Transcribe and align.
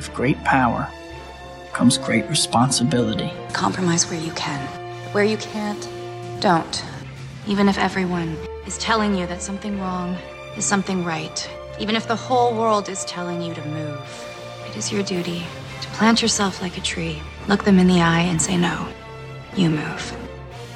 With 0.00 0.14
great 0.14 0.42
power 0.44 0.88
comes 1.74 1.98
great 1.98 2.26
responsibility. 2.30 3.30
Compromise 3.52 4.10
where 4.10 4.18
you 4.18 4.32
can. 4.32 4.58
Where 5.12 5.24
you 5.24 5.36
can't, 5.36 5.86
don't. 6.40 6.82
Even 7.46 7.68
if 7.68 7.76
everyone 7.76 8.34
is 8.66 8.78
telling 8.78 9.14
you 9.14 9.26
that 9.26 9.42
something 9.42 9.78
wrong 9.78 10.16
is 10.56 10.64
something 10.64 11.04
right, 11.04 11.50
even 11.78 11.96
if 11.96 12.08
the 12.08 12.16
whole 12.16 12.54
world 12.54 12.88
is 12.88 13.04
telling 13.04 13.42
you 13.42 13.52
to 13.52 13.62
move, 13.66 14.00
it 14.70 14.74
is 14.74 14.90
your 14.90 15.02
duty 15.02 15.42
to 15.82 15.88
plant 15.88 16.22
yourself 16.22 16.62
like 16.62 16.78
a 16.78 16.80
tree, 16.80 17.20
look 17.46 17.64
them 17.64 17.78
in 17.78 17.86
the 17.86 18.00
eye, 18.00 18.22
and 18.22 18.40
say, 18.40 18.56
No, 18.56 18.88
you 19.54 19.68
move. 19.68 20.16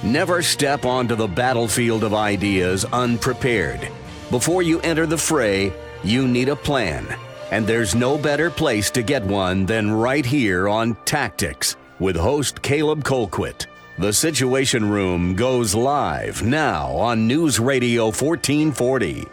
Never 0.02 0.43
step 0.43 0.84
onto 0.84 1.16
the 1.16 1.29
battlefield 1.29 2.04
of 2.04 2.12
ideas 2.12 2.84
unprepared. 2.93 3.88
Before 4.30 4.61
you 4.61 4.80
enter 4.80 5.06
the 5.06 5.16
fray, 5.16 5.72
you 6.02 6.29
need 6.29 6.50
a 6.50 6.56
plan. 6.56 7.06
And 7.55 7.68
there's 7.68 7.95
no 7.95 8.18
better 8.18 8.50
place 8.50 8.91
to 8.91 9.00
get 9.05 9.23
one 9.23 9.64
than 9.64 9.93
right 9.93 10.27
here 10.27 10.69
on 10.69 10.97
Tactics 11.05 11.77
with 12.01 12.16
host 12.16 12.60
Caleb 12.62 13.05
Colquitt. 13.05 13.69
The 13.96 14.12
Situation 14.12 14.91
Room 14.91 15.37
goes 15.37 15.73
live 15.73 16.43
now 16.43 16.91
on 16.91 17.29
News 17.29 17.60
Radio 17.60 18.06
1440. 18.06 19.29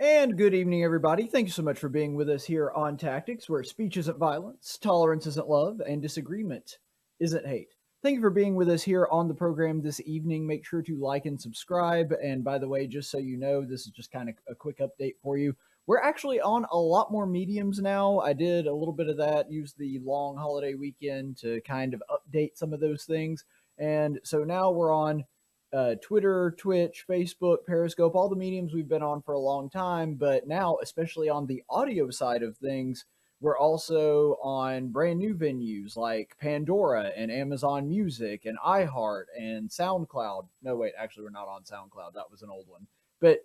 And 0.00 0.38
good 0.38 0.54
evening, 0.54 0.82
everybody. 0.82 1.26
Thank 1.26 1.48
you 1.48 1.52
so 1.52 1.62
much 1.62 1.78
for 1.78 1.90
being 1.90 2.14
with 2.14 2.30
us 2.30 2.46
here 2.46 2.70
on 2.74 2.96
Tactics, 2.96 3.50
where 3.50 3.62
speech 3.64 3.98
isn't 3.98 4.16
violence, 4.16 4.78
tolerance 4.80 5.26
isn't 5.26 5.46
love, 5.46 5.82
and 5.86 6.00
disagreement 6.00 6.78
isn't 7.20 7.46
hate. 7.46 7.75
Thank 8.06 8.14
you 8.14 8.20
for 8.20 8.30
being 8.30 8.54
with 8.54 8.68
us 8.68 8.84
here 8.84 9.08
on 9.10 9.26
the 9.26 9.34
program 9.34 9.82
this 9.82 10.00
evening. 10.02 10.46
Make 10.46 10.64
sure 10.64 10.80
to 10.80 10.96
like 10.96 11.26
and 11.26 11.40
subscribe. 11.40 12.14
And 12.22 12.44
by 12.44 12.56
the 12.56 12.68
way, 12.68 12.86
just 12.86 13.10
so 13.10 13.18
you 13.18 13.36
know, 13.36 13.64
this 13.64 13.80
is 13.80 13.88
just 13.88 14.12
kind 14.12 14.28
of 14.28 14.36
a 14.48 14.54
quick 14.54 14.78
update 14.78 15.16
for 15.24 15.36
you. 15.36 15.56
We're 15.88 16.00
actually 16.00 16.40
on 16.40 16.66
a 16.70 16.76
lot 16.76 17.10
more 17.10 17.26
mediums 17.26 17.80
now. 17.80 18.20
I 18.20 18.32
did 18.32 18.68
a 18.68 18.72
little 18.72 18.94
bit 18.94 19.08
of 19.08 19.16
that, 19.16 19.50
used 19.50 19.76
the 19.76 19.98
long 20.04 20.36
holiday 20.36 20.74
weekend 20.74 21.36
to 21.38 21.60
kind 21.62 21.94
of 21.94 22.02
update 22.08 22.56
some 22.56 22.72
of 22.72 22.78
those 22.78 23.02
things. 23.02 23.44
And 23.76 24.20
so 24.22 24.44
now 24.44 24.70
we're 24.70 24.94
on 24.94 25.24
uh, 25.72 25.96
Twitter, 26.00 26.54
Twitch, 26.56 27.06
Facebook, 27.10 27.66
Periscope, 27.66 28.14
all 28.14 28.28
the 28.28 28.36
mediums 28.36 28.72
we've 28.72 28.88
been 28.88 29.02
on 29.02 29.20
for 29.20 29.32
a 29.32 29.40
long 29.40 29.68
time. 29.68 30.14
But 30.14 30.46
now, 30.46 30.76
especially 30.80 31.28
on 31.28 31.48
the 31.48 31.64
audio 31.68 32.10
side 32.10 32.44
of 32.44 32.56
things, 32.56 33.04
we're 33.40 33.58
also 33.58 34.38
on 34.42 34.88
brand 34.88 35.18
new 35.18 35.34
venues 35.34 35.96
like 35.96 36.36
Pandora 36.40 37.12
and 37.16 37.30
Amazon 37.30 37.88
Music 37.88 38.46
and 38.46 38.58
iHeart 38.64 39.24
and 39.38 39.68
SoundCloud. 39.68 40.46
No, 40.62 40.76
wait, 40.76 40.94
actually, 40.98 41.24
we're 41.24 41.30
not 41.30 41.48
on 41.48 41.62
SoundCloud. 41.62 42.14
That 42.14 42.30
was 42.30 42.42
an 42.42 42.50
old 42.50 42.66
one. 42.66 42.86
But 43.20 43.40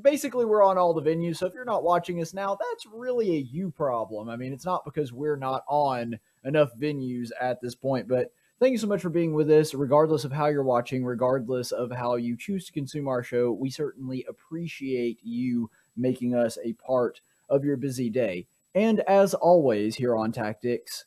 basically, 0.00 0.44
we're 0.44 0.64
on 0.64 0.76
all 0.76 0.92
the 0.92 1.02
venues. 1.02 1.36
So 1.36 1.46
if 1.46 1.54
you're 1.54 1.64
not 1.64 1.84
watching 1.84 2.20
us 2.20 2.34
now, 2.34 2.56
that's 2.56 2.86
really 2.86 3.36
a 3.36 3.40
you 3.40 3.70
problem. 3.70 4.28
I 4.28 4.36
mean, 4.36 4.52
it's 4.52 4.64
not 4.64 4.84
because 4.84 5.12
we're 5.12 5.36
not 5.36 5.64
on 5.68 6.18
enough 6.44 6.70
venues 6.76 7.30
at 7.40 7.60
this 7.60 7.76
point, 7.76 8.08
but 8.08 8.32
thank 8.58 8.72
you 8.72 8.78
so 8.78 8.88
much 8.88 9.02
for 9.02 9.10
being 9.10 9.34
with 9.34 9.50
us. 9.50 9.72
Regardless 9.72 10.24
of 10.24 10.32
how 10.32 10.46
you're 10.46 10.64
watching, 10.64 11.04
regardless 11.04 11.70
of 11.70 11.92
how 11.92 12.16
you 12.16 12.36
choose 12.36 12.66
to 12.66 12.72
consume 12.72 13.06
our 13.06 13.22
show, 13.22 13.52
we 13.52 13.70
certainly 13.70 14.26
appreciate 14.28 15.20
you 15.22 15.70
making 15.96 16.34
us 16.34 16.58
a 16.64 16.72
part 16.74 17.20
of 17.48 17.64
your 17.64 17.76
busy 17.76 18.10
day. 18.10 18.46
And 18.74 19.00
as 19.00 19.34
always, 19.34 19.96
here 19.96 20.16
on 20.16 20.32
Tactics, 20.32 21.04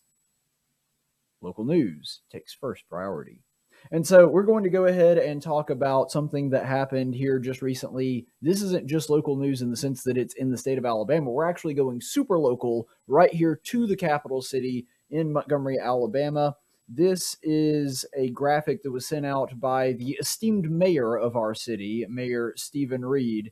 local 1.42 1.66
news 1.66 2.22
takes 2.32 2.54
first 2.54 2.84
priority. 2.90 3.44
And 3.92 4.06
so 4.06 4.28
we're 4.28 4.44
going 4.44 4.64
to 4.64 4.70
go 4.70 4.86
ahead 4.86 5.18
and 5.18 5.42
talk 5.42 5.70
about 5.72 6.12
something 6.12 6.52
that 6.52 6.66
happened 6.66 7.16
here 7.16 7.40
just 7.40 7.62
recently. 7.62 8.28
This 8.42 8.62
isn't 8.62 8.88
just 8.88 9.10
local 9.10 9.36
news 9.36 9.62
in 9.62 9.72
the 9.72 9.78
sense 9.78 10.04
that 10.04 10.18
it's 10.18 10.36
in 10.36 10.52
the 10.52 10.58
state 10.58 10.78
of 10.78 10.86
Alabama. 10.86 11.32
We're 11.32 11.50
actually 11.50 11.74
going 11.74 12.00
super 12.00 12.38
local 12.38 12.88
right 13.08 13.34
here 13.34 13.60
to 13.64 13.88
the 13.88 13.96
capital 13.96 14.42
city 14.42 14.86
in 15.10 15.34
Montgomery, 15.34 15.80
Alabama. 15.80 16.56
This 16.88 17.38
is 17.42 18.06
a 18.16 18.30
graphic 18.30 18.84
that 18.84 18.92
was 18.92 19.08
sent 19.08 19.26
out 19.26 19.60
by 19.60 19.94
the 19.94 20.12
esteemed 20.20 20.70
mayor 20.70 21.16
of 21.16 21.36
our 21.36 21.56
city, 21.56 22.06
Mayor 22.10 22.54
Steven 22.58 23.04
Reed, 23.04 23.52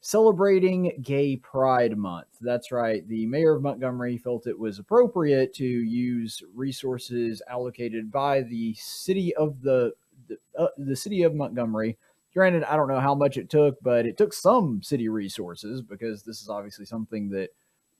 celebrating 0.00 0.98
Gay 1.02 1.36
Pride 1.36 1.96
Month. 1.96 2.28
That's 2.40 2.72
right. 2.72 3.06
The 3.06 3.26
mayor 3.26 3.56
of 3.56 3.62
Montgomery 3.62 4.16
felt 4.18 4.46
it 4.46 4.58
was 4.58 4.78
appropriate 4.78 5.54
to 5.54 5.64
use 5.64 6.42
resources 6.54 7.42
allocated 7.48 8.10
by 8.10 8.42
the 8.42 8.74
city 8.74 9.34
of 9.36 9.62
the 9.62 9.92
the, 10.28 10.38
uh, 10.58 10.68
the 10.78 10.96
city 10.96 11.22
of 11.22 11.34
Montgomery. 11.34 11.98
Granted, 12.32 12.64
I 12.64 12.76
don't 12.76 12.88
know 12.88 13.00
how 13.00 13.14
much 13.14 13.36
it 13.36 13.50
took, 13.50 13.80
but 13.82 14.06
it 14.06 14.16
took 14.16 14.32
some 14.32 14.82
city 14.82 15.08
resources 15.08 15.82
because 15.82 16.22
this 16.22 16.40
is 16.40 16.48
obviously 16.48 16.84
something 16.84 17.28
that 17.30 17.50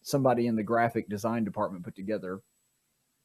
somebody 0.02 0.46
in 0.46 0.56
the 0.56 0.62
graphic 0.62 1.08
design 1.08 1.44
department 1.44 1.84
put 1.84 1.96
together. 1.96 2.40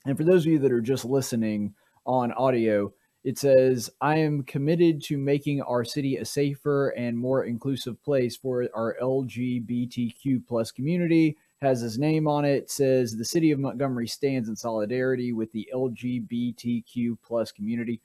And 0.05 0.17
for 0.17 0.23
those 0.23 0.45
of 0.45 0.51
you 0.51 0.59
that 0.59 0.71
are 0.71 0.81
just 0.81 1.05
listening 1.05 1.75
on 2.05 2.31
audio, 2.33 2.91
it 3.25 3.39
says, 3.39 3.89
I 4.01 4.17
am 4.17 4.43
committed 4.43 5.01
to 5.05 5.17
making 5.17 5.59
our 5.63 5.83
city 5.83 6.17
a 6.17 6.25
safer 6.25 6.89
and 6.89 7.17
more 7.17 7.45
inclusive 7.45 8.01
place 8.03 8.37
for 8.37 8.69
our 8.75 8.95
LGBTQ 9.01 10.45
plus 10.47 10.71
community. 10.71 11.35
Has 11.59 11.81
his 11.81 11.97
name 11.97 12.27
on 12.27 12.45
it. 12.45 12.69
Says 12.69 13.17
the 13.17 13.25
city 13.25 13.49
of 13.49 13.57
Montgomery 13.57 14.07
stands 14.07 14.47
in 14.47 14.55
solidarity 14.55 15.33
with 15.33 15.51
the 15.53 15.67
LGBTQ 15.73 17.17
plus 17.25 17.51
community. 17.51 17.99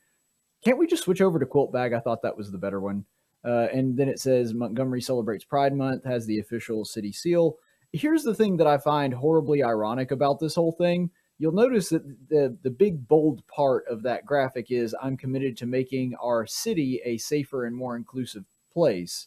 Can't 0.64 0.78
we 0.78 0.86
just 0.86 1.02
switch 1.02 1.20
over 1.20 1.38
to 1.38 1.44
quilt 1.44 1.70
bag? 1.70 1.92
I 1.92 2.00
thought 2.00 2.22
that 2.22 2.38
was 2.38 2.50
the 2.50 2.56
better 2.56 2.80
one. 2.80 3.04
Uh, 3.44 3.66
and 3.74 3.98
then 3.98 4.08
it 4.08 4.20
says 4.20 4.54
Montgomery 4.54 5.02
celebrates 5.02 5.44
Pride 5.44 5.74
Month, 5.74 6.04
has 6.04 6.24
the 6.24 6.38
official 6.38 6.86
city 6.86 7.12
seal. 7.12 7.56
Here's 7.92 8.22
the 8.22 8.34
thing 8.34 8.56
that 8.56 8.66
I 8.66 8.78
find 8.78 9.12
horribly 9.12 9.62
ironic 9.62 10.12
about 10.12 10.40
this 10.40 10.54
whole 10.54 10.72
thing 10.72 11.10
you'll 11.40 11.52
notice 11.52 11.88
that 11.88 12.04
the 12.28 12.56
the 12.62 12.70
big 12.70 13.08
bold 13.08 13.44
part 13.48 13.84
of 13.88 14.02
that 14.02 14.26
graphic 14.26 14.70
is 14.70 14.94
I'm 15.02 15.16
committed 15.16 15.56
to 15.56 15.66
making 15.66 16.14
our 16.22 16.46
city 16.46 17.00
a 17.04 17.16
safer 17.16 17.64
and 17.64 17.74
more 17.74 17.96
inclusive 17.96 18.44
place. 18.72 19.26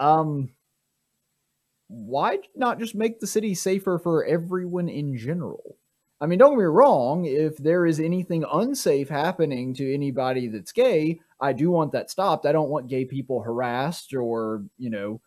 Um 0.00 0.50
why 1.88 2.38
not 2.56 2.78
just 2.78 2.94
make 2.94 3.20
the 3.20 3.26
city 3.26 3.54
safer 3.54 3.98
for 3.98 4.24
everyone 4.24 4.88
in 4.88 5.16
general? 5.16 5.76
I 6.20 6.26
mean, 6.26 6.38
don't 6.38 6.52
get 6.52 6.58
me 6.58 6.64
wrong, 6.64 7.24
if 7.24 7.56
there 7.56 7.84
is 7.86 7.98
anything 7.98 8.44
unsafe 8.52 9.08
happening 9.08 9.74
to 9.74 9.92
anybody 9.94 10.48
that's 10.48 10.72
gay, 10.72 11.18
I 11.40 11.52
do 11.52 11.70
want 11.70 11.92
that 11.92 12.10
stopped. 12.10 12.46
I 12.46 12.52
don't 12.52 12.68
want 12.70 12.88
gay 12.88 13.04
people 13.04 13.42
harassed 13.42 14.14
or, 14.14 14.62
you 14.78 14.90
know, 14.90 15.20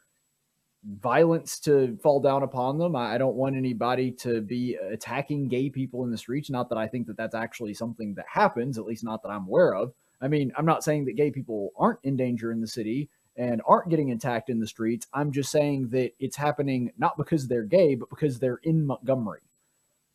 violence 0.85 1.59
to 1.59 1.97
fall 2.01 2.19
down 2.19 2.44
upon 2.44 2.77
them. 2.77 2.95
I, 2.95 3.17
don't 3.17 3.35
want 3.35 3.55
anybody 3.55 4.11
to 4.11 4.41
be 4.41 4.75
attacking 4.75 5.47
gay 5.47 5.69
people 5.69 6.03
in 6.03 6.11
the 6.11 6.17
streets. 6.17 6.49
Not 6.49 6.69
that 6.69 6.77
I 6.77 6.88
think 6.88 7.07
that 7.07 7.17
that's 7.17 7.35
actually 7.35 7.73
something 7.73 8.13
that 8.16 8.25
happens, 8.31 8.77
at 8.77 8.85
least 8.85 9.03
not 9.03 9.23
that 9.23 9.29
I'm 9.29 9.47
aware 9.47 9.75
of. 9.75 9.94
I 10.21 10.27
mean, 10.27 10.51
I'm 10.57 10.66
not 10.66 10.83
saying 10.83 11.05
that 11.05 11.16
gay 11.16 11.31
people 11.31 11.71
aren't 11.77 11.99
in 12.03 12.17
danger 12.17 12.51
in 12.51 12.61
the 12.61 12.67
city 12.67 13.09
and 13.35 13.61
aren't 13.66 13.89
getting 13.89 14.11
attacked 14.11 14.49
in 14.49 14.59
the 14.59 14.67
streets. 14.67 15.07
I'm 15.13 15.31
just 15.31 15.51
saying 15.51 15.89
that 15.89 16.11
it's 16.19 16.38
happening 16.38 16.91
not 16.97 17.17
because 17.17 17.47
they're 17.47 17.63
gay, 17.63 17.95
but 17.95 18.09
because 18.09 18.39
they're 18.39 18.59
in 18.63 18.85
Montgomery. 18.85 19.41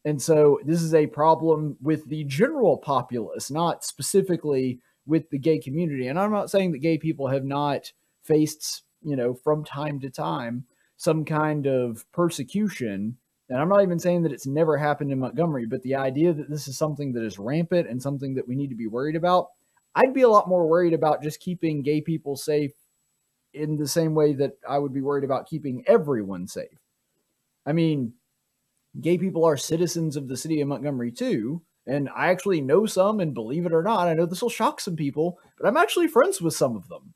And 0.04 0.20
so 0.20 0.60
this 0.64 0.80
is 0.80 0.94
a 0.94 1.06
problem 1.06 1.76
with 1.82 2.08
the 2.08 2.24
general 2.24 2.78
populace, 2.78 3.50
not 3.50 3.84
specifically 3.84 4.80
with 5.06 5.28
the 5.30 5.38
gay 5.38 5.58
community. 5.58 6.08
And 6.08 6.18
I'm 6.18 6.30
not 6.30 6.50
saying 6.50 6.72
that 6.72 6.78
gay 6.78 6.98
people 6.98 7.28
have 7.28 7.44
not 7.44 7.92
faced 8.22 8.82
you 9.08 9.16
know, 9.16 9.34
from 9.34 9.64
time 9.64 10.00
to 10.00 10.10
time, 10.10 10.64
some 10.96 11.24
kind 11.24 11.66
of 11.66 12.04
persecution. 12.12 13.16
And 13.48 13.58
I'm 13.58 13.69
not 13.69 13.82
even 13.82 13.98
saying 13.98 14.22
that 14.22 14.32
it's 14.32 14.46
never 14.46 14.76
happened 14.76 15.10
in 15.10 15.20
Montgomery, 15.20 15.66
but 15.66 15.82
the 15.82 15.94
idea 15.94 16.32
that 16.32 16.50
this 16.50 16.69
is 16.69 16.76
something 16.76 17.12
that 17.14 17.24
is 17.24 17.38
rampant 17.38 17.88
and 17.88 18.02
something 18.02 18.34
that 18.34 18.47
we 18.47 18.56
need 18.56 18.68
to 18.68 18.74
be 18.74 18.86
worried 18.86 19.16
about, 19.16 19.48
I'd 19.94 20.12
be 20.12 20.22
a 20.22 20.28
lot 20.28 20.48
more 20.48 20.68
worried 20.68 20.92
about 20.92 21.22
just 21.22 21.41
keeping 21.41 21.82
gay 21.82 22.00
people 22.00 22.36
safe 22.36 22.72
in 23.54 23.76
the 23.76 23.88
same 23.88 24.14
way 24.14 24.34
that 24.34 24.52
I 24.68 24.78
would 24.78 24.92
be 24.92 25.00
worried 25.00 25.24
about 25.24 25.48
keeping 25.48 25.82
everyone 25.86 26.47
safe. 26.47 26.78
I 27.65 27.72
mean, 27.72 28.12
gay 29.00 29.18
people 29.18 29.44
are 29.44 29.56
citizens 29.56 30.16
of 30.16 30.28
the 30.28 30.36
city 30.36 30.60
of 30.60 30.68
Montgomery 30.68 31.12
too. 31.12 31.62
And 31.86 32.10
I 32.15 32.28
actually 32.28 32.60
know 32.60 32.84
some, 32.84 33.18
and 33.18 33.33
believe 33.33 33.65
it 33.65 33.72
or 33.72 33.83
not, 33.83 34.09
I 34.09 34.15
know 34.15 34.27
this 34.27 34.42
will 34.42 34.50
shock 34.50 34.78
some 34.78 34.94
people, 34.94 35.38
but 35.59 35.66
I'm 35.66 35.78
actually 35.78 36.06
friends 36.06 36.41
with 36.41 36.54
some 36.54 36.77
of 36.77 36.88
them. 36.88 37.15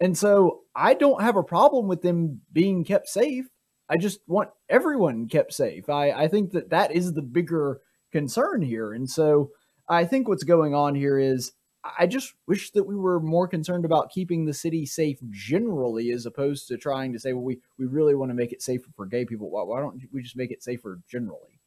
And 0.00 0.16
so 0.16 0.60
I 0.74 0.94
don't 0.94 1.22
have 1.22 1.36
a 1.36 1.42
problem 1.42 1.88
with 1.88 2.02
them 2.02 2.42
being 2.52 2.84
kept 2.84 3.08
safe. 3.08 3.46
I 3.88 3.96
just 3.96 4.20
want 4.26 4.50
everyone 4.68 5.28
kept 5.28 5.52
safe. 5.52 5.88
I, 5.88 6.10
I 6.10 6.28
think 6.28 6.52
that 6.52 6.70
that 6.70 6.92
is 6.92 7.12
the 7.12 7.22
bigger 7.22 7.80
concern 8.12 8.62
here. 8.62 8.92
And 8.92 9.08
so 9.08 9.50
I 9.88 10.04
think 10.04 10.28
what's 10.28 10.44
going 10.44 10.74
on 10.74 10.94
here 10.94 11.18
is 11.18 11.52
I 11.98 12.06
just 12.06 12.34
wish 12.48 12.72
that 12.72 12.84
we 12.84 12.96
were 12.96 13.20
more 13.20 13.46
concerned 13.46 13.84
about 13.84 14.10
keeping 14.10 14.44
the 14.44 14.54
city 14.54 14.86
safe 14.86 15.18
generally 15.30 16.10
as 16.10 16.26
opposed 16.26 16.66
to 16.68 16.76
trying 16.76 17.12
to 17.12 17.18
say, 17.18 17.32
well, 17.32 17.44
we, 17.44 17.60
we 17.78 17.86
really 17.86 18.14
want 18.14 18.30
to 18.30 18.34
make 18.34 18.52
it 18.52 18.62
safer 18.62 18.88
for 18.96 19.06
gay 19.06 19.24
people. 19.24 19.50
Why, 19.50 19.62
why 19.62 19.80
don't 19.80 20.02
we 20.12 20.22
just 20.22 20.36
make 20.36 20.50
it 20.50 20.64
safer 20.64 21.00
generally? 21.08 21.60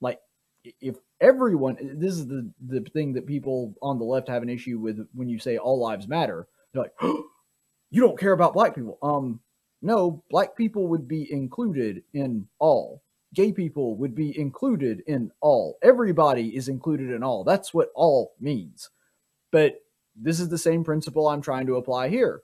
Like, 0.00 0.20
if 0.80 0.96
everyone, 1.20 1.76
this 1.98 2.14
is 2.14 2.26
the, 2.26 2.50
the 2.66 2.80
thing 2.80 3.12
that 3.12 3.26
people 3.26 3.74
on 3.82 3.98
the 3.98 4.04
left 4.04 4.28
have 4.28 4.42
an 4.42 4.48
issue 4.48 4.78
with 4.78 5.06
when 5.12 5.28
you 5.28 5.38
say 5.38 5.58
all 5.58 5.78
lives 5.78 6.08
matter 6.08 6.46
they're 6.74 6.82
like, 6.84 6.92
oh, 7.02 7.24
you 7.90 8.02
don't 8.02 8.18
care 8.18 8.32
about 8.32 8.54
black 8.54 8.74
people. 8.74 8.98
Um, 9.02 9.40
No, 9.82 10.24
black 10.30 10.56
people 10.56 10.88
would 10.88 11.08
be 11.08 11.30
included 11.32 12.02
in 12.12 12.48
all. 12.58 13.02
Gay 13.34 13.52
people 13.52 13.96
would 13.96 14.14
be 14.14 14.38
included 14.38 15.02
in 15.06 15.30
all. 15.40 15.78
Everybody 15.82 16.56
is 16.56 16.68
included 16.68 17.10
in 17.10 17.22
all. 17.22 17.44
That's 17.44 17.74
what 17.74 17.90
all 17.94 18.34
means. 18.40 18.90
But 19.52 19.76
this 20.16 20.40
is 20.40 20.48
the 20.48 20.58
same 20.58 20.84
principle 20.84 21.28
I'm 21.28 21.42
trying 21.42 21.66
to 21.66 21.76
apply 21.76 22.08
here. 22.08 22.42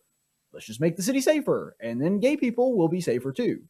Let's 0.52 0.66
just 0.66 0.80
make 0.80 0.96
the 0.96 1.02
city 1.02 1.20
safer, 1.20 1.76
and 1.80 2.02
then 2.02 2.18
gay 2.20 2.36
people 2.36 2.76
will 2.76 2.88
be 2.88 3.00
safer 3.00 3.32
too. 3.32 3.62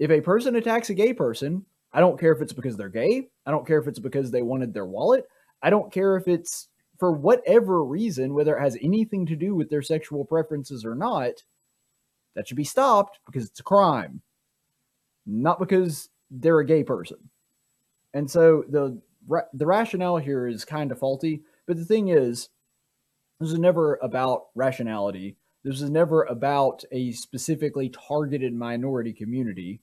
If 0.00 0.10
a 0.10 0.20
person 0.20 0.56
attacks 0.56 0.90
a 0.90 0.94
gay 0.94 1.12
person, 1.12 1.64
I 1.92 2.00
don't 2.00 2.18
care 2.18 2.32
if 2.32 2.42
it's 2.42 2.52
because 2.52 2.76
they're 2.76 2.88
gay. 2.88 3.28
I 3.46 3.52
don't 3.52 3.66
care 3.66 3.78
if 3.78 3.86
it's 3.86 4.00
because 4.00 4.30
they 4.30 4.42
wanted 4.42 4.74
their 4.74 4.86
wallet. 4.86 5.26
I 5.62 5.70
don't 5.70 5.92
care 5.92 6.16
if 6.16 6.28
it's 6.28 6.68
for 6.98 7.12
whatever 7.12 7.84
reason, 7.84 8.34
whether 8.34 8.56
it 8.56 8.62
has 8.62 8.76
anything 8.82 9.26
to 9.26 9.36
do 9.36 9.54
with 9.54 9.70
their 9.70 9.82
sexual 9.82 10.24
preferences 10.24 10.84
or 10.84 10.94
not. 10.94 11.44
That 12.34 12.46
should 12.46 12.56
be 12.56 12.64
stopped 12.64 13.18
because 13.26 13.46
it's 13.46 13.60
a 13.60 13.64
crime, 13.64 14.22
not 15.26 15.58
because 15.58 16.08
they're 16.30 16.60
a 16.60 16.66
gay 16.66 16.84
person. 16.84 17.30
And 18.14 18.30
so 18.30 18.64
the 18.68 19.00
the 19.52 19.66
rationale 19.66 20.18
here 20.18 20.46
is 20.46 20.64
kind 20.64 20.90
of 20.90 20.98
faulty. 20.98 21.42
But 21.66 21.76
the 21.76 21.84
thing 21.84 22.08
is, 22.08 22.48
this 23.40 23.50
is 23.50 23.58
never 23.58 23.96
about 24.02 24.46
rationality. 24.54 25.36
This 25.64 25.82
is 25.82 25.90
never 25.90 26.22
about 26.22 26.84
a 26.92 27.12
specifically 27.12 27.90
targeted 27.90 28.54
minority 28.54 29.12
community 29.12 29.80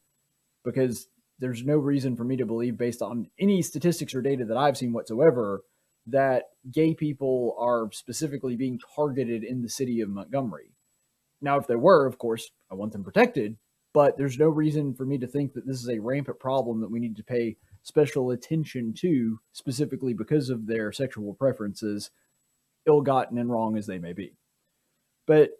because 0.64 1.08
there's 1.40 1.64
no 1.64 1.78
reason 1.78 2.16
for 2.16 2.24
me 2.24 2.38
to 2.38 2.46
believe, 2.46 2.78
based 2.78 3.02
on 3.02 3.30
any 3.38 3.62
statistics 3.62 4.16
or 4.16 4.22
data 4.22 4.46
that 4.46 4.58
I've 4.58 4.78
seen 4.78 4.94
whatsoever, 4.94 5.64
that 6.08 6.44
gay 6.72 6.94
people 6.94 7.56
are 7.60 7.90
specifically 7.92 8.56
being 8.56 8.80
targeted 8.96 9.44
in 9.44 9.62
the 9.62 9.70
city 9.70 10.02
of 10.02 10.10
Montgomery. 10.10 10.72
Now, 11.42 11.58
if 11.58 11.68
there 11.68 11.80
were, 11.80 12.06
of 12.06 12.18
course, 12.18 12.52
I 12.72 12.76
want 12.76 12.92
them 12.92 13.04
protected, 13.04 13.58
but 13.94 14.18
there's 14.18 14.38
no 14.38 14.50
reason 14.50 14.94
for 14.94 15.06
me 15.06 15.18
to 15.18 15.28
think 15.28 15.54
that 15.54 15.66
this 15.66 15.82
is 15.82 15.90
a 15.90 16.00
rampant 16.00 16.40
problem 16.40 16.82
that 16.82 16.92
we 16.92 17.00
need 17.00 17.16
to 17.16 17.24
pay 17.24 17.58
special 17.82 18.32
attention 18.32 18.94
to, 18.94 19.40
specifically 19.54 20.14
because 20.14 20.50
of 20.50 20.68
their 20.68 20.92
sexual 20.92 21.34
preferences, 21.34 22.12
ill 22.88 23.02
gotten 23.02 23.38
and 23.38 23.50
wrong 23.50 23.78
as 23.78 23.88
they 23.88 24.00
may 24.00 24.14
be. 24.14 24.34
But 25.26 25.52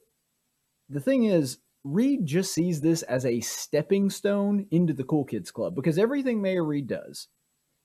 the 0.90 1.00
thing 1.00 1.26
is, 1.26 1.60
Reed 1.84 2.26
just 2.26 2.54
sees 2.54 2.82
this 2.82 3.04
as 3.04 3.26
a 3.26 3.42
stepping 3.42 4.10
stone 4.10 4.66
into 4.72 4.94
the 4.94 5.04
Cool 5.04 5.24
Kids 5.24 5.52
Club 5.52 5.76
because 5.76 5.98
everything 5.98 6.42
Mayor 6.42 6.64
Reed 6.64 6.88
does, 6.88 7.28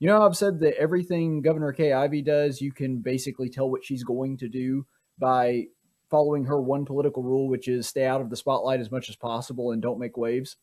you 0.01 0.09
know, 0.09 0.23
I've 0.23 0.37
said 0.37 0.59
that 0.61 0.77
everything 0.79 1.43
Governor 1.43 1.73
Kay 1.73 1.93
Ivey 1.93 2.23
does, 2.23 2.61
you 2.61 2.73
can 2.73 2.99
basically 2.99 3.49
tell 3.49 3.71
what 3.71 3.85
she's 3.85 4.03
going 4.03 4.37
to 4.39 4.49
do 4.49 4.87
by 5.19 5.67
following 6.11 6.45
her 6.47 6.61
one 6.61 6.85
political 6.85 7.23
rule, 7.23 7.49
which 7.49 7.69
is 7.69 7.87
stay 7.87 8.05
out 8.05 8.21
of 8.21 8.31
the 8.31 8.37
spotlight 8.37 8.81
as 8.81 8.91
much 8.91 9.09
as 9.09 9.15
possible 9.17 9.71
and 9.71 9.81
don't 9.81 10.01
make 10.01 10.17
waves. 10.17 10.57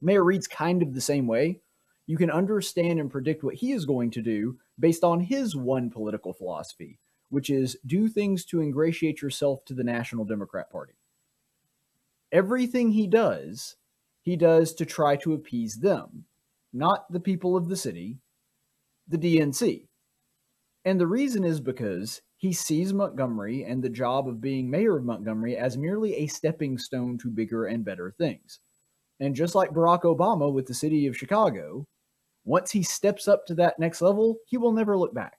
Mayor 0.00 0.22
Reed's 0.22 0.46
kind 0.46 0.82
of 0.82 0.94
the 0.94 1.00
same 1.00 1.26
way. 1.26 1.60
You 2.06 2.16
can 2.16 2.30
understand 2.30 3.00
and 3.00 3.10
predict 3.10 3.42
what 3.42 3.56
he 3.56 3.72
is 3.72 3.84
going 3.84 4.10
to 4.12 4.22
do 4.22 4.58
based 4.78 5.02
on 5.02 5.20
his 5.20 5.56
one 5.56 5.90
political 5.90 6.32
philosophy, 6.32 7.00
which 7.30 7.50
is 7.50 7.76
do 7.86 8.08
things 8.08 8.44
to 8.46 8.60
ingratiate 8.60 9.22
yourself 9.22 9.64
to 9.64 9.74
the 9.74 9.84
National 9.84 10.24
Democrat 10.24 10.70
Party 10.70 10.94
everything 12.32 12.90
he 12.90 13.06
does, 13.06 13.76
he 14.22 14.36
does 14.36 14.74
to 14.74 14.86
try 14.86 15.16
to 15.16 15.34
appease 15.34 15.76
them, 15.76 16.24
not 16.72 17.10
the 17.10 17.20
people 17.20 17.56
of 17.56 17.68
the 17.68 17.76
city, 17.76 18.18
the 19.08 19.18
DNC. 19.18 19.86
And 20.84 21.00
the 21.00 21.06
reason 21.06 21.44
is 21.44 21.60
because 21.60 22.22
he 22.36 22.52
sees 22.52 22.92
Montgomery 22.92 23.64
and 23.64 23.82
the 23.82 23.88
job 23.88 24.28
of 24.28 24.40
being 24.40 24.68
mayor 24.68 24.96
of 24.96 25.04
Montgomery 25.04 25.56
as 25.56 25.78
merely 25.78 26.16
a 26.16 26.26
stepping 26.26 26.76
stone 26.76 27.18
to 27.18 27.30
bigger 27.30 27.66
and 27.66 27.84
better 27.84 28.12
things. 28.18 28.58
And 29.20 29.36
just 29.36 29.54
like 29.54 29.70
Barack 29.70 30.02
Obama 30.02 30.52
with 30.52 30.66
the 30.66 30.74
city 30.74 31.06
of 31.06 31.16
Chicago, 31.16 31.86
once 32.44 32.72
he 32.72 32.82
steps 32.82 33.28
up 33.28 33.46
to 33.46 33.54
that 33.54 33.78
next 33.78 34.02
level, 34.02 34.38
he 34.46 34.56
will 34.58 34.72
never 34.72 34.98
look 34.98 35.14
back. 35.14 35.38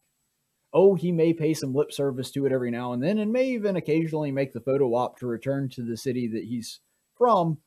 Oh, 0.74 0.96
he 0.96 1.12
may 1.12 1.34
pay 1.34 1.54
some 1.54 1.74
lip 1.74 1.92
service 1.92 2.32
to 2.32 2.46
it 2.46 2.54
every 2.54 2.72
now 2.72 2.94
and 2.94 3.04
then, 3.04 3.20
and 3.20 3.32
may 3.32 3.50
even 3.50 3.76
occasionally 3.76 4.32
make 4.32 4.54
the 4.54 4.62
photo 4.62 4.96
op 4.96 5.20
to 5.20 5.28
return 5.28 5.70
to 5.70 5.84
the 5.84 5.98
city 5.98 6.28
that 6.30 6.46
he's 6.46 6.80
from. 7.18 7.58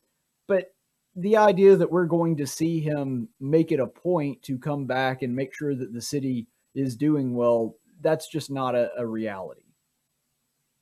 But 0.49 0.69
the 1.17 1.39
idea 1.39 1.77
that 1.77 1.91
we're 1.91 2.07
going 2.07 2.37
to 2.37 2.47
see 2.47 2.81
him 2.81 3.29
make 3.41 3.73
it 3.73 3.81
a 3.81 3.87
point 3.87 4.43
to 4.43 4.59
come 4.59 4.85
back 4.85 5.23
and 5.23 5.35
make 5.35 5.55
sure 5.55 5.75
that 5.75 5.93
the 5.93 6.03
city 6.03 6.47
is 6.75 6.95
doing 6.95 7.35
well, 7.35 7.75
that's 8.03 8.29
just 8.29 8.51
not 8.51 8.75
a, 8.75 8.91
a 8.99 9.07
reality. 9.07 9.63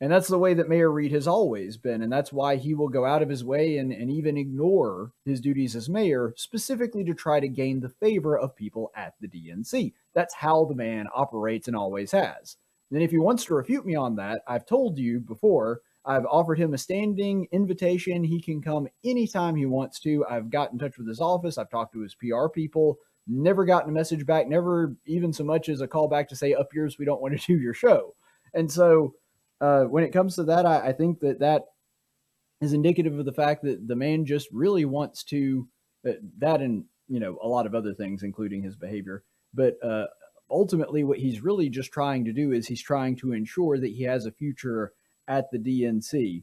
And 0.01 0.13
that's 0.13 0.29
the 0.29 0.39
way 0.39 0.53
that 0.55 0.69
Mayor 0.69 0.91
Reed 0.91 1.13
has 1.13 1.29
always 1.29 1.77
been. 1.77 2.03
And 2.03 2.13
that's 2.13 2.33
why 2.33 2.57
he 2.57 2.75
will 2.75 2.89
go 2.89 3.05
out 3.07 3.23
of 3.23 3.29
his 3.29 3.45
way 3.45 3.79
and, 3.79 3.93
and 3.93 4.11
even 4.11 4.37
ignore 4.37 5.13
his 5.25 5.41
duties 5.41 5.77
as 5.77 5.89
mayor, 5.89 6.35
specifically 6.37 7.05
to 7.05 7.15
try 7.15 7.39
to 7.39 7.49
gain 7.49 7.81
the 7.81 7.89
favor 7.89 8.37
of 8.37 8.57
people 8.57 8.91
at 8.97 9.15
the 9.21 9.29
DNC. 9.29 9.93
That's 10.15 10.35
how 10.35 10.65
the 10.65 10.75
man 10.75 11.07
operates 11.15 11.69
and 11.69 11.77
always 11.77 12.11
has. 12.11 12.57
And 12.91 13.03
if 13.03 13.13
he 13.13 13.19
wants 13.19 13.45
to 13.45 13.55
refute 13.55 13.87
me 13.87 13.95
on 13.95 14.17
that, 14.17 14.43
I've 14.47 14.67
told 14.67 14.99
you 14.99 15.21
before, 15.21 15.81
I've 16.07 16.27
offered 16.27 16.59
him 16.59 16.75
a 16.75 16.79
standing 16.79 17.49
invitation. 17.51 18.25
He 18.25 18.41
can 18.41 18.61
come 18.61 18.89
anytime 19.05 19.57
he 19.57 19.67
wants 19.67 20.01
to. 20.01 20.25
I've 20.29 20.51
got 20.51 20.73
in 20.73 20.79
touch 20.79 20.99
with 20.99 21.09
his 21.09 21.21
office. 21.21 21.57
I've 21.57 21.71
talked 21.71 21.95
to 21.95 22.01
his 22.01 22.15
PR 22.15 22.49
people. 22.49 22.99
Never 23.27 23.65
gotten 23.65 23.89
a 23.89 23.93
message 23.93 24.27
back, 24.27 24.47
never 24.47 24.95
even 25.07 25.33
so 25.33 25.45
much 25.45 25.71
as 25.71 25.81
a 25.81 25.89
call 25.89 26.09
back 26.09 26.29
to 26.29 26.37
say, 26.37 26.53
up 26.53 26.75
yours, 26.75 26.99
we 26.99 27.07
don't 27.07 27.23
want 27.23 27.39
to 27.41 27.47
do 27.47 27.59
your 27.59 27.73
show. 27.73 28.15
And 28.53 28.71
so 28.71 29.15
uh, 29.63 29.85
when 29.85 30.05
it 30.05 30.13
comes 30.13 30.37
to 30.37 30.45
that, 30.45 30.67
I, 30.67 30.89
I 30.89 30.93
think 30.93 31.21
that 31.21 31.41
that 31.41 31.63
is 32.61 32.75
indicative 32.75 33.19
of 33.19 33.25
the 33.25 33.33
fact 33.33 33.63
that 33.65 33.89
the 33.89 33.97
man 33.97 34.27
just 34.27 34.49
really 34.53 34.85
wants 34.85 35.25
to, 35.25 35.67
uh, 36.07 36.13
that 36.39 36.61
and, 36.61 36.85
you 37.09 37.19
know, 37.19 37.39
a 37.43 37.49
lot 37.49 37.67
of 37.67 37.75
other 37.75 37.95
things, 37.95 38.23
including 38.23 38.63
his 38.63 38.77
behavior. 38.77 39.25
But 39.55 39.77
uh, 39.83 40.07
ultimately, 40.51 41.03
what 41.03 41.19
he's 41.19 41.41
really 41.41 41.71
just 41.71 41.93
trying 41.93 42.27
to 42.27 42.33
do 42.33 42.53
is 42.53 42.67
he's 42.67 42.83
trying 42.83 43.17
to 43.17 43.33
ensure 43.33 43.79
that 43.79 43.93
he 43.93 44.03
has 44.03 44.27
a 44.27 44.33
future 44.33 44.93
at 45.29 45.51
the 45.51 45.59
DNC. 45.59 46.43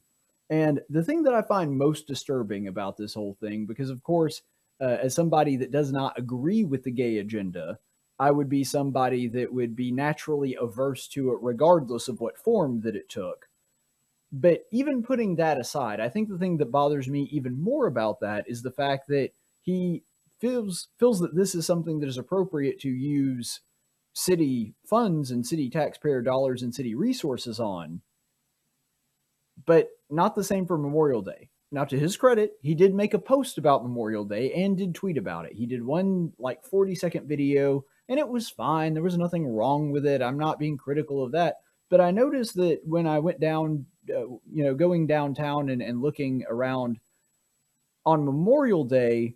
And 0.49 0.81
the 0.89 1.03
thing 1.03 1.23
that 1.23 1.33
I 1.33 1.41
find 1.41 1.77
most 1.77 2.07
disturbing 2.07 2.67
about 2.67 2.97
this 2.97 3.13
whole 3.13 3.37
thing, 3.39 3.65
because 3.65 3.89
of 3.89 4.03
course, 4.03 4.41
uh, 4.81 4.97
as 5.01 5.13
somebody 5.13 5.55
that 5.57 5.71
does 5.71 5.91
not 5.91 6.17
agree 6.17 6.63
with 6.63 6.83
the 6.83 6.91
gay 6.91 7.19
agenda, 7.19 7.79
I 8.19 8.31
would 8.31 8.49
be 8.49 8.63
somebody 8.63 9.27
that 9.29 9.53
would 9.53 9.75
be 9.75 9.91
naturally 9.91 10.57
averse 10.59 11.07
to 11.09 11.31
it, 11.31 11.39
regardless 11.41 12.07
of 12.07 12.19
what 12.19 12.37
form 12.37 12.81
that 12.81 12.95
it 12.95 13.09
took. 13.09 13.47
But 14.31 14.65
even 14.71 15.03
putting 15.03 15.35
that 15.35 15.59
aside, 15.59 15.99
I 15.99 16.09
think 16.09 16.29
the 16.29 16.37
thing 16.37 16.57
that 16.57 16.71
bothers 16.71 17.07
me 17.07 17.29
even 17.31 17.61
more 17.61 17.87
about 17.87 18.19
that 18.21 18.45
is 18.47 18.61
the 18.61 18.71
fact 18.71 19.07
that 19.07 19.31
he 19.61 20.03
feels 20.39 20.89
feels 20.99 21.19
that 21.19 21.35
this 21.35 21.53
is 21.53 21.65
something 21.65 21.99
that 21.99 22.09
is 22.09 22.17
appropriate 22.17 22.79
to 22.81 22.89
use 22.89 23.61
city 24.13 24.73
funds 24.85 25.31
and 25.31 25.45
city 25.45 25.69
taxpayer 25.69 26.21
dollars 26.21 26.61
and 26.63 26.73
city 26.73 26.95
resources 26.95 27.59
on 27.59 28.01
but 29.65 29.89
not 30.09 30.35
the 30.35 30.43
same 30.43 30.65
for 30.65 30.77
Memorial 30.77 31.21
Day. 31.21 31.49
Now, 31.71 31.85
to 31.85 31.97
his 31.97 32.17
credit, 32.17 32.53
he 32.61 32.75
did 32.75 32.93
make 32.93 33.13
a 33.13 33.19
post 33.19 33.57
about 33.57 33.83
Memorial 33.83 34.25
Day 34.25 34.51
and 34.53 34.77
did 34.77 34.93
tweet 34.93 35.17
about 35.17 35.45
it. 35.45 35.53
He 35.53 35.65
did 35.65 35.83
one 35.83 36.33
like 36.37 36.65
40 36.65 36.95
second 36.95 37.27
video, 37.27 37.85
and 38.09 38.19
it 38.19 38.27
was 38.27 38.49
fine. 38.49 38.93
There 38.93 39.03
was 39.03 39.17
nothing 39.17 39.47
wrong 39.47 39.91
with 39.91 40.05
it. 40.05 40.21
I'm 40.21 40.37
not 40.37 40.59
being 40.59 40.77
critical 40.77 41.23
of 41.23 41.31
that. 41.31 41.57
But 41.89 42.01
I 42.01 42.11
noticed 42.11 42.55
that 42.55 42.81
when 42.83 43.07
I 43.07 43.19
went 43.19 43.39
down, 43.39 43.85
uh, 44.09 44.27
you 44.51 44.63
know, 44.63 44.73
going 44.73 45.07
downtown 45.07 45.69
and, 45.69 45.81
and 45.81 46.01
looking 46.01 46.43
around 46.49 46.99
on 48.05 48.25
Memorial 48.25 48.83
Day, 48.83 49.35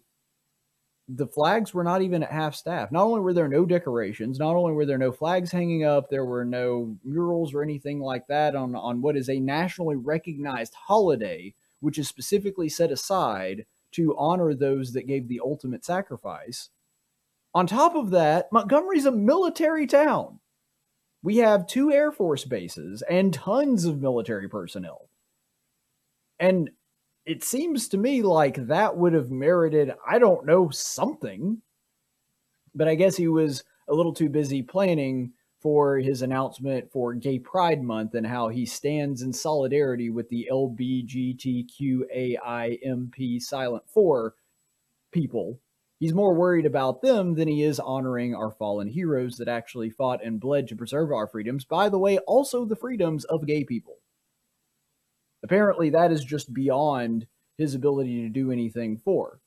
the 1.08 1.28
flags 1.28 1.74
were 1.74 1.84
not 1.84 2.02
even 2.02 2.24
at 2.24 2.32
half 2.32 2.56
staff. 2.56 2.92
Not 2.92 3.04
only 3.04 3.22
were 3.22 3.34
there 3.34 3.48
no 3.48 3.66
decorations, 3.66 4.40
not 4.40 4.56
only 4.56 4.74
were 4.74 4.86
there 4.86 4.98
no 4.98 5.12
flags 5.12 5.52
hanging 5.52 5.84
up, 5.84 6.10
there 6.10 6.26
were 6.26 6.46
no 6.46 6.98
murals 7.04 7.54
or 7.54 7.62
anything 7.62 8.00
like 8.00 8.28
that 8.28 8.56
on, 8.56 8.76
on 8.76 9.02
what 9.02 9.16
is 9.16 9.30
a 9.30 9.40
nationally 9.40 9.96
recognized 9.96 10.74
holiday, 10.74 11.54
which 11.80 12.00
is 12.00 12.08
specifically 12.08 12.70
set 12.70 12.92
aside 12.92 13.66
to 13.92 14.16
honor 14.18 14.54
those 14.54 14.94
that 14.94 15.08
gave 15.08 15.28
the 15.28 15.42
ultimate 15.44 15.86
sacrifice. 15.86 16.70
On 17.54 17.68
top 17.68 17.96
of 17.96 18.10
that, 18.10 18.52
Montgomery's 18.52 19.06
a 19.06 19.12
military 19.12 19.88
town. 19.88 20.40
We 21.24 21.38
have 21.38 21.68
two 21.68 21.92
Air 21.92 22.12
Force 22.12 22.46
bases 22.46 23.04
and 23.10 23.34
tons 23.34 23.86
of 23.86 24.02
military 24.02 24.50
personnel. 24.50 25.10
And 26.40 26.72
it 27.26 27.44
seems 27.44 27.88
to 27.90 27.98
me 27.98 28.22
like 28.22 28.68
that 28.68 28.96
would 28.98 29.14
have 29.14 29.32
merited, 29.32 29.94
I 30.08 30.20
don't 30.20 30.46
know, 30.46 30.70
something. 30.70 31.62
But 32.74 32.88
I 32.88 32.96
guess 32.96 33.16
he 33.16 33.28
was 33.28 33.64
a 33.88 33.94
little 33.94 34.14
too 34.14 34.30
busy 34.30 34.62
planning 34.62 35.34
for 35.60 35.98
his 35.98 36.22
announcement 36.22 36.92
for 36.92 37.16
Gay 37.16 37.40
Pride 37.40 37.82
Month 37.82 38.14
and 38.14 38.28
how 38.28 38.50
he 38.50 38.66
stands 38.66 39.24
in 39.24 39.34
solidarity 39.34 40.12
with 40.12 40.30
the 40.30 40.48
LBGTQAIMP 40.52 43.42
Silent 43.42 43.84
Four 43.88 44.36
people. 45.12 45.60
He's 45.98 46.14
more 46.14 46.36
worried 46.36 46.68
about 46.68 47.02
them 47.02 47.34
than 47.34 47.48
he 47.48 47.64
is 47.64 47.80
honoring 47.80 48.36
our 48.36 48.52
fallen 48.52 48.90
heroes 48.90 49.38
that 49.38 49.48
actually 49.48 49.90
fought 49.90 50.24
and 50.24 50.40
bled 50.40 50.68
to 50.68 50.76
preserve 50.76 51.12
our 51.12 51.26
freedoms. 51.26 51.66
By 51.66 51.90
the 51.90 51.98
way, 51.98 52.20
also 52.20 52.66
the 52.66 52.76
freedoms 52.76 53.26
of 53.26 53.48
gay 53.48 53.64
people 53.64 53.98
apparently 55.46 55.92
that 55.92 56.12
is 56.12 56.26
just 56.26 56.52
beyond 56.54 57.28
his 57.58 57.76
ability 57.76 58.24
to 58.24 58.30
do 58.30 58.52
anything 58.52 58.98
for. 58.98 59.40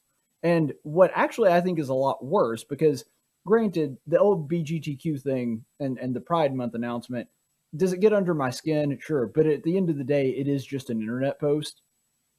And 0.44 0.72
what 0.84 1.10
actually 1.12 1.50
I 1.50 1.60
think 1.60 1.80
is 1.80 1.88
a 1.88 1.94
lot 1.94 2.24
worse, 2.24 2.62
because 2.62 3.04
granted, 3.44 3.98
the 4.06 4.18
old 4.18 4.48
BGTQ 4.48 5.20
thing 5.20 5.64
and, 5.80 5.98
and 5.98 6.14
the 6.14 6.20
Pride 6.20 6.54
Month 6.54 6.74
announcement, 6.74 7.28
does 7.76 7.92
it 7.92 8.00
get 8.00 8.12
under 8.12 8.32
my 8.32 8.50
skin? 8.50 8.96
Sure. 9.00 9.26
But 9.26 9.46
at 9.46 9.64
the 9.64 9.76
end 9.76 9.90
of 9.90 9.98
the 9.98 10.04
day, 10.04 10.30
it 10.30 10.46
is 10.46 10.64
just 10.64 10.88
an 10.88 11.00
internet 11.00 11.40
post. 11.40 11.82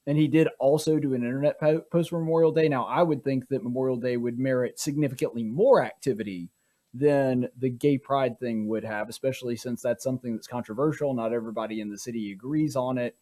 And 0.07 0.17
he 0.17 0.29
did 0.29 0.47
also 0.57 0.97
do 0.97 1.13
an 1.13 1.23
internet 1.23 1.59
post 1.59 2.09
for 2.09 2.19
Memorial 2.19 2.53
Day. 2.53 2.69
Now, 2.69 2.85
I 2.85 3.03
would 3.03 3.23
think 3.23 3.49
that 3.49 3.63
Memorial 3.63 3.97
Day 3.97 4.15
would 4.15 4.39
merit 4.39 4.79
significantly 4.79 5.43
more 5.43 5.83
activity 5.83 6.49
than 6.93 7.49
the 7.59 7.69
gay 7.69 7.97
pride 7.97 8.39
thing 8.39 8.67
would 8.67 8.85
have, 8.85 9.09
especially 9.09 9.57
since 9.57 9.81
that's 9.81 10.03
something 10.03 10.33
that's 10.33 10.47
controversial. 10.47 11.13
Not 11.13 11.33
everybody 11.33 11.81
in 11.81 11.89
the 11.89 11.97
city 11.97 12.31
agrees 12.31 12.75
on 12.77 12.97
it. 12.97 13.17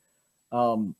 Um, 0.51 0.95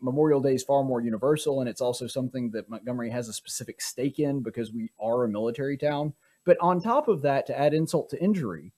Memorial 0.00 0.40
Day 0.40 0.54
is 0.54 0.64
far 0.64 0.82
more 0.82 1.00
universal, 1.00 1.60
and 1.60 1.68
it's 1.68 1.80
also 1.80 2.06
something 2.06 2.50
that 2.50 2.68
Montgomery 2.68 3.10
has 3.10 3.28
a 3.28 3.32
specific 3.32 3.80
stake 3.80 4.18
in 4.18 4.42
because 4.42 4.72
we 4.72 4.90
are 5.00 5.24
a 5.24 5.28
military 5.28 5.76
town. 5.76 6.12
But 6.44 6.58
on 6.60 6.80
top 6.80 7.08
of 7.08 7.22
that, 7.22 7.46
to 7.46 7.58
add 7.58 7.74
insult 7.74 8.10
to 8.10 8.22
injury, 8.22 8.72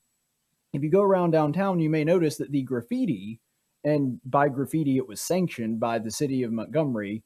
if 0.73 0.83
you 0.83 0.91
go 0.91 1.03
around 1.03 1.31
downtown, 1.31 1.81
you 1.81 1.91
may 1.91 2.05
notice 2.05 2.37
that 2.37 2.53
the 2.53 2.63
graffiti, 2.63 3.41
and 3.85 4.21
by 4.25 4.49
graffiti, 4.49 4.97
it 4.97 5.09
was 5.09 5.21
sanctioned 5.21 5.81
by 5.81 5.99
the 5.99 6.11
city 6.11 6.43
of 6.43 6.53
Montgomery, 6.53 7.23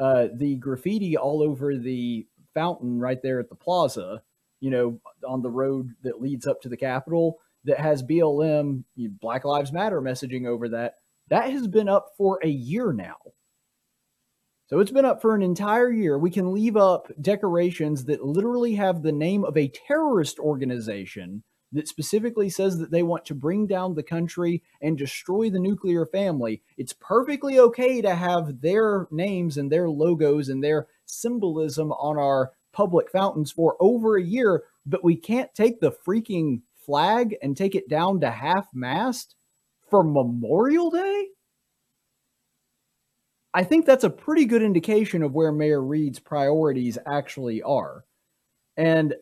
uh, 0.00 0.28
the 0.34 0.56
graffiti 0.56 1.16
all 1.16 1.42
over 1.42 1.76
the 1.76 2.26
fountain 2.52 2.98
right 2.98 3.22
there 3.22 3.40
at 3.40 3.48
the 3.48 3.54
plaza, 3.54 4.22
you 4.60 4.70
know, 4.70 5.00
on 5.26 5.42
the 5.42 5.50
road 5.50 5.90
that 6.02 6.20
leads 6.20 6.46
up 6.46 6.60
to 6.62 6.68
the 6.68 6.76
Capitol, 6.76 7.38
that 7.64 7.80
has 7.80 8.02
BLM, 8.02 8.84
Black 9.20 9.44
Lives 9.44 9.72
Matter 9.72 10.00
messaging 10.00 10.46
over 10.46 10.68
that 10.70 10.96
that 11.28 11.50
has 11.50 11.66
been 11.66 11.88
up 11.88 12.10
for 12.16 12.38
a 12.42 12.48
year 12.48 12.92
now. 12.92 13.16
So 14.66 14.80
it's 14.80 14.90
been 14.90 15.04
up 15.04 15.20
for 15.20 15.34
an 15.34 15.42
entire 15.42 15.92
year. 15.92 16.18
We 16.18 16.30
can 16.30 16.52
leave 16.52 16.76
up 16.76 17.10
decorations 17.20 18.04
that 18.06 18.24
literally 18.24 18.74
have 18.74 19.02
the 19.02 19.12
name 19.12 19.44
of 19.44 19.56
a 19.56 19.68
terrorist 19.68 20.38
organization 20.38 21.42
that 21.72 21.88
specifically 21.88 22.48
says 22.48 22.78
that 22.78 22.90
they 22.90 23.02
want 23.02 23.26
to 23.26 23.34
bring 23.34 23.66
down 23.66 23.94
the 23.94 24.02
country 24.02 24.62
and 24.80 24.96
destroy 24.96 25.50
the 25.50 25.58
nuclear 25.58 26.06
family. 26.06 26.62
It's 26.78 26.94
perfectly 26.94 27.58
okay 27.58 28.00
to 28.00 28.14
have 28.14 28.60
their 28.60 29.06
names 29.10 29.58
and 29.58 29.70
their 29.70 29.90
logos 29.90 30.48
and 30.48 30.62
their 30.62 30.86
symbolism 31.04 31.92
on 31.92 32.16
our 32.16 32.52
public 32.72 33.10
fountains 33.10 33.52
for 33.52 33.76
over 33.80 34.16
a 34.16 34.22
year, 34.22 34.64
but 34.86 35.04
we 35.04 35.16
can't 35.16 35.52
take 35.54 35.80
the 35.80 35.92
freaking 35.92 36.62
flag 36.74 37.36
and 37.42 37.56
take 37.56 37.74
it 37.74 37.88
down 37.88 38.20
to 38.20 38.30
half 38.30 38.66
mast 38.72 39.34
for 39.94 40.02
Memorial 40.02 40.90
Day? 40.90 41.28
I 43.54 43.62
think 43.62 43.86
that's 43.86 44.02
a 44.02 44.10
pretty 44.10 44.44
good 44.44 44.60
indication 44.60 45.22
of 45.22 45.34
where 45.34 45.52
Mayor 45.52 45.80
Reed's 45.80 46.18
priorities 46.18 46.98
actually 47.06 47.62
are. 47.62 48.04
And 48.76 49.14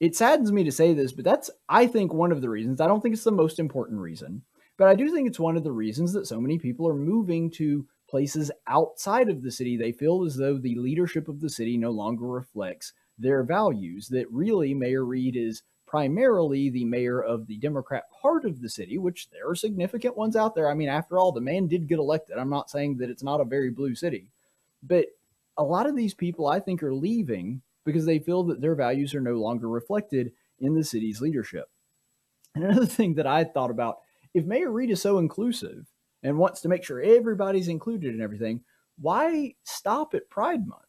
it 0.00 0.14
saddens 0.14 0.52
me 0.52 0.62
to 0.64 0.72
say 0.72 0.92
this, 0.92 1.12
but 1.12 1.24
that's, 1.24 1.48
I 1.70 1.86
think, 1.86 2.12
one 2.12 2.32
of 2.32 2.42
the 2.42 2.50
reasons. 2.50 2.82
I 2.82 2.86
don't 2.86 3.00
think 3.00 3.14
it's 3.14 3.24
the 3.24 3.32
most 3.32 3.58
important 3.58 3.98
reason, 3.98 4.42
but 4.76 4.88
I 4.88 4.94
do 4.94 5.10
think 5.10 5.26
it's 5.26 5.40
one 5.40 5.56
of 5.56 5.64
the 5.64 5.72
reasons 5.72 6.12
that 6.12 6.26
so 6.26 6.38
many 6.38 6.58
people 6.58 6.86
are 6.86 6.94
moving 6.94 7.50
to 7.52 7.86
places 8.10 8.50
outside 8.66 9.30
of 9.30 9.42
the 9.42 9.50
city. 9.50 9.78
They 9.78 9.92
feel 9.92 10.22
as 10.22 10.36
though 10.36 10.58
the 10.58 10.74
leadership 10.74 11.28
of 11.28 11.40
the 11.40 11.48
city 11.48 11.78
no 11.78 11.92
longer 11.92 12.26
reflects 12.26 12.92
their 13.16 13.42
values, 13.42 14.08
that 14.08 14.30
really 14.30 14.74
Mayor 14.74 15.06
Reed 15.06 15.34
is 15.34 15.62
primarily 15.86 16.68
the 16.68 16.84
mayor 16.84 17.22
of 17.22 17.46
the 17.46 17.58
Democrat 17.58 18.04
part 18.22 18.44
of 18.44 18.60
the 18.60 18.68
city, 18.68 18.98
which 18.98 19.28
there 19.30 19.48
are 19.48 19.54
significant 19.54 20.16
ones 20.16 20.36
out 20.36 20.54
there. 20.54 20.68
I 20.68 20.74
mean, 20.74 20.88
after 20.88 21.18
all, 21.18 21.32
the 21.32 21.40
man 21.40 21.68
did 21.68 21.88
get 21.88 21.98
elected. 21.98 22.38
I'm 22.38 22.50
not 22.50 22.70
saying 22.70 22.96
that 22.98 23.10
it's 23.10 23.22
not 23.22 23.40
a 23.40 23.44
very 23.44 23.70
blue 23.70 23.94
city, 23.94 24.30
but 24.82 25.06
a 25.56 25.64
lot 25.64 25.86
of 25.86 25.96
these 25.96 26.14
people 26.14 26.46
I 26.46 26.60
think 26.60 26.82
are 26.82 26.94
leaving 26.94 27.62
because 27.84 28.04
they 28.04 28.18
feel 28.18 28.42
that 28.44 28.60
their 28.60 28.74
values 28.74 29.14
are 29.14 29.20
no 29.20 29.34
longer 29.34 29.68
reflected 29.68 30.32
in 30.58 30.74
the 30.74 30.84
city's 30.84 31.20
leadership. 31.20 31.70
And 32.54 32.64
another 32.64 32.86
thing 32.86 33.14
that 33.14 33.26
I 33.26 33.44
thought 33.44 33.70
about 33.70 33.98
if 34.34 34.44
Mayor 34.44 34.70
Reed 34.70 34.90
is 34.90 35.00
so 35.00 35.18
inclusive 35.18 35.86
and 36.22 36.36
wants 36.36 36.60
to 36.60 36.68
make 36.68 36.84
sure 36.84 37.00
everybody's 37.00 37.68
included 37.68 38.14
in 38.14 38.20
everything, 38.20 38.60
why 38.98 39.54
stop 39.62 40.14
at 40.14 40.28
Pride 40.28 40.66
Month? 40.66 40.82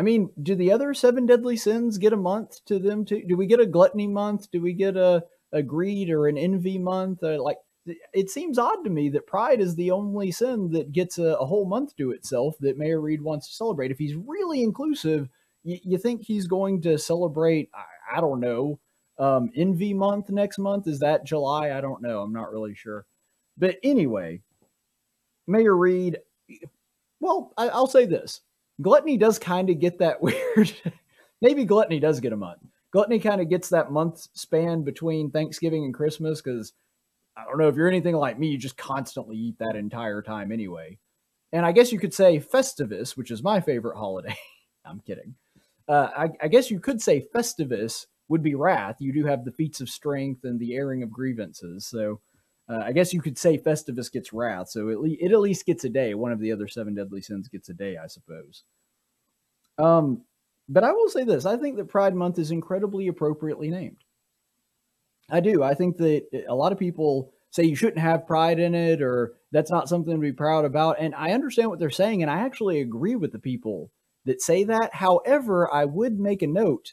I 0.00 0.02
mean, 0.02 0.30
do 0.42 0.54
the 0.54 0.72
other 0.72 0.94
seven 0.94 1.26
deadly 1.26 1.58
sins 1.58 1.98
get 1.98 2.14
a 2.14 2.16
month 2.16 2.64
to 2.64 2.78
them 2.78 3.04
too? 3.04 3.22
Do 3.28 3.36
we 3.36 3.44
get 3.44 3.60
a 3.60 3.66
gluttony 3.66 4.06
month? 4.06 4.50
Do 4.50 4.62
we 4.62 4.72
get 4.72 4.96
a, 4.96 5.22
a 5.52 5.62
greed 5.62 6.08
or 6.08 6.26
an 6.26 6.38
envy 6.38 6.78
month? 6.78 7.22
Uh, 7.22 7.42
like, 7.42 7.58
it 8.14 8.30
seems 8.30 8.58
odd 8.58 8.82
to 8.84 8.88
me 8.88 9.10
that 9.10 9.26
pride 9.26 9.60
is 9.60 9.76
the 9.76 9.90
only 9.90 10.30
sin 10.30 10.70
that 10.70 10.92
gets 10.92 11.18
a, 11.18 11.34
a, 11.34 11.44
whole 11.44 11.66
month 11.66 11.94
to 11.96 12.12
itself 12.12 12.54
that 12.60 12.78
Mayor 12.78 12.98
Reed 12.98 13.20
wants 13.20 13.48
to 13.48 13.54
celebrate. 13.54 13.90
If 13.90 13.98
he's 13.98 14.14
really 14.14 14.62
inclusive, 14.62 15.28
y- 15.64 15.82
you 15.84 15.98
think 15.98 16.22
he's 16.22 16.46
going 16.46 16.80
to 16.80 16.96
celebrate, 16.96 17.68
I, 17.74 18.16
I 18.16 18.20
don't 18.22 18.40
know, 18.40 18.80
um, 19.18 19.50
envy 19.54 19.92
month 19.92 20.30
next 20.30 20.56
month? 20.56 20.86
Is 20.86 21.00
that 21.00 21.26
July? 21.26 21.72
I 21.76 21.82
don't 21.82 22.00
know. 22.00 22.22
I'm 22.22 22.32
not 22.32 22.50
really 22.50 22.74
sure. 22.74 23.04
But 23.58 23.76
anyway, 23.82 24.40
Mayor 25.46 25.76
Reed, 25.76 26.20
well, 27.20 27.52
I, 27.58 27.68
I'll 27.68 27.86
say 27.86 28.06
this 28.06 28.40
Gluttony 28.80 29.16
does 29.16 29.38
kind 29.38 29.70
of 29.70 29.78
get 29.78 29.98
that 29.98 30.22
weird. 30.22 30.72
Maybe 31.40 31.64
Gluttony 31.64 32.00
does 32.00 32.20
get 32.20 32.32
a 32.32 32.36
month. 32.36 32.60
Gluttony 32.92 33.18
kind 33.18 33.40
of 33.40 33.48
gets 33.48 33.68
that 33.68 33.92
month 33.92 34.26
span 34.34 34.82
between 34.82 35.30
Thanksgiving 35.30 35.84
and 35.84 35.94
Christmas 35.94 36.42
because 36.42 36.72
I 37.36 37.44
don't 37.44 37.58
know 37.58 37.68
if 37.68 37.76
you're 37.76 37.88
anything 37.88 38.16
like 38.16 38.38
me, 38.38 38.48
you 38.48 38.58
just 38.58 38.76
constantly 38.76 39.36
eat 39.36 39.58
that 39.58 39.76
entire 39.76 40.22
time 40.22 40.50
anyway. 40.50 40.98
And 41.52 41.64
I 41.64 41.72
guess 41.72 41.92
you 41.92 41.98
could 41.98 42.14
say 42.14 42.40
Festivus, 42.40 43.16
which 43.16 43.30
is 43.30 43.42
my 43.42 43.60
favorite 43.60 43.96
holiday. 43.96 44.36
I'm 44.84 45.00
kidding. 45.00 45.34
Uh, 45.88 46.08
I, 46.16 46.30
I, 46.42 46.48
guess 46.48 46.70
you 46.70 46.78
could 46.78 47.02
say 47.02 47.26
Festivus 47.34 48.06
would 48.28 48.42
be 48.42 48.54
wrath. 48.54 48.96
You 49.00 49.12
do 49.12 49.24
have 49.24 49.44
the 49.44 49.50
feats 49.50 49.80
of 49.80 49.88
strength 49.88 50.44
and 50.44 50.60
the 50.60 50.74
airing 50.74 51.02
of 51.02 51.10
grievances. 51.10 51.86
So 51.86 52.20
uh, 52.70 52.84
I 52.84 52.92
guess 52.92 53.12
you 53.12 53.20
could 53.20 53.36
say 53.36 53.58
Festivus 53.58 54.12
gets 54.12 54.32
wrath, 54.32 54.68
so 54.70 54.88
it, 54.88 55.00
le- 55.00 55.16
it 55.18 55.32
at 55.32 55.40
least 55.40 55.66
gets 55.66 55.84
a 55.84 55.88
day. 55.88 56.14
One 56.14 56.30
of 56.30 56.38
the 56.38 56.52
other 56.52 56.68
seven 56.68 56.94
deadly 56.94 57.20
sins 57.20 57.48
gets 57.48 57.68
a 57.68 57.74
day, 57.74 57.96
I 57.96 58.06
suppose. 58.06 58.62
Um, 59.78 60.22
but 60.68 60.84
I 60.84 60.92
will 60.92 61.08
say 61.08 61.24
this: 61.24 61.46
I 61.46 61.56
think 61.56 61.76
that 61.76 61.88
Pride 61.88 62.14
Month 62.14 62.38
is 62.38 62.52
incredibly 62.52 63.08
appropriately 63.08 63.70
named. 63.70 64.04
I 65.28 65.40
do. 65.40 65.62
I 65.62 65.74
think 65.74 65.96
that 65.96 66.44
a 66.48 66.54
lot 66.54 66.70
of 66.72 66.78
people 66.78 67.32
say 67.50 67.64
you 67.64 67.74
shouldn't 67.74 67.98
have 67.98 68.26
pride 68.26 68.60
in 68.60 68.74
it, 68.76 69.02
or 69.02 69.34
that's 69.50 69.70
not 69.70 69.88
something 69.88 70.14
to 70.14 70.20
be 70.20 70.32
proud 70.32 70.64
about. 70.64 70.96
And 71.00 71.12
I 71.16 71.32
understand 71.32 71.70
what 71.70 71.80
they're 71.80 71.90
saying, 71.90 72.22
and 72.22 72.30
I 72.30 72.38
actually 72.40 72.80
agree 72.80 73.16
with 73.16 73.32
the 73.32 73.40
people 73.40 73.90
that 74.26 74.42
say 74.42 74.62
that. 74.64 74.94
However, 74.94 75.72
I 75.72 75.86
would 75.86 76.20
make 76.20 76.42
a 76.42 76.46
note 76.46 76.92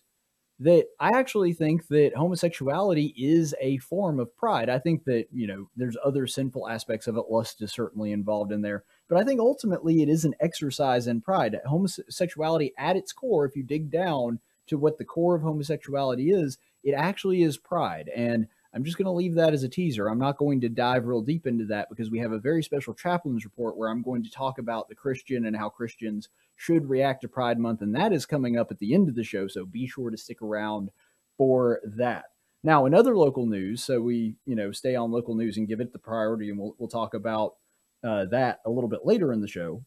that 0.59 0.87
I 0.99 1.09
actually 1.09 1.53
think 1.53 1.87
that 1.89 2.15
homosexuality 2.15 3.13
is 3.15 3.53
a 3.61 3.77
form 3.77 4.19
of 4.19 4.35
pride. 4.35 4.69
I 4.69 4.79
think 4.79 5.03
that, 5.03 5.25
you 5.31 5.45
know, 5.45 5.69
there's 5.75 5.97
other 6.03 6.25
sinful 6.25 6.67
aspects 6.67 7.05
of 7.05 7.15
it. 7.15 7.25
Lust 7.29 7.61
is 7.61 7.71
certainly 7.71 8.11
involved 8.11 8.51
in 8.51 8.61
there. 8.61 8.83
But 9.07 9.19
I 9.19 9.23
think 9.23 9.39
ultimately 9.39 10.01
it 10.01 10.09
is 10.09 10.25
an 10.25 10.33
exercise 10.39 11.07
in 11.07 11.21
pride. 11.21 11.59
Homosexuality 11.65 12.73
at 12.77 12.95
its 12.95 13.13
core, 13.13 13.45
if 13.45 13.55
you 13.55 13.63
dig 13.63 13.91
down 13.91 14.39
to 14.65 14.77
what 14.77 14.97
the 14.97 15.05
core 15.05 15.35
of 15.35 15.43
homosexuality 15.43 16.31
is, 16.31 16.57
it 16.83 16.93
actually 16.93 17.43
is 17.43 17.57
pride. 17.57 18.09
And 18.15 18.47
I'm 18.73 18.83
just 18.83 18.97
going 18.97 19.05
to 19.05 19.11
leave 19.11 19.35
that 19.35 19.53
as 19.53 19.63
a 19.63 19.69
teaser. 19.69 20.07
I'm 20.07 20.19
not 20.19 20.37
going 20.37 20.61
to 20.61 20.69
dive 20.69 21.05
real 21.05 21.21
deep 21.21 21.47
into 21.47 21.65
that 21.65 21.89
because 21.89 22.11
we 22.11 22.19
have 22.19 22.31
a 22.31 22.39
very 22.39 22.61
special 22.61 22.93
chaplain's 22.93 23.45
report 23.45 23.77
where 23.77 23.89
I'm 23.89 24.01
going 24.01 24.23
to 24.23 24.31
talk 24.31 24.59
about 24.59 24.89
the 24.89 24.95
Christian 24.95 25.45
and 25.45 25.55
how 25.55 25.69
Christians 25.69 26.29
should 26.55 26.89
react 26.89 27.21
to 27.21 27.27
Pride 27.27 27.59
Month, 27.59 27.81
and 27.81 27.95
that 27.95 28.11
is 28.13 28.25
coming 28.25 28.57
up 28.57 28.71
at 28.71 28.79
the 28.79 28.93
end 28.93 29.07
of 29.07 29.15
the 29.15 29.23
show. 29.23 29.47
So 29.47 29.65
be 29.65 29.87
sure 29.87 30.09
to 30.09 30.17
stick 30.17 30.41
around 30.41 30.89
for 31.37 31.79
that. 31.83 32.25
Now, 32.63 32.85
in 32.85 32.93
other 32.93 33.15
local 33.15 33.45
news, 33.45 33.83
so 33.83 34.01
we 34.01 34.35
you 34.45 34.55
know 34.55 34.71
stay 34.71 34.95
on 34.95 35.11
local 35.11 35.35
news 35.35 35.57
and 35.57 35.67
give 35.67 35.79
it 35.79 35.93
the 35.93 35.99
priority, 35.99 36.49
and 36.49 36.59
we'll 36.59 36.75
we'll 36.77 36.89
talk 36.89 37.13
about 37.13 37.55
uh, 38.03 38.25
that 38.25 38.59
a 38.65 38.69
little 38.69 38.89
bit 38.89 39.05
later 39.05 39.31
in 39.31 39.41
the 39.41 39.47
show. 39.47 39.83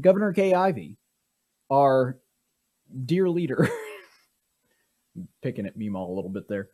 Governor 0.00 0.32
Kay 0.32 0.54
Ivey, 0.54 0.96
our 1.70 2.18
dear 3.06 3.28
leader, 3.30 3.70
picking 5.42 5.66
at 5.66 5.78
Meemaw 5.78 6.08
a 6.08 6.12
little 6.12 6.30
bit 6.30 6.48
there. 6.48 6.68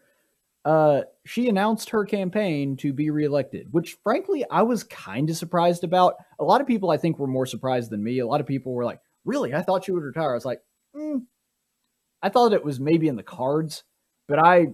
Uh, 0.64 1.02
she 1.26 1.48
announced 1.48 1.90
her 1.90 2.04
campaign 2.04 2.76
to 2.78 2.92
be 2.92 3.10
reelected, 3.10 3.68
which 3.72 3.98
frankly 4.02 4.44
I 4.50 4.62
was 4.62 4.82
kind 4.82 5.28
of 5.28 5.36
surprised 5.36 5.84
about. 5.84 6.14
A 6.38 6.44
lot 6.44 6.60
of 6.60 6.66
people 6.66 6.90
I 6.90 6.96
think 6.96 7.18
were 7.18 7.26
more 7.26 7.46
surprised 7.46 7.90
than 7.90 8.02
me. 8.02 8.18
A 8.18 8.26
lot 8.26 8.40
of 8.40 8.46
people 8.46 8.72
were 8.72 8.84
like, 8.84 9.00
"Really? 9.24 9.52
I 9.52 9.62
thought 9.62 9.84
she 9.84 9.92
would 9.92 10.02
retire." 10.02 10.30
I 10.30 10.34
was 10.34 10.46
like, 10.46 10.62
mm, 10.96 11.22
"I 12.22 12.30
thought 12.30 12.54
it 12.54 12.64
was 12.64 12.80
maybe 12.80 13.08
in 13.08 13.16
the 13.16 13.22
cards," 13.22 13.84
but 14.26 14.38
I 14.38 14.68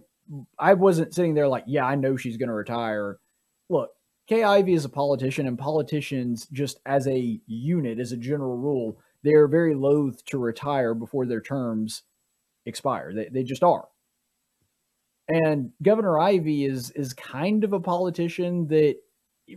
I 0.59 0.75
wasn't 0.75 1.15
sitting 1.15 1.35
there 1.35 1.49
like, 1.49 1.65
"Yeah, 1.67 1.85
I 1.87 1.97
know 1.97 2.17
she's 2.17 2.37
going 2.37 2.49
to 2.51 2.55
retire." 2.55 3.19
Look, 3.69 3.91
Kay 4.29 4.45
Ivey 4.45 4.75
is 4.75 4.85
a 4.85 4.89
politician, 4.89 5.49
and 5.49 5.59
politicians, 5.59 6.47
just 6.53 6.79
as 6.87 7.09
a 7.09 7.41
unit, 7.47 7.99
as 7.99 8.13
a 8.13 8.17
general 8.17 8.57
rule, 8.57 8.99
they 9.25 9.35
are 9.35 9.49
very 9.49 9.75
loath 9.75 10.25
to 10.27 10.39
retire 10.39 10.95
before 10.95 11.27
their 11.27 11.41
terms 11.41 12.05
expire. 12.65 13.13
They 13.13 13.29
they 13.29 13.43
just 13.43 13.65
are. 13.65 13.89
And 15.31 15.71
Governor 15.81 16.19
Ivey 16.19 16.65
is 16.65 16.91
is 16.91 17.15
kind 17.15 17.63
of 17.63 17.73
a 17.73 17.81
politician 17.81 18.67
that 18.69 18.97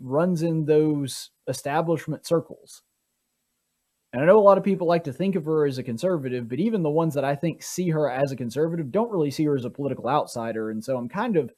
runs 0.02 0.44
in 0.44 0.66
those 0.66 1.32
establishment 1.48 2.26
circles. 2.28 2.84
And 4.12 4.22
I 4.22 4.26
know 4.26 4.38
a 4.38 4.42
lot 4.42 4.60
of 4.60 4.64
people 4.64 4.86
like 4.86 5.06
to 5.06 5.14
think 5.14 5.36
of 5.36 5.46
her 5.46 5.66
as 5.66 5.80
a 5.80 5.84
conservative, 5.84 6.48
but 6.48 6.60
even 6.60 6.84
the 6.84 6.90
ones 6.92 7.16
that 7.16 7.26
I 7.26 7.36
think 7.36 7.64
see 7.64 7.90
her 7.90 8.08
as 8.08 8.32
a 8.32 8.36
conservative 8.36 8.92
don't 8.92 9.12
really 9.12 9.32
see 9.32 9.46
her 9.46 9.56
as 9.56 9.66
a 9.66 9.72
political 9.72 10.08
outsider. 10.08 10.70
And 10.70 10.84
so 10.84 10.96
I'm 10.98 11.10
kind 11.10 11.36
of 11.36 11.52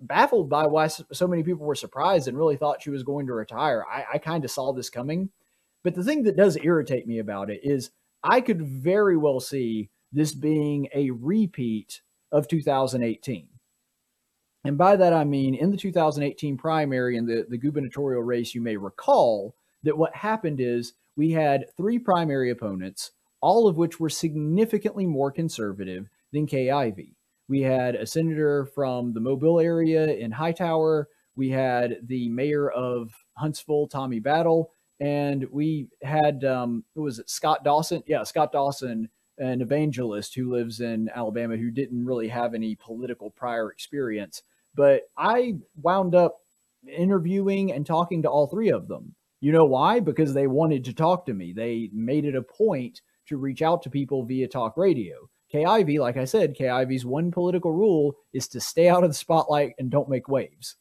baffled 0.00 0.50
by 0.50 0.66
why 0.66 0.88
so 0.88 1.28
many 1.28 1.44
people 1.44 1.64
were 1.64 1.76
surprised 1.76 2.26
and 2.26 2.36
really 2.36 2.56
thought 2.56 2.82
she 2.82 2.90
was 2.90 3.04
going 3.04 3.28
to 3.28 3.34
retire. 3.34 3.84
I, 3.88 4.04
I 4.14 4.18
kind 4.18 4.44
of 4.44 4.50
saw 4.50 4.72
this 4.72 4.90
coming. 4.90 5.30
But 5.84 5.94
the 5.94 6.02
thing 6.02 6.24
that 6.24 6.36
does 6.36 6.58
irritate 6.60 7.06
me 7.06 7.20
about 7.20 7.50
it 7.50 7.60
is 7.62 7.90
I 8.24 8.40
could 8.40 8.60
very 8.60 9.16
well 9.16 9.38
see 9.38 9.90
this 10.10 10.34
being 10.34 10.88
a 10.92 11.10
repeat 11.10 12.02
of 12.32 12.48
2018. 12.48 13.48
And 14.64 14.78
by 14.78 14.96
that, 14.96 15.12
I 15.12 15.24
mean 15.24 15.54
in 15.54 15.70
the 15.70 15.76
2018 15.76 16.56
primary 16.56 17.16
and 17.16 17.28
the, 17.28 17.46
the 17.48 17.58
gubernatorial 17.58 18.22
race, 18.22 18.54
you 18.54 18.60
may 18.60 18.76
recall 18.76 19.54
that 19.82 19.98
what 19.98 20.14
happened 20.14 20.60
is 20.60 20.94
we 21.16 21.32
had 21.32 21.66
three 21.76 21.98
primary 21.98 22.50
opponents, 22.50 23.10
all 23.40 23.66
of 23.66 23.76
which 23.76 23.98
were 23.98 24.08
significantly 24.08 25.06
more 25.06 25.30
conservative 25.30 26.08
than 26.32 26.46
Kay 26.46 26.70
Ivey. 26.70 27.16
We 27.48 27.60
had 27.60 27.96
a 27.96 28.06
senator 28.06 28.66
from 28.66 29.12
the 29.12 29.20
Mobile 29.20 29.60
area 29.60 30.06
in 30.06 30.30
Hightower. 30.30 31.08
We 31.34 31.50
had 31.50 31.98
the 32.06 32.28
mayor 32.28 32.70
of 32.70 33.12
Huntsville, 33.36 33.88
Tommy 33.88 34.20
Battle, 34.20 34.72
and 35.00 35.44
we 35.50 35.88
had 36.02 36.44
um, 36.44 36.84
was 36.94 37.18
it 37.18 37.28
Scott 37.28 37.64
Dawson? 37.64 38.02
Yeah, 38.06 38.22
Scott 38.22 38.52
Dawson, 38.52 39.08
an 39.38 39.60
evangelist 39.60 40.34
who 40.34 40.52
lives 40.52 40.80
in 40.80 41.10
Alabama 41.14 41.56
who 41.56 41.70
didn't 41.70 42.04
really 42.04 42.28
have 42.28 42.54
any 42.54 42.76
political 42.76 43.30
prior 43.30 43.70
experience. 43.70 44.42
But 44.74 45.02
I 45.16 45.56
wound 45.80 46.14
up 46.14 46.38
interviewing 46.86 47.72
and 47.72 47.86
talking 47.86 48.22
to 48.22 48.28
all 48.28 48.46
three 48.46 48.70
of 48.70 48.88
them. 48.88 49.14
You 49.40 49.52
know 49.52 49.64
why? 49.64 50.00
Because 50.00 50.32
they 50.32 50.46
wanted 50.46 50.84
to 50.84 50.94
talk 50.94 51.26
to 51.26 51.34
me. 51.34 51.52
They 51.52 51.90
made 51.92 52.24
it 52.24 52.36
a 52.36 52.42
point 52.42 53.00
to 53.26 53.36
reach 53.36 53.62
out 53.62 53.82
to 53.82 53.90
people 53.90 54.24
via 54.24 54.48
talk 54.48 54.76
radio. 54.76 55.28
Kay 55.50 55.64
Ivey, 55.64 55.98
like 55.98 56.16
I 56.16 56.24
said, 56.24 56.54
Kay 56.54 56.68
Ivey's 56.68 57.04
one 57.04 57.30
political 57.30 57.72
rule 57.72 58.14
is 58.32 58.48
to 58.48 58.60
stay 58.60 58.88
out 58.88 59.04
of 59.04 59.10
the 59.10 59.14
spotlight 59.14 59.74
and 59.78 59.90
don't 59.90 60.08
make 60.08 60.28
waves. 60.28 60.76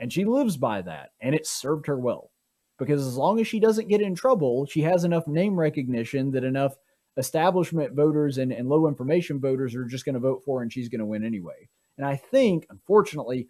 And 0.00 0.12
she 0.12 0.24
lives 0.24 0.56
by 0.56 0.82
that, 0.82 1.10
and 1.20 1.34
it 1.34 1.46
served 1.46 1.86
her 1.86 1.98
well. 1.98 2.30
Because 2.78 3.06
as 3.06 3.16
long 3.16 3.40
as 3.40 3.46
she 3.46 3.60
doesn't 3.60 3.88
get 3.88 4.00
in 4.00 4.14
trouble, 4.14 4.66
she 4.66 4.82
has 4.82 5.04
enough 5.04 5.26
name 5.26 5.58
recognition 5.58 6.30
that 6.32 6.44
enough 6.44 6.76
establishment 7.16 7.94
voters 7.94 8.38
and, 8.38 8.52
and 8.52 8.68
low 8.68 8.86
information 8.86 9.40
voters 9.40 9.74
are 9.74 9.84
just 9.84 10.04
going 10.04 10.14
to 10.14 10.20
vote 10.20 10.42
for 10.44 10.58
her 10.58 10.62
and 10.62 10.72
she's 10.72 10.88
going 10.88 11.00
to 11.00 11.06
win 11.06 11.24
anyway. 11.24 11.68
And 11.96 12.06
I 12.06 12.16
think, 12.16 12.66
unfortunately, 12.68 13.48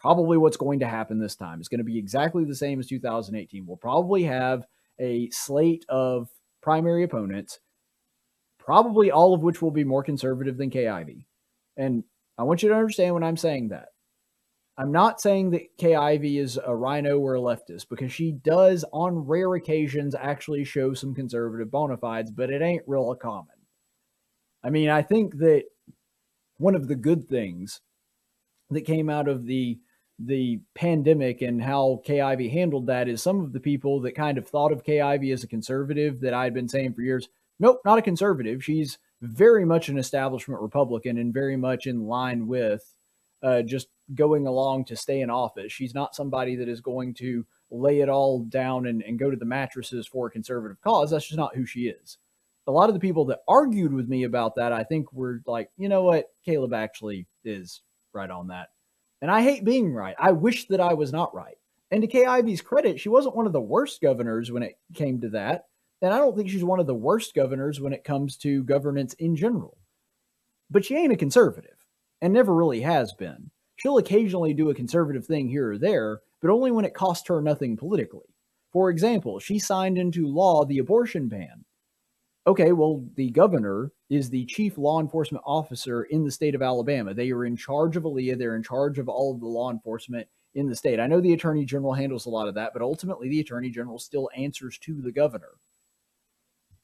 probably 0.00 0.36
what's 0.36 0.56
going 0.56 0.80
to 0.80 0.88
happen 0.88 1.18
this 1.18 1.36
time 1.36 1.60
is 1.60 1.68
going 1.68 1.78
to 1.78 1.84
be 1.84 1.98
exactly 1.98 2.44
the 2.44 2.54
same 2.54 2.80
as 2.80 2.86
2018. 2.88 3.64
We'll 3.66 3.76
probably 3.76 4.24
have 4.24 4.66
a 4.98 5.30
slate 5.30 5.84
of 5.88 6.28
primary 6.60 7.04
opponents, 7.04 7.60
probably 8.58 9.10
all 9.10 9.34
of 9.34 9.42
which 9.42 9.62
will 9.62 9.70
be 9.70 9.84
more 9.84 10.02
conservative 10.02 10.56
than 10.56 10.76
Ivey. 10.76 11.26
And 11.76 12.04
I 12.36 12.42
want 12.42 12.62
you 12.62 12.68
to 12.68 12.74
understand 12.74 13.14
when 13.14 13.24
I'm 13.24 13.36
saying 13.36 13.68
that. 13.68 13.88
I'm 14.76 14.90
not 14.90 15.20
saying 15.20 15.50
that 15.50 15.76
Kay 15.78 15.94
Ivey 15.94 16.38
is 16.38 16.58
a 16.64 16.74
rhino 16.74 17.18
or 17.18 17.36
a 17.36 17.40
leftist 17.40 17.88
because 17.88 18.12
she 18.12 18.32
does, 18.32 18.84
on 18.92 19.26
rare 19.26 19.54
occasions, 19.54 20.16
actually 20.16 20.64
show 20.64 20.94
some 20.94 21.14
conservative 21.14 21.70
bona 21.70 21.96
fides, 21.96 22.32
but 22.32 22.50
it 22.50 22.60
ain't 22.60 22.82
real 22.86 23.14
common. 23.14 23.54
I 24.64 24.70
mean, 24.70 24.90
I 24.90 25.02
think 25.02 25.38
that 25.38 25.64
one 26.56 26.74
of 26.74 26.88
the 26.88 26.96
good 26.96 27.28
things 27.28 27.80
that 28.70 28.82
came 28.82 29.08
out 29.08 29.28
of 29.28 29.46
the 29.46 29.78
the 30.20 30.60
pandemic 30.76 31.42
and 31.42 31.60
how 31.60 32.00
Ivey 32.08 32.48
handled 32.48 32.86
that 32.86 33.08
is 33.08 33.20
some 33.20 33.40
of 33.40 33.52
the 33.52 33.58
people 33.58 34.00
that 34.02 34.14
kind 34.14 34.38
of 34.38 34.46
thought 34.46 34.70
of 34.70 34.88
Ivey 34.88 35.32
as 35.32 35.42
a 35.42 35.48
conservative 35.48 36.20
that 36.20 36.32
I 36.32 36.44
had 36.44 36.54
been 36.54 36.68
saying 36.68 36.94
for 36.94 37.02
years. 37.02 37.28
Nope, 37.58 37.80
not 37.84 37.98
a 37.98 38.02
conservative. 38.02 38.62
She's 38.62 38.98
very 39.20 39.64
much 39.64 39.88
an 39.88 39.98
establishment 39.98 40.60
Republican 40.60 41.18
and 41.18 41.34
very 41.34 41.56
much 41.56 41.86
in 41.88 42.06
line 42.06 42.46
with 42.46 42.94
uh, 43.44 43.62
just 43.62 43.88
going 44.14 44.46
along 44.46 44.86
to 44.86 44.96
stay 44.96 45.20
in 45.20 45.30
office. 45.30 45.72
She's 45.72 45.94
not 45.94 46.14
somebody 46.16 46.56
that 46.56 46.68
is 46.68 46.80
going 46.80 47.14
to 47.14 47.46
lay 47.70 48.00
it 48.00 48.08
all 48.08 48.40
down 48.44 48.86
and, 48.86 49.02
and 49.02 49.18
go 49.18 49.30
to 49.30 49.36
the 49.36 49.44
mattresses 49.44 50.06
for 50.06 50.26
a 50.26 50.30
conservative 50.30 50.80
cause. 50.80 51.10
That's 51.10 51.26
just 51.26 51.36
not 51.36 51.54
who 51.54 51.66
she 51.66 51.88
is 51.88 52.18
a 52.66 52.72
lot 52.72 52.88
of 52.88 52.94
the 52.94 53.00
people 53.00 53.24
that 53.26 53.42
argued 53.46 53.92
with 53.92 54.08
me 54.08 54.24
about 54.24 54.56
that, 54.56 54.72
I 54.72 54.84
think 54.84 55.12
were 55.12 55.42
like, 55.46 55.70
you 55.76 55.88
know 55.88 56.02
what, 56.02 56.26
Caleb 56.44 56.72
actually 56.72 57.26
is 57.44 57.82
right 58.12 58.30
on 58.30 58.48
that. 58.48 58.68
And 59.20 59.30
I 59.30 59.42
hate 59.42 59.64
being 59.64 59.92
right. 59.92 60.14
I 60.18 60.32
wish 60.32 60.66
that 60.68 60.80
I 60.80 60.94
was 60.94 61.12
not 61.12 61.34
right. 61.34 61.56
And 61.90 62.02
to 62.02 62.08
Kay 62.08 62.24
Ivey's 62.24 62.62
credit, 62.62 62.98
she 62.98 63.08
wasn't 63.08 63.36
one 63.36 63.46
of 63.46 63.52
the 63.52 63.60
worst 63.60 64.00
governors 64.00 64.50
when 64.50 64.62
it 64.62 64.78
came 64.94 65.20
to 65.20 65.28
that. 65.30 65.66
And 66.02 66.12
I 66.12 66.18
don't 66.18 66.36
think 66.36 66.50
she's 66.50 66.64
one 66.64 66.80
of 66.80 66.86
the 66.86 66.94
worst 66.94 67.34
governors 67.34 67.80
when 67.80 67.92
it 67.92 68.04
comes 68.04 68.36
to 68.38 68.64
governance 68.64 69.14
in 69.14 69.36
general. 69.36 69.78
But 70.70 70.84
she 70.84 70.96
ain't 70.96 71.12
a 71.12 71.16
conservative 71.16 71.83
and 72.20 72.32
never 72.32 72.54
really 72.54 72.80
has 72.80 73.12
been. 73.12 73.50
She'll 73.76 73.98
occasionally 73.98 74.54
do 74.54 74.70
a 74.70 74.74
conservative 74.74 75.26
thing 75.26 75.48
here 75.48 75.72
or 75.72 75.78
there, 75.78 76.20
but 76.40 76.50
only 76.50 76.70
when 76.70 76.84
it 76.84 76.94
costs 76.94 77.28
her 77.28 77.40
nothing 77.40 77.76
politically. 77.76 78.34
For 78.72 78.90
example, 78.90 79.38
she 79.38 79.58
signed 79.58 79.98
into 79.98 80.26
law 80.26 80.64
the 80.64 80.78
abortion 80.78 81.28
ban 81.28 81.64
okay, 82.46 82.72
well, 82.72 83.04
the 83.16 83.30
governor 83.30 83.92
is 84.10 84.28
the 84.28 84.44
chief 84.46 84.76
law 84.76 85.00
enforcement 85.00 85.42
officer 85.46 86.04
in 86.04 86.24
the 86.24 86.30
state 86.30 86.54
of 86.54 86.62
Alabama. 86.62 87.14
They 87.14 87.30
are 87.30 87.44
in 87.44 87.56
charge 87.56 87.96
of 87.96 88.04
ALEA. 88.04 88.36
They're 88.36 88.56
in 88.56 88.62
charge 88.62 88.98
of 88.98 89.08
all 89.08 89.32
of 89.32 89.40
the 89.40 89.46
law 89.46 89.70
enforcement 89.70 90.28
in 90.54 90.68
the 90.68 90.76
state. 90.76 91.00
I 91.00 91.06
know 91.06 91.20
the 91.20 91.32
attorney 91.32 91.64
general 91.64 91.94
handles 91.94 92.26
a 92.26 92.30
lot 92.30 92.48
of 92.48 92.54
that, 92.54 92.72
but 92.72 92.82
ultimately 92.82 93.28
the 93.28 93.40
attorney 93.40 93.70
general 93.70 93.98
still 93.98 94.28
answers 94.36 94.78
to 94.80 95.00
the 95.00 95.12
governor. 95.12 95.52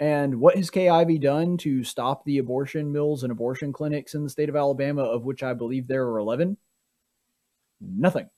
And 0.01 0.41
what 0.41 0.57
has 0.57 0.71
Ivey 0.75 1.19
done 1.19 1.57
to 1.59 1.85
stop 1.85 2.25
the 2.25 2.39
abortion 2.39 2.91
mills 2.91 3.23
and 3.23 3.31
abortion 3.31 3.73
clinics 3.73 4.15
in 4.15 4.25
the 4.25 4.31
state 4.31 4.49
of 4.49 4.57
Alabama, 4.57 5.03
of 5.03 5.25
which 5.25 5.43
I 5.43 5.53
believe 5.53 5.87
there 5.87 6.09
are 6.09 6.19
11? 6.19 6.57
Nothing. 7.81 8.29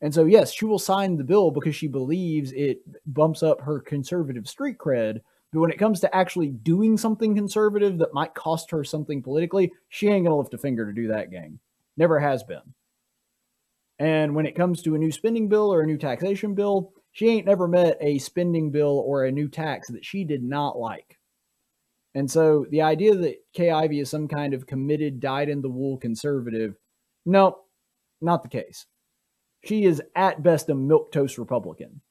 And 0.00 0.12
so, 0.12 0.26
yes, 0.26 0.52
she 0.52 0.64
will 0.64 0.78
sign 0.78 1.16
the 1.16 1.24
bill 1.24 1.50
because 1.50 1.76
she 1.76 1.86
believes 1.86 2.52
it 2.52 2.80
bumps 3.06 3.42
up 3.42 3.60
her 3.60 3.80
conservative 3.80 4.48
street 4.48 4.78
cred 4.78 5.20
but 5.52 5.60
when 5.60 5.70
it 5.70 5.78
comes 5.78 6.00
to 6.00 6.14
actually 6.14 6.48
doing 6.48 6.98
something 6.98 7.34
conservative 7.34 7.98
that 7.98 8.12
might 8.12 8.34
cost 8.34 8.70
her 8.70 8.84
something 8.84 9.22
politically, 9.22 9.72
she 9.88 10.08
ain't 10.08 10.26
going 10.26 10.32
to 10.32 10.34
lift 10.34 10.54
a 10.54 10.58
finger 10.58 10.86
to 10.86 10.92
do 10.92 11.08
that, 11.08 11.30
gang. 11.30 11.58
Never 11.96 12.18
has 12.18 12.42
been. 12.42 12.60
And 13.98 14.34
when 14.34 14.46
it 14.46 14.54
comes 14.54 14.82
to 14.82 14.94
a 14.94 14.98
new 14.98 15.10
spending 15.10 15.48
bill 15.48 15.72
or 15.72 15.80
a 15.80 15.86
new 15.86 15.98
taxation 15.98 16.54
bill, 16.54 16.92
she 17.18 17.26
ain't 17.26 17.46
never 17.46 17.66
met 17.66 17.98
a 18.00 18.16
spending 18.18 18.70
bill 18.70 19.02
or 19.04 19.24
a 19.24 19.32
new 19.32 19.48
tax 19.48 19.88
that 19.88 20.04
she 20.04 20.22
did 20.22 20.40
not 20.40 20.78
like. 20.78 21.18
And 22.14 22.30
so 22.30 22.64
the 22.70 22.82
idea 22.82 23.12
that 23.12 23.38
Kay 23.52 23.72
Ivey 23.72 23.98
is 23.98 24.08
some 24.08 24.28
kind 24.28 24.54
of 24.54 24.68
committed, 24.68 25.18
dyed 25.18 25.48
in 25.48 25.60
the 25.60 25.68
wool 25.68 25.98
conservative, 25.98 26.76
no, 27.26 27.58
not 28.20 28.44
the 28.44 28.48
case. 28.48 28.86
She 29.64 29.84
is 29.84 30.00
at 30.14 30.44
best 30.44 30.68
a 30.68 30.76
milk 30.76 31.10
toast 31.10 31.38
Republican. 31.38 32.02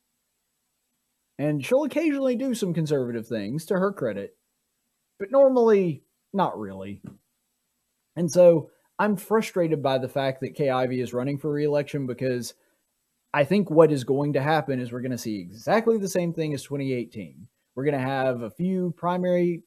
And 1.40 1.66
she'll 1.66 1.86
occasionally 1.86 2.36
do 2.36 2.54
some 2.54 2.74
conservative 2.74 3.28
things 3.28 3.66
to 3.68 3.76
her 3.76 3.94
credit, 3.94 4.36
but 5.20 5.32
normally 5.32 6.04
not 6.34 6.60
really. 6.60 7.02
And 8.18 8.30
so 8.30 8.72
I'm 9.00 9.16
frustrated 9.16 9.82
by 9.82 10.00
the 10.00 10.10
fact 10.10 10.42
that 10.42 10.56
Kay 10.56 10.70
Ivey 10.70 11.00
is 11.00 11.14
running 11.14 11.38
for 11.38 11.50
reelection 11.50 12.08
because 12.08 12.56
I 13.34 13.44
think 13.44 13.70
what 13.70 13.92
is 13.92 14.04
going 14.04 14.34
to 14.34 14.42
happen 14.42 14.80
is 14.80 14.92
we're 14.92 15.02
going 15.02 15.12
to 15.12 15.18
see 15.18 15.40
exactly 15.40 15.98
the 15.98 16.08
same 16.08 16.34
thing 16.34 16.54
as 16.54 16.64
2018. 16.64 17.48
We're 17.76 17.84
going 17.84 17.94
to 17.94 18.00
have 18.00 18.42
a 18.42 18.50
few 18.50 18.94
primary 18.98 19.64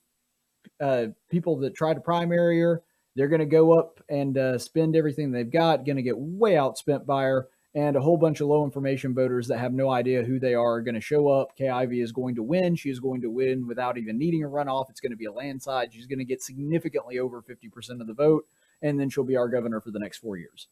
uh, 0.81 1.07
people 1.31 1.59
that 1.59 1.75
try 1.75 1.95
to 1.95 2.01
primary 2.01 2.61
her. 2.61 2.83
They're 3.17 3.29
going 3.29 3.41
to 3.41 3.47
go 3.47 3.79
up 3.79 4.01
and 4.09 4.37
uh, 4.37 4.59
spend 4.59 4.97
everything 4.97 5.31
they've 5.31 5.51
got, 5.51 5.85
going 5.85 5.97
to 5.97 6.03
get 6.03 6.19
way 6.19 6.53
outspent 6.53 7.07
by 7.07 7.25
her 7.25 7.49
and 7.75 7.97
a 7.97 8.01
whole 8.01 8.17
bunch 8.17 8.41
of 8.41 8.49
low 8.49 8.65
information 8.65 9.15
voters 9.15 9.47
that 9.47 9.59
have 9.59 9.73
no 9.73 9.91
idea 9.91 10.25
who 10.25 10.41
they 10.41 10.55
are, 10.55 10.75
are 10.75 10.83
going 10.83 10.95
to 10.95 11.01
show 11.01 11.29
up. 11.29 11.53
Ivey 11.61 12.01
is 12.01 12.11
going 12.11 12.35
to 12.35 12.43
win. 12.43 12.75
She 12.75 12.91
is 12.91 12.99
going 12.99 13.21
to 13.21 13.31
win 13.31 13.67
without 13.67 13.97
even 13.97 14.19
needing 14.19 14.43
a 14.43 14.49
runoff. 14.49 14.91
It's 14.91 15.01
going 15.01 15.13
to 15.13 15.17
be 15.17 15.27
a 15.27 15.33
landslide. 15.33 15.93
She's 15.93 16.07
going 16.07 16.19
to 16.19 16.25
get 16.25 16.43
significantly 16.43 17.19
over 17.19 17.43
50% 17.43 18.01
of 18.01 18.07
the 18.09 18.15
vote, 18.15 18.47
and 18.83 18.99
then 18.99 19.09
she'll 19.09 19.25
be 19.25 19.37
our 19.37 19.49
governor 19.49 19.81
for 19.81 19.93
the 19.93 20.01
next 20.01 20.19
four 20.19 20.37
years. 20.37 20.67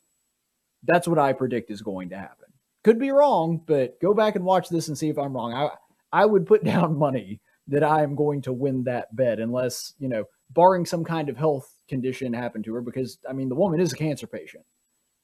That's 0.82 1.06
what 1.06 1.18
I 1.18 1.32
predict 1.32 1.70
is 1.70 1.82
going 1.82 2.10
to 2.10 2.18
happen. 2.18 2.48
Could 2.88 2.98
be 2.98 3.10
wrong, 3.10 3.60
but 3.66 4.00
go 4.00 4.14
back 4.14 4.34
and 4.34 4.46
watch 4.46 4.70
this 4.70 4.88
and 4.88 4.96
see 4.96 5.10
if 5.10 5.18
I'm 5.18 5.34
wrong. 5.34 5.52
I, 5.52 5.68
I 6.10 6.24
would 6.24 6.46
put 6.46 6.64
down 6.72 6.98
money 6.98 7.38
that 7.66 7.84
I 7.84 8.02
am 8.02 8.14
going 8.14 8.40
to 8.42 8.52
win 8.54 8.84
that 8.84 9.14
bet 9.14 9.40
unless, 9.40 9.92
you 9.98 10.08
know, 10.08 10.24
barring 10.48 10.86
some 10.86 11.04
kind 11.04 11.28
of 11.28 11.36
health 11.36 11.70
condition 11.86 12.32
happen 12.32 12.62
to 12.62 12.72
her, 12.72 12.80
because, 12.80 13.18
I 13.28 13.34
mean, 13.34 13.50
the 13.50 13.54
woman 13.54 13.78
is 13.78 13.92
a 13.92 13.96
cancer 13.96 14.26
patient 14.26 14.64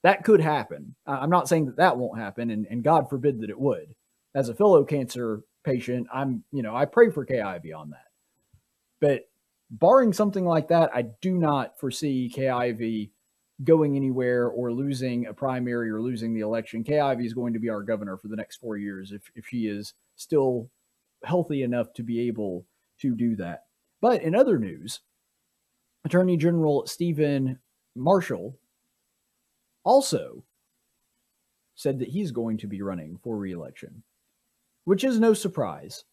that 0.03 0.25
could 0.25 0.43
happen. 0.43 0.95
I'm 1.07 1.31
not 1.31 1.49
saying 1.49 1.65
that 1.65 1.79
that 1.79 1.97
won't 1.97 2.21
happen, 2.21 2.51
and, 2.51 2.67
and 2.69 2.85
God 2.85 3.09
forbid 3.09 3.41
that 3.41 3.49
it 3.49 3.59
would. 3.59 3.95
As 4.35 4.51
a 4.51 4.55
fellow 4.55 4.85
cancer 4.85 5.41
patient, 5.65 6.07
I'm, 6.13 6.45
you 6.53 6.63
know, 6.63 6.77
I 6.77 6.85
pray 6.85 7.11
for 7.11 7.25
Kay 7.25 7.41
Ivey 7.41 7.73
on 7.73 7.89
that. 7.89 8.09
But 9.01 9.23
barring 9.71 10.13
something 10.13 10.45
like 10.45 10.69
that, 10.69 10.91
I 10.95 11.07
do 11.23 11.39
not 11.39 11.81
foresee 11.81 12.31
Ivey 12.37 13.13
going 13.63 13.95
anywhere 13.97 14.49
or 14.49 14.73
losing 14.73 15.27
a 15.27 15.35
primary 15.35 15.91
or 15.91 16.01
losing 16.01 16.35
the 16.35 16.41
election. 16.41 16.83
Kay 16.83 16.99
Ivey 16.99 17.25
is 17.25 17.35
going 17.35 17.53
to 17.53 17.61
be 17.61 17.69
our 17.69 17.83
governor 17.83 18.17
for 18.17 18.29
the 18.29 18.37
next 18.37 18.57
four 18.57 18.77
years 18.77 19.13
if, 19.13 19.31
if 19.37 19.47
she 19.47 19.67
is 19.69 19.95
still 20.17 20.69
healthy 21.23 21.63
enough 21.63 21.93
to 21.95 22.03
be 22.03 22.21
able 22.27 22.67
to 23.01 23.15
do 23.15 23.37
that. 23.37 23.65
But 24.01 24.23
in 24.23 24.35
other 24.35 24.59
news, 24.59 25.01
Attorney 26.05 26.37
General 26.37 26.87
Steven 26.87 27.59
Marshall 27.95 28.59
also 29.85 30.45
said 31.77 31.99
that 32.01 32.09
he's 32.09 32.31
going 32.31 32.59
to 32.59 32.67
be 32.67 32.83
running 32.83 33.19
for 33.23 33.37
reelection, 33.37 34.03
which 34.85 35.05
is 35.05 35.19
no 35.19 35.33
surprise. 35.33 36.05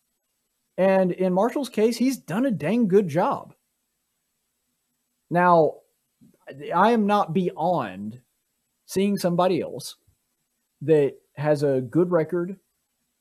And 0.78 1.12
in 1.12 1.34
Marshall's 1.34 1.70
case, 1.70 1.98
he's 1.98 2.18
done 2.18 2.46
a 2.46 2.52
dang 2.52 2.88
good 2.88 3.08
job. 3.08 3.54
Now, 5.30 5.76
I 6.74 6.92
am 6.92 7.06
not 7.06 7.34
beyond 7.34 8.20
seeing 8.86 9.18
somebody 9.18 9.62
else 9.62 9.96
that 10.82 11.16
has 11.36 11.64
a 11.64 11.82
good 11.82 12.12
record 12.12 12.58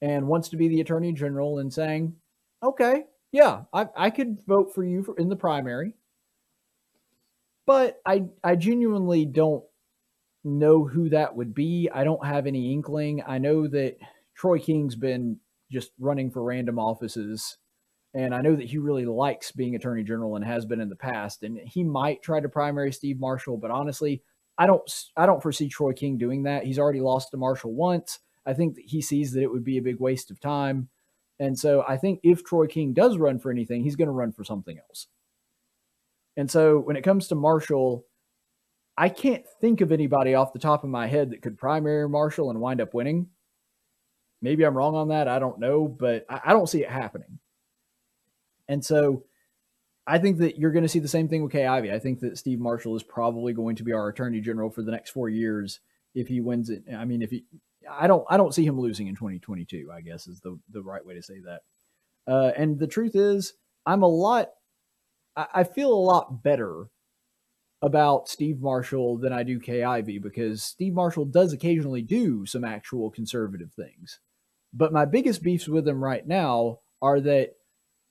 and 0.02 0.26
wants 0.26 0.48
to 0.48 0.56
be 0.56 0.68
the 0.68 0.80
attorney 0.80 1.12
general 1.12 1.58
and 1.58 1.72
saying, 1.72 2.16
okay, 2.62 3.04
yeah, 3.32 3.62
I, 3.72 3.88
I 3.96 4.10
could 4.10 4.38
vote 4.46 4.74
for 4.74 4.82
you 4.82 5.02
for, 5.02 5.16
in 5.16 5.28
the 5.28 5.36
primary. 5.36 5.94
But 7.66 8.00
I, 8.04 8.24
I 8.42 8.56
genuinely 8.56 9.24
don't 9.24 9.62
know 10.42 10.84
who 10.84 11.10
that 11.10 11.36
would 11.36 11.54
be. 11.54 11.88
I 11.92 12.02
don't 12.02 12.24
have 12.24 12.46
any 12.46 12.72
inkling. 12.72 13.22
I 13.26 13.38
know 13.38 13.68
that 13.68 13.98
Troy 14.34 14.58
King's 14.58 14.96
been 14.96 15.38
just 15.70 15.92
running 15.98 16.30
for 16.30 16.42
random 16.42 16.78
offices 16.78 17.58
and 18.14 18.34
I 18.34 18.40
know 18.40 18.56
that 18.56 18.66
he 18.66 18.78
really 18.78 19.04
likes 19.04 19.52
being 19.52 19.76
attorney 19.76 20.02
general 20.02 20.36
and 20.36 20.44
has 20.44 20.66
been 20.66 20.80
in 20.80 20.88
the 20.88 20.96
past. 20.96 21.42
And 21.42 21.58
he 21.58 21.84
might 21.84 22.22
try 22.22 22.40
to 22.40 22.48
primary 22.48 22.92
Steve 22.92 23.20
Marshall, 23.20 23.56
but 23.56 23.70
honestly, 23.70 24.22
I 24.58 24.66
don't 24.66 24.82
I 25.16 25.26
don't 25.26 25.42
foresee 25.42 25.68
Troy 25.68 25.92
King 25.92 26.18
doing 26.18 26.42
that. 26.42 26.64
He's 26.64 26.78
already 26.78 27.00
lost 27.00 27.30
to 27.30 27.36
Marshall 27.36 27.72
once. 27.72 28.18
I 28.44 28.52
think 28.52 28.74
that 28.74 28.84
he 28.84 29.00
sees 29.00 29.32
that 29.32 29.42
it 29.42 29.50
would 29.50 29.64
be 29.64 29.78
a 29.78 29.82
big 29.82 30.00
waste 30.00 30.30
of 30.30 30.40
time. 30.40 30.88
And 31.38 31.58
so 31.58 31.84
I 31.88 31.96
think 31.96 32.20
if 32.22 32.44
Troy 32.44 32.66
King 32.66 32.92
does 32.92 33.16
run 33.16 33.38
for 33.38 33.50
anything, 33.50 33.82
he's 33.82 33.96
going 33.96 34.08
to 34.08 34.12
run 34.12 34.32
for 34.32 34.44
something 34.44 34.78
else. 34.78 35.06
And 36.36 36.50
so 36.50 36.78
when 36.78 36.96
it 36.96 37.02
comes 37.02 37.28
to 37.28 37.34
Marshall, 37.34 38.04
I 38.96 39.08
can't 39.08 39.44
think 39.60 39.80
of 39.80 39.92
anybody 39.92 40.34
off 40.34 40.52
the 40.52 40.58
top 40.58 40.84
of 40.84 40.90
my 40.90 41.06
head 41.06 41.30
that 41.30 41.42
could 41.42 41.56
primary 41.56 42.08
Marshall 42.08 42.50
and 42.50 42.60
wind 42.60 42.80
up 42.80 42.92
winning. 42.92 43.28
Maybe 44.42 44.64
I'm 44.64 44.76
wrong 44.76 44.94
on 44.94 45.08
that. 45.08 45.28
I 45.28 45.38
don't 45.38 45.58
know, 45.58 45.88
but 45.88 46.26
I, 46.28 46.40
I 46.46 46.52
don't 46.52 46.68
see 46.68 46.82
it 46.82 46.90
happening. 46.90 47.38
And 48.70 48.84
so 48.84 49.24
I 50.06 50.18
think 50.18 50.38
that 50.38 50.58
you're 50.58 50.70
going 50.70 50.84
to 50.84 50.88
see 50.88 51.00
the 51.00 51.08
same 51.08 51.28
thing 51.28 51.42
with 51.42 51.50
Kay 51.50 51.66
Ivey. 51.66 51.92
I 51.92 51.98
think 51.98 52.20
that 52.20 52.38
Steve 52.38 52.60
Marshall 52.60 52.94
is 52.94 53.02
probably 53.02 53.52
going 53.52 53.74
to 53.76 53.82
be 53.82 53.92
our 53.92 54.08
attorney 54.08 54.40
general 54.40 54.70
for 54.70 54.82
the 54.82 54.92
next 54.92 55.10
four 55.10 55.28
years 55.28 55.80
if 56.14 56.28
he 56.28 56.40
wins 56.40 56.70
it. 56.70 56.84
I 56.96 57.04
mean, 57.04 57.20
if 57.20 57.30
he, 57.30 57.44
I 57.90 58.06
don't, 58.06 58.24
I 58.30 58.36
don't 58.36 58.54
see 58.54 58.64
him 58.64 58.80
losing 58.80 59.08
in 59.08 59.16
2022. 59.16 59.90
I 59.92 60.02
guess 60.02 60.28
is 60.28 60.40
the 60.40 60.58
the 60.70 60.82
right 60.82 61.04
way 61.04 61.14
to 61.14 61.22
say 61.22 61.40
that. 61.40 61.62
Uh, 62.32 62.52
and 62.56 62.78
the 62.78 62.86
truth 62.86 63.16
is, 63.16 63.54
I'm 63.84 64.02
a 64.02 64.08
lot, 64.08 64.50
I, 65.36 65.46
I 65.52 65.64
feel 65.64 65.92
a 65.92 65.94
lot 65.94 66.44
better 66.44 66.86
about 67.82 68.28
Steve 68.28 68.60
Marshall 68.60 69.18
than 69.18 69.32
I 69.32 69.42
do 69.42 69.58
Kay 69.58 69.82
Ivey 69.82 70.18
because 70.18 70.62
Steve 70.62 70.92
Marshall 70.92 71.24
does 71.24 71.52
occasionally 71.52 72.02
do 72.02 72.46
some 72.46 72.62
actual 72.62 73.10
conservative 73.10 73.72
things. 73.72 74.20
But 74.72 74.92
my 74.92 75.06
biggest 75.06 75.42
beefs 75.42 75.66
with 75.66 75.88
him 75.88 76.04
right 76.04 76.24
now 76.24 76.80
are 77.02 77.20
that 77.20 77.54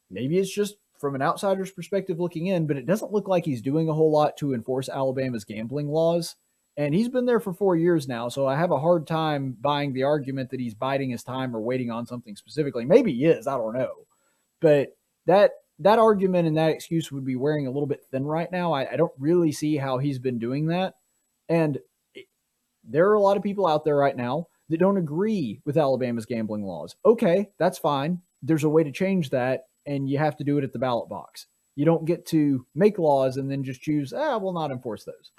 maybe 0.09 0.37
it's 0.37 0.53
just 0.53 0.75
from 0.99 1.15
an 1.15 1.21
outsider's 1.21 1.71
perspective 1.71 2.19
looking 2.19 2.47
in, 2.47 2.67
but 2.67 2.77
it 2.77 2.85
doesn't 2.85 3.11
look 3.11 3.27
like 3.27 3.45
he's 3.45 3.61
doing 3.61 3.89
a 3.89 3.93
whole 3.93 4.11
lot 4.11 4.37
to 4.37 4.53
enforce 4.53 4.89
Alabama's 4.89 5.45
gambling 5.45 5.89
laws. 5.89 6.35
And 6.77 6.93
he's 6.93 7.09
been 7.09 7.25
there 7.25 7.39
for 7.39 7.53
four 7.53 7.75
years 7.75 8.07
now, 8.07 8.29
so 8.29 8.47
I 8.47 8.55
have 8.55 8.71
a 8.71 8.79
hard 8.79 9.05
time 9.05 9.57
buying 9.59 9.93
the 9.93 10.03
argument 10.03 10.49
that 10.51 10.59
he's 10.59 10.73
biding 10.73 11.09
his 11.09 11.23
time 11.23 11.55
or 11.55 11.59
waiting 11.59 11.91
on 11.91 12.05
something 12.05 12.35
specifically. 12.35 12.85
Maybe 12.85 13.13
he 13.13 13.25
is, 13.25 13.47
I 13.47 13.57
don't 13.57 13.73
know. 13.73 14.05
But 14.61 14.95
that 15.25 15.51
that 15.79 15.99
argument 15.99 16.47
and 16.47 16.57
that 16.57 16.71
excuse 16.71 17.11
would 17.11 17.25
be 17.25 17.35
wearing 17.35 17.65
a 17.65 17.71
little 17.71 17.87
bit 17.87 18.05
thin 18.11 18.25
right 18.25 18.51
now. 18.51 18.73
I, 18.73 18.91
I 18.91 18.95
don't 18.97 19.11
really 19.17 19.51
see 19.51 19.77
how 19.77 19.97
he's 19.97 20.19
been 20.19 20.37
doing 20.37 20.67
that. 20.67 20.95
And 21.47 21.79
there 22.83 23.09
are 23.09 23.13
a 23.13 23.21
lot 23.21 23.37
of 23.37 23.43
people 23.43 23.67
out 23.67 23.85
there 23.85 23.95
right 23.95 24.15
now 24.15 24.47
that 24.69 24.79
don't 24.79 24.97
agree 24.97 25.61
with 25.65 25.77
Alabama's 25.77 26.25
gambling 26.25 26.63
laws. 26.63 26.95
Okay, 27.05 27.49
that's 27.57 27.77
fine. 27.77 28.21
There's 28.41 28.63
a 28.63 28.69
way 28.69 28.83
to 28.83 28.91
change 28.91 29.29
that 29.29 29.63
and 29.89 30.08
you 30.08 30.19
have 30.19 30.38
to 30.38 30.43
do 30.43 30.58
it 30.58 30.63
at 30.63 30.71
the 30.71 30.80
ballot 30.80 31.10
box. 31.10 31.47
You 31.75 31.84
don't 31.84 32.06
get 32.06 32.25
to 32.28 32.65
make 32.75 32.99
laws 32.99 33.38
and 33.38 33.49
then 33.49 33.63
just 33.63 33.82
choose, 33.82 34.13
ah, 34.13 34.38
we'll 34.38 34.54
not 34.54 34.71
enforce 34.71 35.04
those. 35.04 35.32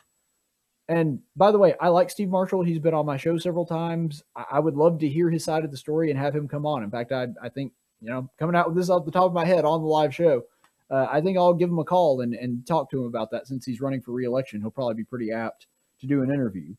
And 0.88 1.20
by 1.36 1.52
the 1.52 1.58
way, 1.58 1.74
I 1.80 1.88
like 1.88 2.10
Steve 2.10 2.30
Marshall. 2.30 2.64
He's 2.64 2.80
been 2.80 2.94
on 2.94 3.06
my 3.06 3.16
show 3.16 3.38
several 3.38 3.64
times. 3.64 4.24
I, 4.34 4.58
would 4.58 4.74
love 4.74 4.98
to 4.98 5.08
hear 5.08 5.30
his 5.30 5.44
side 5.44 5.64
of 5.64 5.70
the 5.70 5.76
story 5.76 6.10
and 6.10 6.18
have 6.18 6.34
him 6.34 6.48
come 6.48 6.66
on. 6.66 6.82
In 6.82 6.90
fact, 6.90 7.12
I, 7.12 7.28
I 7.40 7.48
think, 7.48 7.72
you 8.00 8.10
know, 8.10 8.28
coming 8.40 8.56
out 8.56 8.66
with 8.66 8.76
this 8.76 8.90
off 8.90 9.04
the 9.04 9.12
top 9.12 9.26
of 9.26 9.32
my 9.32 9.44
head 9.44 9.64
on 9.64 9.82
the 9.82 9.86
live 9.86 10.12
show, 10.12 10.42
uh, 10.90 11.06
I 11.08 11.20
think 11.20 11.38
I'll 11.38 11.54
give 11.54 11.70
him 11.70 11.78
a 11.78 11.84
call 11.84 12.22
and, 12.22 12.34
and 12.34 12.66
talk 12.66 12.90
to 12.90 13.00
him 13.00 13.06
about 13.06 13.30
that 13.30 13.46
since 13.46 13.64
he's 13.64 13.80
running 13.80 14.00
for 14.00 14.10
reelection. 14.10 14.60
He'll 14.60 14.72
probably 14.72 14.94
be 14.94 15.04
pretty 15.04 15.30
apt 15.30 15.68
to 16.00 16.08
do 16.08 16.22
an 16.22 16.32
interview. 16.32 16.74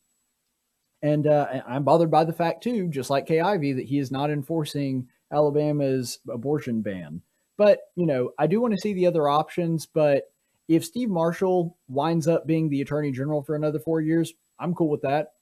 And 1.00 1.26
uh, 1.26 1.62
I'm 1.66 1.84
bothered 1.84 2.10
by 2.10 2.24
the 2.24 2.34
fact, 2.34 2.62
too, 2.62 2.88
just 2.88 3.08
like 3.08 3.26
Kay 3.26 3.40
Ivey, 3.40 3.72
that 3.72 3.86
he 3.86 3.98
is 3.98 4.10
not 4.10 4.30
enforcing 4.30 5.08
Alabama's 5.32 6.18
abortion 6.28 6.82
ban. 6.82 7.22
But, 7.56 7.80
you 7.96 8.06
know, 8.06 8.30
I 8.38 8.46
do 8.46 8.60
want 8.60 8.74
to 8.74 8.80
see 8.80 8.92
the 8.92 9.06
other 9.06 9.28
options. 9.28 9.86
But 9.86 10.24
if 10.68 10.84
Steve 10.84 11.10
Marshall 11.10 11.76
winds 11.88 12.26
up 12.26 12.46
being 12.46 12.68
the 12.68 12.80
attorney 12.80 13.12
general 13.12 13.42
for 13.42 13.54
another 13.54 13.78
four 13.78 14.00
years, 14.00 14.32
I'm 14.58 14.74
cool 14.74 14.88
with 14.88 15.02
that. 15.02 15.32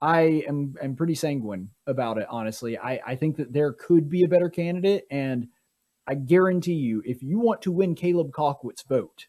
I 0.00 0.44
am, 0.48 0.74
am 0.82 0.96
pretty 0.96 1.14
sanguine 1.14 1.70
about 1.86 2.18
it, 2.18 2.26
honestly. 2.28 2.78
I, 2.78 3.00
I 3.06 3.16
think 3.16 3.36
that 3.36 3.52
there 3.52 3.72
could 3.72 4.10
be 4.10 4.24
a 4.24 4.28
better 4.28 4.50
candidate. 4.50 5.04
And 5.10 5.48
I 6.06 6.14
guarantee 6.14 6.74
you, 6.74 7.02
if 7.04 7.22
you 7.22 7.38
want 7.38 7.62
to 7.62 7.72
win 7.72 7.94
Caleb 7.94 8.32
Colquitt's 8.32 8.82
vote, 8.82 9.26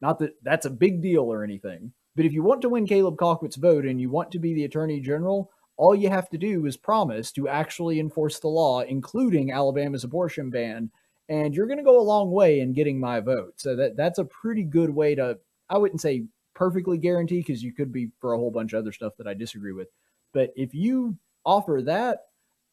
not 0.00 0.18
that 0.20 0.32
that's 0.42 0.66
a 0.66 0.70
big 0.70 1.02
deal 1.02 1.24
or 1.24 1.44
anything, 1.44 1.92
but 2.16 2.24
if 2.24 2.32
you 2.32 2.42
want 2.42 2.62
to 2.62 2.68
win 2.68 2.86
Caleb 2.86 3.16
Colquitt's 3.16 3.56
vote 3.56 3.84
and 3.84 4.00
you 4.00 4.08
want 4.08 4.30
to 4.32 4.38
be 4.38 4.54
the 4.54 4.64
attorney 4.64 5.00
general, 5.00 5.50
all 5.76 5.94
you 5.94 6.08
have 6.08 6.30
to 6.30 6.38
do 6.38 6.64
is 6.66 6.76
promise 6.76 7.32
to 7.32 7.48
actually 7.48 7.98
enforce 7.98 8.38
the 8.38 8.48
law, 8.48 8.80
including 8.80 9.50
Alabama's 9.50 10.04
abortion 10.04 10.50
ban, 10.50 10.90
and 11.28 11.54
you're 11.54 11.66
going 11.66 11.78
to 11.78 11.84
go 11.84 12.00
a 12.00 12.02
long 12.02 12.30
way 12.30 12.60
in 12.60 12.72
getting 12.72 13.00
my 13.00 13.20
vote. 13.20 13.54
So 13.56 13.76
that 13.76 13.96
that's 13.96 14.18
a 14.18 14.24
pretty 14.24 14.62
good 14.62 14.90
way 14.90 15.14
to 15.14 15.38
I 15.68 15.78
wouldn't 15.78 16.00
say 16.00 16.26
perfectly 16.54 16.98
guarantee 16.98 17.38
because 17.38 17.62
you 17.62 17.72
could 17.72 17.92
be 17.92 18.10
for 18.20 18.32
a 18.32 18.38
whole 18.38 18.50
bunch 18.50 18.72
of 18.72 18.78
other 18.78 18.92
stuff 18.92 19.14
that 19.18 19.26
I 19.26 19.34
disagree 19.34 19.72
with. 19.72 19.88
But 20.32 20.52
if 20.56 20.74
you 20.74 21.16
offer 21.44 21.82
that, 21.84 22.26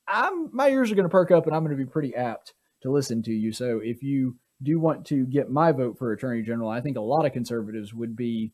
I'm 0.07 0.49
my 0.55 0.69
ears 0.69 0.91
are 0.91 0.95
going 0.95 1.05
to 1.05 1.09
perk 1.09 1.31
up 1.31 1.47
and 1.47 1.55
I'm 1.55 1.63
going 1.63 1.77
to 1.77 1.83
be 1.83 1.89
pretty 1.89 2.15
apt 2.15 2.53
to 2.81 2.91
listen 2.91 3.21
to 3.23 3.31
you. 3.31 3.51
So 3.53 3.79
if 3.83 4.03
you 4.03 4.35
do 4.63 4.79
want 4.79 5.05
to 5.07 5.25
get 5.25 5.49
my 5.49 5.71
vote 5.71 5.97
for 5.97 6.11
attorney 6.11 6.41
general, 6.41 6.69
I 6.69 6.81
think 6.81 6.97
a 6.97 7.01
lot 7.01 7.25
of 7.25 7.33
conservatives 7.33 7.93
would 7.93 8.15
be 8.15 8.51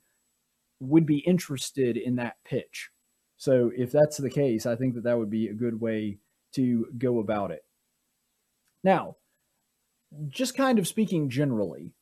would 0.80 1.06
be 1.06 1.20
interested 1.20 1.98
in 1.98 2.18
that 2.18 2.36
pitch. 2.46 2.90
So 3.38 3.72
if 3.76 3.92
that's 3.92 4.18
the 4.18 4.30
case, 4.30 4.66
I 4.66 4.76
think 4.76 4.96
that 4.96 5.04
that 5.04 5.18
would 5.18 5.30
be 5.30 5.48
a 5.48 5.54
good 5.54 5.80
way 5.80 6.20
to 6.54 6.88
go 6.98 7.20
about 7.20 7.52
it. 7.52 7.64
Now, 8.84 9.16
just 10.30 10.56
kind 10.56 10.80
of 10.80 10.88
speaking 10.88 11.30
generally, 11.30 11.94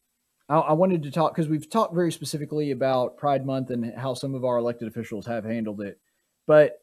I, 0.50 0.58
I 0.58 0.74
wanted 0.74 1.04
to 1.04 1.12
talk 1.12 1.34
because 1.34 1.50
we've 1.50 1.70
talked 1.70 1.96
very 1.96 2.12
specifically 2.12 2.72
about 2.72 3.18
Pride 3.18 3.46
Month 3.46 3.70
and 3.70 3.94
how 3.98 4.14
some 4.14 4.36
of 4.36 4.46
our 4.46 4.58
elected 4.58 4.88
officials 4.88 5.26
have 5.26 5.46
handled 5.46 5.82
it. 5.82 6.00
But 6.48 6.80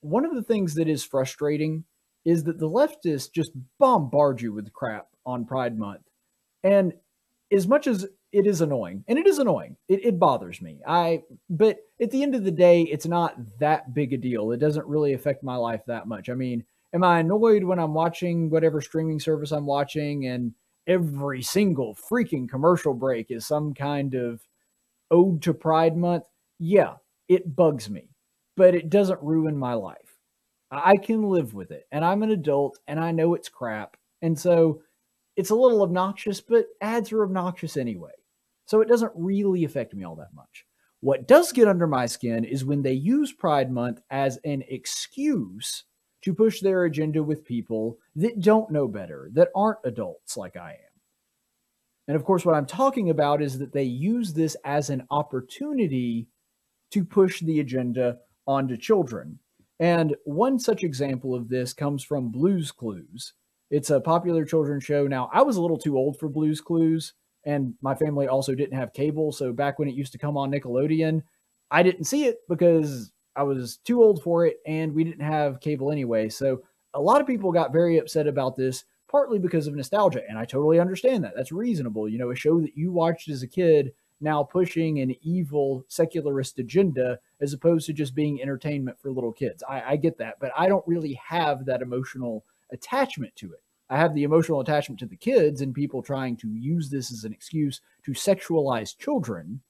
one 0.00 0.24
of 0.24 0.34
the 0.34 0.42
things 0.42 0.74
that 0.74 0.88
is 0.88 1.04
frustrating 1.04 1.84
is 2.24 2.44
that 2.44 2.58
the 2.58 2.68
leftists 2.68 3.32
just 3.32 3.52
bombard 3.78 4.40
you 4.40 4.52
with 4.52 4.72
crap 4.72 5.08
on 5.24 5.44
Pride 5.44 5.78
Month. 5.78 6.02
And 6.62 6.94
as 7.50 7.66
much 7.66 7.86
as 7.86 8.06
it 8.32 8.46
is 8.46 8.60
annoying, 8.60 9.04
and 9.08 9.18
it 9.18 9.26
is 9.26 9.38
annoying, 9.38 9.76
it, 9.88 10.04
it 10.04 10.18
bothers 10.18 10.62
me. 10.62 10.80
I 10.86 11.22
but 11.50 11.78
at 12.00 12.10
the 12.10 12.22
end 12.22 12.34
of 12.34 12.44
the 12.44 12.50
day, 12.50 12.82
it's 12.82 13.06
not 13.06 13.36
that 13.58 13.92
big 13.94 14.12
a 14.12 14.16
deal. 14.16 14.52
It 14.52 14.58
doesn't 14.58 14.86
really 14.86 15.12
affect 15.12 15.44
my 15.44 15.56
life 15.56 15.82
that 15.86 16.08
much. 16.08 16.28
I 16.28 16.34
mean, 16.34 16.64
am 16.94 17.04
I 17.04 17.20
annoyed 17.20 17.64
when 17.64 17.78
I'm 17.78 17.94
watching 17.94 18.50
whatever 18.50 18.80
streaming 18.80 19.20
service 19.20 19.52
I'm 19.52 19.66
watching 19.66 20.26
and 20.26 20.52
every 20.86 21.42
single 21.42 21.94
freaking 21.94 22.48
commercial 22.48 22.94
break 22.94 23.30
is 23.30 23.46
some 23.46 23.74
kind 23.74 24.14
of 24.14 24.40
ode 25.10 25.42
to 25.42 25.54
Pride 25.54 25.96
Month? 25.96 26.24
Yeah, 26.58 26.94
it 27.28 27.56
bugs 27.56 27.88
me, 27.90 28.10
but 28.56 28.74
it 28.74 28.90
doesn't 28.90 29.22
ruin 29.22 29.56
my 29.56 29.74
life. 29.74 29.98
I 30.70 30.96
can 30.96 31.24
live 31.24 31.52
with 31.52 31.70
it, 31.70 31.86
and 31.92 32.04
I'm 32.04 32.22
an 32.22 32.30
adult, 32.30 32.78
and 32.86 32.98
I 32.98 33.12
know 33.12 33.34
it's 33.34 33.50
crap. 33.50 33.96
And 34.22 34.38
so 34.38 34.80
it's 35.36 35.50
a 35.50 35.54
little 35.54 35.82
obnoxious, 35.82 36.40
but 36.40 36.66
ads 36.80 37.12
are 37.12 37.24
obnoxious 37.24 37.76
anyway. 37.76 38.12
So 38.66 38.80
it 38.80 38.88
doesn't 38.88 39.12
really 39.14 39.64
affect 39.64 39.94
me 39.94 40.04
all 40.04 40.16
that 40.16 40.32
much. 40.34 40.64
What 41.00 41.26
does 41.26 41.52
get 41.52 41.68
under 41.68 41.86
my 41.86 42.06
skin 42.06 42.44
is 42.44 42.64
when 42.64 42.80
they 42.80 42.92
use 42.92 43.32
Pride 43.32 43.70
Month 43.70 44.00
as 44.10 44.38
an 44.44 44.62
excuse 44.68 45.84
to 46.22 46.34
push 46.34 46.60
their 46.60 46.84
agenda 46.84 47.22
with 47.22 47.44
people 47.44 47.98
that 48.16 48.40
don't 48.40 48.70
know 48.70 48.88
better, 48.88 49.28
that 49.32 49.48
aren't 49.54 49.78
adults 49.84 50.36
like 50.36 50.56
I 50.56 50.72
am. 50.72 50.92
And 52.08 52.16
of 52.16 52.24
course, 52.24 52.44
what 52.44 52.54
I'm 52.54 52.66
talking 52.66 53.10
about 53.10 53.42
is 53.42 53.58
that 53.58 53.72
they 53.72 53.84
use 53.84 54.32
this 54.32 54.56
as 54.64 54.90
an 54.90 55.06
opportunity 55.10 56.26
to 56.90 57.04
push 57.04 57.40
the 57.40 57.60
agenda 57.60 58.18
onto 58.46 58.76
children. 58.76 59.38
And 59.80 60.14
one 60.24 60.58
such 60.58 60.84
example 60.84 61.34
of 61.34 61.48
this 61.48 61.72
comes 61.72 62.04
from 62.04 62.30
Blue's 62.30 62.70
Clues. 62.70 63.34
It's 63.70 63.90
a 63.90 64.00
popular 64.00 64.44
children's 64.44 64.84
show. 64.84 65.06
Now, 65.06 65.30
I 65.32 65.42
was 65.42 65.56
a 65.56 65.62
little 65.62 65.78
too 65.78 65.96
old 65.96 66.18
for 66.18 66.28
Blue's 66.28 66.60
Clues, 66.60 67.14
and 67.44 67.74
my 67.80 67.94
family 67.94 68.28
also 68.28 68.54
didn't 68.54 68.78
have 68.78 68.92
cable. 68.92 69.32
So 69.32 69.52
back 69.52 69.78
when 69.78 69.88
it 69.88 69.94
used 69.94 70.12
to 70.12 70.18
come 70.18 70.36
on 70.36 70.50
Nickelodeon, 70.50 71.22
I 71.70 71.82
didn't 71.82 72.04
see 72.04 72.26
it 72.26 72.38
because 72.48 73.12
I 73.36 73.42
was 73.42 73.78
too 73.78 74.02
old 74.02 74.22
for 74.22 74.46
it 74.46 74.58
and 74.66 74.94
we 74.94 75.04
didn't 75.04 75.24
have 75.24 75.60
cable 75.60 75.90
anyway. 75.90 76.28
So 76.28 76.62
a 76.94 77.00
lot 77.00 77.20
of 77.20 77.26
people 77.26 77.52
got 77.52 77.72
very 77.72 77.98
upset 77.98 78.26
about 78.26 78.56
this, 78.56 78.84
partly 79.10 79.38
because 79.38 79.66
of 79.66 79.74
nostalgia. 79.74 80.22
And 80.28 80.38
I 80.38 80.44
totally 80.44 80.80
understand 80.80 81.24
that. 81.24 81.34
That's 81.36 81.52
reasonable. 81.52 82.08
You 82.08 82.18
know, 82.18 82.30
a 82.30 82.36
show 82.36 82.60
that 82.60 82.76
you 82.76 82.92
watched 82.92 83.28
as 83.28 83.42
a 83.42 83.48
kid 83.48 83.92
now 84.20 84.42
pushing 84.42 85.00
an 85.00 85.14
evil 85.22 85.84
secularist 85.88 86.58
agenda 86.58 87.18
as 87.40 87.52
opposed 87.52 87.86
to 87.86 87.92
just 87.92 88.14
being 88.14 88.40
entertainment 88.40 88.98
for 89.00 89.10
little 89.10 89.32
kids. 89.32 89.62
I, 89.68 89.82
I 89.82 89.96
get 89.96 90.16
that, 90.18 90.36
but 90.40 90.52
I 90.56 90.68
don't 90.68 90.86
really 90.86 91.14
have 91.14 91.64
that 91.66 91.82
emotional 91.82 92.44
attachment 92.70 93.34
to 93.36 93.52
it. 93.52 93.62
I 93.90 93.98
have 93.98 94.14
the 94.14 94.22
emotional 94.22 94.60
attachment 94.60 95.00
to 95.00 95.06
the 95.06 95.16
kids 95.16 95.60
and 95.60 95.74
people 95.74 96.02
trying 96.02 96.36
to 96.38 96.48
use 96.48 96.88
this 96.88 97.12
as 97.12 97.24
an 97.24 97.32
excuse 97.32 97.80
to 98.04 98.12
sexualize 98.12 98.96
children. 98.96 99.60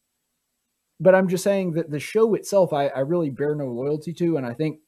But 1.02 1.16
I'm 1.16 1.26
just 1.26 1.42
saying 1.42 1.72
that 1.72 1.90
the 1.90 1.98
show 1.98 2.34
itself, 2.34 2.72
I, 2.72 2.86
I 2.86 3.00
really 3.00 3.28
bear 3.28 3.56
no 3.56 3.66
loyalty 3.66 4.12
to. 4.12 4.36
And 4.36 4.46
I 4.46 4.54
think 4.54 4.78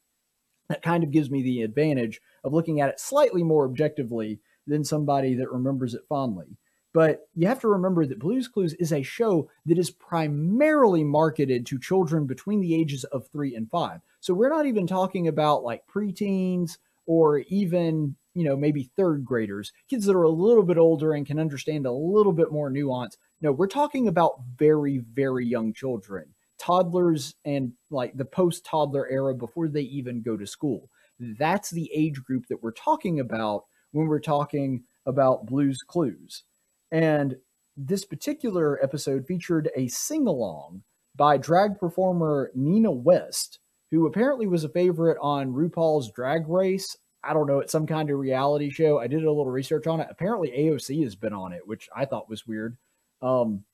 that 0.68 0.80
kind 0.80 1.02
of 1.02 1.10
gives 1.10 1.28
me 1.28 1.42
the 1.42 1.62
advantage 1.62 2.20
of 2.44 2.52
looking 2.52 2.80
at 2.80 2.88
it 2.88 3.00
slightly 3.00 3.42
more 3.42 3.64
objectively 3.64 4.38
than 4.64 4.84
somebody 4.84 5.34
that 5.34 5.50
remembers 5.50 5.92
it 5.92 6.02
fondly. 6.08 6.56
But 6.92 7.28
you 7.34 7.48
have 7.48 7.58
to 7.62 7.68
remember 7.68 8.06
that 8.06 8.20
Blue's 8.20 8.46
Clues 8.46 8.74
is 8.74 8.92
a 8.92 9.02
show 9.02 9.50
that 9.66 9.76
is 9.76 9.90
primarily 9.90 11.02
marketed 11.02 11.66
to 11.66 11.80
children 11.80 12.26
between 12.26 12.60
the 12.60 12.76
ages 12.76 13.02
of 13.02 13.26
three 13.26 13.56
and 13.56 13.68
five. 13.68 14.00
So 14.20 14.34
we're 14.34 14.50
not 14.50 14.66
even 14.66 14.86
talking 14.86 15.26
about 15.26 15.64
like 15.64 15.82
preteens 15.92 16.78
or 17.06 17.40
even, 17.48 18.14
you 18.34 18.44
know, 18.44 18.56
maybe 18.56 18.88
third 18.96 19.24
graders, 19.24 19.72
kids 19.90 20.06
that 20.06 20.14
are 20.14 20.22
a 20.22 20.30
little 20.30 20.62
bit 20.62 20.78
older 20.78 21.12
and 21.12 21.26
can 21.26 21.40
understand 21.40 21.86
a 21.86 21.92
little 21.92 22.32
bit 22.32 22.52
more 22.52 22.70
nuance. 22.70 23.18
No, 23.40 23.52
we're 23.52 23.66
talking 23.66 24.08
about 24.08 24.40
very, 24.56 24.98
very 25.12 25.46
young 25.46 25.72
children, 25.72 26.34
toddlers 26.58 27.34
and 27.44 27.72
like 27.90 28.16
the 28.16 28.24
post 28.24 28.64
toddler 28.64 29.08
era 29.08 29.34
before 29.34 29.68
they 29.68 29.82
even 29.82 30.22
go 30.22 30.36
to 30.36 30.46
school. 30.46 30.88
That's 31.18 31.70
the 31.70 31.90
age 31.94 32.22
group 32.22 32.46
that 32.48 32.62
we're 32.62 32.72
talking 32.72 33.20
about 33.20 33.64
when 33.92 34.06
we're 34.06 34.20
talking 34.20 34.84
about 35.06 35.46
Blue's 35.46 35.82
Clues. 35.82 36.44
And 36.90 37.36
this 37.76 38.04
particular 38.04 38.82
episode 38.82 39.26
featured 39.26 39.70
a 39.76 39.88
sing 39.88 40.26
along 40.26 40.82
by 41.16 41.36
drag 41.36 41.78
performer 41.78 42.50
Nina 42.54 42.90
West, 42.90 43.58
who 43.90 44.06
apparently 44.06 44.46
was 44.46 44.64
a 44.64 44.68
favorite 44.68 45.18
on 45.20 45.52
RuPaul's 45.52 46.10
Drag 46.10 46.48
Race. 46.48 46.96
I 47.22 47.32
don't 47.32 47.46
know, 47.46 47.60
it's 47.60 47.72
some 47.72 47.86
kind 47.86 48.10
of 48.10 48.18
reality 48.18 48.70
show. 48.70 48.98
I 48.98 49.06
did 49.06 49.24
a 49.24 49.30
little 49.30 49.50
research 49.50 49.86
on 49.86 50.00
it. 50.00 50.08
Apparently, 50.10 50.50
AOC 50.50 51.02
has 51.04 51.14
been 51.14 51.32
on 51.32 51.52
it, 51.52 51.66
which 51.66 51.88
I 51.94 52.04
thought 52.04 52.28
was 52.28 52.46
weird. 52.46 52.76
Um, 53.24 53.64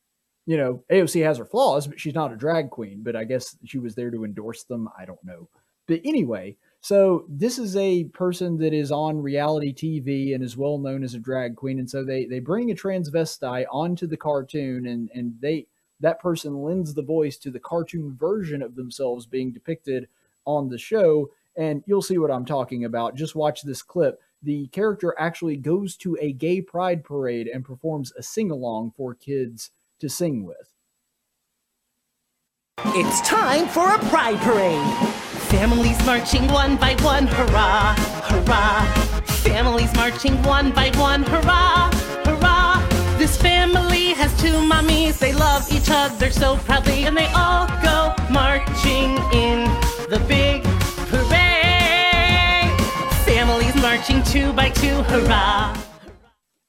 you 0.46 0.56
know, 0.56 0.82
AOC 0.90 1.22
has 1.24 1.38
her 1.38 1.44
flaws, 1.44 1.86
but 1.86 2.00
she's 2.00 2.14
not 2.14 2.32
a 2.32 2.36
drag 2.36 2.70
queen. 2.70 3.02
But 3.02 3.16
I 3.16 3.24
guess 3.24 3.56
she 3.64 3.78
was 3.78 3.94
there 3.94 4.10
to 4.10 4.24
endorse 4.24 4.64
them. 4.64 4.88
I 4.98 5.04
don't 5.04 5.22
know. 5.24 5.48
But 5.86 6.00
anyway, 6.04 6.56
so 6.80 7.24
this 7.28 7.58
is 7.58 7.76
a 7.76 8.04
person 8.04 8.56
that 8.58 8.72
is 8.72 8.90
on 8.90 9.22
reality 9.22 9.74
TV 9.74 10.34
and 10.34 10.42
is 10.42 10.56
well 10.56 10.78
known 10.78 11.02
as 11.02 11.14
a 11.14 11.18
drag 11.18 11.56
queen, 11.56 11.78
and 11.78 11.90
so 11.90 12.04
they 12.04 12.24
they 12.24 12.38
bring 12.38 12.70
a 12.70 12.74
transvestite 12.74 13.66
onto 13.70 14.06
the 14.06 14.16
cartoon, 14.16 14.86
and 14.86 15.10
and 15.14 15.34
they 15.40 15.66
that 16.00 16.20
person 16.20 16.62
lends 16.62 16.94
the 16.94 17.02
voice 17.02 17.36
to 17.38 17.50
the 17.50 17.60
cartoon 17.60 18.16
version 18.18 18.62
of 18.62 18.74
themselves 18.74 19.26
being 19.26 19.52
depicted 19.52 20.08
on 20.46 20.68
the 20.68 20.78
show, 20.78 21.30
and 21.56 21.82
you'll 21.86 22.02
see 22.02 22.18
what 22.18 22.30
I'm 22.30 22.46
talking 22.46 22.84
about. 22.84 23.16
Just 23.16 23.34
watch 23.34 23.62
this 23.62 23.82
clip. 23.82 24.20
The 24.42 24.68
character 24.68 25.14
actually 25.18 25.56
goes 25.56 25.96
to 25.98 26.16
a 26.20 26.32
gay 26.32 26.62
pride 26.62 27.04
parade 27.04 27.46
and 27.46 27.64
performs 27.64 28.12
a 28.16 28.22
sing 28.22 28.50
along 28.50 28.92
for 28.96 29.14
kids 29.14 29.70
to 30.00 30.08
sing 30.08 30.44
with. 30.44 30.72
It's 32.86 33.20
time 33.20 33.68
for 33.68 33.94
a 33.94 33.98
pride 34.08 34.38
parade. 34.38 34.96
Families 35.50 35.98
marching 36.06 36.46
one 36.48 36.76
by 36.76 36.94
one, 37.02 37.26
hurrah, 37.26 37.94
hurrah. 38.24 38.84
Families 39.42 39.92
marching 39.94 40.42
one 40.42 40.72
by 40.72 40.90
one, 40.96 41.22
hurrah, 41.22 41.90
hurrah. 42.24 42.86
This 43.18 43.36
family 43.36 44.14
has 44.14 44.34
two 44.40 44.54
mommies, 44.54 45.18
they 45.18 45.34
love 45.34 45.70
each 45.70 45.90
other 45.90 46.30
so 46.30 46.56
proudly, 46.56 47.04
and 47.04 47.14
they 47.14 47.26
all 47.34 47.66
go 47.82 48.14
marching 48.30 49.18
in 49.34 49.64
the 50.08 50.24
big 50.26 50.64
marching 53.90 54.22
two 54.22 54.52
by 54.52 54.70
two, 54.70 55.02
hurrah. 55.02 55.76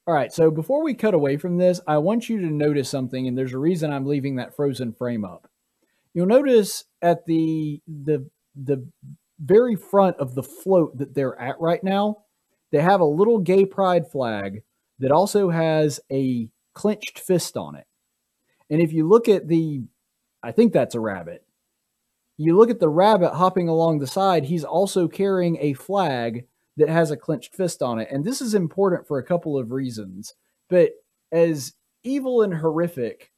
All 0.08 0.12
right, 0.12 0.32
so 0.32 0.50
before 0.50 0.82
we 0.82 0.92
cut 0.92 1.14
away 1.14 1.36
from 1.36 1.56
this, 1.56 1.80
I 1.86 1.98
want 1.98 2.28
you 2.28 2.40
to 2.40 2.50
notice 2.50 2.88
something, 2.88 3.28
and 3.28 3.38
there's 3.38 3.52
a 3.52 3.58
reason 3.58 3.92
I'm 3.92 4.06
leaving 4.06 4.34
that 4.36 4.56
frozen 4.56 4.92
frame 4.92 5.24
up. 5.24 5.48
You'll 6.14 6.26
notice 6.26 6.82
at 7.00 7.24
the 7.26 7.80
the 7.86 8.28
the 8.56 8.88
very 9.38 9.76
front 9.76 10.16
of 10.16 10.34
the 10.34 10.42
float 10.42 10.98
that 10.98 11.14
they're 11.14 11.40
at 11.40 11.60
right 11.60 11.82
now, 11.84 12.24
they 12.72 12.80
have 12.80 13.00
a 13.00 13.04
little 13.04 13.38
gay 13.38 13.66
pride 13.66 14.10
flag 14.10 14.64
that 14.98 15.12
also 15.12 15.50
has 15.50 16.00
a 16.10 16.48
clenched 16.74 17.20
fist 17.20 17.56
on 17.56 17.76
it. 17.76 17.86
And 18.68 18.82
if 18.82 18.92
you 18.92 19.06
look 19.06 19.28
at 19.28 19.46
the, 19.46 19.84
I 20.42 20.50
think 20.50 20.72
that's 20.72 20.96
a 20.96 21.00
rabbit. 21.00 21.44
You 22.36 22.56
look 22.56 22.68
at 22.68 22.80
the 22.80 22.88
rabbit 22.88 23.34
hopping 23.34 23.68
along 23.68 24.00
the 24.00 24.08
side, 24.08 24.46
he's 24.46 24.64
also 24.64 25.06
carrying 25.06 25.56
a 25.60 25.74
flag 25.74 26.46
that 26.76 26.88
has 26.88 27.10
a 27.10 27.16
clenched 27.16 27.54
fist 27.54 27.82
on 27.82 27.98
it. 27.98 28.08
And 28.10 28.24
this 28.24 28.40
is 28.40 28.54
important 28.54 29.06
for 29.06 29.18
a 29.18 29.24
couple 29.24 29.58
of 29.58 29.72
reasons. 29.72 30.34
But 30.68 30.92
as 31.30 31.74
evil 32.04 32.42
and 32.42 32.54
horrific 32.54 33.30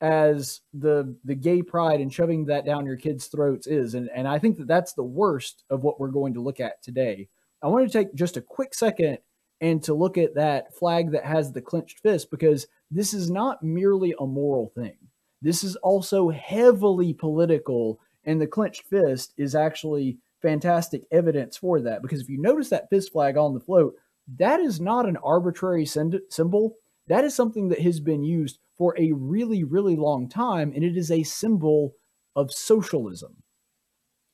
as 0.00 0.60
the 0.74 1.16
the 1.24 1.34
gay 1.34 1.62
pride 1.62 2.00
and 2.00 2.12
shoving 2.12 2.44
that 2.44 2.66
down 2.66 2.84
your 2.84 2.96
kids' 2.96 3.26
throats 3.26 3.66
is, 3.66 3.94
and 3.94 4.10
and 4.14 4.28
I 4.28 4.38
think 4.38 4.58
that 4.58 4.66
that's 4.66 4.92
the 4.92 5.02
worst 5.02 5.64
of 5.70 5.82
what 5.82 5.98
we're 5.98 6.08
going 6.08 6.34
to 6.34 6.42
look 6.42 6.60
at 6.60 6.82
today. 6.82 7.28
I 7.62 7.68
want 7.68 7.90
to 7.90 7.98
take 7.98 8.14
just 8.14 8.36
a 8.36 8.42
quick 8.42 8.74
second 8.74 9.18
and 9.60 9.82
to 9.84 9.94
look 9.94 10.18
at 10.18 10.34
that 10.34 10.74
flag 10.74 11.12
that 11.12 11.24
has 11.24 11.52
the 11.52 11.62
clenched 11.62 12.00
fist 12.00 12.30
because 12.30 12.66
this 12.90 13.14
is 13.14 13.30
not 13.30 13.62
merely 13.62 14.14
a 14.18 14.26
moral 14.26 14.72
thing. 14.74 14.96
This 15.40 15.64
is 15.64 15.76
also 15.76 16.28
heavily 16.28 17.14
political, 17.14 17.98
and 18.24 18.40
the 18.40 18.46
clenched 18.46 18.82
fist 18.82 19.32
is 19.38 19.54
actually 19.54 20.18
fantastic 20.44 21.06
evidence 21.10 21.56
for 21.56 21.80
that. 21.80 22.02
Because 22.02 22.20
if 22.20 22.28
you 22.28 22.38
notice 22.38 22.68
that 22.68 22.90
fist 22.90 23.12
flag 23.12 23.36
on 23.36 23.54
the 23.54 23.60
float, 23.60 23.94
that 24.36 24.60
is 24.60 24.80
not 24.80 25.08
an 25.08 25.16
arbitrary 25.24 25.86
symbol. 25.86 26.76
That 27.08 27.24
is 27.24 27.34
something 27.34 27.68
that 27.70 27.80
has 27.80 28.00
been 28.00 28.22
used 28.22 28.58
for 28.76 28.94
a 28.98 29.12
really, 29.12 29.64
really 29.64 29.96
long 29.96 30.28
time, 30.28 30.72
and 30.74 30.84
it 30.84 30.96
is 30.96 31.10
a 31.10 31.22
symbol 31.22 31.94
of 32.36 32.52
socialism. 32.52 33.42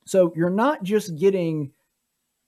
So 0.05 0.33
you're 0.35 0.49
not 0.49 0.83
just 0.83 1.17
getting 1.17 1.71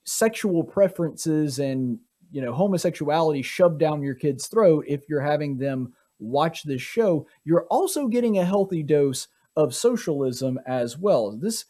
sexual 0.06 0.64
preferences 0.64 1.60
and 1.60 2.00
you 2.32 2.42
know 2.42 2.52
homosexuality 2.52 3.42
shoved 3.42 3.80
down 3.80 4.02
your 4.02 4.16
kid's 4.16 4.48
throat 4.48 4.84
if 4.88 5.08
you're 5.08 5.22
having 5.22 5.58
them 5.58 5.94
watch 6.20 6.64
this 6.64 6.82
show 6.82 7.26
you're 7.46 7.66
also 7.70 8.08
getting 8.08 8.38
a 8.38 8.44
healthy 8.44 8.84
dose 8.84 9.30
of 9.56 9.74
socialism 9.74 10.60
as 10.68 10.98
well 10.98 11.32
this 11.40 11.64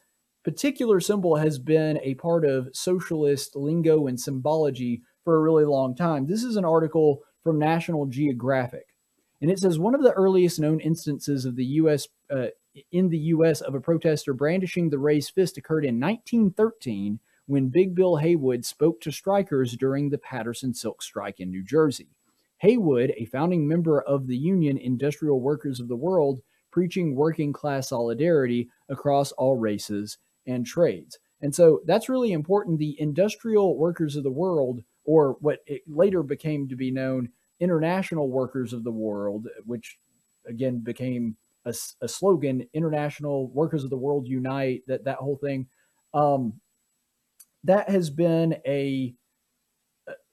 particular 0.44 1.00
symbol 1.00 1.36
has 1.36 1.58
been 1.58 2.00
a 2.04 2.16
part 2.16 2.46
of 2.46 2.70
socialist 2.74 3.56
lingo 3.56 4.08
and 4.08 4.20
symbology 4.20 5.02
for 5.24 5.36
a 5.36 5.42
really 5.42 5.66
long 5.66 5.96
time 5.96 6.26
this 6.28 6.44
is 6.44 6.56
an 6.56 6.66
article 6.66 7.22
from 7.44 7.58
national 7.58 8.06
geographic 8.06 8.88
and 9.44 9.52
it 9.52 9.60
says 9.60 9.78
one 9.78 9.94
of 9.94 10.02
the 10.02 10.14
earliest 10.14 10.58
known 10.58 10.80
instances 10.80 11.44
of 11.44 11.58
the 11.58 11.66
U.S. 11.66 12.08
Uh, 12.34 12.48
in 12.94 13.10
the 13.10 13.18
U.S. 13.18 13.60
of 13.60 13.76
a 13.76 13.82
protester 13.82 14.34
brandishing 14.34 14.90
the 14.90 14.98
raised 14.98 15.34
fist 15.36 15.58
occurred 15.58 15.84
in 15.84 16.00
1913 16.00 17.20
when 17.48 17.68
Big 17.68 17.94
Bill 17.94 18.16
Haywood 18.16 18.64
spoke 18.64 19.02
to 19.02 19.12
strikers 19.12 19.76
during 19.76 20.10
the 20.10 20.18
Paterson 20.18 20.74
Silk 20.74 21.04
Strike 21.04 21.42
in 21.42 21.52
New 21.52 21.62
Jersey. 21.62 22.08
Haywood, 22.60 23.14
a 23.18 23.26
founding 23.26 23.68
member 23.68 24.02
of 24.02 24.28
the 24.28 24.38
Union 24.38 24.78
Industrial 24.78 25.38
Workers 25.38 25.82
of 25.82 25.90
the 25.90 25.96
World, 25.98 26.42
preaching 26.72 27.14
working 27.14 27.52
class 27.52 27.90
solidarity 27.90 28.70
across 28.88 29.34
all 29.34 29.58
races 29.58 30.20
and 30.46 30.66
trades. 30.66 31.20
And 31.42 31.54
so 31.54 31.82
that's 31.86 32.10
really 32.10 32.32
important. 32.32 32.80
The 32.80 32.96
Industrial 33.00 33.78
Workers 33.78 34.16
of 34.16 34.24
the 34.24 34.32
World, 34.32 34.82
or 35.04 35.38
what 35.42 35.60
later 35.88 36.24
became 36.24 36.68
to 36.70 36.76
be 36.76 36.92
known 36.92 37.30
international 37.60 38.30
workers 38.30 38.74
of 38.74 38.84
the 38.84 38.92
world, 38.92 39.48
which 39.66 39.98
again 40.48 40.80
became 40.80 41.36
a, 41.66 41.74
a 42.02 42.08
slogan, 42.08 42.68
international 42.74 43.48
workers 43.48 43.84
of 43.84 43.90
the 43.90 43.98
world 43.98 44.28
unite, 44.28 44.84
that, 44.88 45.06
that 45.06 45.18
whole 45.18 45.38
thing. 45.38 45.68
Um, 46.14 46.60
that 47.64 47.90
has 47.90 48.10
been 48.10 48.58
a, 48.66 49.14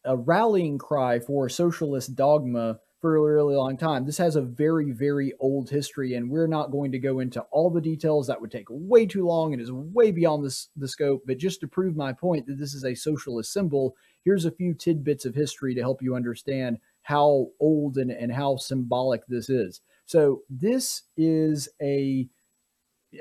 a 0.05 0.17
rallying 0.17 0.79
cry 0.79 1.21
for 1.21 1.49
socialist 1.49 2.15
dogma 2.15 2.81
for 3.01 3.17
a 3.17 3.35
really 3.35 3.57
long 3.57 3.79
time. 3.79 4.05
This 4.05 4.19
has 4.19 4.37
a 4.37 4.43
very, 4.43 4.91
very 4.91 5.33
old 5.41 5.71
history, 5.71 6.15
and 6.15 6.31
we're 6.31 6.47
not 6.47 6.71
going 6.71 6.93
to 6.93 6.99
go 6.99 7.21
into 7.21 7.41
all 7.51 7.71
the 7.71 7.81
details. 7.81 8.27
That 8.27 8.41
would 8.41 8.51
take 8.51 8.67
way 8.69 9.07
too 9.07 9.27
long 9.27 9.53
and 9.53 9.63
is 9.63 9.73
way 9.73 10.11
beyond 10.11 10.45
this, 10.45 10.69
the 10.77 10.87
scope. 10.87 11.23
But 11.27 11.39
just 11.39 11.61
to 11.61 11.69
prove 11.69 11.97
my 11.97 12.13
point 12.13 12.47
that 12.47 12.59
this 12.59 12.75
is 12.75 12.85
a 12.85 12.95
socialist 12.95 13.53
symbol, 13.53 13.97
here's 14.25 14.45
a 14.45 14.51
few 14.51 14.75
tidbits 14.75 15.25
of 15.25 15.35
history 15.35 15.75
to 15.75 15.81
help 15.81 16.03
you 16.03 16.15
understand 16.15 16.79
how 17.03 17.49
old 17.59 17.97
and, 17.97 18.11
and 18.11 18.33
how 18.33 18.57
symbolic 18.57 19.27
this 19.27 19.49
is. 19.49 19.81
So, 20.05 20.43
this 20.51 21.05
is 21.17 21.71
a, 21.81 22.29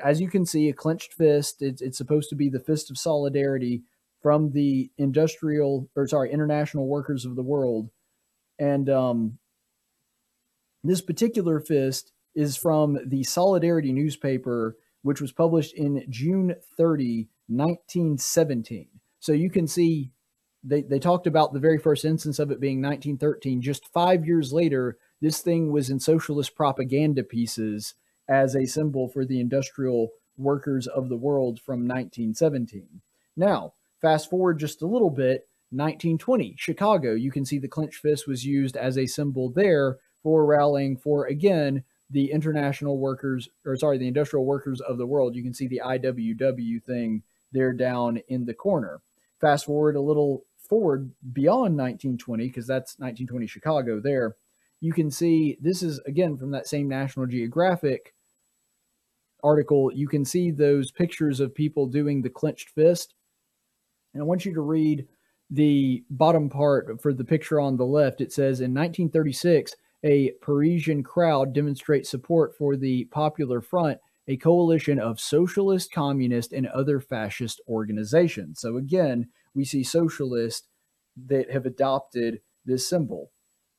as 0.03 0.19
you 0.19 0.29
can 0.29 0.45
see, 0.45 0.67
a 0.67 0.73
clenched 0.73 1.13
fist. 1.13 1.61
It's, 1.61 1.81
it's 1.81 1.97
supposed 1.97 2.29
to 2.29 2.35
be 2.35 2.49
the 2.49 2.59
fist 2.59 2.91
of 2.91 2.97
solidarity 2.97 3.83
from 4.21 4.51
the 4.51 4.91
industrial, 4.97 5.89
or 5.95 6.05
sorry, 6.05 6.33
international 6.33 6.87
workers 6.87 7.23
of 7.23 7.37
the 7.37 7.43
world. 7.43 7.89
And 8.57 8.89
um, 8.89 9.39
this 10.83 11.01
particular 11.01 11.59
fist 11.59 12.11
is 12.35 12.55
from 12.55 12.99
the 13.05 13.23
Solidarity 13.23 13.91
newspaper, 13.91 14.77
which 15.01 15.21
was 15.21 15.31
published 15.31 15.73
in 15.73 16.05
June 16.09 16.55
30, 16.77 17.27
1917. 17.47 18.87
So 19.19 19.33
you 19.33 19.49
can 19.49 19.67
see 19.67 20.11
they, 20.63 20.81
they 20.81 20.99
talked 20.99 21.27
about 21.27 21.53
the 21.53 21.59
very 21.59 21.77
first 21.77 22.05
instance 22.05 22.39
of 22.39 22.51
it 22.51 22.59
being 22.59 22.81
1913. 22.81 23.61
Just 23.61 23.91
five 23.93 24.25
years 24.25 24.53
later, 24.53 24.97
this 25.21 25.41
thing 25.41 25.71
was 25.71 25.89
in 25.89 25.99
socialist 25.99 26.55
propaganda 26.55 27.23
pieces 27.23 27.95
as 28.27 28.55
a 28.55 28.65
symbol 28.65 29.09
for 29.09 29.25
the 29.25 29.39
industrial 29.39 30.09
workers 30.37 30.87
of 30.87 31.09
the 31.09 31.17
world 31.17 31.59
from 31.59 31.87
1917. 31.87 33.01
Now, 33.35 33.73
fast 34.01 34.29
forward 34.29 34.59
just 34.59 34.81
a 34.81 34.87
little 34.87 35.09
bit, 35.09 35.47
1920, 35.71 36.55
Chicago, 36.57 37.13
you 37.13 37.31
can 37.31 37.45
see 37.45 37.59
the 37.59 37.67
clenched 37.67 38.01
fist 38.01 38.27
was 38.27 38.45
used 38.45 38.75
as 38.75 38.97
a 38.97 39.05
symbol 39.05 39.51
there 39.51 39.97
for 40.23 40.45
rallying 40.45 40.97
for, 40.97 41.25
again, 41.25 41.83
the 42.09 42.31
international 42.31 42.97
workers, 42.97 43.49
or 43.65 43.75
sorry, 43.75 43.97
the 43.97 44.07
industrial 44.07 44.45
workers 44.45 44.81
of 44.81 44.97
the 44.97 45.05
world. 45.05 45.35
You 45.35 45.43
can 45.43 45.53
see 45.53 45.67
the 45.67 45.81
IWW 45.85 46.83
thing 46.83 47.23
there 47.51 47.73
down 47.73 48.21
in 48.27 48.45
the 48.45 48.53
corner. 48.53 49.01
Fast 49.39 49.65
forward 49.65 49.95
a 49.95 50.01
little 50.01 50.45
forward 50.57 51.11
beyond 51.33 51.77
1920, 51.77 52.47
because 52.47 52.67
that's 52.67 52.97
1920 52.99 53.47
Chicago 53.47 53.99
there. 53.99 54.35
You 54.81 54.93
can 54.93 55.11
see 55.11 55.57
this 55.61 55.83
is 55.83 55.99
again 56.05 56.37
from 56.37 56.51
that 56.51 56.67
same 56.67 56.87
National 56.87 57.25
Geographic 57.25 58.13
article. 59.43 59.91
You 59.93 60.07
can 60.07 60.25
see 60.25 60.51
those 60.51 60.91
pictures 60.91 61.39
of 61.39 61.55
people 61.55 61.85
doing 61.87 62.21
the 62.21 62.29
clenched 62.29 62.69
fist. 62.69 63.13
And 64.13 64.21
I 64.21 64.25
want 64.25 64.45
you 64.45 64.53
to 64.53 64.61
read 64.61 65.07
the 65.49 66.03
bottom 66.09 66.49
part 66.49 67.01
for 67.01 67.13
the 67.13 67.23
picture 67.23 67.59
on 67.59 67.77
the 67.77 67.85
left. 67.85 68.21
It 68.21 68.31
says 68.31 68.59
in 68.59 68.73
1936, 68.73 69.75
a 70.03 70.31
Parisian 70.41 71.03
crowd 71.03 71.53
demonstrates 71.53 72.09
support 72.09 72.55
for 72.57 72.75
the 72.75 73.05
Popular 73.05 73.61
Front, 73.61 73.99
a 74.27 74.37
coalition 74.37 74.99
of 74.99 75.19
socialist, 75.19 75.91
communist, 75.91 76.53
and 76.53 76.67
other 76.67 76.99
fascist 76.99 77.61
organizations. 77.67 78.59
So 78.61 78.77
again, 78.77 79.27
we 79.53 79.65
see 79.65 79.83
socialists 79.83 80.67
that 81.27 81.51
have 81.51 81.65
adopted 81.65 82.41
this 82.65 82.87
symbol. 82.87 83.31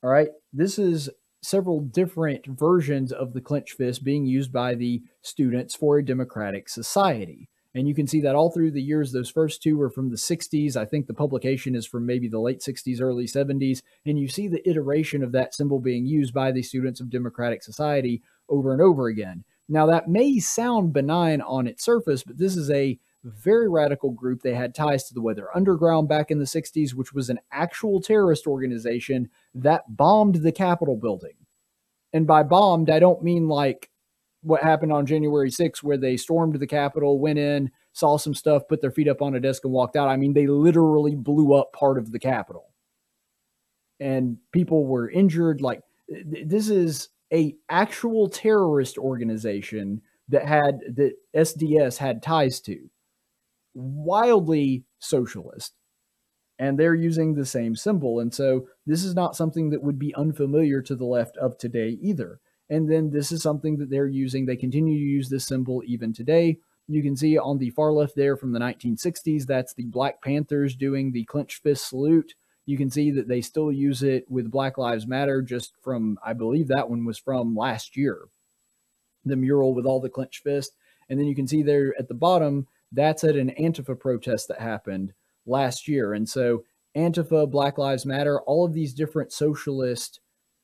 All 0.03 0.09
right, 0.09 0.29
this 0.51 0.77
is 0.77 1.09
several 1.43 1.79
different 1.79 2.45
versions 2.45 3.11
of 3.11 3.33
the 3.33 3.41
clenched 3.41 3.73
fist 3.73 4.03
being 4.03 4.25
used 4.25 4.51
by 4.51 4.75
the 4.75 5.01
students 5.21 5.75
for 5.75 5.97
a 5.97 6.05
democratic 6.05 6.69
society. 6.69 7.49
And 7.73 7.87
you 7.87 7.95
can 7.95 8.05
see 8.05 8.19
that 8.21 8.35
all 8.35 8.51
through 8.51 8.71
the 8.71 8.81
years. 8.81 9.11
Those 9.11 9.29
first 9.29 9.63
two 9.63 9.77
were 9.77 9.89
from 9.89 10.09
the 10.09 10.17
60s. 10.17 10.75
I 10.75 10.85
think 10.85 11.07
the 11.07 11.13
publication 11.13 11.73
is 11.73 11.87
from 11.87 12.05
maybe 12.05 12.27
the 12.27 12.39
late 12.39 12.59
60s, 12.59 13.01
early 13.01 13.25
70s. 13.25 13.81
And 14.05 14.19
you 14.19 14.27
see 14.27 14.47
the 14.47 14.67
iteration 14.69 15.23
of 15.23 15.31
that 15.31 15.53
symbol 15.53 15.79
being 15.79 16.05
used 16.05 16.33
by 16.33 16.51
the 16.51 16.63
students 16.63 16.99
of 16.99 17.09
Democratic 17.09 17.63
Society 17.63 18.21
over 18.49 18.73
and 18.73 18.81
over 18.81 19.07
again. 19.07 19.45
Now, 19.69 19.85
that 19.85 20.09
may 20.09 20.39
sound 20.39 20.91
benign 20.91 21.39
on 21.39 21.65
its 21.65 21.85
surface, 21.85 22.23
but 22.23 22.37
this 22.37 22.57
is 22.57 22.69
a 22.69 22.99
very 23.23 23.69
radical 23.69 24.11
group. 24.11 24.41
They 24.41 24.55
had 24.55 24.75
ties 24.75 25.05
to 25.05 25.13
the 25.13 25.21
Weather 25.21 25.47
Underground 25.55 26.09
back 26.09 26.31
in 26.31 26.39
the 26.39 26.45
60s, 26.45 26.93
which 26.93 27.13
was 27.13 27.29
an 27.29 27.39
actual 27.53 28.01
terrorist 28.01 28.47
organization 28.47 29.29
that 29.53 29.95
bombed 29.95 30.35
the 30.35 30.51
Capitol 30.51 30.97
building. 30.97 31.35
And 32.11 32.27
by 32.27 32.43
bombed, 32.43 32.89
I 32.89 32.99
don't 32.99 33.23
mean 33.23 33.47
like 33.47 33.90
what 34.41 34.63
happened 34.63 34.91
on 34.91 35.05
January 35.05 35.49
6th, 35.49 35.83
where 35.83 35.97
they 35.97 36.17
stormed 36.17 36.55
the 36.55 36.67
Capitol, 36.67 37.19
went 37.19 37.39
in, 37.39 37.71
saw 37.93 38.17
some 38.17 38.33
stuff, 38.33 38.67
put 38.67 38.81
their 38.81 38.91
feet 38.91 39.07
up 39.07 39.21
on 39.21 39.35
a 39.35 39.39
desk, 39.39 39.63
and 39.63 39.73
walked 39.73 39.95
out. 39.95 40.09
I 40.09 40.17
mean, 40.17 40.33
they 40.33 40.47
literally 40.47 41.15
blew 41.15 41.53
up 41.53 41.73
part 41.73 41.97
of 41.97 42.11
the 42.11 42.19
Capitol, 42.19 42.73
and 43.99 44.37
people 44.51 44.85
were 44.85 45.09
injured. 45.09 45.61
Like 45.61 45.81
this 46.09 46.69
is 46.69 47.09
a 47.31 47.55
actual 47.69 48.29
terrorist 48.29 48.97
organization 48.97 50.01
that 50.29 50.45
had 50.45 50.79
that 50.95 51.13
SDS 51.35 51.97
had 51.97 52.23
ties 52.23 52.59
to, 52.61 52.89
wildly 53.73 54.85
socialist, 54.99 55.73
and 56.57 56.77
they're 56.77 56.95
using 56.95 57.33
the 57.33 57.45
same 57.45 57.75
symbol. 57.75 58.19
And 58.19 58.33
so 58.33 58.67
this 58.85 59.03
is 59.03 59.13
not 59.15 59.35
something 59.35 59.69
that 59.69 59.83
would 59.83 59.99
be 59.99 60.15
unfamiliar 60.15 60.81
to 60.83 60.95
the 60.95 61.05
left 61.05 61.37
of 61.37 61.57
today 61.57 61.97
either. 62.01 62.39
And 62.71 62.89
then 62.89 63.11
this 63.11 63.33
is 63.33 63.43
something 63.43 63.77
that 63.77 63.89
they're 63.89 64.07
using. 64.07 64.45
They 64.45 64.55
continue 64.55 64.97
to 64.97 65.03
use 65.03 65.29
this 65.29 65.45
symbol 65.45 65.83
even 65.85 66.13
today. 66.13 66.57
You 66.87 67.03
can 67.03 67.17
see 67.17 67.37
on 67.37 67.57
the 67.57 67.69
far 67.69 67.91
left 67.91 68.15
there 68.15 68.37
from 68.37 68.53
the 68.53 68.59
1960s, 68.59 69.45
that's 69.45 69.73
the 69.73 69.85
Black 69.85 70.23
Panthers 70.23 70.75
doing 70.75 71.11
the 71.11 71.25
clenched 71.25 71.61
fist 71.61 71.89
salute. 71.89 72.33
You 72.65 72.77
can 72.77 72.89
see 72.89 73.11
that 73.11 73.27
they 73.27 73.41
still 73.41 73.73
use 73.73 74.03
it 74.03 74.25
with 74.29 74.49
Black 74.49 74.77
Lives 74.77 75.05
Matter, 75.05 75.41
just 75.41 75.73
from, 75.83 76.17
I 76.25 76.31
believe 76.31 76.69
that 76.69 76.89
one 76.89 77.03
was 77.03 77.17
from 77.17 77.55
last 77.55 77.97
year, 77.97 78.21
the 79.25 79.35
mural 79.35 79.73
with 79.73 79.85
all 79.85 79.99
the 79.99 80.09
clenched 80.09 80.41
fist. 80.41 80.73
And 81.09 81.19
then 81.19 81.27
you 81.27 81.35
can 81.35 81.47
see 81.47 81.63
there 81.63 81.93
at 81.99 82.07
the 82.07 82.13
bottom, 82.13 82.67
that's 82.93 83.25
at 83.25 83.35
an 83.35 83.53
Antifa 83.59 83.99
protest 83.99 84.47
that 84.47 84.61
happened 84.61 85.11
last 85.45 85.89
year. 85.89 86.13
And 86.13 86.29
so 86.29 86.63
Antifa, 86.95 87.51
Black 87.51 87.77
Lives 87.77 88.05
Matter, 88.05 88.39
all 88.41 88.65
of 88.65 88.73
these 88.73 88.93
different 88.93 89.33
socialist 89.33 90.21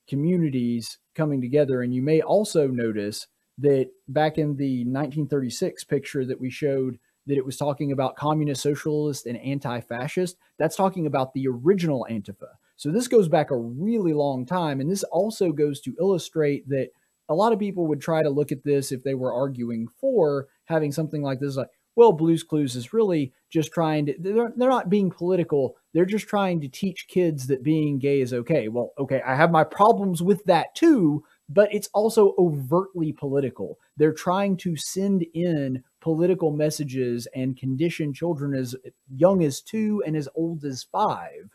communities 0.08 0.98
coming 1.16 1.42
together. 1.42 1.82
And 1.82 1.94
you 1.94 2.02
may 2.02 2.22
also 2.22 2.68
notice 2.68 3.28
that 3.58 3.90
back 4.08 4.38
in 4.38 4.56
the 4.56 4.84
1936 4.86 5.84
picture 5.86 6.26
that 6.26 6.40
we 6.40 6.50
showed, 6.50 7.00
that 7.26 7.38
it 7.38 7.46
was 7.46 7.58
talking 7.58 7.92
about 7.92 8.16
communist, 8.16 8.62
socialist, 8.62 9.26
and 9.26 9.38
anti 9.38 9.82
fascist. 9.82 10.38
That's 10.58 10.76
talking 10.76 11.06
about 11.06 11.34
the 11.34 11.48
original 11.48 12.08
Antifa. 12.10 12.48
So 12.78 12.92
this 12.92 13.08
goes 13.08 13.28
back 13.28 13.52
a 13.52 13.58
really 13.58 14.14
long 14.14 14.46
time. 14.46 14.80
And 14.80 14.90
this 14.90 15.04
also 15.04 15.52
goes 15.52 15.82
to 15.82 15.96
illustrate 16.00 16.70
that 16.70 16.90
a 17.30 17.36
lot 17.36 17.52
of 17.52 17.60
people 17.60 17.88
would 17.88 18.00
try 18.00 18.24
to 18.24 18.30
look 18.30 18.52
at 18.52 18.64
this 18.64 18.92
if 18.92 19.04
they 19.04 19.16
were 19.16 19.34
arguing 19.34 19.88
for 20.00 20.48
having 20.66 20.92
something 20.92 21.22
like 21.22 21.40
this, 21.40 21.58
like, 21.58 21.68
well, 21.98 22.12
Blue's 22.12 22.44
Clues 22.44 22.76
is 22.76 22.94
really 22.94 23.34
just 23.50 23.72
trying 23.74 24.06
to, 24.06 24.16
they're, 24.20 24.54
they're 24.56 24.70
not 24.70 24.88
being 24.88 25.10
political. 25.10 25.76
They're 25.94 26.06
just 26.06 26.28
trying 26.28 26.62
to 26.62 26.68
teach 26.68 27.08
kids 27.08 27.48
that 27.48 27.64
being 27.64 27.98
gay 27.98 28.22
is 28.22 28.36
okay. 28.36 28.68
Well, 28.68 28.94
okay, 29.00 29.20
I 29.26 29.34
have 29.36 29.50
my 29.50 29.64
problems 29.64 30.22
with 30.22 30.44
that 30.46 30.76
too, 30.76 31.24
but 31.50 31.74
it's 31.74 31.90
also 31.96 32.36
overtly 32.38 33.14
political. 33.14 33.80
They're 33.98 34.14
trying 34.14 34.58
to 34.58 34.76
send 34.76 35.26
in 35.34 35.84
political 36.00 36.52
messages 36.52 37.28
and 37.34 37.58
condition 37.58 38.14
children 38.14 38.54
as 38.54 38.76
young 39.10 39.44
as 39.44 39.62
two 39.62 40.04
and 40.06 40.16
as 40.16 40.30
old 40.36 40.66
as 40.66 40.84
five 40.84 41.50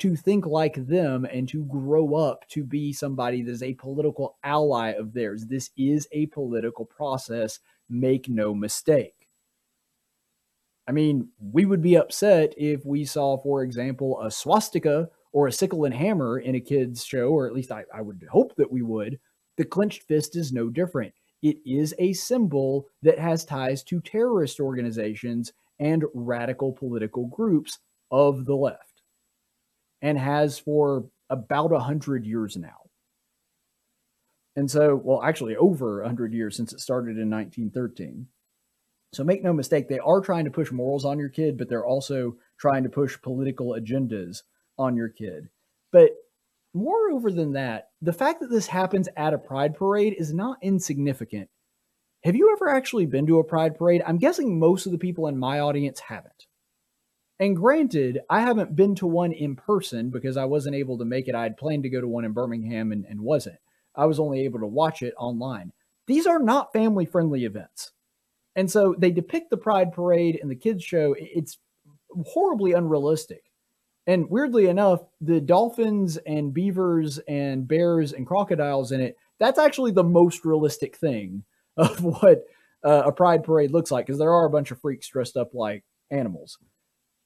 to 0.00 0.14
think 0.14 0.44
like 0.44 0.74
them 0.74 1.24
and 1.24 1.48
to 1.48 1.64
grow 1.64 2.16
up 2.16 2.46
to 2.50 2.64
be 2.64 2.92
somebody 2.92 3.40
that 3.40 3.50
is 3.50 3.62
a 3.62 3.72
political 3.74 4.36
ally 4.44 4.90
of 4.90 5.14
theirs. 5.14 5.46
This 5.46 5.70
is 5.78 6.06
a 6.12 6.26
political 6.26 6.84
process. 6.84 7.60
Make 7.88 8.28
no 8.28 8.54
mistake. 8.54 9.17
I 10.88 10.92
mean, 10.92 11.28
we 11.52 11.66
would 11.66 11.82
be 11.82 11.96
upset 11.96 12.54
if 12.56 12.86
we 12.86 13.04
saw, 13.04 13.36
for 13.36 13.62
example, 13.62 14.22
a 14.22 14.30
swastika 14.30 15.10
or 15.32 15.46
a 15.46 15.52
sickle 15.52 15.84
and 15.84 15.94
hammer 15.94 16.38
in 16.38 16.54
a 16.54 16.60
kid's 16.60 17.04
show, 17.04 17.28
or 17.28 17.46
at 17.46 17.52
least 17.52 17.70
I, 17.70 17.84
I 17.94 18.00
would 18.00 18.26
hope 18.30 18.56
that 18.56 18.72
we 18.72 18.80
would. 18.80 19.20
The 19.58 19.66
clenched 19.66 20.04
fist 20.04 20.34
is 20.34 20.50
no 20.50 20.70
different. 20.70 21.12
It 21.42 21.58
is 21.66 21.94
a 21.98 22.14
symbol 22.14 22.88
that 23.02 23.18
has 23.18 23.44
ties 23.44 23.82
to 23.84 24.00
terrorist 24.00 24.60
organizations 24.60 25.52
and 25.78 26.04
radical 26.14 26.72
political 26.72 27.26
groups 27.26 27.78
of 28.10 28.46
the 28.46 28.56
left 28.56 29.02
and 30.00 30.18
has 30.18 30.58
for 30.58 31.04
about 31.28 31.72
a 31.72 31.78
hundred 31.78 32.24
years 32.24 32.56
now. 32.56 32.88
And 34.56 34.70
so, 34.70 34.96
well, 34.96 35.22
actually 35.22 35.54
over 35.56 36.00
a 36.00 36.06
hundred 36.06 36.32
years 36.32 36.56
since 36.56 36.72
it 36.72 36.80
started 36.80 37.18
in 37.18 37.28
1913. 37.30 38.26
So 39.12 39.24
make 39.24 39.42
no 39.42 39.52
mistake, 39.52 39.88
they 39.88 39.98
are 39.98 40.20
trying 40.20 40.44
to 40.44 40.50
push 40.50 40.70
morals 40.70 41.04
on 41.04 41.18
your 41.18 41.30
kid, 41.30 41.56
but 41.56 41.68
they're 41.68 41.86
also 41.86 42.36
trying 42.58 42.82
to 42.82 42.90
push 42.90 43.20
political 43.20 43.68
agendas 43.68 44.42
on 44.78 44.96
your 44.96 45.08
kid. 45.08 45.48
But 45.92 46.10
moreover 46.74 47.30
than 47.30 47.52
that, 47.52 47.88
the 48.02 48.12
fact 48.12 48.40
that 48.40 48.50
this 48.50 48.66
happens 48.66 49.08
at 49.16 49.32
a 49.32 49.38
pride 49.38 49.74
parade 49.74 50.14
is 50.18 50.34
not 50.34 50.58
insignificant. 50.62 51.48
Have 52.24 52.36
you 52.36 52.52
ever 52.52 52.68
actually 52.68 53.06
been 53.06 53.26
to 53.26 53.38
a 53.38 53.44
pride 53.44 53.78
parade? 53.78 54.02
I'm 54.06 54.18
guessing 54.18 54.58
most 54.58 54.86
of 54.86 54.92
the 54.92 54.98
people 54.98 55.26
in 55.28 55.38
my 55.38 55.60
audience 55.60 56.00
haven't. 56.00 56.46
And 57.40 57.56
granted, 57.56 58.20
I 58.28 58.40
haven't 58.40 58.74
been 58.74 58.96
to 58.96 59.06
one 59.06 59.32
in 59.32 59.54
person 59.54 60.10
because 60.10 60.36
I 60.36 60.44
wasn't 60.44 60.74
able 60.74 60.98
to 60.98 61.04
make 61.04 61.28
it. 61.28 61.36
I 61.36 61.44
had 61.44 61.56
planned 61.56 61.84
to 61.84 61.88
go 61.88 62.00
to 62.00 62.08
one 62.08 62.24
in 62.24 62.32
Birmingham 62.32 62.90
and, 62.90 63.04
and 63.06 63.20
wasn't. 63.20 63.58
I 63.94 64.06
was 64.06 64.18
only 64.18 64.40
able 64.40 64.58
to 64.60 64.66
watch 64.66 65.02
it 65.02 65.14
online. 65.16 65.72
These 66.06 66.26
are 66.26 66.40
not 66.40 66.72
family 66.72 67.06
friendly 67.06 67.44
events. 67.44 67.92
And 68.58 68.68
so 68.68 68.92
they 68.98 69.12
depict 69.12 69.50
the 69.50 69.56
Pride 69.56 69.92
Parade 69.92 70.40
and 70.42 70.50
the 70.50 70.56
kids' 70.56 70.82
show. 70.82 71.14
It's 71.16 71.58
horribly 72.26 72.72
unrealistic. 72.72 73.44
And 74.08 74.28
weirdly 74.28 74.66
enough, 74.66 75.02
the 75.20 75.40
dolphins 75.40 76.16
and 76.16 76.52
beavers 76.52 77.18
and 77.28 77.68
bears 77.68 78.12
and 78.12 78.26
crocodiles 78.26 78.90
in 78.90 79.00
it, 79.00 79.16
that's 79.38 79.60
actually 79.60 79.92
the 79.92 80.02
most 80.02 80.44
realistic 80.44 80.96
thing 80.96 81.44
of 81.76 82.02
what 82.02 82.46
uh, 82.82 83.04
a 83.06 83.12
pride 83.12 83.44
parade 83.44 83.70
looks 83.70 83.92
like 83.92 84.06
because 84.06 84.18
there 84.18 84.32
are 84.32 84.46
a 84.46 84.50
bunch 84.50 84.72
of 84.72 84.80
freaks 84.80 85.06
dressed 85.06 85.36
up 85.36 85.54
like 85.54 85.84
animals. 86.10 86.58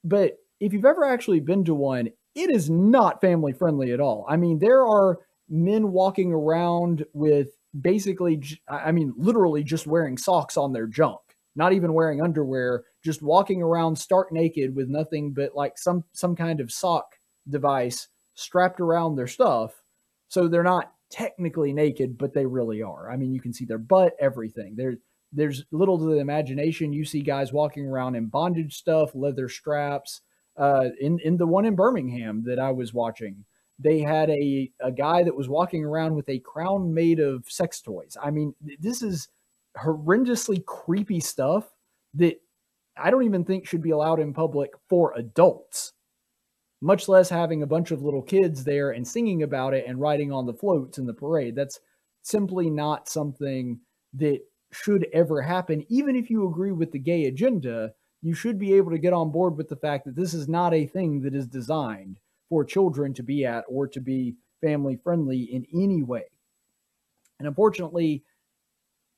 But 0.04 0.36
if 0.60 0.74
you've 0.74 0.84
ever 0.84 1.02
actually 1.02 1.40
been 1.40 1.64
to 1.64 1.74
one, 1.74 2.10
it 2.34 2.50
is 2.50 2.68
not 2.68 3.22
family 3.22 3.54
friendly 3.54 3.92
at 3.92 4.00
all. 4.00 4.26
I 4.28 4.36
mean, 4.36 4.58
there 4.58 4.86
are 4.86 5.18
men 5.48 5.92
walking 5.92 6.30
around 6.30 7.06
with 7.14 7.56
basically, 7.80 8.42
I 8.68 8.92
mean, 8.92 9.14
literally 9.16 9.64
just 9.64 9.86
wearing 9.86 10.18
socks 10.18 10.56
on 10.56 10.72
their 10.72 10.86
junk, 10.86 11.20
not 11.56 11.72
even 11.72 11.94
wearing 11.94 12.22
underwear, 12.22 12.84
just 13.04 13.22
walking 13.22 13.62
around 13.62 13.96
stark 13.96 14.32
naked 14.32 14.74
with 14.74 14.88
nothing 14.88 15.32
but 15.32 15.54
like 15.54 15.78
some 15.78 16.04
some 16.12 16.36
kind 16.36 16.60
of 16.60 16.72
sock 16.72 17.16
device 17.48 18.08
strapped 18.34 18.80
around 18.80 19.16
their 19.16 19.26
stuff. 19.26 19.82
So 20.28 20.48
they're 20.48 20.62
not 20.62 20.92
technically 21.10 21.72
naked, 21.72 22.16
but 22.16 22.32
they 22.32 22.46
really 22.46 22.82
are. 22.82 23.10
I 23.10 23.16
mean, 23.16 23.32
you 23.32 23.40
can 23.40 23.52
see 23.52 23.64
their 23.64 23.78
butt, 23.78 24.14
everything. 24.18 24.74
They're 24.76 24.96
there's 25.32 25.64
little 25.70 25.98
to 25.98 26.04
the 26.04 26.18
imagination. 26.18 26.92
You 26.92 27.04
see 27.04 27.22
guys 27.22 27.52
walking 27.52 27.86
around 27.86 28.16
in 28.16 28.26
bondage 28.26 28.76
stuff, 28.76 29.14
leather 29.14 29.48
straps. 29.48 30.20
Uh, 30.56 30.90
in 31.00 31.18
in 31.20 31.38
the 31.38 31.46
one 31.46 31.64
in 31.64 31.74
Birmingham 31.74 32.42
that 32.44 32.58
I 32.58 32.70
was 32.72 32.92
watching, 32.92 33.44
they 33.82 34.00
had 34.00 34.30
a 34.30 34.70
a 34.80 34.92
guy 34.92 35.22
that 35.22 35.34
was 35.34 35.48
walking 35.48 35.84
around 35.84 36.14
with 36.14 36.28
a 36.28 36.38
crown 36.40 36.92
made 36.92 37.20
of 37.20 37.50
sex 37.50 37.80
toys. 37.80 38.16
I 38.22 38.30
mean, 38.30 38.54
this 38.78 39.02
is 39.02 39.28
horrendously 39.76 40.64
creepy 40.64 41.20
stuff 41.20 41.70
that 42.14 42.36
I 42.96 43.10
don't 43.10 43.24
even 43.24 43.44
think 43.44 43.66
should 43.66 43.82
be 43.82 43.90
allowed 43.90 44.20
in 44.20 44.34
public 44.34 44.72
for 44.88 45.14
adults. 45.16 45.92
Much 46.80 47.08
less 47.08 47.28
having 47.28 47.62
a 47.62 47.66
bunch 47.66 47.90
of 47.90 48.02
little 48.02 48.22
kids 48.22 48.64
there 48.64 48.90
and 48.90 49.06
singing 49.06 49.44
about 49.44 49.72
it 49.72 49.86
and 49.86 50.00
riding 50.00 50.32
on 50.32 50.46
the 50.46 50.52
floats 50.52 50.98
in 50.98 51.06
the 51.06 51.14
parade. 51.14 51.54
That's 51.54 51.80
simply 52.22 52.70
not 52.70 53.08
something 53.08 53.80
that 54.14 54.40
should 54.72 55.06
ever 55.12 55.40
happen. 55.40 55.84
Even 55.88 56.16
if 56.16 56.28
you 56.28 56.48
agree 56.48 56.72
with 56.72 56.90
the 56.90 56.98
gay 56.98 57.26
agenda, 57.26 57.92
you 58.20 58.34
should 58.34 58.58
be 58.58 58.74
able 58.74 58.90
to 58.90 58.98
get 58.98 59.12
on 59.12 59.30
board 59.30 59.56
with 59.56 59.68
the 59.68 59.76
fact 59.76 60.04
that 60.04 60.16
this 60.16 60.34
is 60.34 60.48
not 60.48 60.74
a 60.74 60.86
thing 60.86 61.20
that 61.22 61.34
is 61.34 61.46
designed 61.46 62.18
for 62.52 62.66
children 62.66 63.14
to 63.14 63.22
be 63.22 63.46
at 63.46 63.64
or 63.66 63.88
to 63.88 63.98
be 63.98 64.36
family 64.60 64.94
friendly 65.02 65.40
in 65.40 65.64
any 65.72 66.02
way. 66.02 66.24
And 67.38 67.48
unfortunately, 67.48 68.24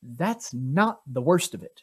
that's 0.01 0.53
not 0.53 1.01
the 1.05 1.19
worst 1.19 1.53
of 1.53 1.61
it. 1.61 1.81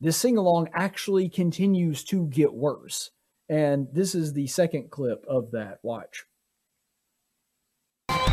This 0.00 0.16
sing 0.16 0.36
along 0.36 0.70
actually 0.74 1.28
continues 1.28 2.02
to 2.06 2.26
get 2.26 2.52
worse. 2.52 3.12
And 3.48 3.86
this 3.92 4.16
is 4.16 4.32
the 4.32 4.48
second 4.48 4.90
clip 4.90 5.24
of 5.28 5.52
that. 5.52 5.78
Watch. 5.84 6.24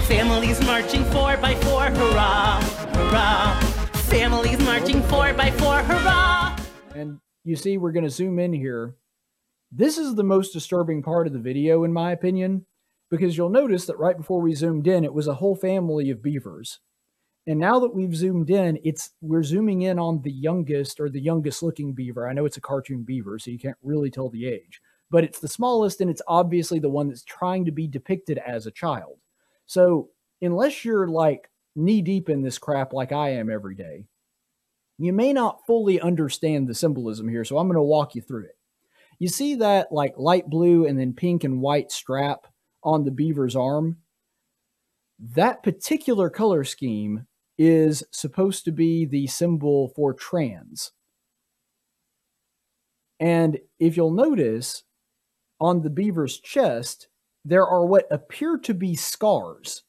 Families 0.06 0.60
marching 0.66 1.06
four 1.12 1.38
by 1.38 1.54
four, 1.54 1.84
hurrah, 1.84 2.62
hurrah. 2.96 3.60
Families 4.10 4.58
marching 4.66 5.04
four 5.04 5.36
by 5.36 5.52
four, 5.52 5.84
hurrah! 5.84 6.58
And 6.96 7.20
you 7.44 7.56
see, 7.56 7.78
we're 7.78 7.92
going 7.92 8.06
to 8.06 8.10
zoom 8.10 8.40
in 8.40 8.54
here. 8.54 8.96
This 9.72 9.98
is 9.98 10.16
the 10.16 10.24
most 10.24 10.52
disturbing 10.52 11.02
part 11.02 11.28
of 11.28 11.34
the 11.34 11.40
video, 11.40 11.86
in 11.86 11.94
my 11.94 12.12
opinion, 12.12 12.66
because 13.10 13.38
you'll 13.38 13.50
notice 13.50 13.86
that 13.86 13.98
right 13.98 14.18
before 14.18 14.42
we 14.42 14.54
zoomed 14.54 14.86
in, 14.86 15.06
it 15.06 15.14
was 15.14 15.28
a 15.28 15.36
whole 15.36 15.56
family 15.56 16.10
of 16.10 16.22
beavers. 16.22 16.80
And 17.48 17.58
now 17.58 17.80
that 17.80 17.96
we've 17.96 18.16
zoomed 18.16 18.50
in, 18.50 18.80
it's 18.84 19.12
we're 19.22 19.44
zooming 19.44 19.82
in 19.82 19.98
on 19.98 20.22
the 20.22 20.32
youngest 20.32 21.00
or 21.00 21.10
the 21.10 21.22
youngest 21.22 21.64
looking 21.64 21.94
beaver. 21.94 22.28
I 22.28 22.34
know 22.34 22.46
it's 22.46 22.58
a 22.58 22.62
cartoon 22.62 23.04
beaver, 23.04 23.40
so 23.40 23.50
you 23.50 23.58
can't 23.58 23.78
really 23.82 24.12
tell 24.12 24.30
the 24.30 24.46
age, 24.46 24.82
but 25.10 25.24
it's 25.24 25.40
the 25.40 25.48
smallest 25.48 26.02
and 26.02 26.12
it's 26.12 26.22
obviously 26.28 26.80
the 26.80 26.90
one 26.90 27.08
that's 27.08 27.24
trying 27.24 27.64
to 27.66 27.72
be 27.72 27.88
depicted 27.88 28.40
as 28.40 28.66
a 28.66 28.72
child. 28.72 29.20
So 29.68 30.10
unless 30.42 30.84
you're 30.84 31.08
like 31.08 31.50
knee 31.78 32.02
deep 32.02 32.30
in 32.30 32.42
this 32.42 32.58
crap 32.58 32.92
like 32.92 33.14
I 33.14 33.30
am 33.30 33.50
every 33.50 33.76
day, 33.76 34.06
you 34.98 35.14
may 35.14 35.32
not 35.32 35.66
fully 35.66 36.00
understand 36.00 36.68
the 36.68 36.76
symbolism 36.76 37.30
here, 37.30 37.46
so 37.46 37.58
I'm 37.58 37.68
going 37.68 37.76
to 37.76 37.82
walk 37.82 38.16
you 38.16 38.22
through 38.22 38.44
it. 38.46 38.58
You 39.22 39.28
see 39.28 39.54
that 39.54 39.92
like 39.92 40.16
light 40.18 40.50
blue 40.50 40.88
and 40.88 41.00
then 41.00 41.14
pink 41.14 41.44
and 41.44 41.62
white 41.62 41.92
strap 41.92 42.48
on 42.84 43.04
the 43.04 43.12
beaver's 43.12 43.56
arm? 43.56 43.98
That 45.20 45.62
particular 45.62 46.32
color 46.32 46.64
scheme 46.64 47.28
is 47.56 48.04
supposed 48.10 48.66
to 48.66 48.72
be 48.72 49.06
the 49.06 49.28
symbol 49.28 49.90
for 49.96 50.16
trans. 50.16 50.92
And 53.20 53.60
if 53.80 53.96
you'll 53.96 54.10
notice, 54.10 54.82
on 55.60 55.84
the 55.84 55.92
beaver's 55.92 56.40
chest, 56.40 57.08
there 57.46 57.68
are 57.68 57.86
what 57.86 58.08
appear 58.10 58.58
to 58.64 58.74
be 58.74 58.96
scars 58.96 59.84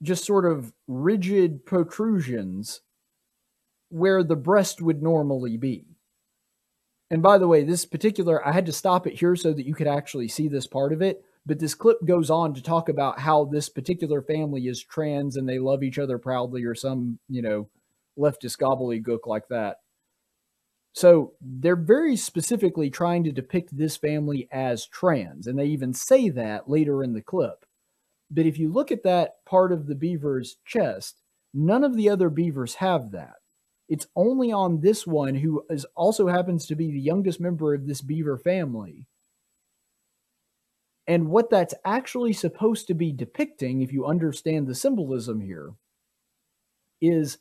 just 0.00 0.24
sort 0.24 0.46
of 0.46 0.72
rigid 0.86 1.66
protrusions 1.66 2.82
where 3.88 4.22
the 4.22 4.36
breast 4.36 4.80
would 4.80 5.02
normally 5.02 5.56
be. 5.56 5.89
And 7.10 7.22
by 7.22 7.38
the 7.38 7.48
way, 7.48 7.64
this 7.64 7.84
particular, 7.84 8.46
I 8.46 8.52
had 8.52 8.66
to 8.66 8.72
stop 8.72 9.06
it 9.06 9.18
here 9.18 9.34
so 9.34 9.52
that 9.52 9.66
you 9.66 9.74
could 9.74 9.88
actually 9.88 10.28
see 10.28 10.48
this 10.48 10.66
part 10.66 10.92
of 10.92 11.02
it. 11.02 11.24
But 11.44 11.58
this 11.58 11.74
clip 11.74 12.04
goes 12.04 12.30
on 12.30 12.54
to 12.54 12.62
talk 12.62 12.88
about 12.88 13.18
how 13.18 13.46
this 13.46 13.68
particular 13.68 14.22
family 14.22 14.66
is 14.66 14.84
trans 14.84 15.36
and 15.36 15.48
they 15.48 15.58
love 15.58 15.82
each 15.82 15.98
other 15.98 16.18
proudly, 16.18 16.64
or 16.64 16.74
some, 16.74 17.18
you 17.28 17.42
know, 17.42 17.68
leftist 18.18 18.58
gobbledygook 18.58 19.26
like 19.26 19.48
that. 19.48 19.78
So 20.92 21.32
they're 21.40 21.76
very 21.76 22.16
specifically 22.16 22.90
trying 22.90 23.24
to 23.24 23.32
depict 23.32 23.76
this 23.76 23.96
family 23.96 24.48
as 24.52 24.86
trans. 24.86 25.46
And 25.46 25.58
they 25.58 25.66
even 25.66 25.94
say 25.94 26.28
that 26.30 26.68
later 26.68 27.02
in 27.02 27.14
the 27.14 27.22
clip. 27.22 27.64
But 28.30 28.46
if 28.46 28.58
you 28.58 28.70
look 28.70 28.92
at 28.92 29.02
that 29.04 29.44
part 29.44 29.72
of 29.72 29.86
the 29.86 29.94
beaver's 29.94 30.56
chest, 30.64 31.22
none 31.54 31.82
of 31.82 31.96
the 31.96 32.08
other 32.08 32.28
beavers 32.28 32.76
have 32.76 33.10
that. 33.12 33.39
It's 33.90 34.06
only 34.14 34.52
on 34.52 34.80
this 34.80 35.06
one, 35.06 35.34
who 35.34 35.64
is 35.68 35.84
also 35.96 36.28
happens 36.28 36.64
to 36.66 36.76
be 36.76 36.90
the 36.92 37.00
youngest 37.00 37.40
member 37.40 37.74
of 37.74 37.86
this 37.86 38.00
beaver 38.00 38.38
family. 38.38 39.04
And 41.08 41.28
what 41.28 41.50
that's 41.50 41.74
actually 41.84 42.32
supposed 42.32 42.86
to 42.86 42.94
be 42.94 43.12
depicting, 43.12 43.82
if 43.82 43.92
you 43.92 44.06
understand 44.06 44.68
the 44.68 44.76
symbolism 44.76 45.40
here, 45.40 45.72
is 47.00 47.38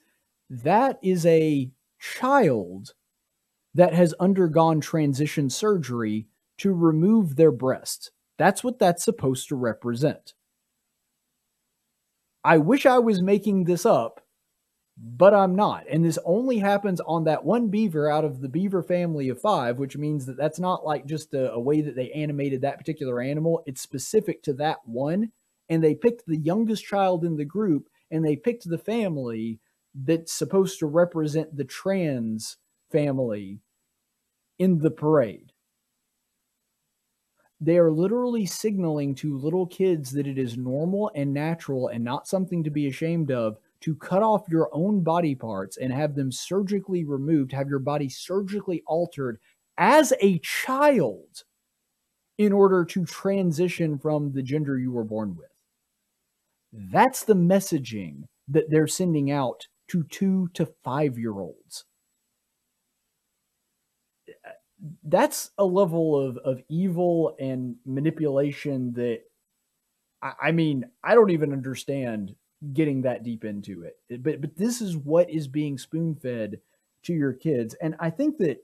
that 0.49 0.97
is 1.03 1.23
a 1.27 1.69
child 1.99 2.93
that 3.75 3.93
has 3.93 4.15
undergone 4.19 4.81
transition 4.81 5.51
surgery 5.51 6.25
to 6.57 6.73
remove 6.73 7.35
their 7.35 7.51
breast. 7.51 8.09
That's 8.39 8.63
what 8.63 8.79
that's 8.79 9.03
supposed 9.03 9.49
to 9.49 9.55
represent. 9.55 10.33
I 12.43 12.57
wish 12.57 12.87
I 12.87 12.97
was 12.97 13.21
making 13.21 13.65
this 13.65 13.85
up, 13.85 14.25
but 15.01 15.33
I'm 15.33 15.55
not. 15.55 15.85
And 15.89 16.03
this 16.03 16.19
only 16.25 16.57
happens 16.57 16.99
on 16.99 17.23
that 17.23 17.45
one 17.45 17.69
beaver 17.69 18.11
out 18.11 18.25
of 18.25 18.41
the 18.41 18.49
beaver 18.49 18.83
family 18.83 19.29
of 19.29 19.39
five, 19.39 19.79
which 19.79 19.95
means 19.95 20.25
that 20.25 20.35
that's 20.35 20.59
not 20.59 20.85
like 20.85 21.05
just 21.05 21.33
a, 21.33 21.53
a, 21.53 21.59
way 21.59 21.79
that 21.81 21.95
they 21.95 22.11
animated 22.11 22.61
that 22.61 22.77
particular 22.77 23.21
animal. 23.21 23.63
It's 23.65 23.81
specific 23.81 24.43
to 24.43 24.53
that 24.53 24.79
one. 24.85 25.31
And 25.69 25.81
they 25.81 25.95
picked 25.95 26.25
the 26.25 26.37
youngest 26.37 26.85
child 26.85 27.23
in 27.23 27.37
the 27.37 27.45
group 27.45 27.87
and 28.11 28.25
they 28.25 28.35
picked 28.35 28.67
the 28.67 28.77
family 28.77 29.59
that's 29.95 30.33
supposed 30.33 30.79
to 30.79 30.87
represent 30.87 31.55
the 31.55 31.63
trans 31.63 32.57
family 32.91 33.61
in 34.57 34.79
the 34.79 34.91
parade. 34.91 35.53
They 37.61 37.77
are 37.77 37.91
literally 37.91 38.45
signaling 38.45 39.15
to 39.15 39.37
little 39.37 39.67
kids 39.67 40.11
that 40.11 40.27
it 40.27 40.37
is 40.37 40.57
normal 40.57 41.11
and 41.15 41.33
natural 41.33 41.87
and 41.87 42.03
not 42.03 42.27
something 42.27 42.63
to 42.63 42.69
be 42.69 42.87
ashamed 42.87 43.31
of 43.31 43.57
to 43.81 43.95
cut 43.95 44.23
off 44.23 44.49
your 44.49 44.69
own 44.73 45.03
body 45.03 45.35
parts 45.35 45.77
and 45.77 45.93
have 45.93 46.15
them 46.15 46.31
surgically 46.31 47.03
removed, 47.03 47.51
have 47.51 47.69
your 47.69 47.79
body 47.79 48.09
surgically 48.09 48.83
altered 48.87 49.39
as 49.77 50.13
a 50.21 50.39
child 50.39 51.43
in 52.37 52.51
order 52.51 52.85
to 52.85 53.05
transition 53.05 53.97
from 53.97 54.31
the 54.31 54.43
gender 54.43 54.77
you 54.77 54.91
were 54.91 55.03
born 55.03 55.35
with. 55.35 55.49
That's 56.71 57.23
the 57.23 57.35
messaging 57.35 58.23
that 58.47 58.69
they're 58.69 58.87
sending 58.87 59.31
out 59.31 59.67
to 59.89 60.03
two 60.03 60.49
to 60.53 60.67
five 60.83 61.17
year 61.17 61.33
olds 61.39 61.85
that's 65.03 65.51
a 65.57 65.65
level 65.65 66.17
of 66.19 66.37
of 66.37 66.61
evil 66.69 67.35
and 67.39 67.75
manipulation 67.85 68.93
that 68.93 69.19
I, 70.21 70.33
I 70.43 70.51
mean 70.51 70.85
I 71.03 71.15
don't 71.15 71.31
even 71.31 71.51
understand 71.51 72.35
getting 72.73 73.01
that 73.03 73.23
deep 73.23 73.45
into 73.45 73.83
it. 73.83 74.23
But 74.23 74.41
but 74.41 74.55
this 74.55 74.81
is 74.81 74.97
what 74.97 75.29
is 75.29 75.47
being 75.47 75.77
spoon 75.77 76.15
fed 76.15 76.59
to 77.03 77.13
your 77.13 77.33
kids, 77.33 77.75
and 77.81 77.95
I 77.99 78.09
think 78.09 78.37
that 78.39 78.63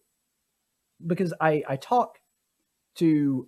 because 1.06 1.34
I 1.40 1.64
I 1.68 1.76
talk 1.78 2.20
to 2.96 3.48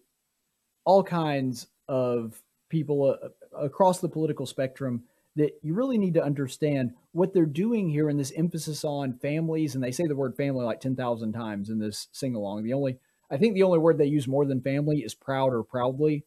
all 0.85 1.03
kinds 1.03 1.67
of 1.87 2.41
people 2.69 3.17
uh, 3.21 3.57
across 3.57 3.99
the 3.99 4.09
political 4.09 4.45
spectrum 4.45 5.03
that 5.35 5.51
you 5.61 5.73
really 5.73 5.97
need 5.97 6.15
to 6.15 6.23
understand 6.23 6.91
what 7.11 7.33
they're 7.33 7.45
doing 7.45 7.89
here 7.89 8.09
in 8.09 8.17
this 8.17 8.33
emphasis 8.35 8.83
on 8.83 9.13
families. 9.19 9.75
And 9.75 9.83
they 9.83 9.91
say 9.91 10.07
the 10.07 10.15
word 10.15 10.35
family 10.35 10.65
like 10.65 10.81
10,000 10.81 11.31
times 11.31 11.69
in 11.69 11.79
this 11.79 12.07
sing 12.11 12.35
along 12.35 12.63
the 12.63 12.73
only 12.73 12.97
I 13.29 13.37
think 13.37 13.53
the 13.53 13.63
only 13.63 13.79
word 13.79 13.97
they 13.97 14.05
use 14.05 14.27
more 14.27 14.45
than 14.45 14.61
family 14.61 14.99
is 14.99 15.13
proud 15.13 15.53
or 15.53 15.63
proudly 15.63 16.25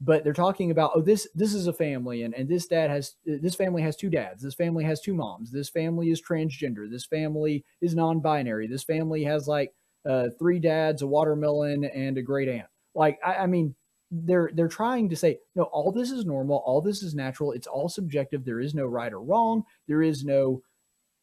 but 0.00 0.24
they're 0.24 0.32
talking 0.32 0.70
about 0.70 0.90
oh 0.94 1.00
this 1.00 1.28
this 1.34 1.54
is 1.54 1.66
a 1.66 1.72
family 1.72 2.22
and 2.22 2.34
and 2.34 2.48
this 2.48 2.66
dad 2.66 2.90
has 2.90 3.14
this 3.24 3.54
family 3.54 3.82
has 3.82 3.96
two 3.96 4.10
dads 4.10 4.42
this 4.42 4.54
family 4.54 4.84
has 4.84 5.00
two 5.00 5.14
moms 5.14 5.50
this 5.52 5.68
family 5.68 6.10
is 6.10 6.20
transgender 6.20 6.90
this 6.90 7.06
family 7.06 7.64
is 7.80 7.94
non-binary 7.94 8.66
this 8.66 8.84
family 8.84 9.24
has 9.24 9.46
like 9.46 9.72
uh, 10.08 10.28
three 10.38 10.58
dads 10.58 11.02
a 11.02 11.06
watermelon 11.06 11.84
and 11.84 12.18
a 12.18 12.22
great 12.22 12.48
aunt. 12.48 12.66
Like 12.94 13.18
I, 13.24 13.36
I 13.36 13.46
mean 13.46 13.74
they're 14.10 14.50
they're 14.54 14.68
trying 14.68 15.08
to 15.08 15.16
say 15.16 15.38
no 15.54 15.64
all 15.64 15.90
this 15.90 16.10
is 16.10 16.24
normal 16.24 16.62
all 16.66 16.80
this 16.80 17.02
is 17.02 17.14
natural 17.14 17.52
it's 17.52 17.66
all 17.66 17.88
subjective 17.88 18.44
there 18.44 18.60
is 18.60 18.74
no 18.74 18.86
right 18.86 19.12
or 19.12 19.20
wrong 19.20 19.64
there 19.88 20.02
is 20.02 20.24
no 20.24 20.62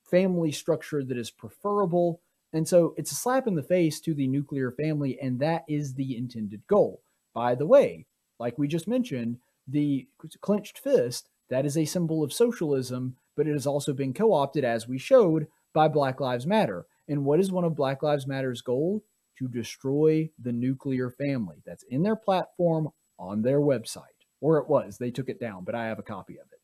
family 0.09 0.51
structure 0.51 1.03
that 1.03 1.17
is 1.17 1.31
preferable. 1.31 2.21
And 2.51 2.67
so 2.67 2.93
it's 2.97 3.13
a 3.13 3.15
slap 3.15 3.47
in 3.47 3.55
the 3.55 3.63
face 3.63 4.01
to 4.01 4.13
the 4.13 4.27
nuclear 4.27 4.71
family 4.71 5.17
and 5.21 5.39
that 5.39 5.63
is 5.69 5.93
the 5.93 6.17
intended 6.17 6.67
goal. 6.67 7.01
By 7.33 7.55
the 7.55 7.65
way 7.65 8.07
like 8.41 8.57
we 8.57 8.67
just 8.67 8.87
mentioned, 8.87 9.37
the 9.67 10.07
clenched 10.41 10.79
fist, 10.79 11.29
that 11.49 11.65
is 11.65 11.77
a 11.77 11.85
symbol 11.85 12.23
of 12.23 12.33
socialism, 12.33 13.15
but 13.37 13.47
it 13.47 13.53
has 13.53 13.67
also 13.67 13.93
been 13.93 14.13
co 14.13 14.33
opted, 14.33 14.65
as 14.65 14.87
we 14.87 14.97
showed, 14.97 15.47
by 15.73 15.87
Black 15.87 16.19
Lives 16.19 16.47
Matter. 16.47 16.85
And 17.07 17.23
what 17.23 17.39
is 17.39 17.51
one 17.51 17.63
of 17.63 17.75
Black 17.75 18.01
Lives 18.01 18.27
Matter's 18.27 18.61
goal? 18.61 19.03
To 19.37 19.47
destroy 19.47 20.29
the 20.39 20.51
nuclear 20.51 21.09
family. 21.09 21.63
That's 21.65 21.83
in 21.83 22.03
their 22.03 22.15
platform 22.15 22.89
on 23.17 23.41
their 23.41 23.59
website. 23.59 24.01
Or 24.39 24.57
it 24.57 24.67
was. 24.67 24.97
They 24.97 25.11
took 25.11 25.29
it 25.29 25.39
down, 25.39 25.63
but 25.63 25.73
I 25.73 25.85
have 25.85 25.99
a 25.99 26.03
copy 26.03 26.33
of 26.33 26.45
it. 26.51 26.59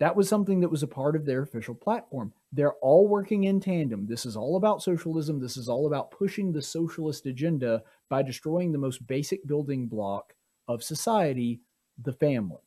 That 0.00 0.16
was 0.16 0.28
something 0.28 0.60
that 0.60 0.70
was 0.70 0.82
a 0.82 0.88
part 0.88 1.16
of 1.16 1.26
their 1.26 1.42
official 1.42 1.74
platform. 1.74 2.32
They're 2.54 2.74
all 2.74 3.08
working 3.08 3.44
in 3.44 3.58
tandem. 3.58 4.06
This 4.06 4.24
is 4.24 4.36
all 4.36 4.56
about 4.56 4.80
socialism. 4.80 5.40
This 5.40 5.56
is 5.56 5.68
all 5.68 5.88
about 5.88 6.12
pushing 6.12 6.52
the 6.52 6.62
socialist 6.62 7.26
agenda 7.26 7.82
by 8.08 8.22
destroying 8.22 8.70
the 8.70 8.78
most 8.78 9.04
basic 9.08 9.44
building 9.44 9.88
block 9.88 10.34
of 10.68 10.84
society, 10.84 11.60
the 12.00 12.12
family. 12.12 12.62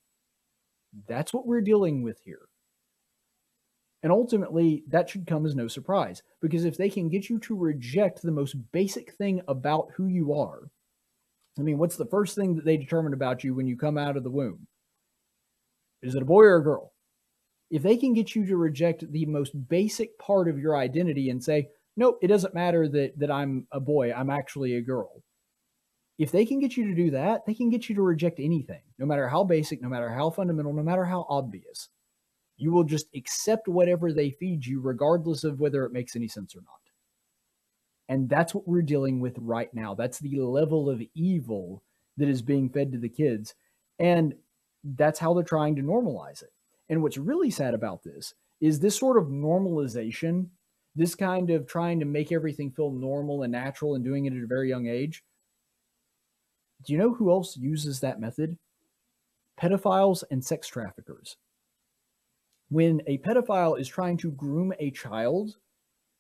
That's 1.08 1.34
what 1.34 1.48
we're 1.48 1.62
dealing 1.62 2.02
with 2.04 2.20
here. 2.20 2.50
And 4.04 4.12
ultimately, 4.12 4.84
that 4.90 5.10
should 5.10 5.26
come 5.26 5.46
as 5.46 5.56
no 5.56 5.70
surprise 5.70 6.22
because 6.42 6.66
if 6.66 6.76
they 6.76 6.90
can 6.90 7.08
get 7.08 7.30
you 7.30 7.40
to 7.40 7.58
reject 7.58 8.22
the 8.22 8.32
most 8.32 8.56
basic 8.74 9.14
thing 9.14 9.42
about 9.48 9.92
who 9.96 10.08
you 10.08 10.34
are, 10.34 10.70
I 11.58 11.62
mean, 11.62 11.78
what's 11.78 11.96
the 11.96 12.06
first 12.06 12.36
thing 12.36 12.56
that 12.56 12.66
they 12.66 12.76
determine 12.76 13.14
about 13.14 13.46
you 13.46 13.56
when 13.56 13.68
you 13.68 13.78
come 13.78 13.98
out 13.98 14.18
of 14.18 14.24
the 14.24 14.30
womb? 14.30 14.68
Is 16.02 16.14
it 16.14 16.22
a 16.22 16.26
boy 16.26 16.44
or 16.44 16.58
a 16.58 16.64
girl? 16.64 16.92
If 17.70 17.84
they 17.84 17.98
can 17.98 18.14
get 18.14 18.36
you 18.36 18.46
to 18.46 18.58
reject 18.58 19.12
the 19.12 19.26
most 19.26 19.52
basic 19.68 20.18
part 20.20 20.48
of 20.48 20.58
your 20.58 20.76
identity 20.78 21.30
and 21.30 21.44
say, 21.44 21.70
nope, 21.96 22.20
it 22.22 22.28
doesn't 22.28 22.54
matter 22.54 22.88
that, 22.88 23.20
that 23.20 23.32
I'm 23.32 23.68
a 23.72 23.80
boy, 23.80 24.14
I'm 24.14 24.30
actually 24.30 24.76
a 24.76 24.82
girl, 24.82 25.24
if 26.18 26.32
they 26.32 26.46
can 26.46 26.60
get 26.60 26.76
you 26.76 26.88
to 26.88 26.96
do 26.96 27.12
that, 27.12 27.46
they 27.46 27.54
can 27.54 27.70
get 27.70 27.90
you 27.90 27.96
to 27.96 28.02
reject 28.02 28.40
anything, 28.40 28.82
no 28.98 29.06
matter 29.06 29.28
how 29.28 29.44
basic, 29.44 29.82
no 29.82 29.90
matter 29.90 30.10
how 30.10 30.30
fundamental, 30.30 30.74
no 30.74 30.84
matter 30.84 31.06
how 31.06 31.26
obvious. 31.30 31.90
You 32.58 32.72
will 32.72 32.84
just 32.84 33.08
accept 33.16 33.68
whatever 33.68 34.12
they 34.12 34.32
feed 34.32 34.66
you, 34.66 34.82
regardless 34.82 35.44
of 35.44 35.60
whether 35.60 35.86
it 35.86 35.94
makes 35.94 36.16
any 36.16 36.28
sense 36.28 36.56
or 36.56 36.62
not. 36.62 36.74
And 38.10 38.28
that's 38.30 38.56
what 38.56 38.68
we're 38.68 38.82
dealing 38.82 39.20
with 39.20 39.38
right 39.38 39.72
now. 39.74 39.94
That's 39.94 40.18
the 40.18 40.40
level 40.40 40.90
of 40.90 41.04
evil 41.14 41.84
that 42.16 42.30
is 42.30 42.42
being 42.42 42.70
fed 42.70 42.94
to 42.94 42.98
the 42.98 43.10
kids. 43.10 43.54
And 44.00 44.34
that's 44.84 45.20
how 45.20 45.36
they're 45.36 45.44
trying 45.44 45.76
to 45.76 45.84
normalize 45.84 46.42
it. 46.42 46.50
And 46.90 47.02
what's 47.02 47.18
really 47.18 47.50
sad 47.50 47.74
about 47.74 48.04
this 48.04 48.34
is 48.62 48.80
this 48.80 48.98
sort 48.98 49.18
of 49.18 49.28
normalization, 49.28 50.48
this 50.96 51.16
kind 51.16 51.50
of 51.50 51.68
trying 51.68 52.00
to 52.00 52.06
make 52.06 52.32
everything 52.32 52.72
feel 52.72 52.92
normal 52.92 53.44
and 53.44 53.52
natural 53.52 53.96
and 53.96 54.04
doing 54.04 54.26
it 54.26 54.34
at 54.34 54.44
a 54.44 54.48
very 54.48 54.70
young 54.70 54.88
age 54.88 55.24
do 56.86 56.94
you 56.94 57.00
know 57.00 57.14
who 57.14 57.32
else 57.32 57.58
uses 57.58 58.00
that 58.00 58.20
method? 58.20 58.58
Pedophiles 59.60 60.24
and 60.30 60.44
sex 60.44 60.68
traffickers. 60.68 61.38
When 62.70 63.02
a 63.08 63.18
pedophile 63.20 63.80
is 63.80 63.88
trying 63.88 64.18
to 64.18 64.32
groom 64.32 64.74
a 64.80 64.92
child 64.92 65.58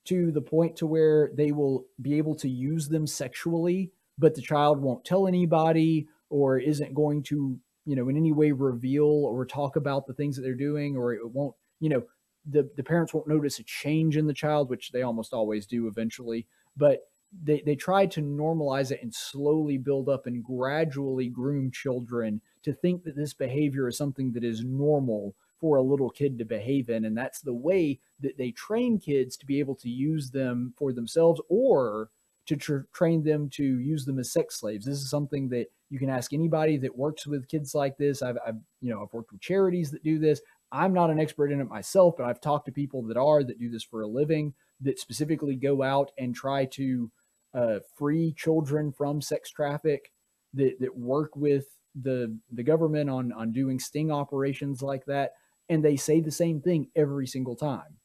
to 0.05 0.31
the 0.31 0.41
point 0.41 0.77
to 0.77 0.87
where 0.87 1.31
they 1.33 1.51
will 1.51 1.85
be 2.01 2.17
able 2.17 2.35
to 2.35 2.49
use 2.49 2.87
them 2.87 3.05
sexually, 3.05 3.91
but 4.17 4.33
the 4.33 4.41
child 4.41 4.81
won't 4.81 5.05
tell 5.05 5.27
anybody 5.27 6.07
or 6.29 6.57
isn't 6.57 6.93
going 6.93 7.23
to, 7.23 7.59
you 7.87 7.95
know, 7.95 8.09
in 8.09 8.17
any 8.17 8.33
way 8.33 8.51
reveal 8.51 9.05
or 9.05 9.45
talk 9.45 9.77
about 9.77 10.05
the 10.05 10.13
things 10.13 10.35
that 10.35 10.41
they're 10.41 10.53
doing, 10.53 10.97
or 10.97 11.13
it 11.13 11.31
won't, 11.31 11.55
you 11.79 11.87
know, 11.87 12.03
the, 12.45 12.69
the 12.75 12.83
parents 12.83 13.13
won't 13.13 13.29
notice 13.29 13.59
a 13.59 13.63
change 13.63 14.17
in 14.17 14.27
the 14.27 14.33
child, 14.33 14.69
which 14.69 14.91
they 14.91 15.03
almost 15.03 15.33
always 15.33 15.65
do 15.65 15.87
eventually. 15.87 16.45
But 16.75 17.09
they, 17.43 17.61
they 17.65 17.75
tried 17.75 18.11
to 18.11 18.21
normalize 18.21 18.91
it 18.91 18.99
and 19.01 19.13
slowly 19.15 19.77
build 19.77 20.09
up 20.09 20.27
and 20.27 20.43
gradually 20.43 21.29
groom 21.29 21.71
children 21.71 22.41
to 22.63 22.73
think 22.73 23.05
that 23.05 23.15
this 23.15 23.33
behavior 23.33 23.87
is 23.87 23.97
something 23.97 24.33
that 24.33 24.43
is 24.43 24.65
normal 24.65 25.33
for 25.59 25.77
a 25.77 25.81
little 25.81 26.09
kid 26.09 26.37
to 26.37 26.45
behave 26.45 26.89
in. 26.89 27.05
And 27.05 27.17
that's 27.17 27.39
the 27.39 27.53
way 27.53 27.99
that 28.19 28.37
they 28.37 28.51
train 28.51 28.99
kids 28.99 29.37
to 29.37 29.45
be 29.45 29.59
able 29.59 29.75
to 29.75 29.89
use 29.89 30.31
them 30.31 30.73
for 30.77 30.91
themselves 30.91 31.41
or 31.47 32.09
to 32.47 32.57
tr- 32.57 32.87
train 32.93 33.23
them 33.23 33.49
to 33.51 33.63
use 33.63 34.05
them 34.05 34.19
as 34.19 34.31
sex 34.31 34.59
slaves. 34.59 34.85
This 34.85 34.97
is 34.97 35.09
something 35.09 35.49
that 35.49 35.67
you 35.89 35.99
can 35.99 36.09
ask 36.09 36.33
anybody 36.33 36.77
that 36.77 36.97
works 36.97 37.25
with 37.25 37.47
kids 37.47 37.73
like 37.73 37.97
this. 37.97 38.21
I've, 38.21 38.37
I've, 38.45 38.57
you 38.81 38.91
know, 38.91 39.01
I've 39.01 39.13
worked 39.13 39.31
with 39.31 39.41
charities 39.41 39.91
that 39.91 40.03
do 40.03 40.19
this. 40.19 40.41
I'm 40.71 40.93
not 40.93 41.09
an 41.09 41.19
expert 41.19 41.51
in 41.51 41.61
it 41.61 41.69
myself, 41.69 42.15
but 42.17 42.25
I've 42.25 42.41
talked 42.41 42.65
to 42.65 42.71
people 42.71 43.03
that 43.03 43.17
are 43.17 43.43
that 43.43 43.59
do 43.59 43.69
this 43.69 43.83
for 43.83 44.01
a 44.01 44.07
living 44.07 44.53
that 44.81 44.99
specifically 44.99 45.55
go 45.55 45.81
out 45.81 46.11
and 46.17 46.35
try 46.35 46.65
to 46.65 47.11
uh, 47.53 47.79
free 47.95 48.33
children 48.37 48.91
from 48.91 49.21
sex 49.21 49.49
traffic 49.49 50.11
that, 50.53 50.79
that 50.79 50.97
work 50.97 51.35
with 51.35 51.65
the 51.99 52.37
the 52.51 52.63
government 52.63 53.09
on 53.09 53.31
on 53.31 53.51
doing 53.51 53.79
sting 53.79 54.11
operations 54.11 54.83
like 54.83 55.05
that 55.05 55.31
and 55.69 55.83
they 55.83 55.95
say 55.95 56.19
the 56.19 56.29
same 56.29 56.61
thing 56.61 56.87
every 56.95 57.25
single 57.25 57.55
time 57.55 57.97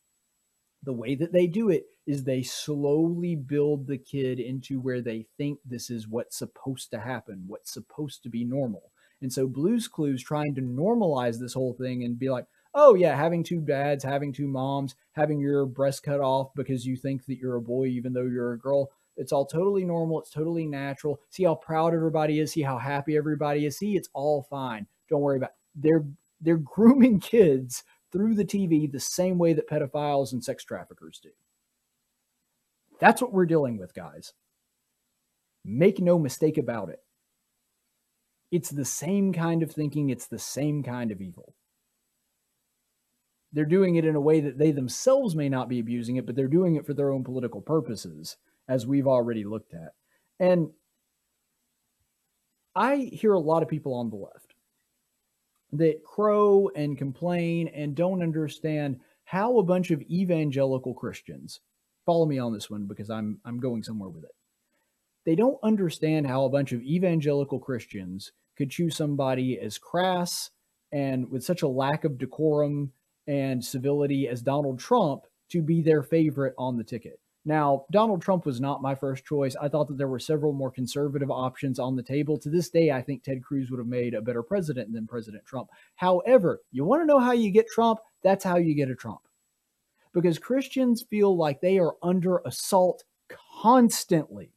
the 0.82 0.92
way 0.92 1.14
that 1.14 1.32
they 1.32 1.46
do 1.46 1.70
it 1.70 1.84
is 2.06 2.24
they 2.24 2.42
slowly 2.42 3.36
build 3.36 3.86
the 3.86 3.98
kid 3.98 4.40
into 4.40 4.80
where 4.80 5.00
they 5.00 5.26
think 5.36 5.58
this 5.64 5.90
is 5.90 6.08
what's 6.08 6.36
supposed 6.36 6.90
to 6.90 6.98
happen 6.98 7.44
what's 7.46 7.72
supposed 7.72 8.22
to 8.22 8.28
be 8.28 8.44
normal 8.44 8.92
and 9.20 9.32
so 9.32 9.46
blues 9.46 9.88
clues 9.88 10.22
trying 10.22 10.54
to 10.54 10.60
normalize 10.60 11.38
this 11.38 11.54
whole 11.54 11.74
thing 11.74 12.04
and 12.04 12.18
be 12.18 12.30
like 12.30 12.46
oh 12.74 12.94
yeah 12.94 13.16
having 13.16 13.42
two 13.42 13.60
dads 13.60 14.02
having 14.02 14.32
two 14.32 14.48
moms 14.48 14.94
having 15.12 15.38
your 15.38 15.66
breast 15.66 16.02
cut 16.02 16.20
off 16.20 16.50
because 16.56 16.86
you 16.86 16.96
think 16.96 17.24
that 17.26 17.38
you're 17.38 17.56
a 17.56 17.62
boy 17.62 17.86
even 17.86 18.12
though 18.12 18.22
you're 18.22 18.52
a 18.52 18.58
girl 18.58 18.90
it's 19.16 19.32
all 19.32 19.46
totally 19.46 19.84
normal. 19.84 20.20
It's 20.20 20.30
totally 20.30 20.66
natural. 20.66 21.20
See 21.30 21.44
how 21.44 21.54
proud 21.54 21.94
everybody 21.94 22.40
is. 22.40 22.52
See 22.52 22.62
how 22.62 22.78
happy 22.78 23.16
everybody 23.16 23.66
is. 23.66 23.78
See, 23.78 23.96
it's 23.96 24.08
all 24.14 24.42
fine. 24.42 24.86
Don't 25.08 25.20
worry 25.20 25.36
about. 25.36 25.50
It. 25.50 25.82
They're 25.82 26.04
they're 26.40 26.56
grooming 26.74 27.20
kids 27.20 27.84
through 28.12 28.34
the 28.34 28.44
TV 28.44 28.90
the 28.90 29.00
same 29.00 29.38
way 29.38 29.52
that 29.54 29.68
pedophiles 29.68 30.32
and 30.32 30.44
sex 30.44 30.64
traffickers 30.64 31.18
do. 31.22 31.30
That's 33.00 33.22
what 33.22 33.32
we're 33.32 33.46
dealing 33.46 33.78
with, 33.78 33.94
guys. 33.94 34.34
Make 35.64 36.00
no 36.00 36.18
mistake 36.18 36.58
about 36.58 36.90
it. 36.90 37.00
It's 38.50 38.70
the 38.70 38.84
same 38.84 39.32
kind 39.32 39.62
of 39.62 39.72
thinking, 39.72 40.10
it's 40.10 40.26
the 40.26 40.38
same 40.38 40.82
kind 40.82 41.10
of 41.10 41.20
evil. 41.20 41.54
They're 43.52 43.64
doing 43.64 43.96
it 43.96 44.04
in 44.04 44.14
a 44.14 44.20
way 44.20 44.40
that 44.40 44.58
they 44.58 44.72
themselves 44.72 45.34
may 45.34 45.48
not 45.48 45.68
be 45.68 45.78
abusing 45.78 46.16
it, 46.16 46.26
but 46.26 46.36
they're 46.36 46.48
doing 46.48 46.76
it 46.76 46.86
for 46.86 46.94
their 46.94 47.10
own 47.10 47.24
political 47.24 47.60
purposes 47.60 48.36
as 48.68 48.86
we've 48.86 49.06
already 49.06 49.44
looked 49.44 49.74
at. 49.74 49.92
And 50.38 50.70
I 52.74 53.10
hear 53.12 53.32
a 53.32 53.40
lot 53.40 53.62
of 53.62 53.68
people 53.68 53.94
on 53.94 54.10
the 54.10 54.16
left 54.16 54.51
that 55.72 56.04
crow 56.04 56.70
and 56.74 56.98
complain 56.98 57.68
and 57.68 57.94
don't 57.94 58.22
understand 58.22 59.00
how 59.24 59.58
a 59.58 59.62
bunch 59.62 59.90
of 59.90 60.02
evangelical 60.02 60.94
Christians 60.94 61.60
follow 62.04 62.26
me 62.26 62.38
on 62.38 62.52
this 62.52 62.68
one 62.68 62.86
because 62.86 63.10
I'm 63.10 63.40
I'm 63.44 63.58
going 63.58 63.82
somewhere 63.82 64.10
with 64.10 64.24
it. 64.24 64.34
They 65.24 65.34
don't 65.34 65.58
understand 65.62 66.26
how 66.26 66.44
a 66.44 66.50
bunch 66.50 66.72
of 66.72 66.82
evangelical 66.82 67.58
Christians 67.58 68.32
could 68.56 68.70
choose 68.70 68.96
somebody 68.96 69.58
as 69.58 69.78
crass 69.78 70.50
and 70.90 71.30
with 71.30 71.44
such 71.44 71.62
a 71.62 71.68
lack 71.68 72.04
of 72.04 72.18
decorum 72.18 72.92
and 73.26 73.64
civility 73.64 74.28
as 74.28 74.42
Donald 74.42 74.78
Trump 74.78 75.22
to 75.50 75.62
be 75.62 75.80
their 75.80 76.02
favorite 76.02 76.54
on 76.58 76.76
the 76.76 76.84
ticket. 76.84 77.20
Now, 77.44 77.86
Donald 77.90 78.22
Trump 78.22 78.46
was 78.46 78.60
not 78.60 78.82
my 78.82 78.94
first 78.94 79.24
choice. 79.24 79.56
I 79.60 79.68
thought 79.68 79.88
that 79.88 79.98
there 79.98 80.08
were 80.08 80.20
several 80.20 80.52
more 80.52 80.70
conservative 80.70 81.30
options 81.30 81.80
on 81.80 81.96
the 81.96 82.02
table. 82.02 82.38
To 82.38 82.48
this 82.48 82.70
day, 82.70 82.92
I 82.92 83.02
think 83.02 83.22
Ted 83.22 83.42
Cruz 83.42 83.70
would 83.70 83.78
have 83.78 83.88
made 83.88 84.14
a 84.14 84.22
better 84.22 84.44
president 84.44 84.92
than 84.92 85.08
President 85.08 85.44
Trump. 85.44 85.68
However, 85.96 86.60
you 86.70 86.84
want 86.84 87.02
to 87.02 87.06
know 87.06 87.18
how 87.18 87.32
you 87.32 87.50
get 87.50 87.66
Trump? 87.66 87.98
That's 88.22 88.44
how 88.44 88.58
you 88.58 88.74
get 88.74 88.90
a 88.90 88.94
Trump. 88.94 89.20
Because 90.12 90.38
Christians 90.38 91.02
feel 91.02 91.36
like 91.36 91.60
they 91.60 91.78
are 91.78 91.96
under 92.02 92.38
assault 92.46 93.02
constantly 93.60 94.52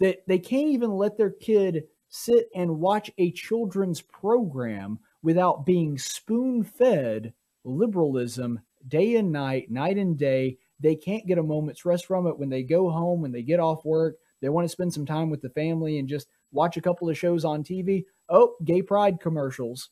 that 0.00 0.26
they 0.26 0.38
can't 0.38 0.68
even 0.68 0.90
let 0.90 1.16
their 1.16 1.30
kid 1.30 1.84
sit 2.08 2.48
and 2.54 2.80
watch 2.80 3.10
a 3.18 3.30
children's 3.32 4.00
program 4.00 4.98
without 5.22 5.66
being 5.66 5.98
spoon 5.98 6.64
fed 6.64 7.32
liberalism 7.64 8.60
day 8.86 9.16
and 9.16 9.30
night, 9.30 9.70
night 9.70 9.96
and 9.96 10.16
day. 10.16 10.56
They 10.80 10.94
can't 10.94 11.26
get 11.26 11.38
a 11.38 11.42
moment's 11.42 11.84
rest 11.84 12.06
from 12.06 12.26
it 12.26 12.38
when 12.38 12.48
they 12.48 12.62
go 12.62 12.90
home, 12.90 13.22
when 13.22 13.32
they 13.32 13.42
get 13.42 13.60
off 13.60 13.84
work. 13.84 14.16
They 14.40 14.48
want 14.48 14.64
to 14.64 14.68
spend 14.68 14.94
some 14.94 15.06
time 15.06 15.30
with 15.30 15.42
the 15.42 15.50
family 15.50 15.98
and 15.98 16.08
just 16.08 16.28
watch 16.52 16.76
a 16.76 16.80
couple 16.80 17.08
of 17.08 17.18
shows 17.18 17.44
on 17.44 17.64
TV. 17.64 18.04
Oh, 18.28 18.54
gay 18.64 18.82
pride 18.82 19.20
commercials. 19.20 19.90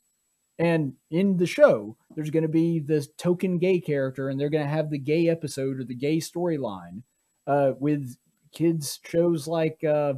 And 0.59 0.95
in 1.11 1.37
the 1.37 1.47
show, 1.47 1.97
there's 2.15 2.31
going 2.31 2.45
to 2.45 2.49
be 2.49 2.79
this 2.79 3.09
token 3.19 3.59
gay 3.59 3.81
character, 3.81 4.29
and 4.29 4.41
they're 4.41 4.49
going 4.49 4.65
to 4.65 4.71
have 4.71 4.91
the 4.91 4.99
gay 4.99 5.29
episode 5.29 5.79
or 5.79 5.85
the 5.85 5.95
gay 5.95 6.19
storyline 6.19 7.03
uh, 7.47 7.73
with 7.79 8.17
kids' 8.53 9.01
shows 9.05 9.47
like 9.47 9.83
uh, 9.85 10.15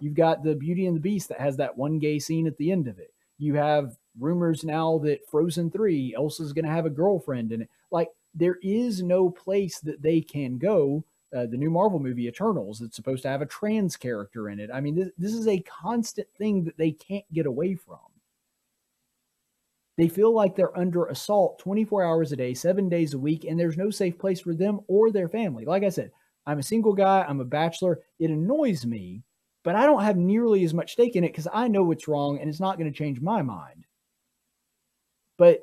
you've 0.00 0.14
got 0.14 0.44
the 0.44 0.54
Beauty 0.54 0.86
and 0.86 0.96
the 0.96 1.00
Beast 1.00 1.28
that 1.30 1.40
has 1.40 1.56
that 1.56 1.76
one 1.76 1.98
gay 1.98 2.18
scene 2.18 2.46
at 2.46 2.56
the 2.56 2.70
end 2.70 2.86
of 2.86 2.98
it. 2.98 3.12
You 3.38 3.54
have 3.54 3.96
rumors 4.18 4.64
now 4.64 4.98
that 4.98 5.28
Frozen 5.28 5.72
3, 5.72 6.14
Elsa's 6.16 6.52
going 6.52 6.66
to 6.66 6.70
have 6.70 6.86
a 6.86 6.90
girlfriend 6.90 7.50
in 7.50 7.62
it. 7.62 7.70
Like, 7.90 8.08
there 8.34 8.58
is 8.62 9.02
no 9.02 9.30
place 9.30 9.80
that 9.80 10.02
they 10.02 10.20
can 10.20 10.58
go. 10.58 11.04
Uh, 11.34 11.46
the 11.46 11.56
new 11.56 11.70
Marvel 11.70 12.00
movie, 12.00 12.26
Eternals, 12.26 12.80
it's 12.80 12.96
supposed 12.96 13.22
to 13.22 13.28
have 13.28 13.40
a 13.40 13.46
trans 13.46 13.96
character 13.96 14.48
in 14.48 14.58
it. 14.58 14.68
I 14.72 14.80
mean, 14.80 14.96
this, 14.96 15.10
this 15.16 15.32
is 15.32 15.46
a 15.46 15.60
constant 15.60 16.26
thing 16.36 16.64
that 16.64 16.76
they 16.76 16.90
can't 16.90 17.24
get 17.32 17.46
away 17.46 17.76
from. 17.76 17.98
They 19.96 20.08
feel 20.08 20.32
like 20.32 20.56
they're 20.56 20.76
under 20.78 21.06
assault 21.06 21.58
24 21.58 22.02
hours 22.02 22.32
a 22.32 22.36
day, 22.36 22.54
seven 22.54 22.88
days 22.88 23.14
a 23.14 23.18
week, 23.18 23.44
and 23.44 23.60
there's 23.60 23.76
no 23.76 23.90
safe 23.90 24.18
place 24.18 24.40
for 24.40 24.54
them 24.54 24.80
or 24.88 25.10
their 25.10 25.28
family. 25.28 25.64
Like 25.64 25.84
I 25.84 25.90
said, 25.90 26.10
I'm 26.46 26.58
a 26.58 26.62
single 26.62 26.94
guy, 26.94 27.24
I'm 27.28 27.40
a 27.40 27.44
bachelor. 27.44 28.00
It 28.18 28.30
annoys 28.30 28.86
me, 28.86 29.22
but 29.62 29.76
I 29.76 29.84
don't 29.84 30.02
have 30.02 30.16
nearly 30.16 30.64
as 30.64 30.74
much 30.74 30.92
stake 30.92 31.16
in 31.16 31.24
it 31.24 31.28
because 31.28 31.48
I 31.52 31.68
know 31.68 31.90
it's 31.90 32.08
wrong 32.08 32.38
and 32.38 32.48
it's 32.48 32.60
not 32.60 32.78
going 32.78 32.90
to 32.90 32.98
change 32.98 33.20
my 33.20 33.42
mind. 33.42 33.84
But, 35.36 35.60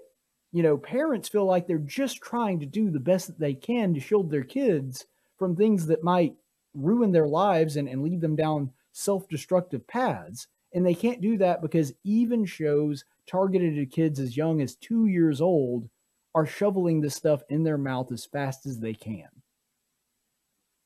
you 0.51 0.63
know, 0.63 0.77
parents 0.77 1.29
feel 1.29 1.45
like 1.45 1.67
they're 1.67 1.77
just 1.77 2.21
trying 2.21 2.59
to 2.59 2.65
do 2.65 2.89
the 2.89 2.99
best 2.99 3.27
that 3.27 3.39
they 3.39 3.53
can 3.53 3.93
to 3.93 3.99
shield 3.99 4.31
their 4.31 4.43
kids 4.43 5.05
from 5.37 5.55
things 5.55 5.85
that 5.87 6.03
might 6.03 6.35
ruin 6.73 7.11
their 7.11 7.27
lives 7.27 7.75
and, 7.75 7.87
and 7.87 8.03
lead 8.03 8.21
them 8.21 8.35
down 8.35 8.71
self 8.91 9.27
destructive 9.27 9.85
paths. 9.87 10.47
And 10.73 10.85
they 10.85 10.95
can't 10.95 11.21
do 11.21 11.37
that 11.37 11.61
because 11.61 11.93
even 12.03 12.45
shows 12.45 13.03
targeted 13.25 13.75
to 13.75 13.85
kids 13.85 14.19
as 14.19 14.37
young 14.37 14.61
as 14.61 14.75
two 14.75 15.07
years 15.07 15.41
old 15.41 15.89
are 16.33 16.45
shoveling 16.45 17.01
this 17.01 17.15
stuff 17.15 17.41
in 17.49 17.63
their 17.63 17.77
mouth 17.77 18.11
as 18.11 18.25
fast 18.25 18.65
as 18.65 18.79
they 18.79 18.93
can. 18.93 19.27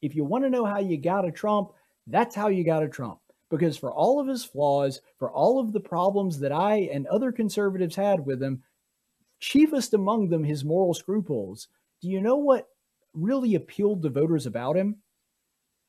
If 0.01 0.15
you 0.15 0.23
want 0.23 0.43
to 0.43 0.49
know 0.49 0.65
how 0.65 0.79
you 0.79 0.97
got 0.97 1.27
a 1.27 1.31
Trump, 1.31 1.71
that's 2.07 2.35
how 2.35 2.47
you 2.47 2.63
got 2.63 2.83
a 2.83 2.89
Trump. 2.89 3.19
Because 3.49 3.77
for 3.77 3.91
all 3.91 4.19
of 4.19 4.27
his 4.27 4.45
flaws, 4.45 5.01
for 5.19 5.29
all 5.29 5.59
of 5.59 5.73
the 5.73 5.79
problems 5.79 6.39
that 6.39 6.53
I 6.53 6.89
and 6.91 7.05
other 7.07 7.31
conservatives 7.31 7.95
had 7.95 8.25
with 8.25 8.41
him, 8.41 8.63
chiefest 9.41 9.93
among 9.93 10.29
them 10.29 10.43
his 10.43 10.63
moral 10.63 10.93
scruples, 10.93 11.67
do 12.01 12.07
you 12.07 12.21
know 12.21 12.37
what 12.37 12.69
really 13.13 13.55
appealed 13.55 14.03
to 14.03 14.09
voters 14.09 14.45
about 14.45 14.77
him? 14.77 14.97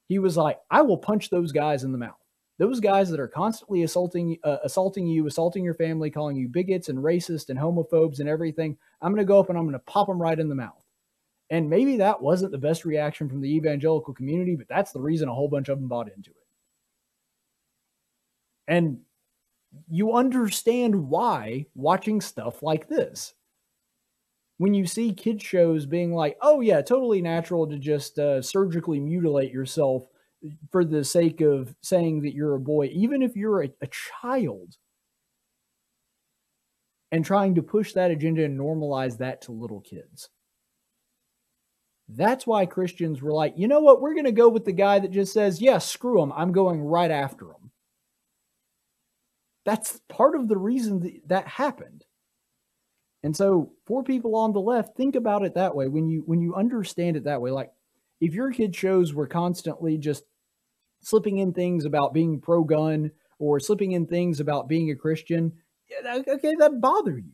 He 0.09 0.19
was 0.19 0.37
like, 0.37 0.59
I 0.71 0.83
will 0.83 0.99
punch 0.99 1.31
those 1.31 1.53
guys 1.53 1.85
in 1.85 1.93
the 1.93 1.99
mouth 1.99 2.23
those 2.63 2.79
guys 2.79 3.11
that 3.11 3.19
are 3.19 3.27
constantly 3.27 3.83
assaulting 3.83 4.39
uh, 4.45 4.59
assaulting 4.63 5.07
you, 5.07 5.27
assaulting 5.27 5.65
your 5.65 5.75
family, 5.75 6.11
calling 6.11 6.37
you 6.37 6.49
bigots 6.49 6.89
and 6.89 6.99
racist 6.99 7.49
and 7.49 7.59
homophobes 7.59 8.21
and 8.21 8.29
everything, 8.29 8.77
I'm 9.01 9.13
going 9.13 9.25
to 9.25 9.29
go 9.29 9.41
up 9.41 9.49
and 9.49 9.59
I'm 9.59 9.65
going 9.65 9.73
to 9.73 9.81
pop 9.81 10.07
them 10.07 10.23
right 10.23 10.39
in 10.39 10.49
the 10.49 10.55
mouth. 10.55 10.81
And 11.51 11.69
maybe 11.69 11.97
that 11.97 12.23
wasn't 12.23 12.53
the 12.53 12.59
best 12.59 12.85
reaction 12.85 13.29
from 13.29 13.41
the 13.41 13.53
evangelical 13.53 14.15
community, 14.15 14.55
but 14.55 14.69
that's 14.69 14.93
the 14.93 15.01
reason 15.01 15.29
a 15.29 15.35
whole 15.35 15.49
bunch 15.49 15.69
of 15.69 15.79
them 15.81 15.89
bought 15.89 16.13
into 16.15 16.31
it. 16.31 16.37
And 18.69 19.01
you 19.89 20.13
understand 20.13 21.09
why 21.09 21.67
watching 21.75 22.21
stuff 22.21 22.63
like 22.63 22.89
this. 22.89 23.35
When 24.59 24.75
you 24.75 24.87
see 24.87 25.13
kids 25.13 25.43
shows 25.43 25.87
being 25.87 26.13
like, 26.13 26.37
"Oh 26.41 26.61
yeah, 26.61 26.83
totally 26.83 27.21
natural 27.21 27.67
to 27.67 27.79
just 27.79 28.19
uh, 28.19 28.43
surgically 28.43 29.01
mutilate 29.01 29.53
yourself 29.53 30.05
for 30.71 30.85
the 30.85 31.05
sake 31.05 31.41
of 31.41 31.75
saying 31.83 32.23
that 32.23 32.35
you're 32.35 32.55
a 32.55 32.61
boy, 32.61 32.87
even 32.93 33.23
if 33.23 33.37
you're 33.37 33.63
a, 33.65 33.71
a 33.81 33.89
child, 33.89 34.77
and 37.13 37.25
trying 37.25 37.55
to 37.55 37.63
push 37.63 37.93
that 37.93 38.11
agenda 38.11 38.45
and 38.45 38.59
normalize 38.59 39.19
that 39.19 39.43
to 39.43 39.53
little 39.53 39.81
kids. 39.81 40.31
That's 42.09 42.47
why 42.47 42.67
Christians 42.67 43.23
were 43.23 43.33
like, 43.33 43.55
you 43.57 43.69
know 43.69 43.81
what? 43.81 44.01
We're 44.01 44.15
going 44.15 44.25
to 44.25 44.33
go 44.33 44.49
with 44.49 44.65
the 44.65 44.73
guy 44.73 44.99
that 44.99 45.11
just 45.11 45.33
says, 45.33 45.61
yeah, 45.61 45.79
screw 45.79 46.21
him. 46.23 46.33
I'm 46.33 46.53
going 46.53 46.83
right 46.83 47.11
after 47.11 47.47
him. 47.47 47.71
That's 49.65 50.01
part 50.09 50.35
of 50.35 50.49
the 50.49 50.59
reason 50.59 51.01
that, 51.01 51.29
that 51.29 51.47
happened. 51.47 52.05
And 53.23 53.37
so 53.37 53.73
for 53.87 54.03
people 54.03 54.35
on 54.35 54.53
the 54.53 54.61
left, 54.61 54.97
think 54.97 55.15
about 55.15 55.45
it 55.45 55.55
that 55.55 55.75
way. 55.75 55.89
When 55.89 56.09
you 56.09 56.23
when 56.27 56.41
you 56.41 56.55
understand 56.55 57.17
it 57.17 57.25
that 57.25 57.41
way, 57.41 57.51
like 57.51 57.71
if 58.21 58.35
your 58.35 58.51
kid 58.53 58.75
shows 58.75 59.15
were 59.15 59.27
constantly 59.27 59.97
just 59.97 60.25
slipping 61.01 61.39
in 61.39 61.53
things 61.53 61.85
about 61.85 62.15
being 62.15 62.41
pro 62.41 62.65
gun 62.65 63.11
or 63.39 63.61
slipping 63.61 63.93
in 63.93 64.07
things 64.07 64.41
about 64.41 64.69
being 64.69 64.91
a 64.91 64.97
Christian, 64.97 65.53
okay, 66.07 66.55
that 66.59 66.81
bother 66.81 67.19
you. 67.19 67.33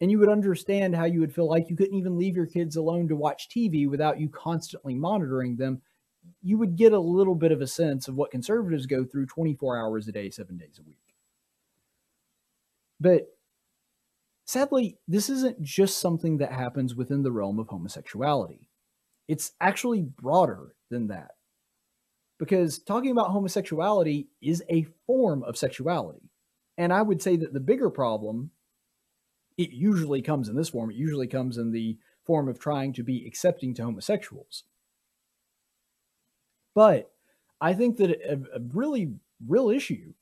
And 0.00 0.10
you 0.10 0.18
would 0.18 0.28
understand 0.28 0.94
how 0.94 1.04
you 1.06 1.20
would 1.20 1.34
feel 1.34 1.48
like 1.48 1.70
you 1.70 1.76
couldn't 1.76 1.96
even 1.96 2.18
leave 2.18 2.36
your 2.36 2.46
kids 2.46 2.76
alone 2.76 3.08
to 3.08 3.16
watch 3.16 3.48
TV 3.48 3.88
without 3.88 4.20
you 4.20 4.28
constantly 4.28 4.94
monitoring 4.94 5.56
them. 5.56 5.80
You 6.42 6.58
would 6.58 6.76
get 6.76 6.92
a 6.92 6.98
little 6.98 7.34
bit 7.34 7.52
of 7.52 7.62
a 7.62 7.66
sense 7.66 8.08
of 8.08 8.14
what 8.14 8.30
conservatives 8.30 8.84
go 8.84 9.04
through 9.04 9.26
24 9.26 9.78
hours 9.78 10.06
a 10.06 10.12
day, 10.12 10.28
seven 10.28 10.58
days 10.58 10.78
a 10.78 10.82
week. 10.82 10.98
But 13.00 13.35
sadly, 14.46 14.98
this 15.06 15.28
isn't 15.28 15.60
just 15.60 15.98
something 15.98 16.38
that 16.38 16.52
happens 16.52 16.94
within 16.94 17.22
the 17.22 17.32
realm 17.32 17.58
of 17.58 17.68
homosexuality. 17.68 18.68
It's 19.28 19.52
actually 19.60 20.02
broader 20.02 20.74
than 20.88 21.08
that 21.08 21.32
because 22.38 22.78
talking 22.78 23.10
about 23.10 23.30
homosexuality 23.30 24.28
is 24.40 24.62
a 24.70 24.86
form 25.06 25.42
of 25.42 25.56
sexuality. 25.56 26.30
And 26.78 26.92
I 26.92 27.02
would 27.02 27.22
say 27.22 27.36
that 27.36 27.52
the 27.52 27.60
bigger 27.60 27.90
problem, 27.90 28.50
it 29.56 29.70
usually 29.70 30.22
comes 30.22 30.48
in 30.48 30.56
this 30.56 30.68
form, 30.68 30.90
it 30.90 30.96
usually 30.96 31.26
comes 31.26 31.58
in 31.58 31.72
the 31.72 31.98
form 32.24 32.48
of 32.48 32.58
trying 32.58 32.92
to 32.94 33.02
be 33.02 33.26
accepting 33.26 33.74
to 33.74 33.84
homosexuals. 33.84 34.64
But 36.74 37.10
I 37.60 37.72
think 37.72 37.96
that 37.96 38.10
a, 38.10 38.34
a 38.54 38.60
really 38.74 39.14
real 39.46 39.70
issue 39.70 40.12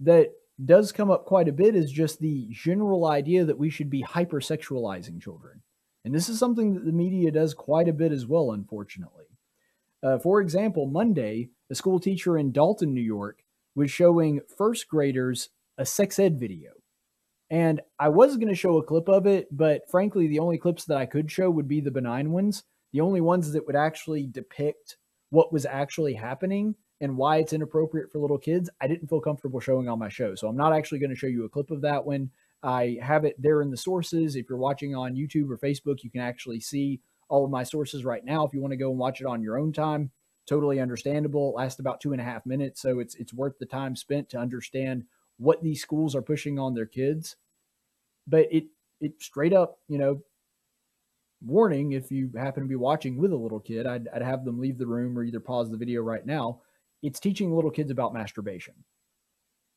that 0.00 0.32
does 0.64 0.92
come 0.92 1.10
up 1.10 1.24
quite 1.24 1.48
a 1.48 1.52
bit 1.52 1.76
is 1.76 1.92
just 1.92 2.20
the 2.20 2.48
general 2.50 3.06
idea 3.06 3.44
that 3.44 3.58
we 3.58 3.70
should 3.70 3.90
be 3.90 4.02
hypersexualizing 4.02 5.22
children. 5.22 5.62
And 6.04 6.14
this 6.14 6.28
is 6.28 6.38
something 6.38 6.74
that 6.74 6.84
the 6.84 6.92
media 6.92 7.30
does 7.30 7.54
quite 7.54 7.88
a 7.88 7.92
bit 7.92 8.12
as 8.12 8.26
well, 8.26 8.52
unfortunately. 8.52 9.26
Uh, 10.02 10.18
for 10.18 10.40
example, 10.40 10.86
Monday, 10.86 11.50
a 11.70 11.74
school 11.74 12.00
teacher 12.00 12.36
in 12.38 12.52
Dalton, 12.52 12.94
New 12.94 13.00
York, 13.00 13.42
was 13.74 13.90
showing 13.90 14.40
first 14.56 14.88
graders 14.88 15.50
a 15.76 15.84
sex 15.84 16.18
ed 16.18 16.38
video. 16.38 16.70
And 17.50 17.80
I 17.98 18.08
was 18.08 18.36
going 18.36 18.48
to 18.48 18.54
show 18.54 18.76
a 18.76 18.84
clip 18.84 19.08
of 19.08 19.26
it, 19.26 19.48
but 19.50 19.88
frankly, 19.90 20.28
the 20.28 20.40
only 20.40 20.58
clips 20.58 20.84
that 20.86 20.98
I 20.98 21.06
could 21.06 21.30
show 21.30 21.50
would 21.50 21.68
be 21.68 21.80
the 21.80 21.90
benign 21.90 22.32
ones, 22.32 22.64
the 22.92 23.00
only 23.00 23.20
ones 23.20 23.52
that 23.52 23.66
would 23.66 23.76
actually 23.76 24.26
depict 24.26 24.96
what 25.30 25.52
was 25.52 25.64
actually 25.64 26.14
happening 26.14 26.74
and 27.00 27.16
why 27.16 27.36
it's 27.38 27.52
inappropriate 27.52 28.10
for 28.10 28.18
little 28.18 28.38
kids. 28.38 28.68
I 28.80 28.86
didn't 28.86 29.08
feel 29.08 29.20
comfortable 29.20 29.60
showing 29.60 29.88
on 29.88 29.98
my 29.98 30.08
show. 30.08 30.34
So 30.34 30.48
I'm 30.48 30.56
not 30.56 30.72
actually 30.72 30.98
going 30.98 31.10
to 31.10 31.16
show 31.16 31.26
you 31.26 31.44
a 31.44 31.48
clip 31.48 31.70
of 31.70 31.80
that 31.82 32.04
one. 32.04 32.30
I 32.62 32.98
have 33.00 33.24
it 33.24 33.40
there 33.40 33.62
in 33.62 33.70
the 33.70 33.76
sources. 33.76 34.34
If 34.34 34.48
you're 34.48 34.58
watching 34.58 34.94
on 34.94 35.14
YouTube 35.14 35.48
or 35.50 35.58
Facebook, 35.58 36.02
you 36.02 36.10
can 36.10 36.20
actually 36.20 36.60
see 36.60 37.00
all 37.28 37.44
of 37.44 37.50
my 37.50 37.62
sources 37.62 38.04
right 38.04 38.24
now. 38.24 38.44
If 38.44 38.52
you 38.52 38.60
want 38.60 38.72
to 38.72 38.76
go 38.76 38.90
and 38.90 38.98
watch 38.98 39.20
it 39.20 39.26
on 39.26 39.42
your 39.42 39.58
own 39.58 39.72
time, 39.72 40.10
totally 40.46 40.80
understandable. 40.80 41.50
It 41.50 41.58
lasts 41.58 41.78
about 41.78 42.00
two 42.00 42.12
and 42.12 42.20
a 42.20 42.24
half 42.24 42.46
minutes, 42.46 42.80
so 42.80 42.98
it's 42.98 43.14
it's 43.16 43.34
worth 43.34 43.58
the 43.58 43.66
time 43.66 43.94
spent 43.94 44.30
to 44.30 44.38
understand 44.38 45.04
what 45.36 45.62
these 45.62 45.82
schools 45.82 46.16
are 46.16 46.22
pushing 46.22 46.58
on 46.58 46.74
their 46.74 46.86
kids. 46.86 47.36
But 48.26 48.48
it 48.50 48.64
it 49.00 49.22
straight 49.22 49.52
up, 49.52 49.78
you 49.88 49.98
know, 49.98 50.22
warning 51.44 51.92
if 51.92 52.10
you 52.10 52.30
happen 52.36 52.62
to 52.62 52.68
be 52.68 52.76
watching 52.76 53.16
with 53.16 53.32
a 53.32 53.36
little 53.36 53.60
kid, 53.60 53.86
I'd, 53.86 54.08
I'd 54.12 54.22
have 54.22 54.44
them 54.44 54.58
leave 54.58 54.78
the 54.78 54.86
room 54.86 55.16
or 55.16 55.22
either 55.22 55.40
pause 55.40 55.70
the 55.70 55.76
video 55.76 56.02
right 56.02 56.26
now. 56.26 56.62
It's 57.02 57.20
teaching 57.20 57.54
little 57.54 57.70
kids 57.70 57.90
about 57.90 58.14
masturbation 58.14 58.74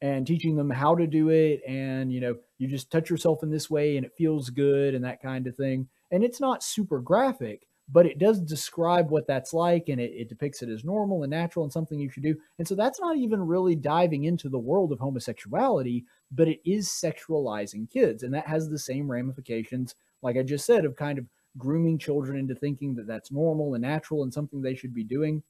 and 0.01 0.25
teaching 0.25 0.55
them 0.55 0.69
how 0.69 0.95
to 0.95 1.05
do 1.05 1.29
it. 1.29 1.61
And, 1.67 2.11
you 2.11 2.19
know, 2.19 2.35
you 2.57 2.67
just 2.67 2.91
touch 2.91 3.09
yourself 3.09 3.43
in 3.43 3.51
this 3.51 3.69
way 3.69 3.97
and 3.97 4.05
it 4.05 4.13
feels 4.17 4.49
good 4.49 4.95
and 4.95 5.03
that 5.05 5.21
kind 5.21 5.47
of 5.47 5.55
thing 5.55 5.87
and 6.11 6.23
it's 6.23 6.39
not 6.39 6.63
super 6.63 6.99
graphic 6.99 7.67
but 7.93 8.05
it 8.05 8.19
does 8.19 8.39
describe 8.39 9.09
what 9.09 9.27
that's 9.27 9.53
like 9.53 9.89
and 9.89 9.99
it, 9.99 10.11
it, 10.13 10.29
depicts 10.29 10.61
it 10.61 10.69
as 10.69 10.85
normal 10.85 11.23
and 11.23 11.31
natural 11.31 11.65
and 11.65 11.73
something 11.73 11.99
you 11.99 12.09
should 12.09 12.23
do 12.23 12.35
and 12.59 12.67
so 12.67 12.75
that's 12.75 13.01
not 13.01 13.17
even 13.17 13.41
really 13.41 13.75
diving 13.75 14.25
into 14.25 14.47
the 14.47 14.59
world 14.59 14.91
of 14.91 14.99
homosexuality 14.99 16.05
but 16.31 16.47
it 16.47 16.59
is 16.63 16.87
sexualizing 16.87 17.89
kids 17.89 18.23
and 18.23 18.33
that 18.33 18.47
has 18.47 18.69
the 18.69 18.77
same 18.77 19.09
ramifications 19.09 19.95
like 20.21 20.37
i 20.37 20.43
just 20.43 20.65
said 20.65 20.85
of 20.85 20.95
kind 20.95 21.17
of 21.17 21.25
grooming 21.57 21.97
children 21.97 22.37
into 22.37 22.55
thinking 22.55 22.95
that 22.95 23.07
that's 23.07 23.31
normal 23.31 23.73
and 23.73 23.81
natural 23.81 24.23
and 24.23 24.33
something 24.33 24.61
they 24.61 24.75
should 24.75 24.93
be 24.93 25.03
doing. 25.03 25.43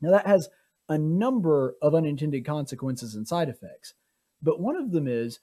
Now, 0.00 0.10
that 0.10 0.26
has 0.26 0.48
a 0.88 0.98
number 0.98 1.76
of 1.82 1.94
unintended 1.94 2.44
consequences 2.44 3.14
and 3.14 3.26
side 3.26 3.48
effects. 3.48 3.94
But 4.42 4.60
one 4.60 4.76
of 4.76 4.92
them 4.92 5.06
is 5.08 5.40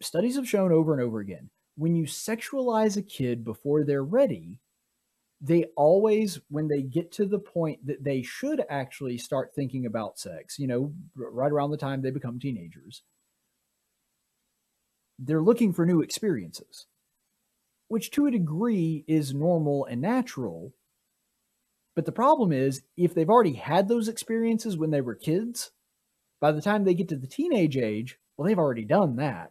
studies 0.00 0.36
have 0.36 0.48
shown 0.48 0.72
over 0.72 0.92
and 0.92 1.02
over 1.02 1.20
again 1.20 1.50
when 1.78 1.94
you 1.94 2.04
sexualize 2.04 2.96
a 2.96 3.02
kid 3.02 3.44
before 3.44 3.84
they're 3.84 4.02
ready, 4.02 4.58
they 5.40 5.64
always, 5.76 6.40
when 6.50 6.66
they 6.66 6.82
get 6.82 7.12
to 7.12 7.24
the 7.24 7.38
point 7.38 7.86
that 7.86 8.02
they 8.02 8.20
should 8.20 8.64
actually 8.68 9.16
start 9.16 9.54
thinking 9.54 9.86
about 9.86 10.18
sex, 10.18 10.58
you 10.58 10.66
know, 10.66 10.92
right 11.14 11.52
around 11.52 11.70
the 11.70 11.76
time 11.76 12.02
they 12.02 12.10
become 12.10 12.40
teenagers, 12.40 13.02
they're 15.20 15.40
looking 15.40 15.72
for 15.72 15.86
new 15.86 16.02
experiences, 16.02 16.86
which 17.86 18.10
to 18.10 18.26
a 18.26 18.30
degree 18.32 19.04
is 19.06 19.32
normal 19.32 19.84
and 19.84 20.00
natural. 20.00 20.74
But 21.98 22.04
the 22.04 22.12
problem 22.12 22.52
is, 22.52 22.82
if 22.96 23.12
they've 23.12 23.28
already 23.28 23.54
had 23.54 23.88
those 23.88 24.06
experiences 24.06 24.76
when 24.76 24.92
they 24.92 25.00
were 25.00 25.16
kids, 25.16 25.72
by 26.40 26.52
the 26.52 26.62
time 26.62 26.84
they 26.84 26.94
get 26.94 27.08
to 27.08 27.16
the 27.16 27.26
teenage 27.26 27.76
age, 27.76 28.20
well, 28.36 28.46
they've 28.46 28.56
already 28.56 28.84
done 28.84 29.16
that. 29.16 29.50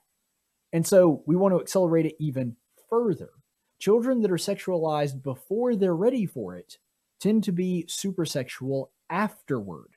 And 0.71 0.87
so 0.87 1.23
we 1.25 1.35
want 1.35 1.53
to 1.53 1.59
accelerate 1.59 2.05
it 2.05 2.15
even 2.19 2.55
further. 2.89 3.31
Children 3.79 4.21
that 4.21 4.31
are 4.31 4.37
sexualized 4.37 5.21
before 5.23 5.75
they're 5.75 5.93
ready 5.93 6.25
for 6.25 6.55
it 6.55 6.77
tend 7.19 7.43
to 7.43 7.51
be 7.51 7.83
super 7.89 8.23
sexual 8.25 8.91
afterward 9.09 9.89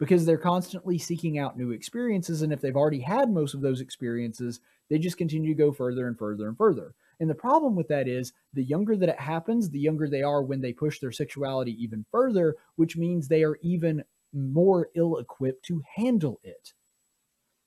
because 0.00 0.26
they're 0.26 0.38
constantly 0.38 0.98
seeking 0.98 1.38
out 1.38 1.56
new 1.56 1.70
experiences. 1.70 2.42
And 2.42 2.52
if 2.52 2.60
they've 2.60 2.74
already 2.74 2.98
had 2.98 3.30
most 3.30 3.54
of 3.54 3.60
those 3.60 3.80
experiences, 3.80 4.58
they 4.90 4.98
just 4.98 5.16
continue 5.16 5.54
to 5.54 5.62
go 5.62 5.70
further 5.70 6.08
and 6.08 6.18
further 6.18 6.48
and 6.48 6.56
further. 6.56 6.96
And 7.22 7.30
the 7.30 7.36
problem 7.36 7.76
with 7.76 7.86
that 7.86 8.08
is 8.08 8.32
the 8.52 8.64
younger 8.64 8.96
that 8.96 9.08
it 9.08 9.20
happens, 9.20 9.70
the 9.70 9.78
younger 9.78 10.08
they 10.08 10.24
are 10.24 10.42
when 10.42 10.60
they 10.60 10.72
push 10.72 10.98
their 10.98 11.12
sexuality 11.12 11.80
even 11.80 12.04
further, 12.10 12.56
which 12.74 12.96
means 12.96 13.28
they 13.28 13.44
are 13.44 13.58
even 13.62 14.02
more 14.32 14.88
ill 14.96 15.18
equipped 15.18 15.64
to 15.66 15.84
handle 15.94 16.40
it. 16.42 16.72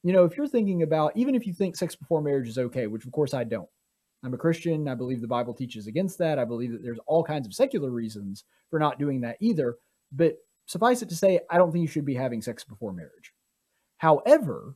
You 0.04 0.12
know, 0.12 0.26
if 0.26 0.36
you're 0.36 0.46
thinking 0.46 0.84
about, 0.84 1.16
even 1.16 1.36
if 1.36 1.48
you 1.48 1.54
think 1.54 1.78
sex 1.78 1.96
before 1.96 2.22
marriage 2.22 2.50
is 2.50 2.58
okay, 2.58 2.88
which 2.88 3.06
of 3.06 3.14
course 3.14 3.34
I 3.34 3.46
don't, 3.46 3.70
I'm 4.26 4.34
a 4.34 4.38
Christian. 4.38 4.90
I 4.90 4.96
believe 4.96 5.22
the 5.22 5.28
Bible 5.28 5.54
teaches 5.54 5.88
against 5.88 6.18
that. 6.18 6.38
I 6.38 6.44
believe 6.44 6.74
that 6.74 6.84
there's 6.84 7.00
all 7.08 7.24
kinds 7.24 7.48
of 7.48 7.54
secular 7.54 7.92
reasons 7.92 8.44
for 8.70 8.78
not 8.78 9.00
doing 9.00 9.22
that 9.22 9.38
either. 9.40 9.78
But 10.12 10.36
suffice 10.66 11.02
it 11.02 11.08
to 11.08 11.16
say, 11.16 11.40
I 11.50 11.58
don't 11.58 11.72
think 11.72 11.84
you 11.84 11.88
should 11.88 12.04
be 12.04 12.16
having 12.16 12.42
sex 12.42 12.66
before 12.66 12.92
marriage. 12.92 13.32
However, 14.00 14.76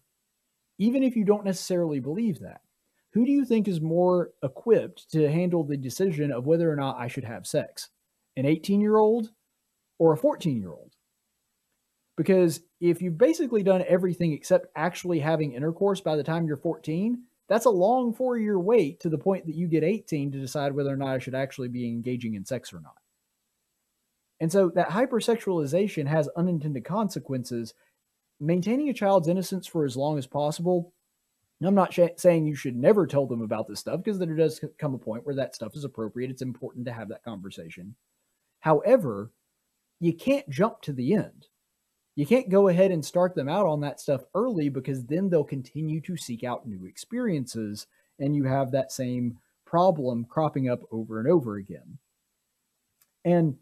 even 0.77 1.03
if 1.03 1.17
you 1.17 1.25
don't 1.25 1.43
necessarily 1.43 1.99
believe 1.99 2.39
that, 2.39 2.61
who 3.13 3.25
do 3.25 3.31
you 3.31 3.45
think 3.45 3.67
is 3.67 3.81
more 3.81 4.31
equipped 4.43 5.11
to 5.11 5.31
handle 5.31 5.63
the 5.63 5.77
decision 5.77 6.31
of 6.31 6.45
whether 6.45 6.71
or 6.71 6.75
not 6.75 6.99
I 6.99 7.07
should 7.07 7.23
have 7.23 7.47
sex? 7.47 7.89
An 8.37 8.45
18 8.45 8.81
year 8.81 8.97
old 8.97 9.31
or 9.97 10.13
a 10.13 10.17
14 10.17 10.57
year 10.57 10.71
old? 10.71 10.95
Because 12.15 12.61
if 12.81 13.01
you've 13.01 13.17
basically 13.17 13.63
done 13.63 13.83
everything 13.87 14.33
except 14.33 14.67
actually 14.75 15.19
having 15.19 15.53
intercourse 15.53 16.01
by 16.01 16.15
the 16.15 16.23
time 16.23 16.45
you're 16.45 16.57
14, 16.57 17.23
that's 17.47 17.65
a 17.65 17.71
long 17.71 18.13
four 18.13 18.37
year 18.37 18.59
wait 18.59 18.99
to 18.99 19.09
the 19.09 19.17
point 19.17 19.45
that 19.47 19.55
you 19.55 19.67
get 19.67 19.83
18 19.83 20.31
to 20.33 20.39
decide 20.39 20.73
whether 20.73 20.93
or 20.93 20.97
not 20.97 21.15
I 21.15 21.19
should 21.19 21.33
actually 21.33 21.69
be 21.69 21.87
engaging 21.87 22.35
in 22.35 22.45
sex 22.45 22.71
or 22.71 22.79
not. 22.79 22.93
And 24.39 24.51
so 24.51 24.69
that 24.75 24.89
hypersexualization 24.89 26.07
has 26.07 26.29
unintended 26.37 26.85
consequences. 26.85 27.73
Maintaining 28.39 28.87
a 28.89 28.93
child's 28.93 29.27
innocence 29.27 29.67
for 29.67 29.83
as 29.83 29.97
long 29.97 30.17
as 30.17 30.27
possible. 30.27 30.93
I'm 31.67 31.75
not 31.75 31.93
sh- 31.93 31.99
saying 32.15 32.45
you 32.45 32.55
should 32.55 32.75
never 32.75 33.05
tell 33.05 33.25
them 33.25 33.41
about 33.41 33.67
this 33.67 33.79
stuff 33.79 34.01
because 34.03 34.17
there 34.17 34.33
does 34.35 34.63
come 34.77 34.93
a 34.93 34.97
point 34.97 35.25
where 35.25 35.35
that 35.35 35.55
stuff 35.55 35.75
is 35.75 35.83
appropriate. 35.83 36.31
It's 36.31 36.41
important 36.41 36.85
to 36.85 36.93
have 36.93 37.09
that 37.09 37.23
conversation. 37.23 37.95
However, 38.61 39.31
you 39.99 40.13
can't 40.13 40.49
jump 40.49 40.81
to 40.81 40.93
the 40.93 41.13
end. 41.13 41.47
You 42.15 42.25
can't 42.25 42.49
go 42.49 42.67
ahead 42.67 42.91
and 42.91 43.03
start 43.03 43.35
them 43.35 43.49
out 43.49 43.65
on 43.65 43.81
that 43.81 43.99
stuff 43.99 44.23
early 44.35 44.69
because 44.69 45.05
then 45.05 45.29
they'll 45.29 45.43
continue 45.43 46.01
to 46.01 46.17
seek 46.17 46.43
out 46.43 46.67
new 46.67 46.85
experiences 46.85 47.87
and 48.19 48.35
you 48.35 48.45
have 48.45 48.71
that 48.71 48.91
same 48.91 49.37
problem 49.65 50.25
cropping 50.25 50.69
up 50.69 50.81
over 50.91 51.19
and 51.19 51.27
over 51.27 51.55
again. 51.57 51.97
And 53.25 53.57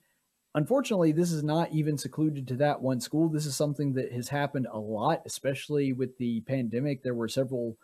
Unfortunately, 0.57 1.11
this 1.11 1.31
is 1.31 1.43
not 1.43 1.71
even 1.71 1.99
secluded 1.99 2.47
to 2.47 2.55
that 2.55 2.81
one 2.81 2.99
school. 2.99 3.29
This 3.29 3.45
is 3.45 3.55
something 3.55 3.93
that 3.93 4.11
has 4.11 4.27
happened 4.27 4.65
a 4.71 4.79
lot, 4.79 5.21
especially 5.23 5.93
with 5.93 6.17
the 6.17 6.41
pandemic. 6.41 7.03
There 7.03 7.13
were 7.13 7.27
several 7.27 7.77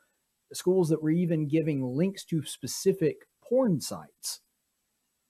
schools 0.52 0.90
that 0.90 1.02
were 1.02 1.12
even 1.12 1.48
giving 1.48 1.84
links 1.84 2.24
to 2.26 2.44
specific 2.44 3.28
porn 3.42 3.80
sites, 3.82 4.42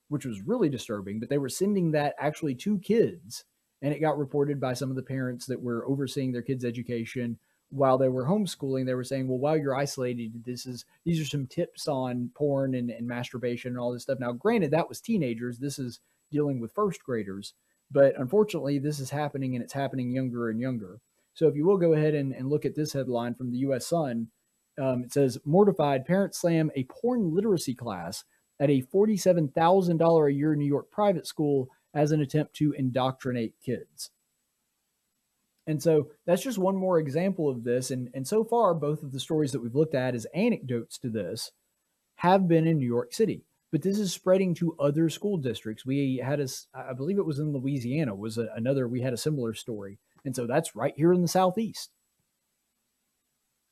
which 0.09 0.26
was 0.26 0.41
really 0.41 0.70
disturbing, 0.70 1.20
but 1.20 1.30
they 1.30 1.38
were 1.38 1.49
sending 1.49 1.91
that 1.91 2.16
actually 2.20 2.55
to 2.55 2.80
kids. 2.80 3.45
And 3.82 3.93
it 3.93 3.99
got 3.99 4.18
reported 4.18 4.61
by 4.61 4.74
some 4.74 4.89
of 4.89 4.95
the 4.95 5.03
parents 5.03 5.45
that 5.47 5.61
were 5.61 5.86
overseeing 5.86 6.32
their 6.32 6.41
kids' 6.41 6.64
education 6.64 7.38
while 7.70 7.97
they 7.97 8.07
were 8.07 8.26
homeschooling. 8.26 8.86
They 8.86 8.93
were 8.93 9.03
saying, 9.03 9.28
well, 9.28 9.39
while 9.39 9.57
you're 9.57 9.76
isolated, 9.76 10.45
this 10.45 10.66
is 10.66 10.86
these 11.03 11.20
are 11.20 11.26
some 11.26 11.47
tips 11.47 11.88
on 11.88 12.30
porn 12.34 12.76
and, 12.76 12.89
and 12.89 13.07
masturbation 13.07 13.72
and 13.72 13.80
all 13.80 13.91
this 13.91 14.03
stuff. 14.03 14.20
Now, 14.20 14.32
granted, 14.32 14.72
that 14.72 14.88
was 14.88 15.01
teenagers. 15.01 15.57
This 15.57 15.80
is 15.80 15.99
dealing 16.32 16.59
with 16.61 16.72
first 16.74 17.03
graders. 17.03 17.53
But 17.91 18.18
unfortunately, 18.18 18.80
this 18.80 18.99
is 18.99 19.09
happening 19.09 19.55
and 19.55 19.64
it's 19.64 19.74
happening 19.74 20.11
younger 20.11 20.49
and 20.49 20.59
younger. 20.59 20.99
So 21.34 21.47
if 21.47 21.55
you 21.55 21.66
will 21.66 21.78
go 21.78 21.93
ahead 21.93 22.14
and, 22.14 22.34
and 22.34 22.49
look 22.49 22.66
at 22.66 22.76
this 22.76 22.93
headline 22.93 23.36
from 23.36 23.51
the 23.51 23.57
US 23.59 23.88
Sun, 23.88 24.28
um, 24.82 25.04
it 25.04 25.14
says 25.14 25.38
Mortified 25.46 26.06
Parents 26.06 26.40
Slam 26.40 26.72
a 26.76 26.84
Porn 26.86 27.34
Literacy 27.34 27.76
Class 27.76 28.24
at 28.60 28.70
a 28.70 28.82
$47,000 28.82 30.28
a 30.28 30.34
year 30.34 30.56
New 30.56 30.66
York 30.66 30.92
private 30.92 31.28
school 31.28 31.70
as 31.94 32.12
an 32.12 32.22
attempt 32.22 32.56
to 32.56 32.74
indoctrinate 32.74 33.54
kids. 33.64 34.10
And 35.66 35.82
so 35.82 36.10
that's 36.26 36.44
just 36.44 36.58
one 36.58 36.76
more 36.76 37.00
example 37.00 37.50
of 37.50 37.64
this. 37.64 37.90
And, 37.90 38.10
and 38.14 38.28
so 38.28 38.44
far, 38.44 38.74
both 38.74 39.02
of 39.02 39.12
the 39.12 39.20
stories 39.20 39.52
that 39.54 39.62
we've 39.62 39.76
looked 39.76 39.96
at 39.96 40.16
as 40.16 40.28
anecdotes 40.34 40.98
to 41.00 41.10
this 41.10 41.52
have 42.16 42.48
been 42.48 42.68
in 42.68 42.80
New 42.80 42.88
York 42.88 43.14
City 43.14 43.44
but 43.74 43.82
this 43.82 43.98
is 43.98 44.14
spreading 44.14 44.54
to 44.54 44.76
other 44.80 45.10
school 45.10 45.36
districts. 45.36 45.84
We 45.84 46.22
had 46.24 46.40
a, 46.40 46.48
I 46.76 46.94
believe 46.94 47.18
it 47.18 47.26
was 47.26 47.40
in 47.40 47.54
Louisiana, 47.54 48.14
was 48.14 48.38
a, 48.38 48.48
another, 48.56 48.88
we 48.88 49.02
had 49.02 49.14
a 49.14 49.18
similar 49.18 49.56
story. 49.56 49.98
And 50.24 50.36
so 50.36 50.46
that's 50.46 50.76
right 50.76 50.94
here 50.96 51.12
in 51.12 51.24
the 51.24 51.28
Southeast. 51.28 51.90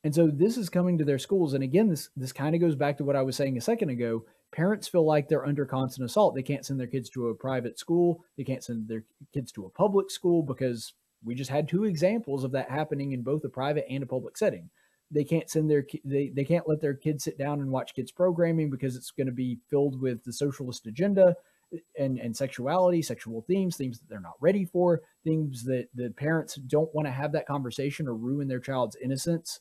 And 0.04 0.14
so 0.14 0.26
this 0.26 0.56
is 0.56 0.68
coming 0.68 0.98
to 0.98 1.04
their 1.04 1.18
schools. 1.18 1.54
And 1.54 1.62
again, 1.62 1.88
this, 1.88 2.10
this 2.16 2.32
kind 2.32 2.54
of 2.54 2.60
goes 2.60 2.74
back 2.74 2.98
to 2.98 3.04
what 3.04 3.16
I 3.16 3.22
was 3.22 3.36
saying 3.36 3.56
a 3.56 3.60
second 3.60 3.90
ago. 3.90 4.24
Parents 4.50 4.88
feel 4.88 5.06
like 5.06 5.28
they're 5.28 5.46
under 5.46 5.64
constant 5.64 6.04
assault. 6.04 6.34
They 6.34 6.42
can't 6.42 6.66
send 6.66 6.80
their 6.80 6.88
kids 6.88 7.08
to 7.10 7.28
a 7.28 7.34
private 7.34 7.78
school. 7.78 8.24
They 8.36 8.44
can't 8.44 8.64
send 8.64 8.88
their 8.88 9.04
kids 9.32 9.52
to 9.52 9.64
a 9.64 9.70
public 9.70 10.10
school 10.10 10.42
because 10.42 10.92
we 11.24 11.34
just 11.34 11.50
had 11.50 11.68
two 11.68 11.84
examples 11.84 12.42
of 12.42 12.52
that 12.52 12.70
happening 12.70 13.12
in 13.12 13.22
both 13.22 13.44
a 13.44 13.48
private 13.48 13.86
and 13.88 14.02
a 14.02 14.06
public 14.06 14.36
setting 14.36 14.70
they 15.12 15.24
can't 15.24 15.50
send 15.50 15.70
their 15.70 15.84
they, 16.04 16.32
they 16.34 16.44
can't 16.44 16.68
let 16.68 16.80
their 16.80 16.94
kids 16.94 17.24
sit 17.24 17.38
down 17.38 17.60
and 17.60 17.70
watch 17.70 17.94
kids 17.94 18.10
programming 18.10 18.70
because 18.70 18.96
it's 18.96 19.10
going 19.10 19.26
to 19.26 19.32
be 19.32 19.58
filled 19.70 20.00
with 20.00 20.24
the 20.24 20.32
socialist 20.32 20.86
agenda 20.86 21.36
eh, 21.72 21.78
and 21.98 22.18
and 22.18 22.36
sexuality 22.36 23.02
sexual 23.02 23.42
themes 23.42 23.76
themes 23.76 24.00
that 24.00 24.08
they're 24.08 24.20
not 24.20 24.40
ready 24.40 24.64
for 24.64 25.02
things 25.22 25.64
that 25.64 25.88
the 25.94 26.10
parents 26.16 26.54
don't 26.54 26.94
want 26.94 27.06
to 27.06 27.12
have 27.12 27.32
that 27.32 27.46
conversation 27.46 28.08
or 28.08 28.14
ruin 28.14 28.48
their 28.48 28.60
child's 28.60 28.96
innocence 28.96 29.60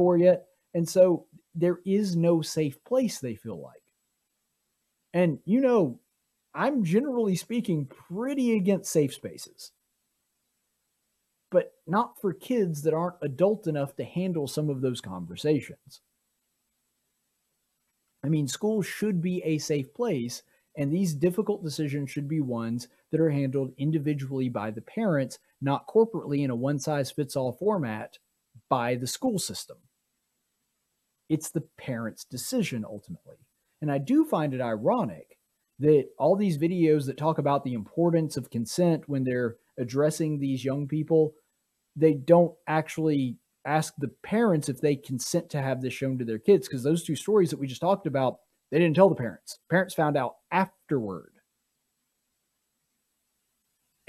for 0.00 0.16
yet 0.16 0.46
and 0.72 0.88
so 0.88 1.26
there 1.54 1.80
is 1.84 2.16
no 2.16 2.40
safe 2.40 2.82
place 2.84 3.18
they 3.18 3.34
feel 3.34 3.60
like 3.60 3.82
and 5.12 5.38
you 5.44 5.60
know 5.60 6.00
i'm 6.54 6.82
generally 6.82 7.36
speaking 7.36 7.84
pretty 7.86 8.56
against 8.56 8.90
safe 8.90 9.12
spaces 9.12 9.72
but 11.50 11.72
not 11.86 12.20
for 12.20 12.32
kids 12.32 12.82
that 12.82 12.94
aren't 12.94 13.16
adult 13.22 13.66
enough 13.66 13.96
to 13.96 14.04
handle 14.04 14.46
some 14.46 14.70
of 14.70 14.80
those 14.80 15.00
conversations. 15.00 16.00
I 18.24 18.28
mean, 18.28 18.46
school 18.46 18.82
should 18.82 19.20
be 19.20 19.42
a 19.42 19.58
safe 19.58 19.92
place, 19.94 20.42
and 20.76 20.92
these 20.92 21.14
difficult 21.14 21.64
decisions 21.64 22.10
should 22.10 22.28
be 22.28 22.40
ones 22.40 22.88
that 23.10 23.20
are 23.20 23.30
handled 23.30 23.72
individually 23.78 24.48
by 24.48 24.70
the 24.70 24.82
parents, 24.82 25.38
not 25.60 25.88
corporately 25.88 26.44
in 26.44 26.50
a 26.50 26.54
one 26.54 26.78
size 26.78 27.10
fits 27.10 27.34
all 27.34 27.52
format 27.52 28.18
by 28.68 28.94
the 28.94 29.06
school 29.06 29.38
system. 29.38 29.78
It's 31.30 31.48
the 31.48 31.62
parent's 31.78 32.24
decision 32.24 32.84
ultimately. 32.84 33.36
And 33.80 33.90
I 33.90 33.96
do 33.96 34.26
find 34.26 34.52
it 34.52 34.60
ironic 34.60 35.38
that 35.78 36.08
all 36.18 36.36
these 36.36 36.58
videos 36.58 37.06
that 37.06 37.16
talk 37.16 37.38
about 37.38 37.64
the 37.64 37.72
importance 37.72 38.36
of 38.36 38.50
consent 38.50 39.08
when 39.08 39.24
they're 39.24 39.56
addressing 39.78 40.38
these 40.38 40.64
young 40.64 40.86
people 40.86 41.32
they 41.96 42.14
don't 42.14 42.54
actually 42.68 43.36
ask 43.64 43.94
the 43.98 44.10
parents 44.22 44.68
if 44.68 44.80
they 44.80 44.94
consent 44.94 45.50
to 45.50 45.60
have 45.60 45.82
this 45.82 45.92
shown 45.92 46.18
to 46.18 46.24
their 46.24 46.38
kids 46.38 46.68
because 46.68 46.82
those 46.82 47.02
two 47.02 47.16
stories 47.16 47.50
that 47.50 47.58
we 47.58 47.66
just 47.66 47.80
talked 47.80 48.06
about 48.06 48.38
they 48.70 48.78
didn't 48.78 48.94
tell 48.94 49.08
the 49.08 49.14
parents 49.14 49.58
parents 49.70 49.94
found 49.94 50.16
out 50.16 50.36
afterward 50.52 51.32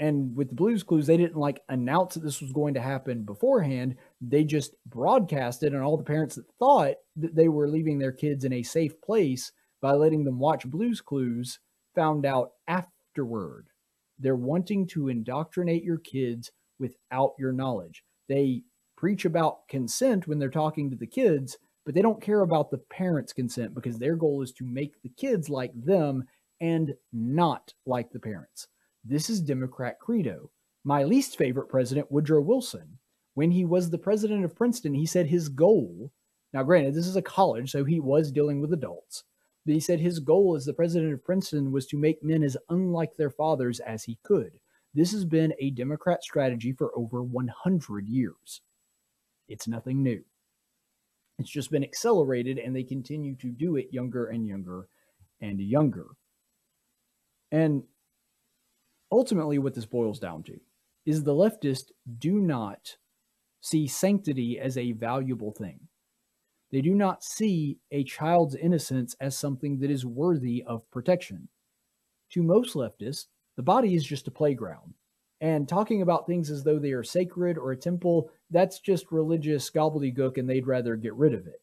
and 0.02 0.36
with 0.36 0.48
the 0.48 0.54
blues 0.54 0.82
clues 0.82 1.06
they 1.06 1.16
didn't 1.16 1.36
like 1.36 1.62
announce 1.68 2.14
that 2.14 2.24
this 2.24 2.40
was 2.40 2.52
going 2.52 2.74
to 2.74 2.80
happen 2.80 3.22
beforehand 3.22 3.96
they 4.20 4.44
just 4.44 4.74
broadcasted 4.86 5.72
and 5.72 5.82
all 5.82 5.96
the 5.96 6.02
parents 6.02 6.34
that 6.34 6.44
thought 6.58 6.96
that 7.16 7.34
they 7.34 7.48
were 7.48 7.68
leaving 7.68 7.98
their 7.98 8.12
kids 8.12 8.44
in 8.44 8.52
a 8.52 8.62
safe 8.62 9.00
place 9.00 9.52
by 9.82 9.92
letting 9.92 10.24
them 10.24 10.38
watch 10.38 10.64
Blue's 10.64 11.02
Clues 11.02 11.58
found 11.94 12.24
out 12.24 12.52
afterward. 12.68 13.66
They're 14.18 14.36
wanting 14.36 14.86
to 14.88 15.08
indoctrinate 15.08 15.82
your 15.82 15.98
kids 15.98 16.52
without 16.78 17.34
your 17.38 17.52
knowledge. 17.52 18.04
They 18.28 18.62
preach 18.96 19.24
about 19.24 19.68
consent 19.68 20.28
when 20.28 20.38
they're 20.38 20.48
talking 20.48 20.88
to 20.90 20.96
the 20.96 21.06
kids, 21.06 21.58
but 21.84 21.94
they 21.94 22.02
don't 22.02 22.22
care 22.22 22.40
about 22.40 22.70
the 22.70 22.78
parents' 22.78 23.32
consent 23.32 23.74
because 23.74 23.98
their 23.98 24.14
goal 24.14 24.40
is 24.42 24.52
to 24.52 24.64
make 24.64 25.02
the 25.02 25.10
kids 25.10 25.50
like 25.50 25.72
them 25.74 26.24
and 26.60 26.94
not 27.12 27.74
like 27.84 28.12
the 28.12 28.20
parents. 28.20 28.68
This 29.04 29.28
is 29.28 29.40
Democrat 29.40 29.98
credo. 29.98 30.50
My 30.84 31.04
least 31.04 31.36
favorite 31.36 31.68
president, 31.68 32.10
Woodrow 32.10 32.40
Wilson, 32.40 32.98
when 33.34 33.50
he 33.50 33.64
was 33.64 33.90
the 33.90 33.98
president 33.98 34.44
of 34.44 34.54
Princeton, 34.54 34.94
he 34.94 35.06
said 35.06 35.26
his 35.26 35.48
goal, 35.48 36.12
now 36.52 36.62
granted, 36.62 36.94
this 36.94 37.06
is 37.06 37.16
a 37.16 37.22
college, 37.22 37.70
so 37.70 37.84
he 37.84 37.98
was 37.98 38.30
dealing 38.30 38.60
with 38.60 38.72
adults, 38.72 39.24
but 39.64 39.74
he 39.74 39.80
said 39.80 40.00
his 40.00 40.18
goal 40.18 40.54
as 40.54 40.64
the 40.64 40.74
president 40.74 41.12
of 41.12 41.24
Princeton 41.24 41.72
was 41.72 41.86
to 41.86 41.96
make 41.96 42.22
men 42.22 42.42
as 42.42 42.56
unlike 42.68 43.16
their 43.16 43.30
fathers 43.30 43.80
as 43.80 44.04
he 44.04 44.18
could. 44.22 44.52
This 44.94 45.12
has 45.12 45.24
been 45.24 45.54
a 45.58 45.70
Democrat 45.70 46.22
strategy 46.22 46.72
for 46.72 46.96
over 46.96 47.22
100 47.22 48.06
years. 48.06 48.60
It's 49.48 49.66
nothing 49.66 50.02
new. 50.02 50.22
It's 51.38 51.50
just 51.50 51.70
been 51.70 51.82
accelerated, 51.82 52.58
and 52.58 52.76
they 52.76 52.84
continue 52.84 53.34
to 53.36 53.48
do 53.48 53.76
it 53.76 53.88
younger 53.90 54.26
and 54.26 54.46
younger 54.46 54.88
and 55.40 55.60
younger. 55.60 56.06
And 57.50 57.84
ultimately, 59.12 59.58
what 59.58 59.74
this 59.74 59.86
boils 59.86 60.18
down 60.18 60.42
to 60.44 60.58
is 61.06 61.22
the 61.22 61.34
leftists 61.34 61.90
do 62.18 62.40
not 62.40 62.96
see 63.60 63.86
sanctity 63.86 64.58
as 64.58 64.76
a 64.76 64.92
valuable 64.92 65.52
thing. 65.52 65.80
They 66.72 66.80
do 66.80 66.94
not 66.94 67.22
see 67.22 67.78
a 67.90 68.02
child's 68.02 68.54
innocence 68.54 69.14
as 69.20 69.36
something 69.36 69.78
that 69.80 69.90
is 69.90 70.06
worthy 70.06 70.64
of 70.66 70.90
protection. 70.90 71.48
To 72.30 72.42
most 72.42 72.74
leftists, 72.74 73.26
the 73.56 73.62
body 73.62 73.94
is 73.94 74.04
just 74.04 74.26
a 74.26 74.32
playground. 74.32 74.94
And 75.42 75.68
talking 75.68 76.02
about 76.02 76.26
things 76.26 76.50
as 76.50 76.64
though 76.64 76.78
they 76.78 76.92
are 76.92 77.02
sacred 77.02 77.58
or 77.58 77.72
a 77.72 77.76
temple, 77.76 78.30
that's 78.50 78.80
just 78.80 79.12
religious 79.12 79.70
gobbledygook 79.70 80.38
and 80.38 80.48
they'd 80.48 80.66
rather 80.66 80.96
get 80.96 81.14
rid 81.14 81.34
of 81.34 81.46
it. 81.46 81.60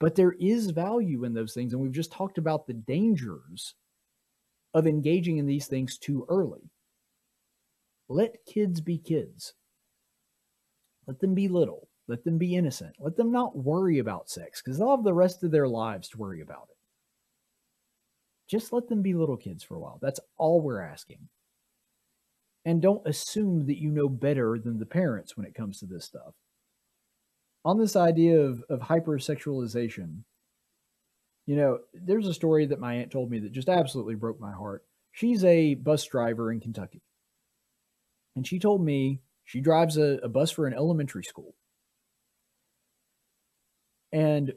But 0.00 0.16
there 0.16 0.32
is 0.40 0.70
value 0.70 1.24
in 1.24 1.32
those 1.32 1.54
things. 1.54 1.72
And 1.72 1.80
we've 1.80 1.92
just 1.92 2.10
talked 2.10 2.38
about 2.38 2.66
the 2.66 2.72
dangers 2.72 3.74
of 4.74 4.86
engaging 4.86 5.38
in 5.38 5.46
these 5.46 5.66
things 5.66 5.98
too 5.98 6.26
early. 6.28 6.70
Let 8.08 8.44
kids 8.46 8.80
be 8.80 8.98
kids. 8.98 9.54
Let 11.06 11.20
them 11.20 11.34
be 11.34 11.48
little. 11.48 11.88
Let 12.08 12.24
them 12.24 12.38
be 12.38 12.56
innocent. 12.56 12.94
Let 12.98 13.16
them 13.16 13.30
not 13.30 13.56
worry 13.56 13.98
about 13.98 14.28
sex 14.28 14.60
because 14.60 14.78
they'll 14.78 14.90
have 14.96 15.04
the 15.04 15.14
rest 15.14 15.42
of 15.44 15.50
their 15.50 15.68
lives 15.68 16.08
to 16.10 16.18
worry 16.18 16.40
about 16.40 16.68
it. 16.70 16.76
Just 18.48 18.72
let 18.72 18.88
them 18.88 19.02
be 19.02 19.14
little 19.14 19.36
kids 19.36 19.62
for 19.62 19.76
a 19.76 19.80
while. 19.80 19.98
That's 20.02 20.20
all 20.36 20.60
we're 20.60 20.82
asking. 20.82 21.28
And 22.64 22.82
don't 22.82 23.06
assume 23.06 23.66
that 23.66 23.80
you 23.80 23.90
know 23.90 24.08
better 24.08 24.58
than 24.58 24.78
the 24.78 24.86
parents 24.86 25.36
when 25.36 25.46
it 25.46 25.54
comes 25.54 25.78
to 25.78 25.86
this 25.86 26.04
stuff. 26.04 26.34
On 27.64 27.78
this 27.78 27.96
idea 27.96 28.40
of, 28.40 28.62
of 28.68 28.80
hypersexualization, 28.80 30.18
you 31.46 31.56
know, 31.56 31.78
there's 31.92 32.28
a 32.28 32.34
story 32.34 32.66
that 32.66 32.80
my 32.80 32.94
aunt 32.94 33.10
told 33.10 33.30
me 33.30 33.40
that 33.40 33.52
just 33.52 33.68
absolutely 33.68 34.14
broke 34.14 34.40
my 34.40 34.52
heart. 34.52 34.84
She's 35.10 35.44
a 35.44 35.74
bus 35.74 36.04
driver 36.04 36.52
in 36.52 36.60
Kentucky. 36.60 37.02
And 38.36 38.46
she 38.46 38.58
told 38.58 38.82
me 38.82 39.20
she 39.44 39.60
drives 39.60 39.96
a, 39.96 40.18
a 40.22 40.28
bus 40.28 40.50
for 40.50 40.66
an 40.66 40.74
elementary 40.74 41.24
school. 41.24 41.54
And 44.12 44.54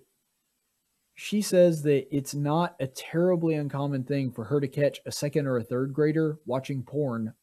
she 1.16 1.42
says 1.42 1.82
that 1.84 2.14
it's 2.16 2.36
not 2.36 2.76
a 2.80 2.88
terribly 2.88 3.56
uncommon 3.56 4.04
thing 4.04 4.32
for 4.32 4.46
her 4.46 4.60
to 4.60 4.68
catch 4.68 5.00
a 5.06 5.12
second 5.12 5.48
or 5.48 5.58
a 5.58 5.64
third 5.64 5.94
grader 5.94 6.40
watching 6.46 6.84
porn 6.84 7.34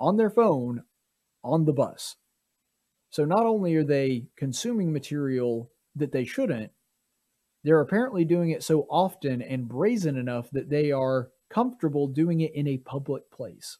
on 0.00 0.16
their 0.16 0.30
phone 0.30 0.82
on 1.44 1.64
the 1.64 1.72
bus. 1.72 2.16
So 3.10 3.24
not 3.24 3.46
only 3.46 3.76
are 3.76 3.84
they 3.84 4.26
consuming 4.36 4.92
material 4.92 5.70
that 5.94 6.12
they 6.12 6.24
shouldn't, 6.24 6.72
they're 7.64 7.80
apparently 7.80 8.24
doing 8.24 8.50
it 8.50 8.62
so 8.62 8.86
often 8.90 9.40
and 9.42 9.68
brazen 9.68 10.16
enough 10.16 10.50
that 10.50 10.68
they 10.68 10.90
are 10.90 11.30
comfortable 11.48 12.08
doing 12.08 12.40
it 12.40 12.54
in 12.54 12.66
a 12.66 12.78
public 12.78 13.30
place. 13.30 13.78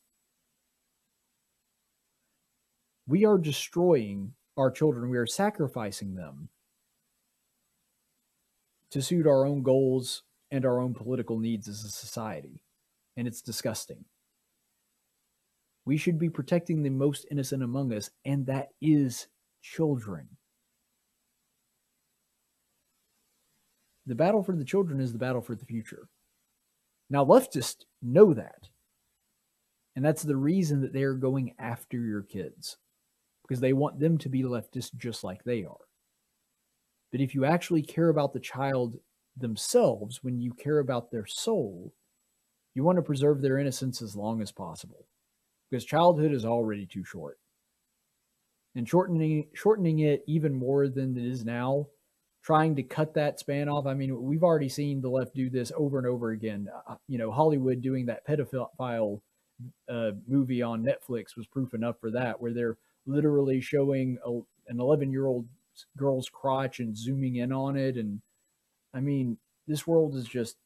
We 3.06 3.24
are 3.24 3.38
destroying 3.38 4.34
our 4.56 4.70
children, 4.70 5.10
we 5.10 5.18
are 5.18 5.26
sacrificing 5.26 6.14
them 6.14 6.48
to 8.90 9.00
suit 9.00 9.26
our 9.26 9.46
own 9.46 9.62
goals 9.62 10.22
and 10.50 10.66
our 10.66 10.78
own 10.78 10.92
political 10.92 11.38
needs 11.38 11.66
as 11.66 11.82
a 11.82 11.88
society. 11.88 12.62
And 13.16 13.26
it's 13.26 13.40
disgusting. 13.40 14.04
We 15.84 15.96
should 15.96 16.18
be 16.18 16.28
protecting 16.28 16.82
the 16.82 16.90
most 16.90 17.26
innocent 17.30 17.62
among 17.62 17.92
us, 17.92 18.10
and 18.24 18.46
that 18.46 18.68
is 18.80 19.26
children. 19.62 20.28
The 24.06 24.14
battle 24.14 24.42
for 24.42 24.56
the 24.56 24.64
children 24.64 25.00
is 25.00 25.12
the 25.12 25.18
battle 25.18 25.40
for 25.40 25.54
the 25.54 25.64
future. 25.64 26.08
Now, 27.08 27.24
leftists 27.24 27.84
know 28.00 28.34
that. 28.34 28.68
And 29.94 30.04
that's 30.04 30.22
the 30.22 30.36
reason 30.36 30.80
that 30.80 30.92
they 30.92 31.02
are 31.02 31.14
going 31.14 31.54
after 31.58 31.98
your 31.98 32.22
kids, 32.22 32.78
because 33.42 33.60
they 33.60 33.74
want 33.74 34.00
them 34.00 34.16
to 34.18 34.28
be 34.28 34.42
leftists 34.42 34.94
just 34.96 35.22
like 35.22 35.44
they 35.44 35.64
are. 35.64 35.76
But 37.10 37.20
if 37.20 37.34
you 37.34 37.44
actually 37.44 37.82
care 37.82 38.08
about 38.08 38.32
the 38.32 38.40
child 38.40 38.96
themselves, 39.36 40.24
when 40.24 40.40
you 40.40 40.52
care 40.54 40.78
about 40.78 41.10
their 41.10 41.26
soul, 41.26 41.92
you 42.74 42.82
want 42.82 42.96
to 42.96 43.02
preserve 43.02 43.42
their 43.42 43.58
innocence 43.58 44.00
as 44.00 44.16
long 44.16 44.40
as 44.40 44.50
possible 44.50 45.06
because 45.70 45.84
childhood 45.84 46.32
is 46.32 46.44
already 46.44 46.86
too 46.86 47.04
short. 47.04 47.38
And 48.74 48.88
shortening 48.88 49.48
shortening 49.54 50.00
it 50.00 50.22
even 50.26 50.54
more 50.54 50.88
than 50.88 51.16
it 51.16 51.24
is 51.24 51.44
now, 51.44 51.86
trying 52.42 52.74
to 52.76 52.82
cut 52.82 53.14
that 53.14 53.38
span 53.38 53.68
off. 53.68 53.86
I 53.86 53.94
mean, 53.94 54.20
we've 54.22 54.42
already 54.42 54.68
seen 54.68 55.00
the 55.00 55.08
left 55.08 55.34
do 55.34 55.48
this 55.48 55.70
over 55.76 55.98
and 55.98 56.06
over 56.06 56.30
again. 56.30 56.68
Uh, 56.88 56.96
you 57.08 57.18
know, 57.18 57.30
Hollywood 57.30 57.80
doing 57.80 58.06
that 58.06 58.26
pedophile 58.26 59.20
uh, 59.88 60.10
movie 60.26 60.60
on 60.60 60.84
Netflix 60.84 61.36
was 61.36 61.46
proof 61.46 61.72
enough 61.72 61.96
for 62.00 62.10
that, 62.10 62.40
where 62.40 62.52
they're 62.52 62.76
literally 63.06 63.60
showing 63.60 64.18
a, 64.26 64.30
an 64.68 64.80
11 64.80 65.12
year 65.12 65.26
old 65.26 65.46
girl's 65.96 66.28
crotch 66.28 66.80
and 66.80 66.96
zooming 66.96 67.36
in 67.36 67.52
on 67.52 67.76
it. 67.76 67.96
And 67.96 68.20
I 68.92 69.00
mean, 69.00 69.38
this 69.68 69.86
world 69.86 70.16
is 70.16 70.26
just, 70.26 70.56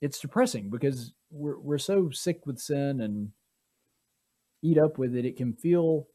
it's 0.00 0.20
depressing 0.20 0.70
because 0.70 1.12
we're, 1.30 1.58
we're 1.58 1.78
so 1.78 2.10
sick 2.10 2.46
with 2.46 2.58
sin 2.58 3.02
and 3.02 3.32
eat 4.62 4.78
up 4.78 4.98
with 4.98 5.14
it, 5.14 5.26
it 5.26 5.36
can 5.36 5.52
feel 5.52 6.06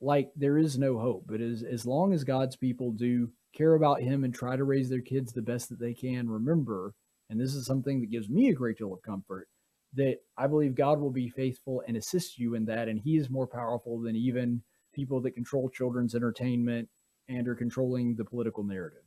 like 0.00 0.30
there 0.36 0.58
is 0.58 0.78
no 0.78 0.98
hope. 0.98 1.24
But 1.26 1.40
as, 1.40 1.62
as 1.62 1.86
long 1.86 2.12
as 2.12 2.24
God's 2.24 2.56
people 2.56 2.92
do 2.92 3.30
care 3.54 3.74
about 3.74 4.00
Him 4.00 4.24
and 4.24 4.34
try 4.34 4.56
to 4.56 4.64
raise 4.64 4.88
their 4.88 5.00
kids 5.00 5.32
the 5.32 5.42
best 5.42 5.68
that 5.68 5.78
they 5.78 5.94
can, 5.94 6.28
remember, 6.28 6.94
and 7.28 7.40
this 7.40 7.54
is 7.54 7.66
something 7.66 8.00
that 8.00 8.10
gives 8.10 8.28
me 8.28 8.48
a 8.48 8.54
great 8.54 8.78
deal 8.78 8.92
of 8.92 9.02
comfort, 9.02 9.48
that 9.94 10.16
I 10.38 10.46
believe 10.46 10.74
God 10.74 11.00
will 11.00 11.10
be 11.10 11.28
faithful 11.28 11.82
and 11.86 11.96
assist 11.96 12.38
you 12.38 12.54
in 12.54 12.64
that. 12.66 12.88
And 12.88 12.98
He 12.98 13.16
is 13.16 13.30
more 13.30 13.46
powerful 13.46 14.00
than 14.00 14.16
even 14.16 14.62
people 14.94 15.20
that 15.22 15.32
control 15.32 15.68
children's 15.68 16.14
entertainment 16.14 16.88
and 17.28 17.46
are 17.46 17.54
controlling 17.54 18.16
the 18.16 18.24
political 18.24 18.64
narrative. 18.64 19.02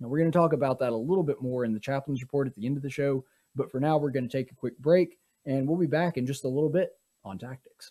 Now, 0.00 0.08
we're 0.08 0.18
going 0.18 0.30
to 0.30 0.38
talk 0.38 0.52
about 0.52 0.78
that 0.78 0.92
a 0.92 0.96
little 0.96 1.24
bit 1.24 1.42
more 1.42 1.64
in 1.64 1.72
the 1.72 1.80
chaplain's 1.80 2.22
report 2.22 2.46
at 2.46 2.54
the 2.54 2.66
end 2.66 2.76
of 2.76 2.82
the 2.82 2.90
show. 2.90 3.24
But 3.54 3.70
for 3.70 3.80
now, 3.80 3.98
we're 3.98 4.10
going 4.10 4.28
to 4.28 4.36
take 4.36 4.52
a 4.52 4.56
quick 4.56 4.78
break 4.78 5.18
and 5.44 5.66
we'll 5.66 5.78
be 5.78 5.86
back 5.86 6.16
in 6.16 6.26
just 6.26 6.44
a 6.44 6.48
little 6.48 6.70
bit 6.70 6.90
on 7.24 7.38
tactics. 7.38 7.90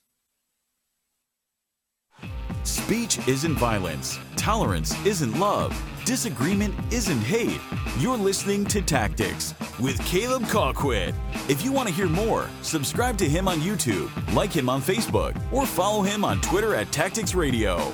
Speech 2.68 3.26
isn't 3.30 3.56
violence. 3.56 4.20
Tolerance 4.36 4.94
isn't 5.06 5.40
love. 5.40 5.74
Disagreement 6.04 6.76
isn't 6.92 7.22
hate. 7.22 7.62
You're 7.98 8.18
listening 8.18 8.66
to 8.66 8.82
Tactics 8.82 9.54
with 9.80 9.98
Caleb 10.06 10.44
Colquitt. 10.44 11.16
If 11.50 11.64
you 11.64 11.72
want 11.72 11.88
to 11.88 11.94
hear 11.94 12.10
more, 12.10 12.50
subscribe 12.64 13.18
to 13.20 13.30
him 13.30 13.48
on 13.48 13.60
YouTube, 13.60 14.12
like 14.36 14.52
him 14.52 14.68
on 14.68 14.82
Facebook, 14.82 15.42
or 15.54 15.66
follow 15.66 16.02
him 16.02 16.26
on 16.26 16.42
Twitter 16.42 16.76
at 16.76 16.92
Tactics 16.92 17.34
Radio. 17.34 17.94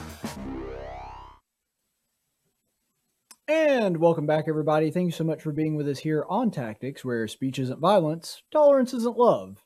And 3.48 3.98
welcome 3.98 4.26
back, 4.26 4.46
everybody. 4.48 4.90
Thank 4.90 5.06
you 5.06 5.12
so 5.12 5.24
much 5.24 5.44
for 5.44 5.52
being 5.52 5.76
with 5.76 5.88
us 5.88 6.00
here 6.00 6.26
on 6.28 6.50
Tactics, 6.50 7.06
where 7.06 7.28
speech 7.28 7.60
isn't 7.60 7.80
violence, 7.80 8.42
tolerance 8.52 8.92
isn't 8.96 9.20
love, 9.20 9.64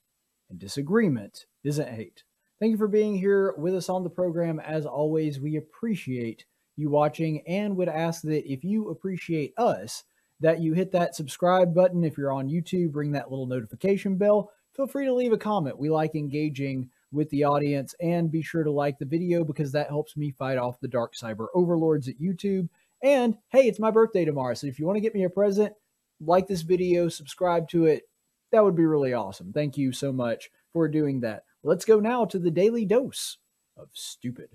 and 0.50 0.60
disagreement 0.60 1.46
isn't 1.64 1.88
hate. 1.88 2.24
Thank 2.60 2.72
you 2.72 2.78
for 2.78 2.88
being 2.88 3.16
here 3.16 3.54
with 3.58 3.76
us 3.76 3.88
on 3.88 4.04
the 4.04 4.10
program. 4.10 4.60
As 4.60 4.86
always, 4.86 5.40
we 5.40 5.58
appreciate 5.58 6.46
you 6.76 6.90
watching 6.90 7.44
and 7.48 7.76
would 7.78 7.90
ask 7.90 8.24
that 8.24 8.52
if 8.52 8.64
you 8.64 8.90
appreciate 8.90 9.54
us, 9.58 10.04
that 10.40 10.60
you 10.60 10.74
hit 10.74 10.92
that 10.92 11.16
subscribe 11.16 11.74
button. 11.74 12.04
If 12.04 12.18
you're 12.18 12.32
on 12.32 12.50
YouTube, 12.50 12.96
ring 12.96 13.12
that 13.12 13.30
little 13.30 13.46
notification 13.46 14.18
bell. 14.18 14.52
Feel 14.76 14.88
free 14.88 15.06
to 15.06 15.14
leave 15.14 15.34
a 15.34 15.38
comment. 15.38 15.78
We 15.78 15.90
like 15.90 16.16
engaging 16.16 16.90
with 17.12 17.30
the 17.30 17.44
audience 17.44 17.96
and 18.02 18.32
be 18.32 18.42
sure 18.42 18.64
to 18.64 18.72
like 18.72 19.00
the 19.00 19.06
video 19.06 19.44
because 19.44 19.72
that 19.72 19.90
helps 19.90 20.18
me 20.18 20.32
fight 20.32 20.58
off 20.58 20.80
the 20.80 20.88
dark 20.88 21.16
cyber 21.16 21.48
overlords 21.54 22.08
at 22.08 22.20
YouTube. 22.20 22.70
And 23.04 23.38
hey, 23.50 23.68
it's 23.68 23.80
my 23.80 23.92
birthday 23.92 24.26
tomorrow. 24.26 24.56
So 24.56 24.68
if 24.68 24.80
you 24.80 24.86
want 24.86 24.98
to 24.98 25.02
get 25.02 25.14
me 25.14 25.24
a 25.24 25.30
present, 25.30 25.74
like 26.20 26.48
this 26.48 26.62
video, 26.64 27.10
subscribe 27.10 27.70
to 27.70 27.86
it. 27.86 28.04
That 28.52 28.64
would 28.64 28.76
be 28.76 28.86
really 28.86 29.14
awesome. 29.14 29.54
Thank 29.54 29.78
you 29.78 29.92
so 29.92 30.12
much 30.12 30.50
for 30.74 30.88
doing 30.88 31.22
that. 31.22 31.44
Let's 31.64 31.86
go 31.86 32.00
now 32.00 32.26
to 32.26 32.40
the 32.40 32.52
daily 32.52 32.86
dose 32.86 33.38
of 33.76 33.90
stupid. 33.94 34.50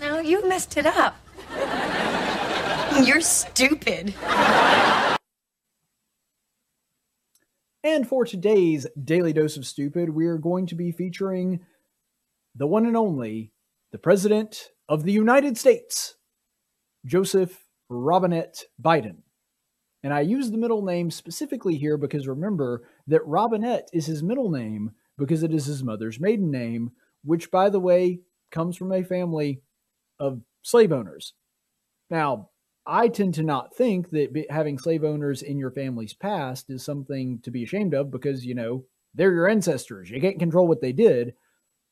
Now 0.00 0.18
you 0.18 0.46
messed 0.48 0.76
it 0.76 0.86
up. 0.86 1.16
You're 3.04 3.20
stupid. 3.20 4.14
And 7.82 8.08
for 8.08 8.24
today's 8.24 8.86
Daily 9.02 9.34
Dose 9.34 9.58
of 9.58 9.66
Stupid, 9.66 10.08
we 10.08 10.26
are 10.26 10.38
going 10.38 10.66
to 10.68 10.74
be 10.74 10.90
featuring 10.90 11.60
the 12.54 12.66
one 12.66 12.86
and 12.86 12.96
only, 12.96 13.52
the 13.92 13.98
President 13.98 14.70
of 14.88 15.02
the 15.02 15.12
United 15.12 15.58
States, 15.58 16.14
Joseph 17.04 17.66
Robinette 17.90 18.64
Biden. 18.82 19.18
And 20.02 20.14
I 20.14 20.20
use 20.20 20.50
the 20.50 20.56
middle 20.56 20.82
name 20.82 21.10
specifically 21.10 21.76
here 21.76 21.96
because 21.98 22.26
remember 22.26 22.84
that 23.06 23.26
Robinette 23.26 23.90
is 23.92 24.06
his 24.06 24.22
middle 24.22 24.50
name 24.50 24.92
because 25.18 25.42
it 25.42 25.52
is 25.52 25.66
his 25.66 25.82
mother's 25.82 26.20
maiden 26.20 26.50
name, 26.50 26.92
which, 27.24 27.50
by 27.50 27.70
the 27.70 27.80
way, 27.80 28.20
comes 28.50 28.76
from 28.76 28.92
a 28.92 29.02
family 29.02 29.62
of 30.18 30.40
slave 30.62 30.92
owners. 30.92 31.34
Now, 32.10 32.50
I 32.86 33.08
tend 33.08 33.34
to 33.34 33.42
not 33.42 33.74
think 33.74 34.10
that 34.10 34.46
having 34.50 34.78
slave 34.78 35.04
owners 35.04 35.42
in 35.42 35.58
your 35.58 35.70
family's 35.70 36.12
past 36.12 36.68
is 36.68 36.84
something 36.84 37.40
to 37.40 37.50
be 37.50 37.62
ashamed 37.62 37.94
of 37.94 38.10
because, 38.10 38.44
you 38.44 38.54
know, 38.54 38.84
they're 39.14 39.32
your 39.32 39.48
ancestors. 39.48 40.10
You 40.10 40.20
can't 40.20 40.38
control 40.38 40.66
what 40.66 40.80
they 40.80 40.92
did. 40.92 41.34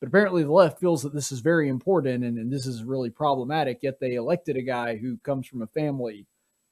But 0.01 0.09
apparently, 0.09 0.43
the 0.43 0.53
left 0.53 0.81
feels 0.81 1.03
that 1.03 1.15
this 1.15 1.31
is 1.31 1.41
very 1.41 1.69
important 1.69 2.25
and, 2.25 2.37
and 2.37 2.53
this 2.53 2.67
is 2.67 2.83
really 2.83 3.11
problematic. 3.11 3.79
Yet 3.83 4.01
they 4.01 4.15
elected 4.15 4.57
a 4.57 4.63
guy 4.63 4.97
who 4.97 5.17
comes 5.19 5.47
from 5.47 5.63
a 5.63 5.69
family 5.69 6.27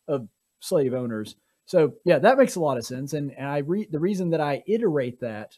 of 0.09 0.29
slave 0.59 0.93
owners. 0.93 1.37
So, 1.65 1.95
yeah, 2.05 2.19
that 2.19 2.37
makes 2.37 2.57
a 2.57 2.61
lot 2.61 2.77
of 2.77 2.85
sense. 2.85 3.13
And, 3.13 3.31
and 3.31 3.47
I 3.47 3.59
read 3.59 3.93
the 3.93 4.01
reason 4.01 4.31
that 4.31 4.41
I 4.41 4.65
iterate 4.67 5.21
that 5.21 5.57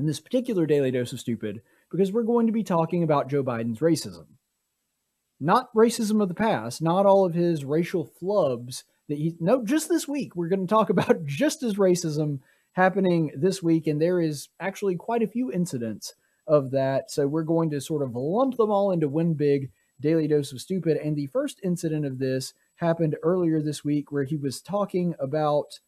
in 0.00 0.06
this 0.06 0.20
particular 0.20 0.66
daily 0.66 0.90
dose 0.90 1.12
of 1.12 1.20
stupid 1.20 1.62
because 1.90 2.12
we're 2.12 2.22
going 2.22 2.46
to 2.46 2.52
be 2.52 2.64
talking 2.64 3.02
about 3.02 3.28
Joe 3.28 3.42
Biden's 3.42 3.80
racism. 3.80 4.26
Not 5.38 5.72
racism 5.74 6.22
of 6.22 6.28
the 6.28 6.34
past, 6.34 6.82
not 6.82 7.06
all 7.06 7.24
of 7.24 7.34
his 7.34 7.64
racial 7.64 8.10
flubs 8.20 8.84
that 9.08 9.18
he 9.18 9.36
no 9.40 9.64
just 9.64 9.88
this 9.88 10.06
week 10.06 10.36
we're 10.36 10.48
going 10.48 10.66
to 10.66 10.72
talk 10.72 10.90
about 10.90 11.24
just 11.26 11.62
as 11.62 11.74
racism 11.74 12.40
happening 12.72 13.32
this 13.36 13.62
week, 13.62 13.86
and 13.86 14.00
there 14.00 14.20
is 14.20 14.48
actually 14.60 14.96
quite 14.96 15.22
a 15.22 15.28
few 15.28 15.52
incidents 15.52 16.14
of 16.46 16.70
that. 16.70 17.10
So 17.10 17.26
we're 17.26 17.42
going 17.42 17.70
to 17.70 17.80
sort 17.80 18.02
of 18.02 18.14
lump 18.14 18.56
them 18.56 18.70
all 18.70 18.92
into 18.92 19.08
one 19.08 19.34
big 19.34 19.70
daily 20.00 20.26
dose 20.26 20.52
of 20.52 20.60
stupid. 20.60 20.96
And 20.96 21.16
the 21.16 21.26
first 21.26 21.60
incident 21.62 22.06
of 22.06 22.18
this 22.18 22.54
happened 22.76 23.16
earlier 23.22 23.60
this 23.60 23.84
week, 23.84 24.10
where 24.10 24.24
he 24.24 24.36
was 24.36 24.60
talking 24.60 25.14
about 25.18 25.80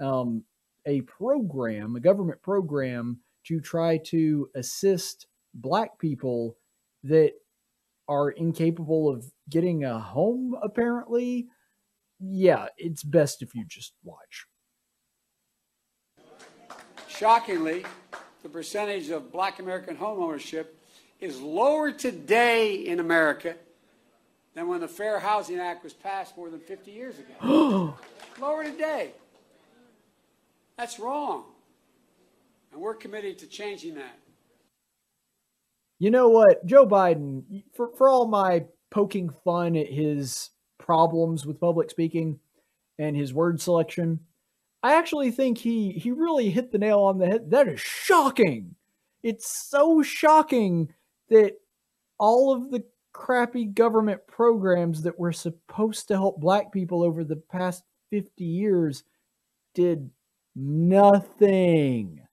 um, 0.00 0.44
a 0.86 1.02
program, 1.02 1.96
a 1.96 2.00
government 2.00 2.42
program, 2.42 3.20
to 3.46 3.60
try 3.60 3.98
to 3.98 4.48
assist 4.54 5.26
Black 5.54 5.98
people 5.98 6.56
that 7.04 7.32
are 8.08 8.30
incapable 8.30 9.08
of 9.08 9.24
getting 9.48 9.84
a 9.84 9.98
home. 9.98 10.54
Apparently, 10.62 11.46
yeah, 12.20 12.66
it's 12.76 13.02
best 13.02 13.42
if 13.42 13.54
you 13.54 13.64
just 13.66 13.92
watch. 14.02 14.46
Shockingly, 17.08 17.84
the 18.42 18.48
percentage 18.48 19.10
of 19.10 19.30
black 19.30 19.58
American 19.58 19.96
homeownership 19.96 20.66
is 21.20 21.40
lower 21.40 21.92
today 21.92 22.74
in 22.74 22.98
America 23.00 23.54
than 24.54 24.68
when 24.68 24.80
the 24.80 24.88
Fair 24.88 25.18
Housing 25.18 25.58
Act 25.58 25.84
was 25.84 25.92
passed 25.92 26.36
more 26.36 26.50
than 26.50 26.60
50 26.60 26.90
years 26.90 27.14
ago. 27.18 27.94
lower 28.40 28.64
today. 28.64 29.12
That's 30.76 30.98
wrong. 30.98 31.44
And 32.74 32.82
we're 32.82 32.96
committed 32.96 33.38
to 33.38 33.46
changing 33.46 33.94
that. 33.94 34.18
You 36.00 36.10
know 36.10 36.28
what? 36.28 36.66
Joe 36.66 36.84
Biden, 36.84 37.62
for, 37.72 37.92
for 37.96 38.08
all 38.08 38.26
my 38.26 38.64
poking 38.90 39.30
fun 39.44 39.76
at 39.76 39.86
his 39.86 40.50
problems 40.76 41.46
with 41.46 41.60
public 41.60 41.88
speaking 41.88 42.40
and 42.98 43.16
his 43.16 43.32
word 43.32 43.60
selection, 43.60 44.18
I 44.82 44.94
actually 44.94 45.30
think 45.30 45.56
he 45.56 45.92
he 45.92 46.10
really 46.10 46.50
hit 46.50 46.72
the 46.72 46.78
nail 46.78 46.98
on 46.98 47.16
the 47.18 47.26
head. 47.26 47.48
That 47.52 47.68
is 47.68 47.80
shocking. 47.80 48.74
It's 49.22 49.68
so 49.70 50.02
shocking 50.02 50.92
that 51.30 51.52
all 52.18 52.52
of 52.52 52.72
the 52.72 52.84
crappy 53.12 53.66
government 53.66 54.26
programs 54.26 55.00
that 55.02 55.18
were 55.18 55.32
supposed 55.32 56.08
to 56.08 56.14
help 56.14 56.40
black 56.40 56.72
people 56.72 57.04
over 57.04 57.22
the 57.22 57.36
past 57.36 57.84
50 58.10 58.44
years 58.44 59.04
did 59.74 60.10
nothing. 60.56 62.23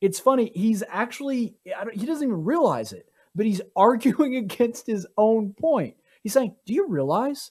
It's 0.00 0.20
funny, 0.20 0.50
he's 0.54 0.82
actually 0.88 1.56
he 1.92 2.06
doesn't 2.06 2.26
even 2.26 2.44
realize 2.44 2.92
it, 2.92 3.06
but 3.34 3.46
he's 3.46 3.60
arguing 3.76 4.36
against 4.36 4.86
his 4.86 5.06
own 5.16 5.54
point. 5.58 5.96
He's 6.22 6.32
saying, 6.32 6.54
"Do 6.66 6.74
you 6.74 6.86
realize 6.88 7.50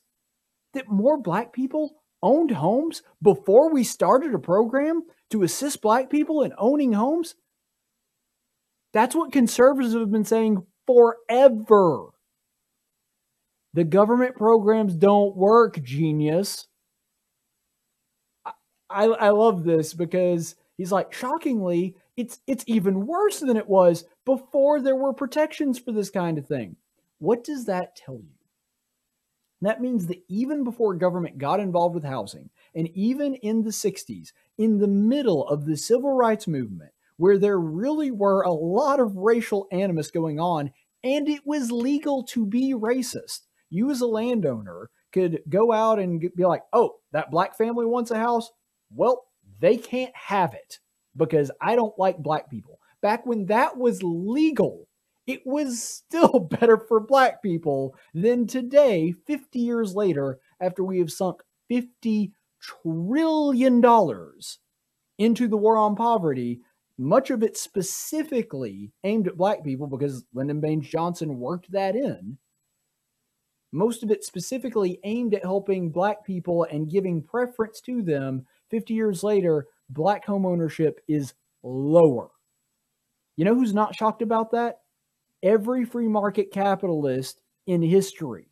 that 0.73 0.89
more 0.89 1.17
black 1.17 1.53
people 1.53 1.95
owned 2.21 2.51
homes 2.51 3.01
before 3.21 3.71
we 3.71 3.83
started 3.83 4.33
a 4.33 4.39
program 4.39 5.03
to 5.31 5.43
assist 5.43 5.81
black 5.81 6.09
people 6.09 6.41
in 6.41 6.53
owning 6.57 6.93
homes? 6.93 7.35
That's 8.93 9.15
what 9.15 9.31
conservatives 9.31 9.93
have 9.93 10.11
been 10.11 10.25
saying 10.25 10.65
forever. 10.87 12.07
The 13.73 13.83
government 13.83 14.35
programs 14.35 14.95
don't 14.95 15.35
work, 15.35 15.81
genius. 15.83 16.67
I, 18.89 19.05
I 19.05 19.29
love 19.29 19.63
this 19.63 19.93
because 19.93 20.55
he's 20.75 20.91
like, 20.91 21.13
shockingly, 21.13 21.95
it's 22.19 22.39
it's 22.47 22.65
even 22.67 23.07
worse 23.07 23.39
than 23.39 23.55
it 23.55 23.69
was 23.69 24.03
before 24.25 24.81
there 24.81 24.95
were 24.95 25.13
protections 25.13 25.79
for 25.79 25.93
this 25.93 26.09
kind 26.09 26.37
of 26.37 26.45
thing. 26.45 26.75
What 27.19 27.45
does 27.45 27.63
that 27.65 27.95
tell 27.95 28.15
you? 28.15 28.35
That 29.61 29.81
means 29.81 30.07
that 30.07 30.21
even 30.27 30.65
before 30.65 30.95
government 30.95 31.37
got 31.37 31.61
involved 31.61 31.95
with 31.95 32.03
housing, 32.03 32.49
and 32.75 32.89
even 32.89 33.35
in 33.35 33.63
the 33.63 33.69
60s, 33.69 34.33
in 34.57 34.79
the 34.79 34.87
middle 34.87 35.47
of 35.47 35.65
the 35.65 35.77
civil 35.77 36.11
rights 36.11 36.45
movement, 36.45 36.91
where 37.15 37.37
there 37.37 37.57
really 37.57 38.11
were 38.11 38.41
a 38.41 38.51
lot 38.51 38.99
of 38.99 39.15
racial 39.15 39.67
animus 39.71 40.11
going 40.11 40.41
on, 40.41 40.71
and 41.05 41.29
it 41.29 41.41
was 41.45 41.71
legal 41.71 42.23
to 42.23 42.45
be 42.45 42.73
racist. 42.73 43.47
You, 43.69 43.91
as 43.91 44.01
a 44.01 44.07
landowner, 44.07 44.89
could 45.13 45.39
go 45.47 45.71
out 45.71 45.99
and 45.99 46.19
be 46.35 46.45
like, 46.45 46.63
oh, 46.73 46.95
that 47.13 47.31
black 47.31 47.57
family 47.57 47.85
wants 47.85 48.11
a 48.11 48.17
house. 48.17 48.51
Well, 48.93 49.25
they 49.59 49.77
can't 49.77 50.15
have 50.15 50.53
it 50.53 50.79
because 51.19 51.51
I 51.61 51.75
don't 51.75 51.97
like 51.99 52.17
black 52.17 52.49
people. 52.49 52.79
Back 53.01 53.25
when 53.27 53.45
that 53.45 53.77
was 53.77 54.01
legal, 54.01 54.87
it 55.27 55.45
was 55.45 55.83
still 55.83 56.39
better 56.59 56.77
for 56.77 56.99
black 56.99 57.43
people 57.43 57.95
than 58.15 58.47
today, 58.47 59.13
50 59.27 59.59
years 59.59 59.93
later, 59.93 60.39
after 60.59 60.83
we 60.83 60.97
have 60.97 61.11
sunk 61.11 61.41
$50 61.71 62.31
trillion 62.59 63.83
into 65.19 65.47
the 65.47 65.57
war 65.57 65.77
on 65.77 65.95
poverty, 65.95 66.61
much 66.97 67.29
of 67.29 67.43
it 67.43 67.55
specifically 67.55 68.91
aimed 69.03 69.27
at 69.27 69.37
black 69.37 69.63
people 69.63 69.87
because 69.87 70.25
Lyndon 70.33 70.59
Baines 70.59 70.89
Johnson 70.89 71.39
worked 71.39 71.71
that 71.71 71.95
in. 71.95 72.37
Most 73.71 74.03
of 74.03 74.09
it 74.09 74.23
specifically 74.23 74.99
aimed 75.03 75.35
at 75.35 75.43
helping 75.43 75.91
black 75.91 76.25
people 76.25 76.65
and 76.71 76.89
giving 76.89 77.21
preference 77.21 77.79
to 77.81 78.01
them. 78.01 78.45
50 78.71 78.93
years 78.93 79.23
later, 79.23 79.67
black 79.89 80.25
homeownership 80.25 80.95
is 81.07 81.33
lower. 81.63 82.29
You 83.35 83.45
know 83.45 83.55
who's 83.55 83.73
not 83.73 83.95
shocked 83.95 84.21
about 84.21 84.51
that? 84.51 84.79
every 85.43 85.85
free 85.85 86.07
market 86.07 86.51
capitalist 86.51 87.41
in 87.67 87.81
history 87.81 88.47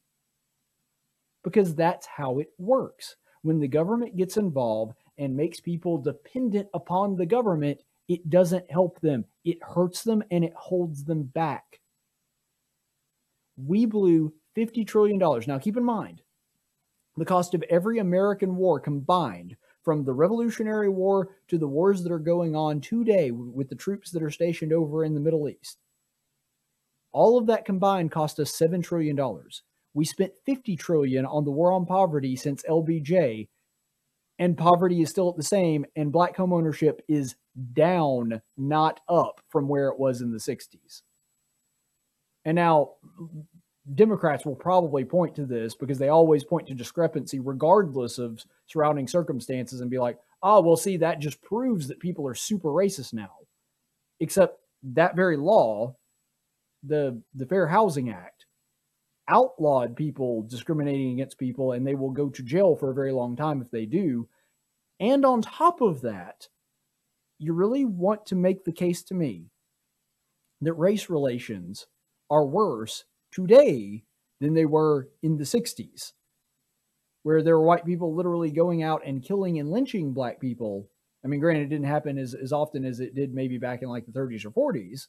because 1.43 1.75
that's 1.75 2.05
how 2.05 2.39
it 2.39 2.49
works. 2.57 3.15
When 3.41 3.59
the 3.59 3.67
government 3.67 4.17
gets 4.17 4.37
involved 4.37 4.95
and 5.17 5.35
makes 5.35 5.59
people 5.59 5.97
dependent 5.97 6.67
upon 6.73 7.15
the 7.15 7.25
government, 7.25 7.79
it 8.07 8.29
doesn't 8.29 8.69
help 8.71 8.99
them. 9.01 9.25
It 9.45 9.57
hurts 9.63 10.03
them 10.03 10.23
and 10.31 10.43
it 10.43 10.53
holds 10.55 11.03
them 11.03 11.23
back. 11.23 11.79
We 13.57 13.85
blew 13.85 14.33
$50 14.55 14.85
trillion. 14.87 15.17
Now, 15.47 15.59
keep 15.59 15.77
in 15.77 15.83
mind, 15.83 16.21
the 17.15 17.25
cost 17.25 17.53
of 17.53 17.63
every 17.69 17.99
American 17.99 18.55
war 18.55 18.79
combined, 18.79 19.55
from 19.87 20.03
the 20.03 20.11
Revolutionary 20.11 20.89
War 20.89 21.29
to 21.47 21.57
the 21.57 21.65
wars 21.65 22.03
that 22.03 22.11
are 22.11 22.19
going 22.19 22.57
on 22.57 22.81
today 22.81 23.31
with 23.31 23.69
the 23.69 23.75
troops 23.75 24.11
that 24.11 24.21
are 24.21 24.29
stationed 24.29 24.73
over 24.73 25.05
in 25.05 25.13
the 25.13 25.19
Middle 25.21 25.47
East, 25.47 25.77
all 27.13 27.37
of 27.37 27.47
that 27.47 27.63
combined 27.63 28.11
cost 28.11 28.37
us 28.41 28.51
$7 28.51 28.83
trillion. 28.83 29.17
We 29.93 30.03
spent 30.03 30.33
50 30.45 30.75
trillion 30.75 31.25
on 31.25 31.45
the 31.45 31.51
war 31.51 31.71
on 31.71 31.85
poverty 31.85 32.35
since 32.35 32.63
LBJ, 32.69 33.47
and 34.39 34.57
poverty 34.57 35.01
is 35.01 35.09
still 35.09 35.29
at 35.29 35.37
the 35.37 35.41
same, 35.43 35.85
and 35.95 36.11
black 36.11 36.35
home 36.35 36.51
ownership 36.51 37.01
is 37.07 37.37
down, 37.71 38.41
not 38.57 38.99
up 39.07 39.39
from 39.47 39.69
where 39.69 39.87
it 39.87 39.97
was 39.97 40.19
in 40.19 40.33
the 40.33 40.37
60s. 40.37 41.03
And 42.43 42.55
now, 42.55 42.95
Democrats 43.95 44.45
will 44.45 44.55
probably 44.55 45.05
point 45.05 45.35
to 45.35 45.45
this 45.45 45.75
because 45.75 45.97
they 45.97 46.09
always 46.09 46.43
point 46.43 46.67
to 46.67 46.73
discrepancy 46.73 47.39
regardless 47.39 48.17
of 48.17 48.43
surrounding 48.65 49.07
circumstances 49.07 49.79
and 49.79 49.89
be 49.89 49.99
like, 49.99 50.17
oh, 50.43 50.61
well, 50.61 50.75
see, 50.75 50.97
that 50.97 51.19
just 51.19 51.41
proves 51.41 51.87
that 51.87 51.99
people 51.99 52.27
are 52.27 52.35
super 52.35 52.69
racist 52.69 53.13
now. 53.13 53.31
Except 54.19 54.59
that 54.83 55.15
very 55.15 55.37
law, 55.37 55.95
the 56.83 57.21
the 57.33 57.45
Fair 57.45 57.67
Housing 57.67 58.09
Act, 58.09 58.45
outlawed 59.27 59.95
people 59.95 60.43
discriminating 60.43 61.13
against 61.13 61.37
people 61.37 61.71
and 61.71 61.85
they 61.85 61.95
will 61.95 62.11
go 62.11 62.29
to 62.29 62.43
jail 62.43 62.75
for 62.75 62.91
a 62.91 62.95
very 62.95 63.11
long 63.11 63.35
time 63.35 63.61
if 63.61 63.71
they 63.71 63.85
do. 63.85 64.27
And 64.99 65.25
on 65.25 65.41
top 65.41 65.81
of 65.81 66.01
that, 66.01 66.47
you 67.37 67.53
really 67.53 67.85
want 67.85 68.25
to 68.27 68.35
make 68.35 68.65
the 68.65 68.71
case 68.71 69.03
to 69.03 69.13
me 69.13 69.45
that 70.61 70.73
race 70.73 71.09
relations 71.09 71.87
are 72.29 72.45
worse 72.45 73.05
today 73.31 74.03
than 74.39 74.53
they 74.53 74.65
were 74.65 75.09
in 75.21 75.37
the 75.37 75.43
60s, 75.43 76.13
where 77.23 77.41
there 77.41 77.57
were 77.57 77.65
white 77.65 77.85
people 77.85 78.15
literally 78.15 78.51
going 78.51 78.83
out 78.83 79.01
and 79.05 79.23
killing 79.23 79.59
and 79.59 79.71
lynching 79.71 80.13
black 80.13 80.39
people. 80.39 80.89
I 81.23 81.27
mean, 81.27 81.39
granted, 81.39 81.63
it 81.63 81.69
didn't 81.69 81.87
happen 81.87 82.17
as, 82.17 82.33
as 82.33 82.53
often 82.53 82.85
as 82.85 82.99
it 82.99 83.15
did 83.15 83.33
maybe 83.33 83.57
back 83.57 83.81
in 83.81 83.89
like 83.89 84.05
the 84.05 84.11
30s 84.11 84.45
or 84.45 84.51
40s, 84.51 85.07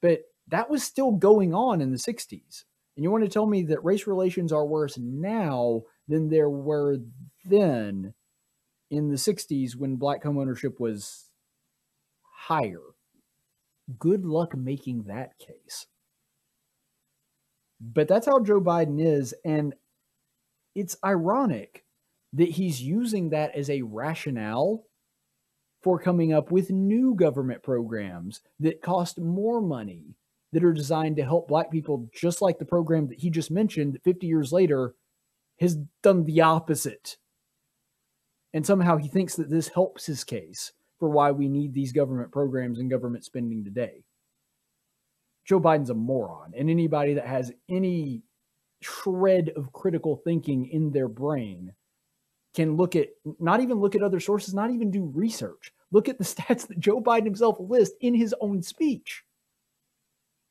but 0.00 0.20
that 0.48 0.70
was 0.70 0.82
still 0.82 1.12
going 1.12 1.54
on 1.54 1.80
in 1.80 1.90
the 1.90 1.96
60s. 1.96 2.64
And 2.96 3.02
you 3.02 3.10
want 3.10 3.24
to 3.24 3.30
tell 3.30 3.46
me 3.46 3.62
that 3.64 3.84
race 3.84 4.06
relations 4.06 4.52
are 4.52 4.66
worse 4.66 4.98
now 4.98 5.82
than 6.08 6.28
there 6.28 6.50
were 6.50 6.98
then 7.44 8.12
in 8.90 9.08
the 9.08 9.16
60s 9.16 9.74
when 9.74 9.96
black 9.96 10.22
homeownership 10.22 10.78
was 10.78 11.30
higher. 12.46 12.82
Good 13.98 14.26
luck 14.26 14.54
making 14.56 15.04
that 15.04 15.38
case. 15.38 15.86
But 17.82 18.06
that's 18.06 18.26
how 18.26 18.38
Joe 18.38 18.60
Biden 18.60 19.04
is. 19.04 19.34
And 19.44 19.74
it's 20.74 20.96
ironic 21.04 21.84
that 22.32 22.48
he's 22.48 22.80
using 22.80 23.30
that 23.30 23.54
as 23.54 23.68
a 23.68 23.82
rationale 23.82 24.84
for 25.82 25.98
coming 25.98 26.32
up 26.32 26.52
with 26.52 26.70
new 26.70 27.14
government 27.14 27.62
programs 27.62 28.40
that 28.60 28.82
cost 28.82 29.18
more 29.18 29.60
money 29.60 30.14
that 30.52 30.62
are 30.62 30.72
designed 30.72 31.16
to 31.16 31.24
help 31.24 31.48
black 31.48 31.70
people, 31.70 32.08
just 32.14 32.40
like 32.40 32.58
the 32.58 32.64
program 32.64 33.08
that 33.08 33.18
he 33.18 33.30
just 33.30 33.50
mentioned, 33.50 33.98
50 34.04 34.26
years 34.26 34.52
later 34.52 34.94
has 35.58 35.76
done 36.02 36.24
the 36.24 36.40
opposite. 36.40 37.16
And 38.54 38.64
somehow 38.64 38.96
he 38.96 39.08
thinks 39.08 39.34
that 39.36 39.50
this 39.50 39.68
helps 39.68 40.06
his 40.06 40.24
case 40.24 40.72
for 41.00 41.08
why 41.08 41.32
we 41.32 41.48
need 41.48 41.74
these 41.74 41.92
government 41.92 42.30
programs 42.30 42.78
and 42.78 42.90
government 42.90 43.24
spending 43.24 43.64
today. 43.64 44.04
Joe 45.44 45.60
Biden's 45.60 45.90
a 45.90 45.94
moron, 45.94 46.52
and 46.56 46.70
anybody 46.70 47.14
that 47.14 47.26
has 47.26 47.52
any 47.68 48.22
shred 48.80 49.50
of 49.56 49.72
critical 49.72 50.16
thinking 50.16 50.66
in 50.66 50.90
their 50.90 51.08
brain 51.08 51.72
can 52.54 52.76
look 52.76 52.96
at 52.96 53.08
not 53.38 53.60
even 53.60 53.80
look 53.80 53.94
at 53.94 54.02
other 54.02 54.20
sources, 54.20 54.54
not 54.54 54.70
even 54.70 54.90
do 54.90 55.10
research. 55.14 55.72
Look 55.90 56.08
at 56.08 56.18
the 56.18 56.24
stats 56.24 56.66
that 56.68 56.78
Joe 56.78 57.00
Biden 57.00 57.24
himself 57.24 57.56
lists 57.58 57.96
in 58.00 58.14
his 58.14 58.34
own 58.40 58.62
speech 58.62 59.24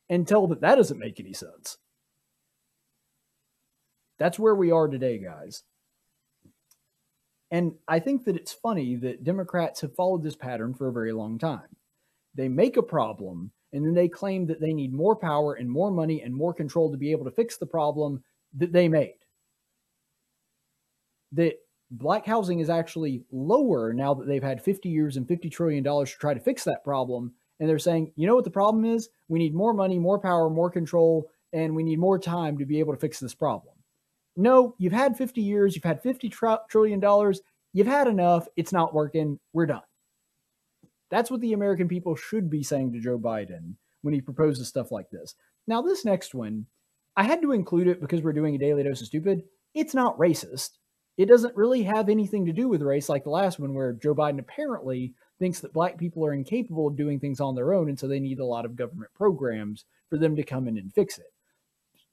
and 0.08 0.26
tell 0.26 0.46
that 0.48 0.60
that 0.60 0.76
doesn't 0.76 0.98
make 0.98 1.20
any 1.20 1.32
sense. 1.32 1.78
That's 4.18 4.38
where 4.38 4.54
we 4.54 4.70
are 4.70 4.88
today, 4.88 5.18
guys. 5.18 5.62
And 7.50 7.74
I 7.86 7.98
think 7.98 8.24
that 8.24 8.36
it's 8.36 8.52
funny 8.52 8.96
that 8.96 9.24
Democrats 9.24 9.80
have 9.82 9.94
followed 9.94 10.22
this 10.22 10.36
pattern 10.36 10.74
for 10.74 10.88
a 10.88 10.92
very 10.92 11.12
long 11.12 11.38
time. 11.38 11.76
They 12.34 12.48
make 12.48 12.76
a 12.76 12.82
problem 12.82 13.52
and 13.72 13.84
then 13.84 13.94
they 13.94 14.08
claim 14.08 14.46
that 14.46 14.60
they 14.60 14.72
need 14.72 14.92
more 14.92 15.16
power 15.16 15.54
and 15.54 15.68
more 15.68 15.90
money 15.90 16.22
and 16.22 16.34
more 16.34 16.52
control 16.52 16.90
to 16.90 16.98
be 16.98 17.10
able 17.10 17.24
to 17.24 17.30
fix 17.30 17.56
the 17.56 17.66
problem 17.66 18.22
that 18.56 18.72
they 18.72 18.88
made. 18.88 19.14
That 21.32 21.54
black 21.90 22.26
housing 22.26 22.60
is 22.60 22.70
actually 22.70 23.24
lower 23.30 23.92
now 23.92 24.14
that 24.14 24.26
they've 24.26 24.42
had 24.42 24.62
50 24.62 24.88
years 24.88 25.16
and 25.16 25.26
50 25.26 25.48
trillion 25.50 25.82
dollars 25.82 26.12
to 26.12 26.18
try 26.18 26.34
to 26.34 26.40
fix 26.40 26.64
that 26.64 26.84
problem 26.84 27.32
and 27.62 27.68
they're 27.68 27.78
saying, 27.78 28.10
you 28.16 28.26
know 28.26 28.34
what 28.34 28.42
the 28.42 28.50
problem 28.50 28.84
is? 28.84 29.08
We 29.28 29.38
need 29.38 29.54
more 29.54 29.72
money, 29.72 29.96
more 29.96 30.18
power, 30.18 30.50
more 30.50 30.68
control, 30.68 31.30
and 31.52 31.76
we 31.76 31.84
need 31.84 32.00
more 32.00 32.18
time 32.18 32.58
to 32.58 32.66
be 32.66 32.80
able 32.80 32.92
to 32.92 32.98
fix 32.98 33.20
this 33.20 33.34
problem. 33.34 33.76
No, 34.36 34.74
you've 34.78 34.92
had 34.92 35.16
50 35.16 35.40
years, 35.40 35.76
you've 35.76 35.84
had 35.84 36.02
50 36.02 36.28
tr- 36.28 36.54
trillion 36.68 36.98
dollars, 36.98 37.40
you've 37.72 37.86
had 37.86 38.08
enough, 38.08 38.48
it's 38.56 38.72
not 38.72 38.94
working, 38.94 39.38
we're 39.52 39.66
done. 39.66 39.82
That's 41.12 41.30
what 41.30 41.42
the 41.42 41.52
American 41.52 41.88
people 41.88 42.16
should 42.16 42.48
be 42.48 42.62
saying 42.62 42.94
to 42.94 42.98
Joe 42.98 43.18
Biden 43.18 43.74
when 44.00 44.14
he 44.14 44.22
proposes 44.22 44.66
stuff 44.66 44.90
like 44.90 45.10
this. 45.10 45.34
Now, 45.66 45.82
this 45.82 46.06
next 46.06 46.34
one, 46.34 46.64
I 47.18 47.24
had 47.24 47.42
to 47.42 47.52
include 47.52 47.86
it 47.86 48.00
because 48.00 48.22
we're 48.22 48.32
doing 48.32 48.54
a 48.54 48.58
daily 48.58 48.82
dose 48.82 49.02
of 49.02 49.08
stupid. 49.08 49.42
It's 49.74 49.92
not 49.92 50.16
racist. 50.16 50.70
It 51.18 51.26
doesn't 51.26 51.54
really 51.54 51.82
have 51.82 52.08
anything 52.08 52.46
to 52.46 52.52
do 52.54 52.66
with 52.66 52.80
race 52.80 53.10
like 53.10 53.24
the 53.24 53.30
last 53.30 53.58
one, 53.58 53.74
where 53.74 53.92
Joe 53.92 54.14
Biden 54.14 54.38
apparently 54.38 55.12
thinks 55.38 55.60
that 55.60 55.74
black 55.74 55.98
people 55.98 56.24
are 56.24 56.32
incapable 56.32 56.88
of 56.88 56.96
doing 56.96 57.20
things 57.20 57.40
on 57.40 57.54
their 57.54 57.74
own, 57.74 57.90
and 57.90 58.00
so 58.00 58.08
they 58.08 58.18
need 58.18 58.38
a 58.38 58.46
lot 58.46 58.64
of 58.64 58.74
government 58.74 59.10
programs 59.14 59.84
for 60.08 60.16
them 60.16 60.34
to 60.36 60.42
come 60.42 60.66
in 60.66 60.78
and 60.78 60.94
fix 60.94 61.18
it. 61.18 61.30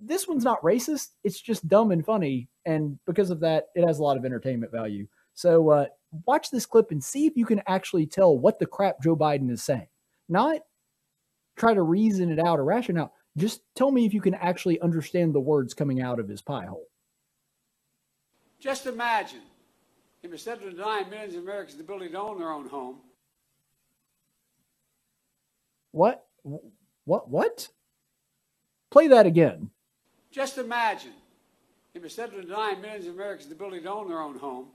This 0.01 0.27
one's 0.27 0.43
not 0.43 0.61
racist; 0.61 1.11
it's 1.23 1.39
just 1.39 1.69
dumb 1.69 1.91
and 1.91 2.05
funny, 2.05 2.49
and 2.65 2.99
because 3.05 3.29
of 3.29 3.39
that, 3.39 3.67
it 3.75 3.87
has 3.87 3.99
a 3.99 4.03
lot 4.03 4.17
of 4.17 4.25
entertainment 4.25 4.73
value. 4.73 5.07
So 5.35 5.69
uh, 5.69 5.85
watch 6.25 6.49
this 6.51 6.65
clip 6.65 6.91
and 6.91 7.03
see 7.03 7.25
if 7.25 7.35
you 7.35 7.45
can 7.45 7.61
actually 7.67 8.05
tell 8.05 8.37
what 8.37 8.59
the 8.59 8.65
crap 8.65 9.01
Joe 9.01 9.15
Biden 9.15 9.51
is 9.51 9.63
saying. 9.63 9.87
Not 10.27 10.61
try 11.55 11.73
to 11.73 11.81
reason 11.81 12.31
it 12.31 12.39
out 12.39 12.59
or 12.59 12.63
ration 12.63 12.97
out. 12.97 13.11
Just 13.37 13.61
tell 13.75 13.91
me 13.91 14.05
if 14.05 14.13
you 14.13 14.21
can 14.21 14.33
actually 14.35 14.79
understand 14.81 15.33
the 15.33 15.39
words 15.39 15.73
coming 15.73 16.01
out 16.01 16.19
of 16.19 16.27
his 16.27 16.41
pie 16.41 16.65
hole. 16.65 16.87
Just 18.59 18.85
imagine 18.85 19.41
if 20.23 20.31
instead 20.31 20.61
of 20.61 20.71
denying 20.71 21.09
millions 21.09 21.35
of 21.35 21.43
Americans 21.43 21.77
the 21.77 21.83
ability 21.83 22.09
to 22.09 22.19
own 22.19 22.39
their 22.39 22.51
own 22.51 22.67
home, 22.67 22.97
what? 25.91 26.25
What? 27.05 27.29
What? 27.29 27.69
Play 28.91 29.07
that 29.07 29.25
again. 29.25 29.69
Just 30.31 30.57
imagine 30.57 31.13
if 31.93 32.03
instead 32.03 32.33
of 32.33 32.41
denying 32.41 32.81
millions 32.81 33.07
of 33.07 33.15
Americans 33.15 33.47
the 33.47 33.55
ability 33.55 33.81
to 33.81 33.91
own 33.91 34.07
their 34.07 34.21
own 34.21 34.37
home, 34.37 34.67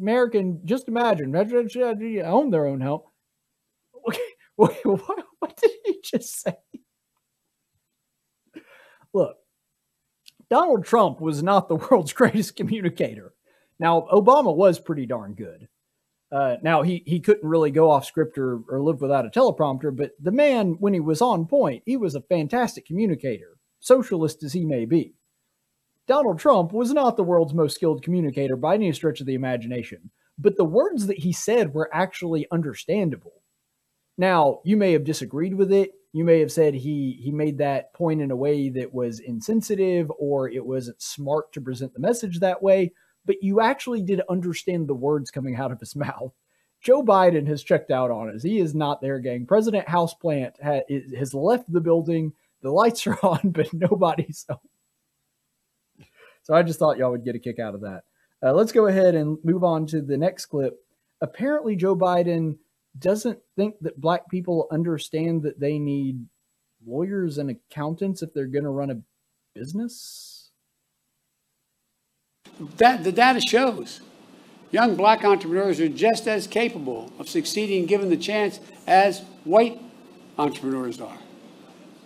American, 0.00 0.60
just 0.64 0.88
imagine, 0.88 1.30
own 2.26 2.50
their 2.50 2.66
own 2.66 2.80
home. 2.80 3.02
Wait, 4.06 4.18
what, 4.56 5.24
what 5.38 5.56
did 5.56 5.70
he 5.84 6.00
just 6.02 6.42
say? 6.42 6.56
Look, 9.14 9.36
Donald 10.50 10.84
Trump 10.84 11.20
was 11.20 11.42
not 11.42 11.68
the 11.68 11.76
world's 11.90 12.12
greatest 12.12 12.56
communicator. 12.56 13.34
Now, 13.78 14.06
Obama 14.12 14.54
was 14.54 14.80
pretty 14.80 15.06
darn 15.06 15.34
good. 15.34 15.68
Uh, 16.30 16.56
now 16.62 16.82
he 16.82 17.02
he 17.06 17.20
couldn't 17.20 17.48
really 17.48 17.70
go 17.70 17.90
off 17.90 18.04
script 18.04 18.36
or, 18.36 18.60
or 18.68 18.82
live 18.82 19.00
without 19.00 19.24
a 19.24 19.30
teleprompter, 19.30 19.96
but 19.96 20.10
the 20.20 20.30
man, 20.30 20.76
when 20.78 20.92
he 20.92 21.00
was 21.00 21.22
on 21.22 21.46
point, 21.46 21.82
he 21.86 21.96
was 21.96 22.14
a 22.14 22.20
fantastic 22.20 22.84
communicator, 22.84 23.56
socialist 23.80 24.42
as 24.42 24.52
he 24.52 24.66
may 24.66 24.84
be. 24.84 25.14
Donald 26.08 26.38
Trump 26.38 26.72
was 26.72 26.92
not 26.92 27.16
the 27.16 27.22
world's 27.22 27.54
most 27.54 27.76
skilled 27.76 28.02
communicator 28.02 28.56
by 28.56 28.74
any 28.74 28.92
stretch 28.92 29.20
of 29.20 29.26
the 29.26 29.34
imagination, 29.34 30.10
but 30.38 30.56
the 30.56 30.64
words 30.64 31.06
that 31.06 31.18
he 31.18 31.32
said 31.32 31.72
were 31.72 31.90
actually 31.92 32.46
understandable. 32.50 33.42
Now, 34.16 34.60
you 34.64 34.76
may 34.76 34.92
have 34.92 35.04
disagreed 35.04 35.54
with 35.54 35.72
it. 35.72 35.92
You 36.12 36.24
may 36.24 36.40
have 36.40 36.50
said 36.50 36.74
he 36.74 37.20
he 37.22 37.30
made 37.30 37.58
that 37.58 37.92
point 37.94 38.20
in 38.20 38.32
a 38.32 38.36
way 38.36 38.70
that 38.70 38.92
was 38.92 39.20
insensitive 39.20 40.10
or 40.18 40.48
it 40.48 40.64
wasn't 40.64 41.00
smart 41.00 41.52
to 41.52 41.60
present 41.60 41.92
the 41.92 42.00
message 42.00 42.40
that 42.40 42.62
way 42.62 42.92
but 43.28 43.42
you 43.42 43.60
actually 43.60 44.02
did 44.02 44.22
understand 44.30 44.88
the 44.88 44.94
words 44.94 45.30
coming 45.30 45.54
out 45.54 45.70
of 45.70 45.78
his 45.78 45.94
mouth. 45.96 46.32
Joe 46.80 47.04
Biden 47.04 47.46
has 47.46 47.62
checked 47.62 47.90
out 47.90 48.10
on 48.10 48.34
us. 48.34 48.42
He 48.42 48.58
is 48.58 48.74
not 48.74 49.00
there, 49.00 49.18
gang. 49.20 49.46
President 49.46 49.86
Houseplant 49.86 50.52
ha- 50.62 50.84
has 51.16 51.34
left 51.34 51.70
the 51.70 51.80
building. 51.80 52.32
The 52.62 52.70
lights 52.70 53.06
are 53.06 53.18
on, 53.22 53.50
but 53.50 53.72
nobody's 53.72 54.46
home. 54.48 54.58
So 56.48 56.54
I 56.54 56.62
just 56.62 56.78
thought 56.78 56.96
y'all 56.96 57.10
would 57.10 57.24
get 57.24 57.36
a 57.36 57.38
kick 57.38 57.58
out 57.58 57.74
of 57.74 57.82
that. 57.82 58.04
Uh, 58.42 58.52
let's 58.52 58.72
go 58.72 58.86
ahead 58.86 59.14
and 59.14 59.36
move 59.44 59.62
on 59.62 59.86
to 59.88 60.00
the 60.00 60.16
next 60.16 60.46
clip. 60.46 60.74
Apparently, 61.20 61.76
Joe 61.76 61.94
Biden 61.94 62.56
doesn't 62.98 63.38
think 63.54 63.74
that 63.82 64.00
black 64.00 64.30
people 64.30 64.66
understand 64.72 65.42
that 65.42 65.60
they 65.60 65.78
need 65.78 66.24
lawyers 66.86 67.36
and 67.36 67.50
accountants 67.50 68.22
if 68.22 68.32
they're 68.32 68.46
going 68.46 68.64
to 68.64 68.70
run 68.70 68.90
a 68.90 69.00
business. 69.54 70.50
That, 72.78 73.04
the 73.04 73.12
data 73.12 73.40
shows 73.40 74.00
young 74.70 74.96
black 74.96 75.24
entrepreneurs 75.24 75.80
are 75.80 75.88
just 75.88 76.26
as 76.26 76.46
capable 76.46 77.12
of 77.18 77.28
succeeding 77.28 77.86
given 77.86 78.10
the 78.10 78.16
chance 78.16 78.60
as 78.86 79.20
white 79.44 79.80
entrepreneurs 80.38 81.00
are. 81.00 81.18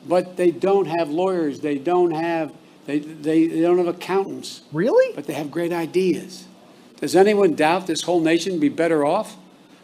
But 0.07 0.37
they 0.37 0.51
don't 0.51 0.87
have 0.87 1.11
lawyers, 1.11 1.61
they 1.61 1.79
don't 1.79 2.13
have 2.13 2.53
they, 2.87 2.99
they, 2.99 3.47
they 3.47 3.61
don't 3.61 3.79
have 3.79 3.89
accountants. 3.89 4.63
Really? 4.73 5.15
But 5.15 5.27
they 5.27 5.35
have 5.35 5.51
great 5.51 5.73
ideas. 5.73 6.47
Does 7.01 7.17
anyone 7.17 7.55
doubt 7.55 7.87
this 7.87 8.03
whole 8.03 8.21
nation 8.21 8.61
be 8.61 8.69
better 8.69 9.05
off 9.05 9.37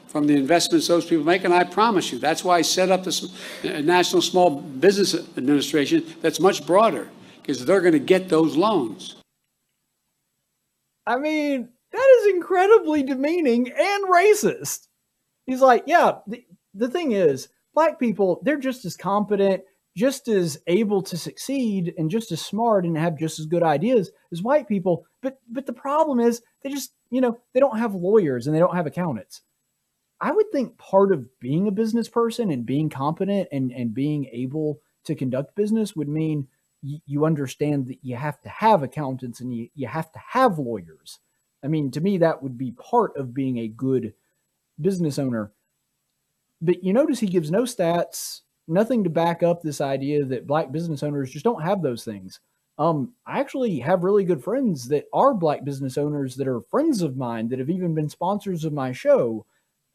from 0.07 0.27
the 0.27 0.35
investments 0.35 0.89
those 0.89 1.05
people 1.05 1.25
make, 1.25 1.45
and 1.45 1.53
I 1.53 1.65
promise 1.65 2.11
you, 2.11 2.19
that's 2.19 2.43
why 2.43 2.59
I 2.59 2.63
set 2.63 2.91
up 2.91 3.05
this 3.05 3.25
uh, 3.65 3.81
National 3.81 4.23
Small 4.23 4.51
Business 4.51 5.15
Administration 5.37 6.05
that's 6.23 6.41
much 6.41 6.67
broader, 6.67 7.11
because 7.43 7.65
they're 7.67 7.83
going 7.83 7.93
to 7.93 7.99
get 7.99 8.29
those 8.31 8.57
loans. 8.57 9.17
I 11.07 11.19
mean, 11.19 11.69
that 11.93 12.19
is 12.21 12.35
incredibly 12.35 13.03
demeaning 13.03 13.71
and 13.71 14.05
racist. 14.09 14.87
He's 15.47 15.61
like, 15.61 15.85
yeah, 15.87 16.19
the, 16.27 16.45
the 16.75 16.89
thing 16.89 17.13
is, 17.13 17.49
black 17.75 17.99
people, 17.99 18.41
they're 18.43 18.59
just 18.59 18.85
as 18.85 18.97
competent, 18.97 19.63
just 19.97 20.29
as 20.29 20.59
able 20.67 21.03
to 21.03 21.17
succeed, 21.17 21.95
and 21.99 22.11
just 22.11 22.31
as 22.31 22.41
smart 22.41 22.85
and 22.85 22.97
have 22.97 23.19
just 23.19 23.39
as 23.39 23.47
good 23.47 23.63
ideas 23.63 24.11
as 24.33 24.43
white 24.43 24.69
people. 24.69 25.07
But 25.23 25.39
but 25.51 25.67
the 25.67 25.73
problem 25.73 26.21
is 26.21 26.43
they 26.63 26.71
just, 26.71 26.93
you 27.11 27.21
know, 27.21 27.39
they 27.53 27.61
don't 27.61 27.79
have 27.79 27.95
lawyers 27.95 28.47
and 28.47 28.55
they 28.55 28.61
don't 28.61 28.77
have 28.77 28.87
accountants. 28.87 29.43
I 30.21 30.33
would 30.33 30.51
think 30.51 30.79
part 30.79 31.13
of 31.13 31.39
being 31.39 31.69
a 31.69 31.73
business 31.73 32.09
person 32.09 32.51
and 32.51 32.67
being 32.67 32.89
competent 32.89 33.49
and, 33.53 33.71
and 33.73 33.95
being 33.95 34.27
able 34.33 34.81
to 35.05 35.15
conduct 35.15 35.55
business 35.55 35.95
would 35.95 36.09
mean 36.09 36.49
y- 36.83 37.01
you 37.07 37.25
understand 37.25 37.87
that 37.87 37.99
you 38.03 38.17
have 38.17 38.41
to 38.43 38.49
have 38.49 38.83
accountants 38.83 39.41
and 39.41 39.55
you, 39.55 39.69
you 39.75 39.87
have 39.87 40.11
to 40.13 40.19
have 40.33 40.59
lawyers. 40.59 41.21
I 41.63 41.69
mean, 41.69 41.91
to 41.93 42.01
me, 42.01 42.19
that 42.19 42.43
would 42.43 42.59
be 42.59 42.73
part 42.73 43.17
of 43.17 43.35
being 43.35 43.59
a 43.59 43.69
good 43.69 44.15
business 44.81 45.19
owner. 45.19 45.53
But 46.61 46.83
you 46.83 46.93
notice 46.93 47.21
he 47.21 47.29
gives 47.29 47.51
no 47.51 47.63
stats, 47.63 48.41
nothing 48.69 49.05
to 49.05 49.11
back 49.11 49.43
up 49.43 49.63
this 49.63 49.81
idea 49.81 50.25
that 50.25 50.47
black 50.47 50.71
business 50.71 51.03
owners 51.03 51.31
just 51.31 51.45
don't 51.45 51.63
have 51.63 51.83
those 51.83 52.05
things. 52.05 52.41
Um, 52.79 53.15
I 53.27 53.41
actually 53.41 53.81
have 53.81 54.05
really 54.05 54.25
good 54.25 54.43
friends 54.43 54.89
that 54.89 55.07
are 55.13 55.35
black 55.35 55.65
business 55.65 55.99
owners 55.99 56.37
that 56.37 56.47
are 56.47 56.61
friends 56.61 57.03
of 57.03 57.17
mine 57.17 57.49
that 57.49 57.59
have 57.59 57.71
even 57.71 57.95
been 57.95 58.09
sponsors 58.09 58.65
of 58.65 58.73
my 58.73 58.93
show 58.93 59.47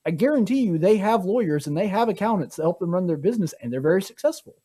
I 0.06 0.12
guarantee 0.12 0.62
you 0.62 0.78
they 0.78 0.98
have 0.98 1.26
lawyers 1.26 1.68
and 1.68 1.78
they 1.78 1.88
have 1.88 2.10
accountants 2.10 2.58
to 2.58 2.62
help 2.62 2.80
them 2.80 2.94
run 2.94 3.08
their 3.08 3.18
business 3.18 3.54
and 3.62 3.72
they're 3.72 3.82
very 3.82 4.02
successful. 4.02 4.56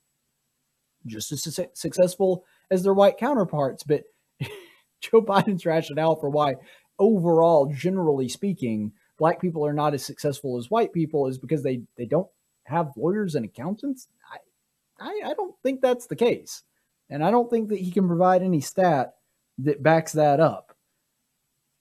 Just 1.06 1.30
as 1.30 1.54
su- 1.54 1.66
successful 1.74 2.44
as 2.70 2.82
their 2.82 2.94
white 2.94 3.18
counterparts. 3.18 3.84
But 3.84 4.04
Joe 5.00 5.22
Biden's 5.22 5.64
rationale 5.64 6.16
for 6.16 6.28
why, 6.28 6.56
overall, 6.98 7.66
generally 7.66 8.28
speaking, 8.28 8.92
black 9.16 9.40
people 9.40 9.64
are 9.64 9.72
not 9.72 9.94
as 9.94 10.04
successful 10.04 10.58
as 10.58 10.70
white 10.70 10.92
people 10.92 11.28
is 11.28 11.38
because 11.38 11.62
they, 11.62 11.82
they 11.96 12.06
don't 12.06 12.28
have 12.68 12.96
lawyers 12.96 13.34
and 13.34 13.44
accountants. 13.44 14.08
I, 14.32 14.38
I, 15.00 15.30
I 15.30 15.34
don't 15.34 15.54
think 15.62 15.80
that's 15.80 16.06
the 16.06 16.16
case. 16.16 16.62
And 17.10 17.24
I 17.24 17.30
don't 17.30 17.50
think 17.50 17.68
that 17.70 17.80
he 17.80 17.90
can 17.90 18.06
provide 18.06 18.42
any 18.42 18.60
stat 18.60 19.14
that 19.58 19.82
backs 19.82 20.12
that 20.12 20.40
up. 20.40 20.76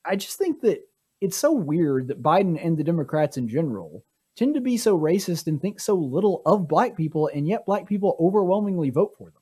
I 0.06 0.16
just 0.16 0.38
think 0.38 0.62
that 0.62 0.82
it's 1.20 1.38
so 1.38 1.52
weird 1.52 2.08
that 2.08 2.24
Biden 2.24 2.64
and 2.64 2.78
the 2.78 2.84
Democrats 2.84 3.38
in 3.38 3.50
general 3.50 4.04
tend 4.36 4.54
to 4.54 4.62
be 4.62 4.78
so 4.78 4.98
racist 4.98 5.48
and 5.48 5.60
think 5.60 5.80
so 5.80 5.96
little 5.96 6.42
of 6.46 6.68
black 6.68 6.96
people, 6.96 7.30
and 7.34 7.48
yet 7.48 7.66
black 7.66 7.88
people 7.88 8.16
overwhelmingly 8.20 8.90
vote 8.90 9.16
for 9.18 9.26
them. 9.26 9.42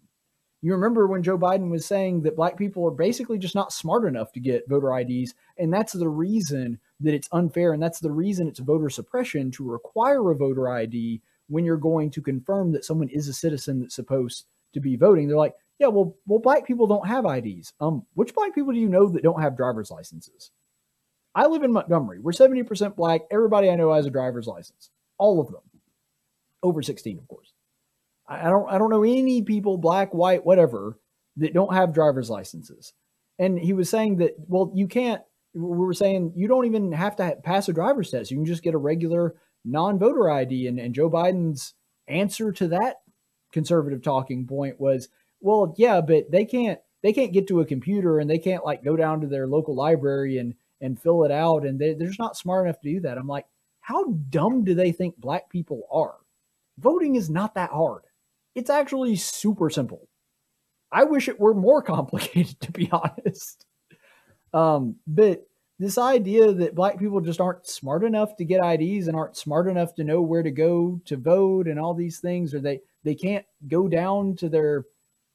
You 0.62 0.72
remember 0.72 1.06
when 1.06 1.22
Joe 1.22 1.38
Biden 1.38 1.70
was 1.70 1.86
saying 1.86 2.22
that 2.22 2.38
black 2.38 2.58
people 2.58 2.88
are 2.88 2.92
basically 2.92 3.38
just 3.38 3.54
not 3.54 3.74
smart 3.74 4.06
enough 4.06 4.32
to 4.32 4.40
get 4.40 4.68
voter 4.68 4.98
IDs, 4.98 5.36
and 5.58 5.72
that's 5.72 5.94
the 5.94 6.10
reason 6.10 6.80
that 7.02 7.14
it's 7.14 7.30
unfair, 7.32 7.74
and 7.74 7.84
that's 7.84 8.00
the 8.00 8.12
reason 8.12 8.48
it's 8.48 8.60
voter 8.60 8.90
suppression 8.90 9.52
to 9.52 9.70
require 9.70 10.32
a 10.32 10.36
voter 10.36 10.70
ID 10.70 11.22
when 11.48 11.66
you're 11.66 11.78
going 11.78 12.12
to 12.12 12.22
confirm 12.22 12.72
that 12.72 12.86
someone 12.86 13.10
is 13.10 13.28
a 13.28 13.34
citizen 13.34 13.80
that's 13.80 13.96
supposed 13.96 14.46
to 14.74 14.80
be 14.80 14.96
voting. 14.96 15.28
They're 15.28 15.38
like, 15.38 15.56
yeah, 15.80 15.88
well, 15.88 16.16
well, 16.26 16.40
black 16.40 16.66
people 16.66 16.88
don't 16.88 17.08
have 17.08 17.26
IDs. 17.26 17.74
Um, 17.80 18.06
which 18.14 18.34
black 18.34 18.56
people 18.56 18.74
do 18.74 18.80
you 18.80 18.90
know 18.90 19.10
that 19.10 19.24
don't 19.24 19.42
have 19.42 19.58
driver's 19.58 19.92
licenses? 19.92 20.52
I 21.34 21.48
live 21.48 21.64
in 21.64 21.74
Montgomery. 21.74 22.20
We're 22.20 22.32
70% 22.32 22.96
black. 22.96 23.22
Everybody 23.30 23.70
I 23.70 23.76
know 23.76 23.94
has 23.94 24.06
a 24.06 24.10
driver's 24.12 24.48
license. 24.48 24.90
All 25.18 25.42
of 25.42 25.48
them. 25.48 25.62
Over 26.64 26.82
16, 26.82 27.20
of 27.20 27.28
course. 27.28 27.52
I 28.28 28.50
don't 28.50 28.68
I 28.70 28.80
don't 28.80 28.90
know 28.90 29.04
any 29.04 29.44
people, 29.44 29.78
black, 29.78 30.14
white, 30.14 30.46
whatever, 30.46 30.98
that 31.38 31.54
don't 31.54 31.74
have 31.74 31.94
driver's 31.94 32.30
licenses. 32.30 32.94
And 33.38 33.60
he 33.60 33.74
was 33.74 33.90
saying 33.90 34.18
that, 34.18 34.36
well, 34.48 34.72
you 34.74 34.88
can't, 34.88 35.22
we 35.54 35.62
were 35.62 35.94
saying 35.94 36.34
you 36.36 36.48
don't 36.48 36.66
even 36.66 36.92
have 36.92 37.18
to 37.18 37.38
pass 37.44 37.70
a 37.70 37.74
driver's 37.74 38.10
test. 38.10 38.32
You 38.32 38.38
can 38.38 38.46
just 38.46 38.64
get 38.64 38.74
a 38.74 38.80
regular 38.80 39.36
non-voter 39.66 40.30
ID. 40.30 40.68
And, 40.68 40.80
and 40.80 40.96
Joe 40.96 41.10
Biden's 41.10 41.74
answer 42.08 42.52
to 42.54 42.68
that 42.70 42.98
conservative 43.52 44.02
talking 44.02 44.46
point 44.46 44.80
was, 44.80 45.10
well, 45.42 45.74
yeah, 45.78 46.02
but 46.02 46.32
they 46.32 46.46
can't 46.46 46.80
they 47.04 47.14
can't 47.14 47.34
get 47.34 47.48
to 47.48 47.62
a 47.62 47.66
computer 47.66 48.20
and 48.20 48.28
they 48.28 48.40
can't 48.40 48.66
like 48.66 48.84
go 48.84 48.96
down 48.96 49.22
to 49.22 49.28
their 49.28 49.48
local 49.48 49.76
library 49.76 50.38
and 50.38 50.56
and 50.82 51.00
fill 51.00 51.24
it 51.24 51.32
out. 51.32 51.66
And 51.66 51.80
they, 51.80 51.94
they're 51.94 52.08
just 52.08 52.20
not 52.20 52.38
smart 52.38 52.66
enough 52.66 52.82
to 52.82 52.94
do 52.94 53.00
that. 53.02 53.18
I'm 53.18 53.28
like, 53.28 53.46
how 53.82 54.06
dumb 54.30 54.64
do 54.64 54.74
they 54.74 54.92
think 54.92 55.18
black 55.18 55.50
people 55.50 55.84
are? 55.92 56.16
Voting 56.80 57.16
is 57.16 57.30
not 57.30 57.56
that 57.56 57.70
hard. 57.70 58.02
It's 58.56 58.70
actually 58.70 59.16
super 59.16 59.70
simple. 59.70 60.08
I 60.92 61.04
wish 61.04 61.28
it 61.28 61.40
were 61.40 61.54
more 61.54 61.82
complicated, 61.84 62.60
to 62.62 62.72
be 62.72 62.90
honest. 62.92 63.66
Um, 64.54 64.96
but 65.06 65.46
this 65.80 65.98
idea 65.98 66.54
that 66.54 66.76
black 66.76 66.98
people 66.98 67.20
just 67.20 67.42
aren't 67.42 67.68
smart 67.68 68.04
enough 68.04 68.36
to 68.38 68.46
get 68.46 68.64
IDs 68.64 69.08
and 69.08 69.16
aren't 69.16 69.36
smart 69.36 69.68
enough 69.68 69.94
to 69.96 70.04
know 70.04 70.22
where 70.22 70.44
to 70.44 70.52
go 70.52 71.02
to 71.06 71.18
vote 71.18 71.68
and 71.68 71.80
all 71.80 71.94
these 71.94 72.20
things, 72.20 72.54
or 72.54 72.60
they 72.60 72.80
they 73.04 73.16
can't 73.16 73.46
go 73.68 73.88
down 73.88 74.36
to 74.38 74.50
their 74.50 74.86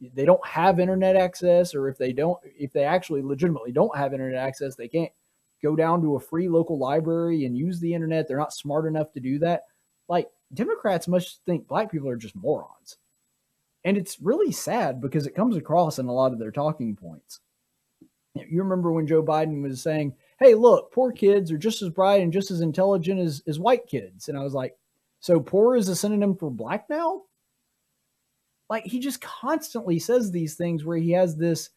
they 0.01 0.25
don't 0.25 0.45
have 0.47 0.81
internet 0.81 1.15
access, 1.15 1.75
or 1.75 1.89
if 1.89 1.99
they 1.99 2.13
don't 2.13 2.39
if 2.45 2.73
they 2.73 2.85
actually 2.85 3.23
legitimately 3.23 3.73
don't 3.73 3.97
have 3.97 4.15
internet 4.15 4.43
access, 4.43 4.77
they 4.77 4.89
can't 4.89 5.13
go 5.63 5.77
down 5.77 6.01
to 6.01 6.17
a 6.17 6.21
free 6.21 6.49
local 6.49 6.79
library 6.79 7.45
and 7.45 7.57
use 7.57 7.81
the 7.81 7.93
internet. 7.93 8.27
They're 8.27 8.39
not 8.39 8.55
smart 8.55 8.87
enough 8.87 9.13
to 9.13 9.21
do 9.21 9.39
that. 9.41 9.65
Like 10.09 10.29
Democrats 10.55 11.07
must 11.07 11.41
think 11.45 11.69
black 11.69 11.93
people 11.93 12.09
are 12.09 12.17
just 12.17 12.35
morons. 12.35 12.97
And 13.85 13.97
it's 13.97 14.21
really 14.21 14.53
sad 14.53 15.01
because 15.01 15.27
it 15.27 15.35
comes 15.35 15.57
across 15.57 15.99
in 15.99 16.07
a 16.07 16.13
lot 16.13 16.33
of 16.33 16.39
their 16.39 16.51
talking 16.51 16.97
points. 16.97 17.41
You 18.35 18.63
remember 18.63 18.93
when 18.93 19.07
Joe 19.07 19.23
Biden 19.23 19.63
was 19.63 19.83
saying, 19.83 20.15
Hey, 20.41 20.55
look, 20.55 20.91
poor 20.93 21.13
kids 21.13 21.53
are 21.53 21.59
just 21.59 21.83
as 21.83 21.91
bright 21.91 22.23
and 22.23 22.33
just 22.33 22.51
as 22.51 22.63
intelligent 22.63 23.21
as, 23.21 23.43
as 23.47 23.59
white 23.59 23.87
kids. 23.87 24.29
And 24.29 24.39
I 24.39 24.43
was 24.43 24.55
like, 24.55 24.75
So 25.21 25.39
poor 25.39 25.77
is 25.77 25.89
a 25.89 25.97
synonym 25.97 26.35
for 26.35 26.51
black 26.51 26.87
now? 26.89 27.23
Like 28.71 28.85
he 28.85 29.01
just 29.01 29.21
constantly 29.21 29.99
says 29.99 30.31
these 30.31 30.55
things 30.55 30.85
where 30.85 30.97
he 30.97 31.11
has 31.11 31.37
this 31.37 31.71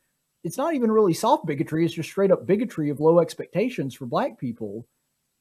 it's 0.43 0.57
not 0.57 0.75
even 0.75 0.91
really 0.91 1.13
soft 1.13 1.45
bigotry 1.45 1.85
it's 1.85 1.93
just 1.93 2.09
straight 2.09 2.31
up 2.31 2.45
bigotry 2.45 2.89
of 2.89 2.99
low 2.99 3.19
expectations 3.19 3.95
for 3.95 4.05
black 4.05 4.37
people 4.37 4.87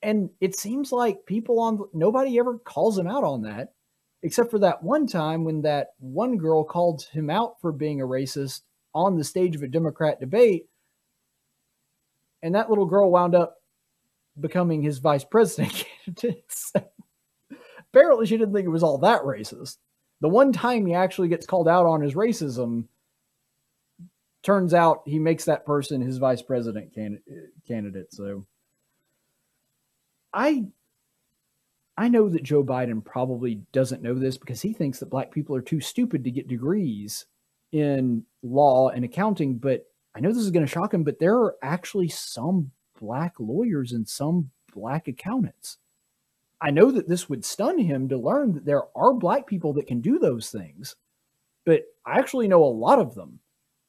and 0.03 0.31
it 0.41 0.57
seems 0.57 0.91
like 0.91 1.27
people 1.27 1.61
on 1.61 1.79
nobody 1.93 2.39
ever 2.39 2.59
calls 2.59 2.99
him 2.99 3.07
out 3.07 3.25
on 3.25 3.43
that 3.43 3.75
except 4.23 4.51
for 4.51 4.61
that 4.61 4.83
one 4.83 5.07
time 5.07 5.45
when 5.45 5.63
that 5.63 5.89
one 5.99 6.37
girl 6.37 6.65
called 6.65 7.03
him 7.13 7.29
out 7.29 7.61
for 7.61 7.73
being 7.73 8.01
a 8.01 8.07
racist 8.07 8.63
on 8.95 9.17
the 9.17 9.25
stage 9.25 9.57
of 9.57 9.63
a 9.63 9.69
democrat 9.69 10.21
debate 10.21 10.67
and 12.43 12.55
that 12.55 12.69
little 12.69 12.87
girl 12.87 13.11
wound 13.11 13.35
up 13.35 13.57
becoming 14.41 14.83
his 14.83 14.99
vice 14.99 15.25
president 15.25 15.73
candidate 16.05 16.53
apparently 17.81 18.27
she 18.27 18.37
didn't 18.37 18.55
think 18.55 18.67
it 18.67 18.71
was 18.71 18.83
all 18.83 18.99
that 18.99 19.23
racist 19.23 19.77
the 20.21 20.29
one 20.29 20.53
time 20.53 20.87
he 20.87 20.95
actually 20.95 21.29
gets 21.29 21.47
called 21.47 21.69
out 21.69 21.87
on 21.87 22.01
his 22.01 22.15
racism 22.15 22.85
turns 24.43 24.75
out 24.75 25.03
he 25.07 25.19
makes 25.19 25.45
that 25.45 25.65
person 25.65 26.01
his 26.01 26.19
vice 26.19 26.43
president 26.43 26.93
can- 26.93 27.23
candidate. 27.67 28.13
So 28.13 28.47
I 30.33 30.67
I 31.97 32.09
know 32.09 32.29
that 32.29 32.43
Joe 32.43 32.65
Biden 32.65 33.05
probably 33.05 33.63
doesn't 33.73 34.03
know 34.03 34.15
this 34.15 34.39
because 34.39 34.63
he 34.63 34.73
thinks 34.73 34.99
that 34.99 35.11
black 35.11 35.31
people 35.31 35.55
are 35.55 35.63
too 35.63 35.81
stupid 35.81 36.25
to 36.25 36.31
get 36.31 36.49
degrees 36.49 37.27
in 37.71 38.25
law 38.43 38.89
and 38.89 39.05
accounting, 39.05 39.59
but 39.59 39.87
I 40.15 40.21
know 40.21 40.29
this 40.29 40.43
is 40.43 40.51
going 40.51 40.65
to 40.65 40.71
shock 40.71 40.93
him, 40.93 41.05
but 41.05 41.19
there 41.19 41.37
are 41.37 41.57
actually 41.63 42.09
some 42.09 42.71
black 43.01 43.35
lawyers 43.39 43.93
and 43.93 44.09
some 44.09 44.51
black 44.75 45.09
accountants. 45.09 45.79
I 46.61 46.71
know 46.71 46.91
that 46.93 47.09
this 47.09 47.29
would 47.29 47.45
stun 47.45 47.79
him 47.79 48.09
to 48.09 48.17
learn 48.17 48.53
that 48.53 48.65
there 48.65 48.85
are 48.97 49.13
black 49.13 49.47
people 49.47 49.73
that 49.75 49.87
can 49.87 50.01
do 50.01 50.19
those 50.19 50.51
things, 50.51 50.95
but 51.65 51.83
I 52.07 52.19
actually 52.19 52.47
know 52.47 52.63
a 52.63 52.67
lot 52.67 52.99
of 52.99 53.15
them. 53.15 53.41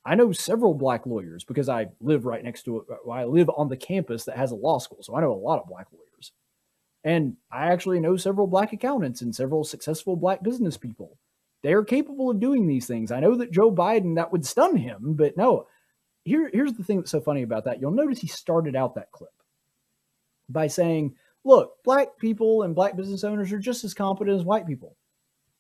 I 0.05 0.15
know 0.15 0.31
several 0.31 0.73
black 0.73 1.05
lawyers 1.05 1.43
because 1.43 1.69
I 1.69 1.87
live 2.01 2.25
right 2.25 2.43
next 2.43 2.63
to 2.63 2.79
it. 2.79 2.83
Uh, 2.89 3.09
I 3.09 3.25
live 3.25 3.49
on 3.55 3.69
the 3.69 3.77
campus 3.77 4.25
that 4.25 4.37
has 4.37 4.51
a 4.51 4.55
law 4.55 4.79
school. 4.79 5.01
So 5.01 5.15
I 5.15 5.21
know 5.21 5.31
a 5.31 5.33
lot 5.33 5.59
of 5.59 5.67
black 5.67 5.87
lawyers. 5.91 6.31
And 7.03 7.37
I 7.51 7.67
actually 7.67 7.99
know 7.99 8.17
several 8.17 8.47
black 8.47 8.73
accountants 8.73 9.21
and 9.21 9.35
several 9.35 9.63
successful 9.63 10.15
black 10.15 10.43
business 10.43 10.77
people. 10.77 11.17
They 11.61 11.73
are 11.73 11.83
capable 11.83 12.29
of 12.29 12.39
doing 12.39 12.67
these 12.67 12.87
things. 12.87 13.11
I 13.11 13.21
know 13.21 13.35
that 13.35 13.51
Joe 13.51 13.71
Biden, 13.71 14.15
that 14.15 14.31
would 14.31 14.45
stun 14.45 14.75
him, 14.75 15.13
but 15.13 15.37
no. 15.37 15.67
Here, 16.23 16.49
here's 16.53 16.73
the 16.73 16.83
thing 16.83 16.97
that's 16.97 17.11
so 17.11 17.21
funny 17.21 17.43
about 17.43 17.65
that. 17.65 17.81
You'll 17.81 17.91
notice 17.91 18.19
he 18.19 18.27
started 18.27 18.75
out 18.75 18.95
that 18.95 19.11
clip 19.11 19.31
by 20.49 20.67
saying, 20.67 21.15
look, 21.43 21.73
black 21.83 22.17
people 22.19 22.63
and 22.63 22.75
black 22.75 22.95
business 22.95 23.23
owners 23.23 23.51
are 23.51 23.59
just 23.59 23.83
as 23.83 23.93
competent 23.93 24.37
as 24.39 24.45
white 24.45 24.67
people. 24.67 24.95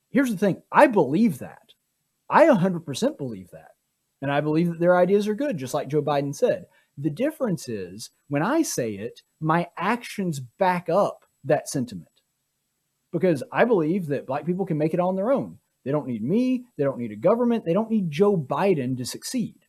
Here's 0.09 0.31
the 0.31 0.37
thing 0.37 0.61
I 0.71 0.87
believe 0.87 1.39
that. 1.39 1.73
I 2.29 2.45
100% 2.47 3.17
believe 3.17 3.49
that. 3.51 3.71
And 4.21 4.31
I 4.31 4.39
believe 4.41 4.67
that 4.69 4.79
their 4.79 4.97
ideas 4.97 5.27
are 5.27 5.35
good, 5.35 5.57
just 5.57 5.73
like 5.73 5.89
Joe 5.89 6.01
Biden 6.01 6.33
said. 6.33 6.65
The 6.97 7.09
difference 7.09 7.67
is 7.67 8.11
when 8.29 8.41
I 8.43 8.61
say 8.61 8.93
it, 8.93 9.21
my 9.41 9.67
actions 9.77 10.39
back 10.39 10.87
up 10.89 11.25
that 11.43 11.67
sentiment. 11.67 12.09
because 13.13 13.43
I 13.51 13.63
believe 13.65 14.07
that 14.07 14.25
black 14.25 14.45
people 14.45 14.65
can 14.65 14.77
make 14.77 14.93
it 14.93 14.99
on 14.99 15.15
their 15.15 15.31
own. 15.31 15.59
They 15.85 15.91
don't 15.91 16.07
need 16.07 16.23
me, 16.23 16.65
they 16.77 16.83
don't 16.83 16.97
need 16.97 17.11
a 17.11 17.15
government, 17.15 17.65
they 17.65 17.73
don't 17.73 17.91
need 17.91 18.09
Joe 18.11 18.35
Biden 18.35 18.97
to 18.97 19.05
succeed. 19.05 19.62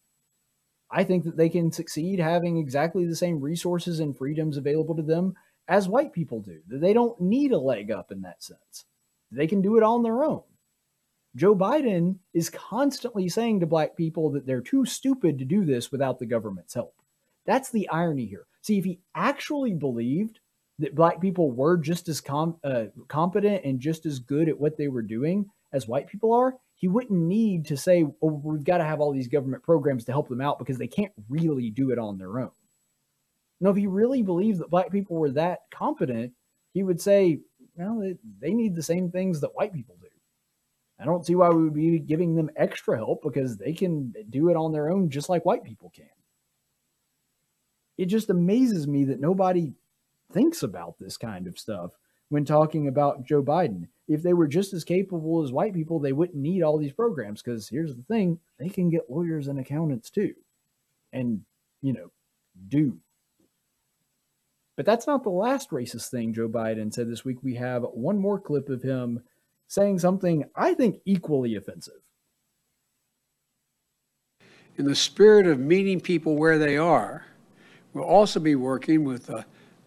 I 0.97 1.03
think 1.03 1.25
that 1.25 1.37
they 1.37 1.49
can 1.49 1.73
succeed 1.73 2.21
having 2.21 2.57
exactly 2.57 3.05
the 3.05 3.16
same 3.16 3.41
resources 3.41 3.99
and 3.99 4.16
freedoms 4.16 4.57
available 4.57 4.95
to 4.95 5.03
them 5.03 5.35
as 5.66 5.89
white 5.89 6.12
people 6.12 6.41
do. 6.41 6.61
They 6.69 6.93
don't 6.93 7.21
need 7.21 7.51
a 7.51 7.59
leg 7.59 7.91
up 7.91 8.12
in 8.12 8.21
that 8.21 8.45
sense. 8.45 8.85
They 9.33 9.49
can 9.49 9.61
do 9.61 9.77
it 9.77 9.83
on 9.83 10.05
their 10.05 10.23
own. 10.23 10.43
Joe 11.35 11.57
Biden 11.57 12.19
is 12.33 12.49
constantly 12.49 13.29
saying 13.29 13.59
to 13.59 13.66
black 13.66 13.97
people 13.97 14.31
that 14.31 14.47
they're 14.47 14.61
too 14.61 14.85
stupid 14.85 15.37
to 15.41 15.45
do 15.45 15.65
this 15.65 15.91
without 15.91 16.21
the 16.21 16.27
government's 16.27 16.75
help. 16.75 16.95
That's 17.45 17.71
the 17.71 17.89
irony 17.89 18.27
here. 18.27 18.47
See, 18.62 18.79
if 18.79 18.85
he 18.85 19.01
actually 19.16 19.75
believed 19.75 20.39
that 20.79 20.95
black 20.95 21.21
people 21.21 21.51
were 21.51 21.77
just 21.77 22.09
as 22.09 22.21
com- 22.21 22.59
uh, 22.62 22.85
competent 23.09 23.65
and 23.65 23.81
just 23.81 24.07
as 24.07 24.21
good 24.21 24.49
at 24.49 24.61
what 24.61 24.77
they 24.77 24.87
were 24.87 25.03
doing 25.03 25.51
as 25.73 25.89
white 25.89 26.07
people 26.07 26.33
are, 26.33 26.55
he 26.75 26.89
wouldn't 26.89 27.19
need 27.19 27.67
to 27.67 27.77
say, 27.77 28.05
oh, 28.23 28.41
we've 28.45 28.65
got 28.65 28.79
to 28.79 28.85
have 28.85 29.01
all 29.01 29.13
these 29.13 29.29
government 29.29 29.63
programs 29.63 30.05
to 30.05 30.13
help 30.13 30.29
them 30.29 30.41
out 30.41 30.59
because 30.59 30.79
they 30.79 30.87
can't 30.87 31.13
really 31.29 31.71
do 31.71 31.91
it 31.91 31.99
on 31.99 32.19
their 32.19 32.41
own. 32.41 32.51
No, 33.61 33.71
if 33.71 33.77
he 33.77 33.87
really 33.87 34.23
believed 34.23 34.59
that 34.59 34.71
black 34.71 34.91
people 34.91 35.17
were 35.17 35.31
that 35.31 35.61
competent, 35.71 36.33
he 36.73 36.83
would 36.83 37.01
say, 37.01 37.41
well, 37.77 38.03
they 38.41 38.53
need 38.53 38.75
the 38.75 38.83
same 38.83 39.11
things 39.11 39.41
that 39.41 39.55
white 39.55 39.73
people 39.73 39.97
do. 40.01 40.09
I 40.99 41.05
don't 41.05 41.27
see 41.27 41.35
why 41.35 41.49
we 41.49 41.65
would 41.65 41.75
be 41.75 41.99
giving 41.99 42.35
them 42.35 42.51
extra 42.57 42.97
help 42.97 43.23
because 43.23 43.57
they 43.57 43.73
can 43.73 44.13
do 44.31 44.49
it 44.49 44.57
on 44.57 44.73
their 44.73 44.91
own 44.91 45.11
just 45.11 45.29
like 45.29 45.45
white 45.45 45.65
people 45.65 45.91
can. 45.95 46.07
It 47.97 48.07
just 48.07 48.31
amazes 48.31 48.87
me 48.87 49.05
that 49.05 49.21
nobody 49.21 49.73
thinks 50.33 50.63
about 50.63 50.99
this 50.99 51.17
kind 51.17 51.47
of 51.47 51.59
stuff 51.59 51.93
when 52.35 52.44
talking 52.44 52.89
about 52.89 53.24
Joe 53.24 53.44
Biden. 53.44 53.86
If 54.09 54.24
they 54.24 54.32
were 54.32 54.48
just 54.48 54.73
as 54.73 54.82
capable 54.82 55.44
as 55.44 55.52
white 55.52 55.73
people, 55.73 56.01
they 56.01 56.12
wouldn't 56.12 56.36
need 56.36 56.65
all 56.65 56.78
these 56.78 56.93
programs 56.93 57.40
because 57.40 57.69
here's 57.69 57.94
the 57.94 58.02
thing 58.02 58.40
they 58.59 58.69
can 58.69 58.90
get 58.90 59.09
lawyers 59.09 59.47
and 59.47 59.61
accountants 59.61 60.11
too. 60.11 60.35
And, 61.12 61.43
you 61.81 61.93
know, 61.93 62.11
do. 62.69 62.98
But 64.77 64.85
that's 64.85 65.06
not 65.06 65.23
the 65.23 65.31
last 65.31 65.70
racist 65.70 66.11
thing 66.11 66.35
Joe 66.35 66.48
Biden 66.48 66.93
said 66.93 67.09
this 67.09 67.24
week. 67.24 67.39
We 67.40 67.55
have 67.55 67.85
one 67.85 68.19
more 68.19 68.40
clip 68.40 68.69
of 68.69 68.82
him 68.82 69.23
saying 69.69 70.01
something 70.01 70.44
I 70.56 70.74
think 70.74 71.02
equally 71.05 71.55
offensive. 71.55 72.02
In 74.77 74.86
the 74.86 74.97
spirit 74.97 75.47
of 75.47 75.61
meeting 75.61 76.01
people 76.01 76.35
where 76.35 76.59
they 76.59 76.77
are, 76.77 77.27
we'll 77.93 78.02
also 78.02 78.40
be 78.40 78.56
working 78.56 79.05
with 79.05 79.27
the 79.27 79.44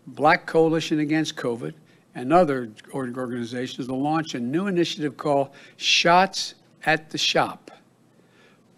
Black 0.07 0.45
Coalition 0.45 0.99
Against 0.99 1.35
COVID 1.35 1.73
and 2.17 2.33
other 2.33 2.71
organizations 2.95 3.85
to 3.85 3.93
launch 3.93 4.33
a 4.33 4.39
new 4.39 4.65
initiative 4.65 5.15
called 5.17 5.51
Shots 5.77 6.55
at 6.83 7.11
the 7.11 7.17
Shop. 7.17 7.69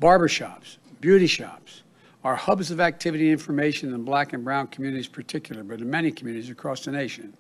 Barbershops, 0.01 0.75
beauty 0.99 1.25
shops 1.25 1.83
are 2.25 2.35
hubs 2.35 2.69
of 2.69 2.81
activity 2.81 3.31
and 3.31 3.39
information 3.39 3.93
in 3.93 4.03
black 4.03 4.33
and 4.33 4.43
brown 4.43 4.67
communities 4.67 5.07
particular, 5.07 5.63
but 5.63 5.79
in 5.79 5.89
many 5.89 6.11
communities 6.11 6.49
across 6.49 6.83
the 6.83 6.91
nation. 6.91 7.33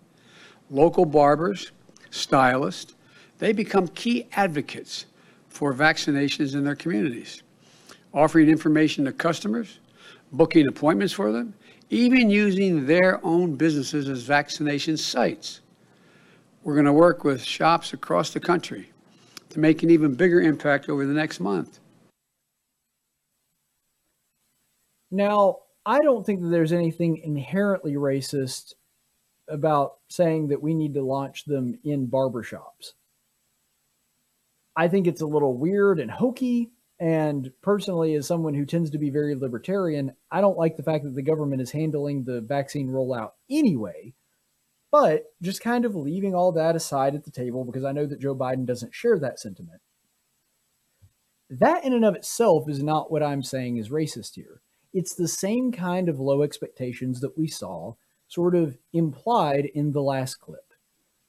Local 0.69 1.03
barbers, 1.03 1.73
stylists, 2.11 2.95
they 3.37 3.51
become 3.51 3.89
key 3.89 4.29
advocates 4.31 5.05
for 5.49 5.73
vaccinations 5.73 6.53
in 6.53 6.63
their 6.63 6.75
communities, 6.77 7.43
offering 8.13 8.47
information 8.47 9.03
to 9.03 9.11
customers, 9.11 9.79
booking 10.31 10.65
appointments 10.69 11.11
for 11.11 11.33
them, 11.33 11.53
even 11.89 12.29
using 12.29 12.85
their 12.85 13.19
own 13.25 13.55
businesses 13.55 14.07
as 14.07 14.23
vaccination 14.23 14.95
sites. 14.95 15.59
We're 16.63 16.73
going 16.73 16.85
to 16.85 16.93
work 16.93 17.23
with 17.23 17.43
shops 17.43 17.93
across 17.93 18.31
the 18.31 18.39
country 18.39 18.91
to 19.49 19.59
make 19.59 19.81
an 19.81 19.89
even 19.89 20.13
bigger 20.13 20.41
impact 20.41 20.89
over 20.89 21.05
the 21.05 21.13
next 21.13 21.39
month. 21.39 21.79
Now, 25.09 25.59
I 25.85 25.99
don't 25.99 26.25
think 26.25 26.41
that 26.41 26.49
there's 26.49 26.73
anything 26.73 27.17
inherently 27.17 27.93
racist 27.93 28.73
about 29.47 29.93
saying 30.09 30.49
that 30.49 30.61
we 30.61 30.73
need 30.73 30.93
to 30.93 31.01
launch 31.01 31.45
them 31.45 31.79
in 31.83 32.07
barbershops. 32.07 32.93
I 34.75 34.87
think 34.87 35.07
it's 35.07 35.21
a 35.21 35.25
little 35.25 35.57
weird 35.57 35.99
and 35.99 36.11
hokey. 36.11 36.71
And 36.99 37.51
personally, 37.61 38.13
as 38.15 38.27
someone 38.27 38.53
who 38.53 38.65
tends 38.65 38.89
to 38.91 38.97
be 38.97 39.09
very 39.09 39.33
libertarian, 39.33 40.13
I 40.29 40.41
don't 40.41 40.57
like 40.57 40.75
the 40.75 40.83
fact 40.83 41.05
that 41.05 41.15
the 41.15 41.21
government 41.21 41.61
is 41.61 41.71
handling 41.71 42.23
the 42.23 42.41
vaccine 42.41 42.89
rollout 42.89 43.31
anyway. 43.49 44.13
But 44.91 45.25
just 45.41 45.61
kind 45.61 45.85
of 45.85 45.95
leaving 45.95 46.33
all 46.33 46.51
that 46.53 46.75
aside 46.75 47.15
at 47.15 47.23
the 47.23 47.31
table 47.31 47.63
because 47.63 47.83
I 47.83 47.91
know 47.91 48.05
that 48.05 48.19
Joe 48.19 48.35
Biden 48.35 48.65
doesn't 48.65 48.93
share 48.93 49.19
that 49.19 49.39
sentiment. 49.39 49.81
That 51.49 51.83
in 51.83 51.93
and 51.93 52.05
of 52.05 52.15
itself 52.15 52.69
is 52.69 52.81
not 52.81 53.11
what 53.11 53.23
I'm 53.23 53.43
saying 53.43 53.77
is 53.77 53.89
racist 53.89 54.35
here. 54.35 54.61
It's 54.93 55.15
the 55.15 55.27
same 55.27 55.71
kind 55.71 56.09
of 56.09 56.19
low 56.19 56.41
expectations 56.41 57.21
that 57.21 57.37
we 57.37 57.47
saw 57.47 57.93
sort 58.27 58.55
of 58.55 58.77
implied 58.93 59.65
in 59.73 59.91
the 59.91 60.01
last 60.01 60.35
clip. 60.35 60.73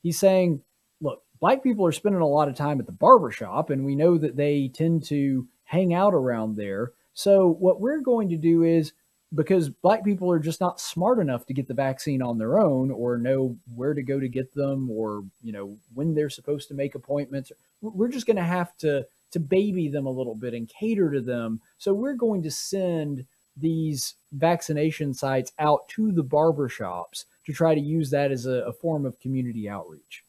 He's 0.02 0.18
saying, 0.18 0.62
look, 1.00 1.22
black 1.40 1.62
people 1.62 1.84
are 1.86 1.92
spending 1.92 2.20
a 2.20 2.26
lot 2.26 2.48
of 2.48 2.54
time 2.54 2.80
at 2.80 2.86
the 2.86 2.92
barbershop, 2.92 3.70
and 3.70 3.84
we 3.84 3.96
know 3.96 4.18
that 4.18 4.36
they 4.36 4.68
tend 4.68 5.04
to 5.06 5.46
hang 5.64 5.94
out 5.94 6.14
around 6.14 6.56
there. 6.56 6.92
So, 7.12 7.56
what 7.58 7.80
we're 7.80 8.00
going 8.00 8.28
to 8.30 8.36
do 8.36 8.62
is 8.62 8.92
because 9.34 9.68
black 9.68 10.04
people 10.04 10.30
are 10.30 10.40
just 10.40 10.60
not 10.60 10.80
smart 10.80 11.18
enough 11.18 11.46
to 11.46 11.54
get 11.54 11.68
the 11.68 11.74
vaccine 11.74 12.20
on 12.20 12.38
their 12.38 12.58
own 12.58 12.90
or 12.90 13.16
know 13.16 13.56
where 13.74 13.94
to 13.94 14.02
go 14.02 14.18
to 14.18 14.28
get 14.28 14.52
them 14.54 14.90
or 14.90 15.24
you 15.42 15.52
know 15.52 15.76
when 15.94 16.14
they're 16.14 16.30
supposed 16.30 16.68
to 16.68 16.74
make 16.74 16.94
appointments 16.94 17.52
we're 17.80 18.08
just 18.08 18.26
going 18.26 18.36
to 18.36 18.42
have 18.42 18.76
to 18.76 19.06
to 19.30 19.38
baby 19.38 19.88
them 19.88 20.06
a 20.06 20.10
little 20.10 20.34
bit 20.34 20.54
and 20.54 20.68
cater 20.68 21.10
to 21.10 21.20
them 21.20 21.60
so 21.78 21.92
we're 21.94 22.14
going 22.14 22.42
to 22.42 22.50
send 22.50 23.24
these 23.56 24.14
vaccination 24.32 25.12
sites 25.12 25.52
out 25.58 25.86
to 25.88 26.12
the 26.12 26.24
barbershops 26.24 27.24
to 27.44 27.52
try 27.52 27.74
to 27.74 27.80
use 27.80 28.10
that 28.10 28.32
as 28.32 28.46
a, 28.46 28.62
a 28.64 28.72
form 28.72 29.06
of 29.06 29.18
community 29.20 29.68
outreach 29.68 30.24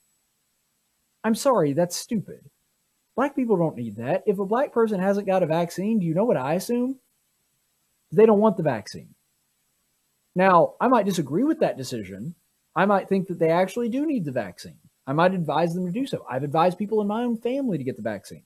I'm 1.24 1.36
sorry, 1.36 1.74
that's 1.74 1.96
stupid. 1.96 2.50
Black 3.16 3.36
people 3.36 3.58
don't 3.58 3.76
need 3.76 3.96
that. 3.98 4.24
If 4.26 4.40
a 4.40 4.46
black 4.46 4.72
person 4.72 5.00
hasn't 5.00 5.28
got 5.28 5.44
a 5.44 5.48
vaccine, 5.48 6.00
do 6.00 6.06
you 6.06 6.14
know 6.14 6.24
what 6.24 6.38
I 6.38 6.56
assume? 6.56 6.98
They 8.12 8.26
don't 8.26 8.40
want 8.40 8.58
the 8.58 8.64
vaccine. 8.64 9.16
Now, 10.36 10.76
I 10.80 10.88
might 10.88 11.06
disagree 11.06 11.44
with 11.44 11.60
that 11.60 11.78
decision. 11.78 12.36
I 12.76 12.86
might 12.86 13.10
think 13.10 13.28
that 13.28 13.40
they 13.40 13.50
actually 13.50 13.90
do 13.90 14.06
need 14.06 14.26
the 14.26 14.32
vaccine. 14.32 14.78
I 15.06 15.14
might 15.14 15.34
advise 15.34 15.74
them 15.74 15.86
to 15.86 15.92
do 15.92 16.06
so. 16.06 16.26
I've 16.30 16.44
advised 16.44 16.78
people 16.78 17.02
in 17.02 17.08
my 17.08 17.24
own 17.24 17.38
family 17.38 17.78
to 17.78 17.84
get 17.84 17.98
the 17.98 18.02
vaccine. 18.02 18.44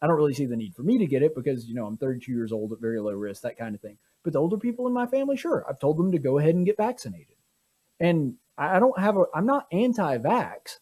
I 0.00 0.06
don't 0.06 0.16
really 0.16 0.34
see 0.34 0.46
the 0.46 0.56
need 0.56 0.74
for 0.74 0.82
me 0.82 0.98
to 0.98 1.06
get 1.06 1.22
it 1.22 1.34
because, 1.34 1.66
you 1.66 1.74
know, 1.74 1.86
I'm 1.86 1.96
32 1.96 2.32
years 2.32 2.52
old 2.52 2.72
at 2.72 2.80
very 2.80 3.00
low 3.00 3.12
risk, 3.12 3.42
that 3.42 3.58
kind 3.58 3.74
of 3.74 3.80
thing. 3.80 3.98
But 4.22 4.32
the 4.32 4.40
older 4.40 4.56
people 4.56 4.86
in 4.86 4.92
my 4.92 5.06
family, 5.06 5.36
sure, 5.36 5.64
I've 5.68 5.80
told 5.80 5.96
them 5.96 6.12
to 6.12 6.18
go 6.18 6.38
ahead 6.38 6.54
and 6.54 6.66
get 6.66 6.76
vaccinated. 6.76 7.36
And 8.00 8.34
I 8.56 8.78
don't 8.78 8.98
have 8.98 9.16
a, 9.16 9.24
I'm 9.34 9.46
not 9.46 9.66
anti 9.72 10.18
vax. 10.18 10.78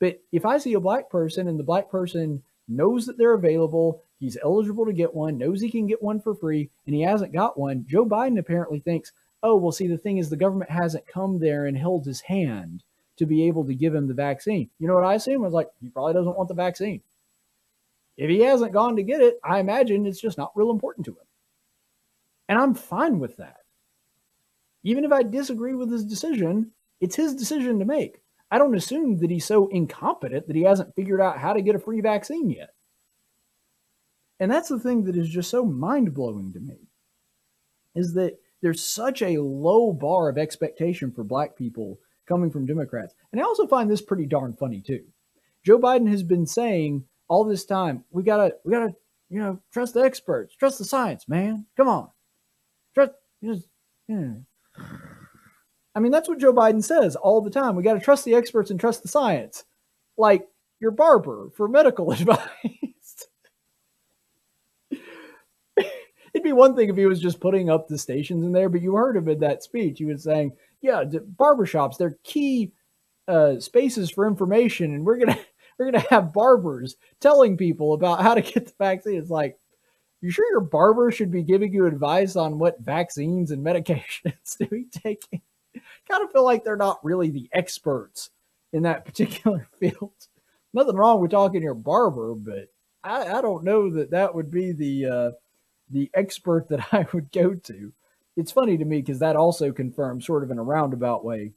But 0.00 0.20
if 0.32 0.44
I 0.44 0.58
see 0.58 0.74
a 0.74 0.80
black 0.80 1.10
person 1.10 1.48
and 1.48 1.58
the 1.58 1.64
black 1.64 1.90
person 1.90 2.42
knows 2.68 3.06
that 3.06 3.18
they're 3.18 3.34
available, 3.34 4.03
he's 4.18 4.38
eligible 4.42 4.86
to 4.86 4.92
get 4.92 5.14
one, 5.14 5.38
knows 5.38 5.60
he 5.60 5.70
can 5.70 5.86
get 5.86 6.02
one 6.02 6.20
for 6.20 6.34
free, 6.34 6.70
and 6.86 6.94
he 6.94 7.02
hasn't 7.02 7.32
got 7.32 7.58
one, 7.58 7.84
Joe 7.88 8.04
Biden 8.04 8.38
apparently 8.38 8.80
thinks, 8.80 9.12
oh, 9.42 9.56
well, 9.56 9.72
see, 9.72 9.86
the 9.86 9.98
thing 9.98 10.18
is, 10.18 10.30
the 10.30 10.36
government 10.36 10.70
hasn't 10.70 11.06
come 11.06 11.38
there 11.38 11.66
and 11.66 11.76
held 11.76 12.06
his 12.06 12.22
hand 12.22 12.82
to 13.16 13.26
be 13.26 13.46
able 13.46 13.64
to 13.64 13.74
give 13.74 13.94
him 13.94 14.08
the 14.08 14.14
vaccine. 14.14 14.70
You 14.78 14.88
know 14.88 14.94
what 14.94 15.04
I 15.04 15.14
assume? 15.14 15.42
I 15.42 15.44
was 15.44 15.54
like, 15.54 15.68
he 15.80 15.88
probably 15.88 16.14
doesn't 16.14 16.36
want 16.36 16.48
the 16.48 16.54
vaccine. 16.54 17.02
If 18.16 18.30
he 18.30 18.40
hasn't 18.40 18.72
gone 18.72 18.96
to 18.96 19.02
get 19.02 19.20
it, 19.20 19.38
I 19.44 19.58
imagine 19.58 20.06
it's 20.06 20.20
just 20.20 20.38
not 20.38 20.52
real 20.54 20.70
important 20.70 21.06
to 21.06 21.12
him. 21.12 21.26
And 22.48 22.58
I'm 22.58 22.74
fine 22.74 23.18
with 23.18 23.36
that. 23.38 23.58
Even 24.82 25.04
if 25.04 25.12
I 25.12 25.22
disagree 25.22 25.74
with 25.74 25.90
his 25.90 26.04
decision, 26.04 26.72
it's 27.00 27.16
his 27.16 27.34
decision 27.34 27.78
to 27.78 27.84
make. 27.84 28.20
I 28.50 28.58
don't 28.58 28.76
assume 28.76 29.18
that 29.18 29.30
he's 29.30 29.46
so 29.46 29.68
incompetent 29.68 30.46
that 30.46 30.56
he 30.56 30.62
hasn't 30.62 30.94
figured 30.94 31.20
out 31.20 31.38
how 31.38 31.54
to 31.54 31.62
get 31.62 31.74
a 31.74 31.78
free 31.78 32.00
vaccine 32.00 32.50
yet. 32.50 32.73
And 34.40 34.50
that's 34.50 34.68
the 34.68 34.78
thing 34.78 35.04
that 35.04 35.16
is 35.16 35.28
just 35.28 35.50
so 35.50 35.64
mind 35.64 36.14
blowing 36.14 36.52
to 36.52 36.60
me 36.60 36.88
is 37.94 38.14
that 38.14 38.38
there's 38.62 38.82
such 38.82 39.22
a 39.22 39.38
low 39.40 39.92
bar 39.92 40.28
of 40.28 40.38
expectation 40.38 41.12
for 41.12 41.22
black 41.22 41.56
people 41.56 41.98
coming 42.26 42.50
from 42.50 42.66
Democrats. 42.66 43.14
And 43.30 43.40
I 43.40 43.44
also 43.44 43.66
find 43.66 43.90
this 43.90 44.02
pretty 44.02 44.26
darn 44.26 44.54
funny 44.54 44.80
too. 44.80 45.04
Joe 45.64 45.78
Biden 45.78 46.08
has 46.08 46.22
been 46.22 46.46
saying 46.46 47.04
all 47.28 47.44
this 47.44 47.64
time, 47.64 48.04
we 48.10 48.22
gotta, 48.22 48.54
we 48.64 48.72
gotta, 48.72 48.94
you 49.30 49.40
know, 49.40 49.60
trust 49.72 49.94
the 49.94 50.00
experts, 50.00 50.56
trust 50.56 50.78
the 50.78 50.84
science, 50.84 51.28
man. 51.28 51.66
Come 51.76 51.88
on. 51.88 52.08
Trust, 52.94 53.12
yeah. 54.08 54.32
I 55.94 56.00
mean, 56.00 56.10
that's 56.10 56.28
what 56.28 56.38
Joe 56.38 56.52
Biden 56.52 56.82
says 56.82 57.16
all 57.16 57.40
the 57.40 57.50
time. 57.50 57.76
We 57.76 57.82
got 57.82 57.94
to 57.94 58.00
trust 58.00 58.24
the 58.24 58.34
experts 58.34 58.70
and 58.70 58.80
trust 58.80 59.02
the 59.02 59.08
science. 59.08 59.64
Like 60.16 60.46
your 60.80 60.90
barber 60.90 61.50
for 61.56 61.68
medical 61.68 62.10
advice. 62.12 62.40
Be 66.44 66.52
one 66.52 66.76
thing 66.76 66.88
if 66.88 66.96
he 66.96 67.06
was 67.06 67.20
just 67.20 67.40
putting 67.40 67.70
up 67.70 67.88
the 67.88 67.98
stations 67.98 68.44
in 68.44 68.52
there, 68.52 68.68
but 68.68 68.82
you 68.82 68.94
heard 68.94 69.16
him 69.16 69.28
in 69.28 69.40
that 69.40 69.62
speech. 69.62 69.98
He 69.98 70.04
was 70.04 70.22
saying, 70.22 70.52
yeah, 70.80 71.04
barbershops, 71.04 71.96
they're 71.96 72.18
key 72.22 72.72
uh, 73.26 73.58
spaces 73.58 74.10
for 74.10 74.26
information, 74.26 74.94
and 74.94 75.04
we're 75.04 75.18
gonna 75.18 75.38
we're 75.78 75.90
gonna 75.90 76.04
have 76.10 76.32
barbers 76.32 76.96
telling 77.20 77.56
people 77.56 77.94
about 77.94 78.22
how 78.22 78.34
to 78.34 78.42
get 78.42 78.66
the 78.66 78.72
vaccine. 78.78 79.18
It's 79.18 79.30
like, 79.30 79.58
you 80.20 80.30
sure 80.30 80.50
your 80.50 80.60
barber 80.60 81.10
should 81.10 81.30
be 81.30 81.42
giving 81.42 81.72
you 81.72 81.86
advice 81.86 82.36
on 82.36 82.58
what 82.58 82.80
vaccines 82.80 83.50
and 83.50 83.64
medications 83.64 84.56
to 84.58 84.66
be 84.66 84.86
taking? 84.90 85.42
kind 86.08 86.22
of 86.22 86.30
feel 86.30 86.44
like 86.44 86.64
they're 86.64 86.76
not 86.76 87.04
really 87.04 87.30
the 87.30 87.48
experts 87.52 88.30
in 88.72 88.82
that 88.82 89.04
particular 89.06 89.68
field. 89.78 90.12
Nothing 90.72 90.96
wrong 90.96 91.20
with 91.20 91.30
talking 91.30 91.60
to 91.60 91.64
your 91.64 91.74
barber, 91.74 92.34
but 92.34 92.68
I, 93.02 93.38
I 93.38 93.40
don't 93.42 93.64
know 93.64 93.90
that 93.90 94.10
that 94.10 94.34
would 94.34 94.50
be 94.50 94.72
the 94.72 95.06
uh, 95.06 95.30
the 95.94 96.10
expert 96.12 96.68
that 96.68 96.88
I 96.92 97.06
would 97.14 97.32
go 97.32 97.54
to. 97.54 97.92
It's 98.36 98.52
funny 98.52 98.76
to 98.76 98.84
me 98.84 99.00
because 99.00 99.20
that 99.20 99.36
also 99.36 99.72
confirms, 99.72 100.26
sort 100.26 100.42
of 100.42 100.50
in 100.50 100.58
a 100.58 100.62
roundabout 100.62 101.24
way, 101.24 101.52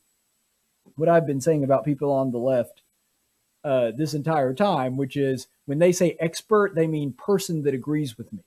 what 0.95 1.09
I've 1.09 1.27
been 1.27 1.41
saying 1.41 1.63
about 1.63 1.83
people 1.83 2.11
on 2.11 2.31
the 2.31 2.37
left 2.37 2.83
uh, 3.63 3.91
this 3.91 4.13
entire 4.13 4.53
time, 4.53 4.95
which 4.95 5.17
is 5.17 5.47
when 5.65 5.79
they 5.79 5.91
say 5.91 6.15
expert, 6.19 6.75
they 6.75 6.87
mean 6.87 7.11
person 7.13 7.63
that 7.63 7.73
agrees 7.73 8.17
with 8.17 8.31
me. 8.31 8.43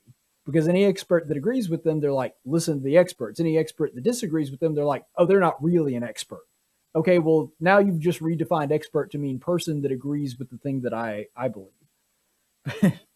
Because 0.47 0.69
any 0.69 0.85
expert 0.85 1.29
that 1.29 1.37
agrees 1.37 1.69
with 1.69 1.85
them, 1.85 2.01
they're 2.01 2.13
like, 2.13 2.35
listen 2.47 2.79
to 2.79 2.85
the 2.85 2.97
experts. 2.97 3.41
Any 3.41 3.59
expert 3.59 3.95
that 3.95 4.03
disagrees 4.03 4.51
with 4.51 4.61
them, 4.61 4.75
they're 4.75 4.85
like, 4.85 5.05
oh, 5.17 5.27
they're 5.27 5.39
not 5.39 5.63
really 5.63 5.97
an 5.97 6.03
expert. 6.03 6.47
Okay, 6.95 7.19
well, 7.19 7.53
now 7.61 7.79
you've 7.79 8.01
just 8.01 8.21
redefined 8.21 8.73
expert 8.73 9.11
to 9.13 9.19
mean 9.19 9.39
person 9.39 9.83
that 9.83 9.93
agrees 9.93 10.39
with 10.39 10.51
the 10.51 10.57
thing 10.57 10.81
that 10.83 10.95
I, 10.95 11.27
I 11.37 11.49
believe. 11.49 12.99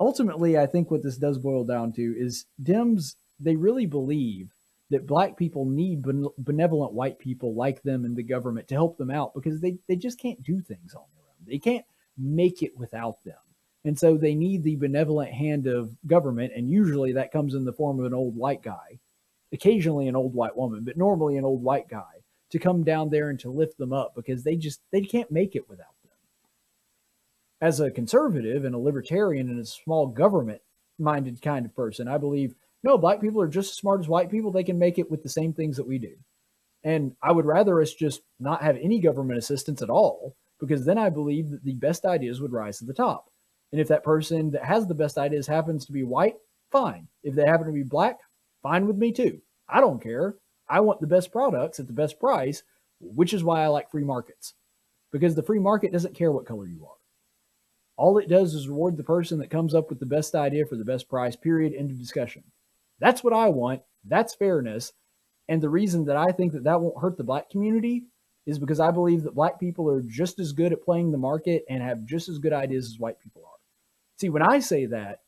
Ultimately, 0.00 0.58
I 0.58 0.66
think 0.66 0.90
what 0.90 1.02
this 1.02 1.18
does 1.18 1.38
boil 1.38 1.64
down 1.64 1.92
to 1.92 2.02
is 2.18 2.46
Dems, 2.62 3.16
they 3.38 3.54
really 3.54 3.86
believe 3.86 4.50
that 4.88 5.06
black 5.06 5.36
people 5.36 5.66
need 5.66 6.02
benevolent 6.38 6.92
white 6.92 7.18
people 7.18 7.54
like 7.54 7.82
them 7.82 8.04
in 8.04 8.14
the 8.14 8.22
government 8.22 8.66
to 8.68 8.74
help 8.74 8.96
them 8.96 9.10
out 9.10 9.34
because 9.34 9.60
they, 9.60 9.76
they 9.86 9.96
just 9.96 10.18
can't 10.18 10.42
do 10.42 10.60
things 10.60 10.94
on 10.94 11.04
their 11.14 11.24
own. 11.28 11.46
They 11.46 11.58
can't 11.58 11.84
make 12.18 12.62
it 12.62 12.76
without 12.76 13.22
them. 13.22 13.36
And 13.84 13.98
so 13.98 14.16
they 14.16 14.34
need 14.34 14.62
the 14.62 14.76
benevolent 14.76 15.32
hand 15.32 15.66
of 15.66 15.94
government. 16.06 16.52
And 16.56 16.68
usually 16.68 17.12
that 17.12 17.32
comes 17.32 17.54
in 17.54 17.64
the 17.64 17.72
form 17.72 18.00
of 18.00 18.06
an 18.06 18.14
old 18.14 18.36
white 18.36 18.62
guy, 18.62 18.98
occasionally 19.52 20.08
an 20.08 20.16
old 20.16 20.34
white 20.34 20.56
woman, 20.56 20.82
but 20.84 20.96
normally 20.96 21.36
an 21.36 21.44
old 21.44 21.62
white 21.62 21.88
guy 21.88 22.24
to 22.50 22.58
come 22.58 22.82
down 22.82 23.10
there 23.10 23.30
and 23.30 23.38
to 23.40 23.50
lift 23.50 23.78
them 23.78 23.92
up 23.92 24.14
because 24.16 24.42
they 24.42 24.56
just 24.56 24.80
they 24.90 25.02
can't 25.02 25.30
make 25.30 25.54
it 25.54 25.68
without 25.68 25.94
them. 25.99 25.99
As 27.60 27.80
a 27.80 27.90
conservative 27.90 28.64
and 28.64 28.74
a 28.74 28.78
libertarian 28.78 29.48
and 29.48 29.60
a 29.60 29.66
small 29.66 30.06
government 30.06 30.62
minded 30.98 31.42
kind 31.42 31.66
of 31.66 31.74
person, 31.74 32.08
I 32.08 32.18
believe 32.18 32.54
no, 32.82 32.96
black 32.96 33.20
people 33.20 33.42
are 33.42 33.48
just 33.48 33.72
as 33.72 33.76
smart 33.76 34.00
as 34.00 34.08
white 34.08 34.30
people. 34.30 34.50
They 34.50 34.64
can 34.64 34.78
make 34.78 34.98
it 34.98 35.10
with 35.10 35.22
the 35.22 35.28
same 35.28 35.52
things 35.52 35.76
that 35.76 35.86
we 35.86 35.98
do. 35.98 36.14
And 36.82 37.14
I 37.22 37.32
would 37.32 37.44
rather 37.44 37.80
us 37.82 37.92
just 37.92 38.22
not 38.38 38.62
have 38.62 38.76
any 38.76 39.00
government 39.00 39.38
assistance 39.38 39.82
at 39.82 39.90
all 39.90 40.34
because 40.58 40.84
then 40.84 40.96
I 40.96 41.10
believe 41.10 41.50
that 41.50 41.64
the 41.64 41.74
best 41.74 42.06
ideas 42.06 42.40
would 42.40 42.52
rise 42.52 42.78
to 42.78 42.86
the 42.86 42.94
top. 42.94 43.26
And 43.72 43.80
if 43.80 43.88
that 43.88 44.02
person 44.02 44.50
that 44.52 44.64
has 44.64 44.86
the 44.86 44.94
best 44.94 45.18
ideas 45.18 45.46
happens 45.46 45.84
to 45.86 45.92
be 45.92 46.02
white, 46.02 46.36
fine. 46.72 47.08
If 47.22 47.34
they 47.34 47.46
happen 47.46 47.66
to 47.66 47.72
be 47.72 47.82
black, 47.82 48.18
fine 48.62 48.86
with 48.86 48.96
me 48.96 49.12
too. 49.12 49.40
I 49.68 49.80
don't 49.80 50.02
care. 50.02 50.36
I 50.68 50.80
want 50.80 51.00
the 51.00 51.06
best 51.06 51.32
products 51.32 51.80
at 51.80 51.86
the 51.86 51.92
best 51.92 52.18
price, 52.18 52.62
which 53.00 53.34
is 53.34 53.44
why 53.44 53.62
I 53.62 53.68
like 53.68 53.90
free 53.90 54.04
markets. 54.04 54.54
Because 55.12 55.34
the 55.34 55.42
free 55.42 55.58
market 55.58 55.92
doesn't 55.92 56.14
care 56.14 56.32
what 56.32 56.46
color 56.46 56.66
you 56.66 56.86
are. 56.86 56.99
All 58.00 58.16
it 58.16 58.30
does 58.30 58.54
is 58.54 58.66
reward 58.66 58.96
the 58.96 59.04
person 59.04 59.40
that 59.40 59.50
comes 59.50 59.74
up 59.74 59.90
with 59.90 60.00
the 60.00 60.06
best 60.06 60.34
idea 60.34 60.64
for 60.64 60.74
the 60.74 60.86
best 60.86 61.06
price, 61.06 61.36
period, 61.36 61.74
end 61.74 61.90
of 61.90 61.98
discussion. 61.98 62.42
That's 62.98 63.22
what 63.22 63.34
I 63.34 63.50
want. 63.50 63.82
That's 64.08 64.34
fairness. 64.34 64.94
And 65.50 65.60
the 65.60 65.68
reason 65.68 66.06
that 66.06 66.16
I 66.16 66.32
think 66.32 66.54
that 66.54 66.64
that 66.64 66.80
won't 66.80 66.98
hurt 66.98 67.18
the 67.18 67.24
black 67.24 67.50
community 67.50 68.04
is 68.46 68.58
because 68.58 68.80
I 68.80 68.90
believe 68.90 69.24
that 69.24 69.34
black 69.34 69.60
people 69.60 69.86
are 69.90 70.00
just 70.00 70.38
as 70.38 70.52
good 70.52 70.72
at 70.72 70.82
playing 70.82 71.12
the 71.12 71.18
market 71.18 71.62
and 71.68 71.82
have 71.82 72.06
just 72.06 72.30
as 72.30 72.38
good 72.38 72.54
ideas 72.54 72.86
as 72.86 72.98
white 72.98 73.20
people 73.20 73.42
are. 73.44 73.58
See, 74.18 74.30
when 74.30 74.44
I 74.50 74.60
say 74.60 74.86
that, 74.86 75.18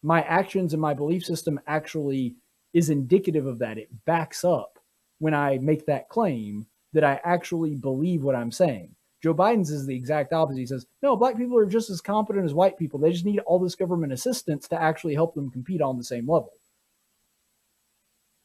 my 0.00 0.22
actions 0.22 0.72
and 0.72 0.80
my 0.80 0.94
belief 0.94 1.24
system 1.24 1.58
actually 1.66 2.36
is 2.72 2.90
indicative 2.90 3.44
of 3.44 3.58
that. 3.58 3.76
It 3.76 4.04
backs 4.04 4.44
up 4.44 4.78
when 5.18 5.34
I 5.34 5.58
make 5.58 5.86
that 5.86 6.08
claim 6.08 6.68
that 6.92 7.02
I 7.02 7.20
actually 7.24 7.74
believe 7.74 8.22
what 8.22 8.36
I'm 8.36 8.52
saying. 8.52 8.94
Joe 9.22 9.34
Biden's 9.34 9.70
is 9.70 9.86
the 9.86 9.94
exact 9.94 10.32
opposite. 10.32 10.60
He 10.60 10.66
says, 10.66 10.86
no, 11.02 11.14
black 11.14 11.36
people 11.36 11.58
are 11.58 11.66
just 11.66 11.90
as 11.90 12.00
competent 12.00 12.46
as 12.46 12.54
white 12.54 12.78
people. 12.78 12.98
They 12.98 13.12
just 13.12 13.24
need 13.24 13.40
all 13.40 13.58
this 13.58 13.74
government 13.74 14.12
assistance 14.12 14.66
to 14.68 14.80
actually 14.80 15.14
help 15.14 15.34
them 15.34 15.50
compete 15.50 15.82
on 15.82 15.98
the 15.98 16.04
same 16.04 16.28
level. 16.28 16.52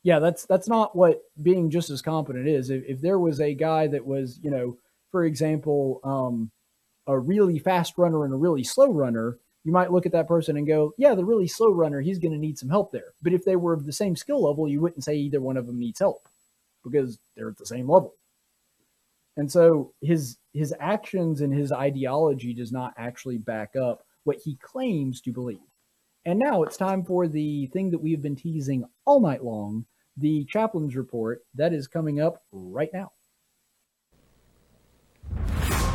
Yeah, 0.04 0.20
that's 0.20 0.46
that's 0.46 0.68
not 0.68 0.96
what 0.96 1.24
being 1.42 1.72
just 1.72 1.90
as 1.90 2.02
competent 2.02 2.48
is. 2.48 2.70
If, 2.70 2.84
if 2.86 3.02
there 3.02 3.18
was 3.18 3.42
a 3.42 3.56
guy 3.56 3.88
that 3.88 4.06
was, 4.06 4.40
you 4.44 4.52
know, 4.52 4.78
for 5.12 5.24
example, 5.24 6.00
um, 6.04 6.52
a 7.08 7.18
really 7.18 7.58
fast 7.58 7.98
runner 7.98 8.24
and 8.26 8.34
a 8.34 8.38
really 8.38 8.64
slow 8.64 8.92
runner, 8.92 9.40
you 9.64 9.72
might 9.72 9.92
look 9.92 10.06
at 10.06 10.12
that 10.12 10.28
person 10.28 10.58
and 10.58 10.68
go, 10.68 10.94
yeah, 10.98 11.16
the 11.16 11.26
really 11.26 11.48
slow 11.48 11.72
runner, 11.72 12.02
he's 12.02 12.20
going 12.20 12.34
to 12.34 12.38
need 12.38 12.60
some 12.60 12.70
help 12.70 12.92
there. 12.92 13.14
But 13.24 13.34
if 13.34 13.46
they 13.46 13.56
were 13.56 13.74
of 13.74 13.86
the 13.86 13.94
same 13.94 14.16
skill 14.16 14.44
level, 14.44 14.68
you 14.68 14.80
wouldn't 14.80 15.04
say 15.04 15.16
either 15.16 15.42
one 15.42 15.58
of 15.58 15.66
them 15.66 15.80
needs 15.80 16.00
help 16.00 16.28
because 16.84 17.18
they're 17.36 17.50
at 17.50 17.58
the 17.58 17.66
same 17.66 17.90
level. 17.90 18.14
And 19.38 19.52
so 19.52 19.94
his 20.02 20.38
his 20.56 20.74
actions 20.80 21.42
and 21.42 21.54
his 21.54 21.72
ideology 21.72 22.54
does 22.54 22.72
not 22.72 22.94
actually 22.98 23.38
back 23.38 23.76
up 23.76 24.06
what 24.24 24.38
he 24.44 24.56
claims 24.56 25.20
to 25.22 25.32
believe. 25.32 25.60
And 26.26 26.40
now 26.40 26.64
it's 26.64 26.78
time 26.78 27.04
for 27.04 27.28
the 27.28 27.68
thing 27.68 27.92
that 27.92 28.02
we 28.02 28.12
have 28.12 28.22
been 28.22 28.38
teasing 28.38 28.86
all 29.06 29.20
night 29.20 29.44
long, 29.44 29.86
the 30.18 30.46
chaplain's 30.46 30.96
report 30.96 31.44
that 31.56 31.74
is 31.74 31.88
coming 31.88 32.22
up 32.22 32.42
right 32.52 32.90
now. 32.94 33.12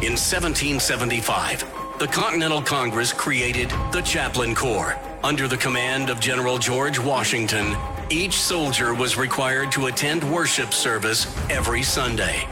In 0.03 0.17
1775, 0.17 1.65
the 1.99 2.07
Continental 2.07 2.63
Congress 2.63 3.13
created 3.13 3.71
the 3.93 4.03
Chaplain 4.03 4.55
Corps. 4.55 4.99
Under 5.25 5.49
the 5.49 5.57
command 5.57 6.11
of 6.11 6.21
General 6.21 6.59
George 6.59 6.99
Washington, 6.99 7.77
each 8.11 8.35
soldier 8.35 8.95
was 8.95 9.17
required 9.17 9.73
to 9.73 9.87
attend 9.87 10.25
worship 10.33 10.73
service 10.73 11.27
every 11.51 11.83
Sunday. 11.83 12.47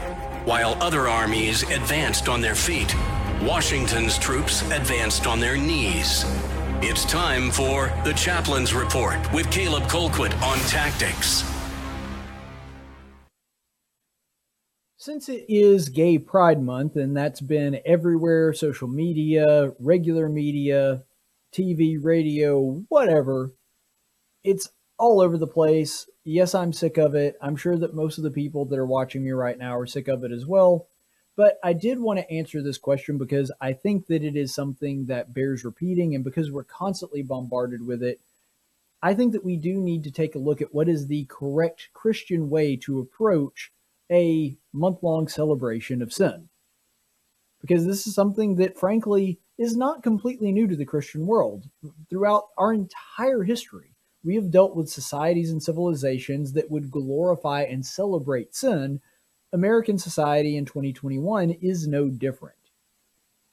While 0.45 0.81
other 0.81 1.07
armies 1.07 1.63
advanced 1.63 2.29
on 2.29 2.41
their 2.41 2.55
feet, 2.55 2.95
Washington's 3.41 4.17
troops 4.17 4.61
advanced 4.71 5.27
on 5.27 5.39
their 5.39 5.57
knees. 5.57 6.25
It's 6.81 7.05
time 7.05 7.51
for 7.51 7.91
the 8.05 8.13
Chaplain's 8.13 8.73
Report 8.73 9.17
with 9.33 9.51
Caleb 9.51 9.83
Colquitt 9.83 10.33
on 10.41 10.57
tactics. 10.69 11.43
Since 14.97 15.29
it 15.29 15.45
is 15.49 15.89
Gay 15.89 16.17
Pride 16.17 16.61
Month, 16.61 16.95
and 16.95 17.15
that's 17.15 17.41
been 17.41 17.79
everywhere 17.85 18.53
social 18.53 18.87
media, 18.87 19.71
regular 19.79 20.29
media, 20.29 21.03
TV, 21.53 21.97
radio, 22.01 22.83
whatever 22.89 23.53
it's 24.43 24.69
all 24.97 25.21
over 25.21 25.37
the 25.37 25.47
place. 25.47 26.07
Yes, 26.31 26.53
I'm 26.53 26.73
sick 26.73 26.99
of 26.99 27.15
it. 27.15 27.39
I'm 27.41 27.55
sure 27.55 27.75
that 27.75 27.95
most 27.95 28.19
of 28.19 28.23
the 28.23 28.29
people 28.29 28.63
that 28.65 28.77
are 28.77 28.85
watching 28.85 29.23
me 29.23 29.31
right 29.31 29.57
now 29.57 29.75
are 29.75 29.87
sick 29.87 30.07
of 30.07 30.23
it 30.23 30.31
as 30.31 30.45
well. 30.45 30.85
But 31.35 31.57
I 31.63 31.73
did 31.73 31.99
want 31.99 32.19
to 32.19 32.31
answer 32.31 32.61
this 32.61 32.77
question 32.77 33.17
because 33.17 33.51
I 33.59 33.73
think 33.73 34.05
that 34.07 34.23
it 34.23 34.35
is 34.35 34.53
something 34.53 35.07
that 35.07 35.33
bears 35.33 35.65
repeating, 35.65 36.13
and 36.13 36.23
because 36.23 36.51
we're 36.51 36.65
constantly 36.65 37.23
bombarded 37.23 37.83
with 37.83 38.03
it, 38.03 38.19
I 39.01 39.15
think 39.15 39.33
that 39.33 39.43
we 39.43 39.57
do 39.57 39.81
need 39.81 40.03
to 40.03 40.11
take 40.11 40.35
a 40.35 40.39
look 40.39 40.61
at 40.61 40.71
what 40.71 40.87
is 40.87 41.07
the 41.07 41.25
correct 41.25 41.89
Christian 41.93 42.51
way 42.51 42.75
to 42.75 42.99
approach 42.99 43.71
a 44.11 44.55
month 44.71 45.01
long 45.01 45.27
celebration 45.27 45.99
of 45.99 46.13
sin. 46.13 46.49
Because 47.59 47.87
this 47.87 48.05
is 48.05 48.13
something 48.13 48.57
that, 48.57 48.77
frankly, 48.77 49.39
is 49.57 49.75
not 49.75 50.03
completely 50.03 50.51
new 50.51 50.67
to 50.67 50.75
the 50.75 50.85
Christian 50.85 51.25
world. 51.25 51.67
Throughout 52.07 52.49
our 52.55 52.71
entire 52.71 53.41
history, 53.41 53.88
we 54.23 54.35
have 54.35 54.51
dealt 54.51 54.75
with 54.75 54.89
societies 54.89 55.51
and 55.51 55.63
civilizations 55.63 56.53
that 56.53 56.69
would 56.69 56.91
glorify 56.91 57.63
and 57.63 57.85
celebrate 57.85 58.55
sin. 58.55 59.01
American 59.53 59.97
society 59.97 60.57
in 60.57 60.65
2021 60.65 61.51
is 61.61 61.87
no 61.87 62.09
different. 62.09 62.55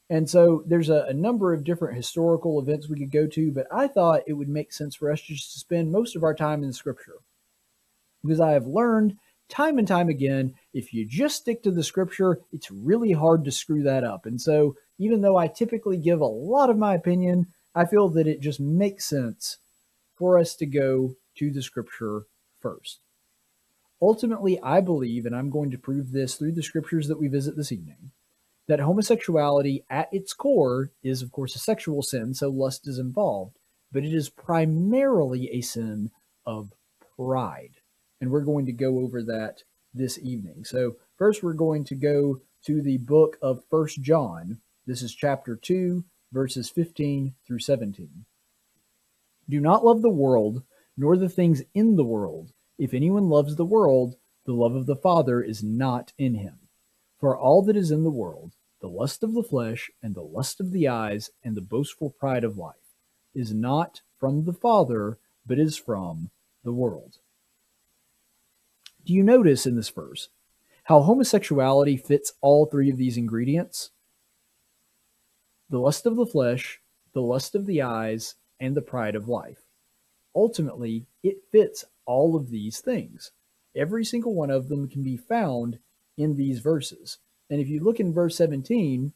And 0.09 0.29
so 0.29 0.63
there's 0.67 0.89
a, 0.89 1.07
a, 1.09 1.13
number 1.13 1.53
of 1.53 1.65
different 1.65 1.97
historical 1.97 2.61
events 2.61 2.89
we 2.89 2.99
could 2.99 3.11
go 3.11 3.27
to, 3.27 3.51
but 3.51 3.67
I 3.73 3.89
thought 3.89 4.23
it 4.27 4.35
would 4.35 4.49
make 4.49 4.73
sense 4.73 4.95
for 4.95 5.11
us 5.11 5.21
just 5.21 5.53
to 5.53 5.59
spend 5.59 5.91
most 5.91 6.15
of 6.15 6.23
our 6.23 6.35
time 6.35 6.63
in 6.63 6.73
Scripture. 6.73 7.17
Because 8.23 8.41
I 8.41 8.53
have 8.53 8.67
learned 8.67 9.17
time 9.49 9.79
and 9.79 9.87
time 9.87 10.09
again, 10.09 10.55
if 10.73 10.93
you 10.93 11.07
just 11.07 11.37
stick 11.37 11.63
to 11.63 11.71
the 11.71 11.83
scripture, 11.83 12.41
it's 12.53 12.71
really 12.71 13.13
hard 13.13 13.45
to 13.45 13.53
screw 13.53 13.83
that 13.85 14.05
up. 14.05 14.27
And 14.27 14.41
so, 14.41 14.75
even 14.99 15.21
though 15.21 15.37
I 15.37 15.47
typically 15.47 15.97
give 15.97 16.21
a 16.21 16.27
lot 16.27 16.71
of 16.71 16.79
my 16.79 16.95
opinion, 16.95 17.47
I 17.75 17.85
feel 17.85 18.09
that 18.11 18.27
it 18.27 18.41
just 18.41 18.59
makes 18.59 19.05
sense 19.05 19.59
for 20.17 20.39
us 20.39 20.55
to 20.57 20.67
go 20.67 21.15
to 21.37 21.51
the 21.51 21.63
scripture 21.63 22.27
first. 22.61 23.01
Ultimately, 24.01 24.61
I 24.61 24.81
believe, 24.81 25.25
and 25.27 25.35
I'm 25.35 25.51
going 25.51 25.71
to 25.71 25.79
prove 25.79 26.13
this 26.13 26.35
through 26.35 26.53
the 26.53 26.63
scriptures 26.63 27.09
that 27.09 27.19
we 27.19 27.29
visit 27.29 27.57
this 27.57 27.73
evening, 27.73 28.11
that 28.69 28.81
homosexuality 28.81 29.85
at 29.89 30.09
its 30.13 30.33
core 30.33 30.91
is, 31.03 31.23
of 31.23 31.33
course, 31.33 31.55
a 31.55 31.59
sexual 31.59 32.03
sin, 32.03 32.35
so 32.35 32.49
lust 32.49 32.87
is 32.87 32.99
involved, 32.99 33.57
but 33.93 34.05
it 34.05 34.13
is 34.13 34.29
primarily 34.29 35.51
a 35.51 35.61
sin 35.61 36.11
of 36.45 36.73
pride 37.17 37.77
and 38.21 38.31
we're 38.31 38.41
going 38.41 38.67
to 38.67 38.73
go 38.73 38.99
over 39.01 39.23
that 39.23 39.63
this 39.95 40.19
evening. 40.19 40.65
So, 40.65 40.97
first, 41.17 41.43
we're 41.43 41.53
going 41.53 41.85
to 41.85 41.95
go 41.95 42.41
to 42.65 42.83
the 42.83 42.99
book 42.99 43.37
of 43.43 43.63
First 43.71 44.03
John. 44.03 44.61
This 44.87 45.03
is 45.03 45.15
chapter 45.15 45.57
2, 45.57 46.05
verses 46.33 46.71
15 46.71 47.35
through 47.47 47.59
17. 47.59 48.25
Do 49.49 49.61
not 49.61 49.85
love 49.85 50.03
the 50.03 50.11
world, 50.11 50.63
nor 50.97 51.17
the 51.17 51.29
things 51.29 51.63
in 51.75 51.97
the 51.97 52.05
world. 52.05 52.53
If 52.79 52.93
anyone 52.93 53.29
loves 53.29 53.57
the 53.57 53.65
world, 53.65 54.17
the 54.45 54.53
love 54.53 54.75
of 54.75 54.87
the 54.87 54.97
Father 54.97 55.41
is 55.43 55.63
not 55.63 56.13
in 56.19 56.35
him. 56.35 56.59
For 57.19 57.37
all 57.37 57.63
that 57.63 57.77
is 57.77 57.91
in 57.91 58.05
the 58.05 58.11
world, 58.11 58.55
the 58.81 58.89
lust 58.89 59.23
of 59.23 59.35
the 59.35 59.43
flesh, 59.43 59.91
and 60.03 60.15
the 60.15 60.23
lust 60.23 60.61
of 60.61 60.73
the 60.73 60.89
eyes, 60.89 61.31
and 61.43 61.57
the 61.57 61.63
boastful 61.63 62.11
pride 62.11 62.45
of 62.45 62.59
life, 62.59 62.95
is 63.35 63.53
not 63.53 64.03
from 64.19 64.45
the 64.45 64.53
Father, 64.53 65.19
but 65.47 65.59
is 65.59 65.77
from 65.77 66.31
the 66.65 66.73
world. 66.73 67.19
Do 69.05 69.13
you 69.13 69.23
notice 69.23 69.67
in 69.67 69.77
this 69.77 69.89
verse 69.89 70.29
how 70.85 71.01
homosexuality 71.01 71.97
fits 71.97 72.33
all 72.41 72.67
three 72.67 72.91
of 72.91 72.97
these 72.97 73.17
ingredients? 73.17 73.91
The 75.71 75.79
lust 75.79 76.07
of 76.07 76.17
the 76.17 76.27
flesh, 76.27 76.81
the 77.13 77.23
lust 77.23 77.55
of 77.55 77.67
the 77.67 77.83
eyes, 77.83 78.35
and 78.61 78.77
the 78.77 78.83
pride 78.83 79.15
of 79.15 79.29
life. 79.29 79.63
Ultimately, 80.35 81.07
it 81.23 81.45
fits 81.51 81.85
all 82.05 82.37
of 82.37 82.51
these 82.51 82.81
things. 82.81 83.33
Every 83.75 84.05
single 84.05 84.35
one 84.35 84.51
of 84.51 84.69
them 84.69 84.89
can 84.89 85.03
be 85.03 85.17
found 85.17 85.79
in 86.17 86.37
these 86.37 86.61
verses. 86.61 87.19
And 87.51 87.61
if 87.61 87.69
you 87.69 87.81
look 87.81 88.01
in 88.01 88.13
verse 88.13 88.37
17, 88.37 89.13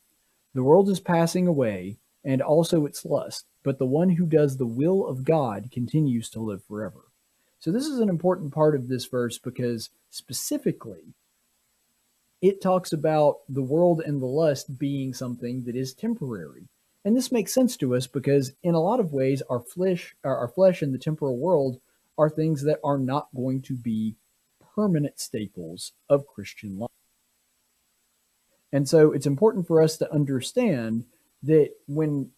the 0.54 0.62
world 0.62 0.88
is 0.88 1.00
passing 1.00 1.46
away, 1.46 1.98
and 2.24 2.42
also 2.42 2.84
its 2.84 3.04
lust, 3.04 3.46
but 3.62 3.78
the 3.78 3.86
one 3.86 4.10
who 4.10 4.26
does 4.26 4.56
the 4.56 4.66
will 4.66 5.06
of 5.06 5.24
God 5.24 5.70
continues 5.72 6.28
to 6.30 6.40
live 6.40 6.62
forever. 6.64 7.00
So, 7.58 7.70
this 7.70 7.86
is 7.86 7.98
an 8.00 8.08
important 8.08 8.52
part 8.52 8.74
of 8.74 8.88
this 8.88 9.06
verse 9.06 9.38
because 9.38 9.90
specifically 10.10 11.14
it 12.40 12.62
talks 12.62 12.92
about 12.92 13.40
the 13.48 13.62
world 13.62 14.00
and 14.04 14.20
the 14.20 14.26
lust 14.26 14.78
being 14.78 15.12
something 15.12 15.64
that 15.64 15.76
is 15.76 15.92
temporary. 15.92 16.68
And 17.04 17.16
this 17.16 17.32
makes 17.32 17.54
sense 17.54 17.76
to 17.78 17.94
us 17.94 18.06
because, 18.06 18.52
in 18.62 18.74
a 18.74 18.80
lot 18.80 19.00
of 19.00 19.12
ways, 19.12 19.42
our 19.48 19.60
flesh, 19.60 20.14
our 20.22 20.48
flesh 20.48 20.82
and 20.82 20.92
the 20.92 20.98
temporal 20.98 21.38
world 21.38 21.80
are 22.18 22.28
things 22.28 22.62
that 22.64 22.78
are 22.84 22.98
not 22.98 23.28
going 23.34 23.62
to 23.62 23.74
be 23.74 24.16
permanent 24.74 25.18
staples 25.18 25.92
of 26.08 26.26
Christian 26.26 26.78
life. 26.78 26.90
And 28.72 28.88
so 28.88 29.12
it's 29.12 29.26
important 29.26 29.66
for 29.66 29.82
us 29.82 29.96
to 29.98 30.12
understand 30.12 31.04
that 31.42 31.70
when 31.86 32.30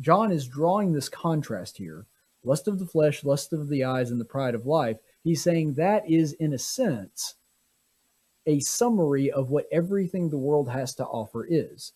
John 0.00 0.32
is 0.32 0.48
drawing 0.48 0.92
this 0.92 1.08
contrast 1.08 1.78
here 1.78 2.06
lust 2.42 2.66
of 2.66 2.78
the 2.78 2.86
flesh, 2.86 3.22
lust 3.22 3.52
of 3.52 3.68
the 3.68 3.84
eyes, 3.84 4.10
and 4.10 4.20
the 4.20 4.24
pride 4.24 4.54
of 4.54 4.66
life 4.66 4.96
he's 5.22 5.42
saying 5.42 5.74
that 5.74 6.08
is, 6.10 6.32
in 6.32 6.52
a 6.52 6.58
sense, 6.58 7.34
a 8.46 8.60
summary 8.60 9.30
of 9.30 9.50
what 9.50 9.66
everything 9.70 10.30
the 10.30 10.38
world 10.38 10.70
has 10.70 10.94
to 10.94 11.04
offer 11.04 11.46
is. 11.48 11.92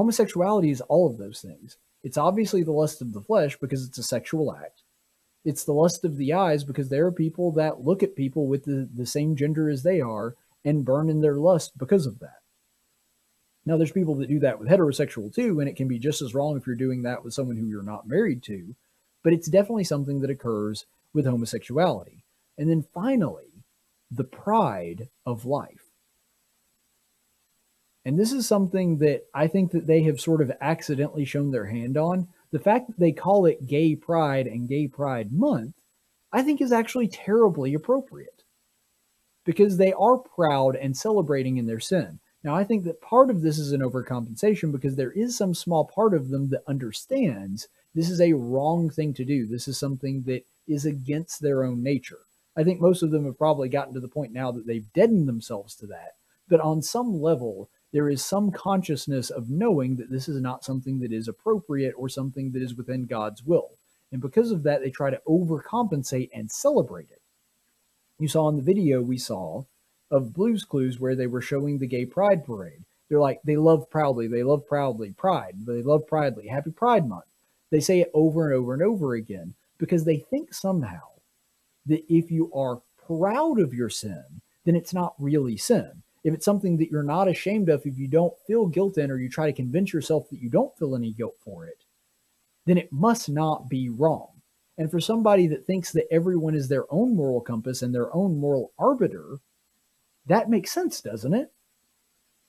Homosexuality 0.00 0.70
is 0.70 0.80
all 0.80 1.10
of 1.10 1.18
those 1.18 1.42
things. 1.42 1.76
It's 2.02 2.16
obviously 2.16 2.62
the 2.62 2.72
lust 2.72 3.02
of 3.02 3.12
the 3.12 3.20
flesh 3.20 3.58
because 3.60 3.86
it's 3.86 3.98
a 3.98 4.02
sexual 4.02 4.50
act. 4.54 4.82
It's 5.44 5.62
the 5.62 5.74
lust 5.74 6.06
of 6.06 6.16
the 6.16 6.32
eyes 6.32 6.64
because 6.64 6.88
there 6.88 7.04
are 7.04 7.12
people 7.12 7.52
that 7.52 7.84
look 7.84 8.02
at 8.02 8.16
people 8.16 8.46
with 8.46 8.64
the, 8.64 8.88
the 8.96 9.04
same 9.04 9.36
gender 9.36 9.68
as 9.68 9.82
they 9.82 10.00
are 10.00 10.36
and 10.64 10.86
burn 10.86 11.10
in 11.10 11.20
their 11.20 11.36
lust 11.36 11.76
because 11.76 12.06
of 12.06 12.18
that. 12.20 12.38
Now, 13.66 13.76
there's 13.76 13.92
people 13.92 14.14
that 14.14 14.30
do 14.30 14.38
that 14.38 14.58
with 14.58 14.70
heterosexual 14.70 15.34
too, 15.34 15.60
and 15.60 15.68
it 15.68 15.76
can 15.76 15.86
be 15.86 15.98
just 15.98 16.22
as 16.22 16.34
wrong 16.34 16.56
if 16.56 16.66
you're 16.66 16.76
doing 16.76 17.02
that 17.02 17.22
with 17.22 17.34
someone 17.34 17.58
who 17.58 17.66
you're 17.66 17.82
not 17.82 18.08
married 18.08 18.42
to, 18.44 18.74
but 19.22 19.34
it's 19.34 19.50
definitely 19.50 19.84
something 19.84 20.20
that 20.20 20.30
occurs 20.30 20.86
with 21.12 21.26
homosexuality. 21.26 22.24
And 22.56 22.70
then 22.70 22.86
finally, 22.94 23.64
the 24.10 24.24
pride 24.24 25.10
of 25.26 25.44
life. 25.44 25.79
And 28.04 28.18
this 28.18 28.32
is 28.32 28.46
something 28.46 28.98
that 28.98 29.26
I 29.34 29.46
think 29.46 29.72
that 29.72 29.86
they 29.86 30.02
have 30.04 30.20
sort 30.20 30.40
of 30.40 30.52
accidentally 30.60 31.24
shown 31.24 31.50
their 31.50 31.66
hand 31.66 31.96
on. 31.96 32.28
The 32.50 32.58
fact 32.58 32.88
that 32.88 32.98
they 32.98 33.12
call 33.12 33.46
it 33.46 33.66
Gay 33.66 33.94
Pride 33.94 34.46
and 34.46 34.68
Gay 34.68 34.88
Pride 34.88 35.32
Month, 35.32 35.74
I 36.32 36.42
think 36.42 36.60
is 36.60 36.72
actually 36.72 37.08
terribly 37.08 37.74
appropriate 37.74 38.44
because 39.44 39.76
they 39.76 39.92
are 39.92 40.16
proud 40.16 40.76
and 40.76 40.96
celebrating 40.96 41.56
in 41.56 41.66
their 41.66 41.80
sin. 41.80 42.20
Now, 42.42 42.54
I 42.54 42.64
think 42.64 42.84
that 42.84 43.02
part 43.02 43.28
of 43.28 43.42
this 43.42 43.58
is 43.58 43.72
an 43.72 43.82
overcompensation 43.82 44.72
because 44.72 44.96
there 44.96 45.12
is 45.12 45.36
some 45.36 45.54
small 45.54 45.84
part 45.84 46.14
of 46.14 46.30
them 46.30 46.48
that 46.50 46.62
understands 46.66 47.68
this 47.94 48.08
is 48.08 48.20
a 48.20 48.32
wrong 48.32 48.88
thing 48.88 49.12
to 49.14 49.24
do. 49.24 49.46
This 49.46 49.68
is 49.68 49.78
something 49.78 50.22
that 50.22 50.46
is 50.66 50.86
against 50.86 51.42
their 51.42 51.64
own 51.64 51.82
nature. 51.82 52.20
I 52.56 52.64
think 52.64 52.80
most 52.80 53.02
of 53.02 53.10
them 53.10 53.24
have 53.26 53.38
probably 53.38 53.68
gotten 53.68 53.94
to 53.94 54.00
the 54.00 54.08
point 54.08 54.32
now 54.32 54.52
that 54.52 54.66
they've 54.66 54.92
deadened 54.94 55.28
themselves 55.28 55.74
to 55.76 55.86
that. 55.88 56.12
But 56.48 56.60
on 56.60 56.82
some 56.82 57.20
level, 57.20 57.68
there 57.92 58.08
is 58.08 58.24
some 58.24 58.50
consciousness 58.50 59.30
of 59.30 59.50
knowing 59.50 59.96
that 59.96 60.10
this 60.10 60.28
is 60.28 60.40
not 60.40 60.64
something 60.64 61.00
that 61.00 61.12
is 61.12 61.28
appropriate 61.28 61.94
or 61.96 62.08
something 62.08 62.52
that 62.52 62.62
is 62.62 62.74
within 62.74 63.06
God's 63.06 63.44
will. 63.44 63.70
And 64.12 64.20
because 64.20 64.50
of 64.50 64.62
that, 64.64 64.82
they 64.82 64.90
try 64.90 65.10
to 65.10 65.20
overcompensate 65.28 66.30
and 66.32 66.50
celebrate 66.50 67.10
it. 67.10 67.20
You 68.18 68.28
saw 68.28 68.48
in 68.48 68.56
the 68.56 68.62
video 68.62 69.00
we 69.00 69.18
saw 69.18 69.64
of 70.10 70.32
Blue's 70.32 70.64
Clues 70.64 71.00
where 71.00 71.16
they 71.16 71.26
were 71.26 71.40
showing 71.40 71.78
the 71.78 71.86
gay 71.86 72.04
pride 72.04 72.44
parade. 72.44 72.84
They're 73.08 73.20
like, 73.20 73.40
they 73.44 73.56
love 73.56 73.90
proudly, 73.90 74.28
they 74.28 74.42
love 74.42 74.66
proudly, 74.66 75.12
pride, 75.12 75.54
they 75.66 75.82
love 75.82 76.06
proudly, 76.06 76.46
happy 76.46 76.70
Pride 76.70 77.08
Month. 77.08 77.24
They 77.70 77.80
say 77.80 78.00
it 78.00 78.10
over 78.14 78.46
and 78.46 78.54
over 78.54 78.74
and 78.74 78.82
over 78.82 79.14
again 79.14 79.54
because 79.78 80.04
they 80.04 80.18
think 80.18 80.54
somehow 80.54 81.00
that 81.86 82.04
if 82.08 82.30
you 82.30 82.52
are 82.54 82.82
proud 83.06 83.58
of 83.58 83.74
your 83.74 83.88
sin, 83.88 84.42
then 84.64 84.76
it's 84.76 84.94
not 84.94 85.14
really 85.18 85.56
sin. 85.56 86.02
If 86.22 86.34
it's 86.34 86.44
something 86.44 86.76
that 86.76 86.90
you're 86.90 87.02
not 87.02 87.28
ashamed 87.28 87.68
of, 87.68 87.86
if 87.86 87.98
you 87.98 88.06
don't 88.06 88.34
feel 88.46 88.66
guilt 88.66 88.98
in, 88.98 89.10
or 89.10 89.18
you 89.18 89.28
try 89.28 89.46
to 89.46 89.56
convince 89.56 89.92
yourself 89.92 90.28
that 90.30 90.40
you 90.40 90.50
don't 90.50 90.76
feel 90.78 90.94
any 90.94 91.12
guilt 91.12 91.36
for 91.42 91.66
it, 91.66 91.84
then 92.66 92.76
it 92.76 92.92
must 92.92 93.28
not 93.28 93.68
be 93.68 93.88
wrong. 93.88 94.28
And 94.76 94.90
for 94.90 95.00
somebody 95.00 95.46
that 95.48 95.66
thinks 95.66 95.92
that 95.92 96.12
everyone 96.12 96.54
is 96.54 96.68
their 96.68 96.84
own 96.92 97.14
moral 97.14 97.40
compass 97.40 97.82
and 97.82 97.94
their 97.94 98.14
own 98.14 98.38
moral 98.38 98.72
arbiter, 98.78 99.38
that 100.26 100.50
makes 100.50 100.72
sense, 100.72 101.00
doesn't 101.00 101.34
it? 101.34 101.52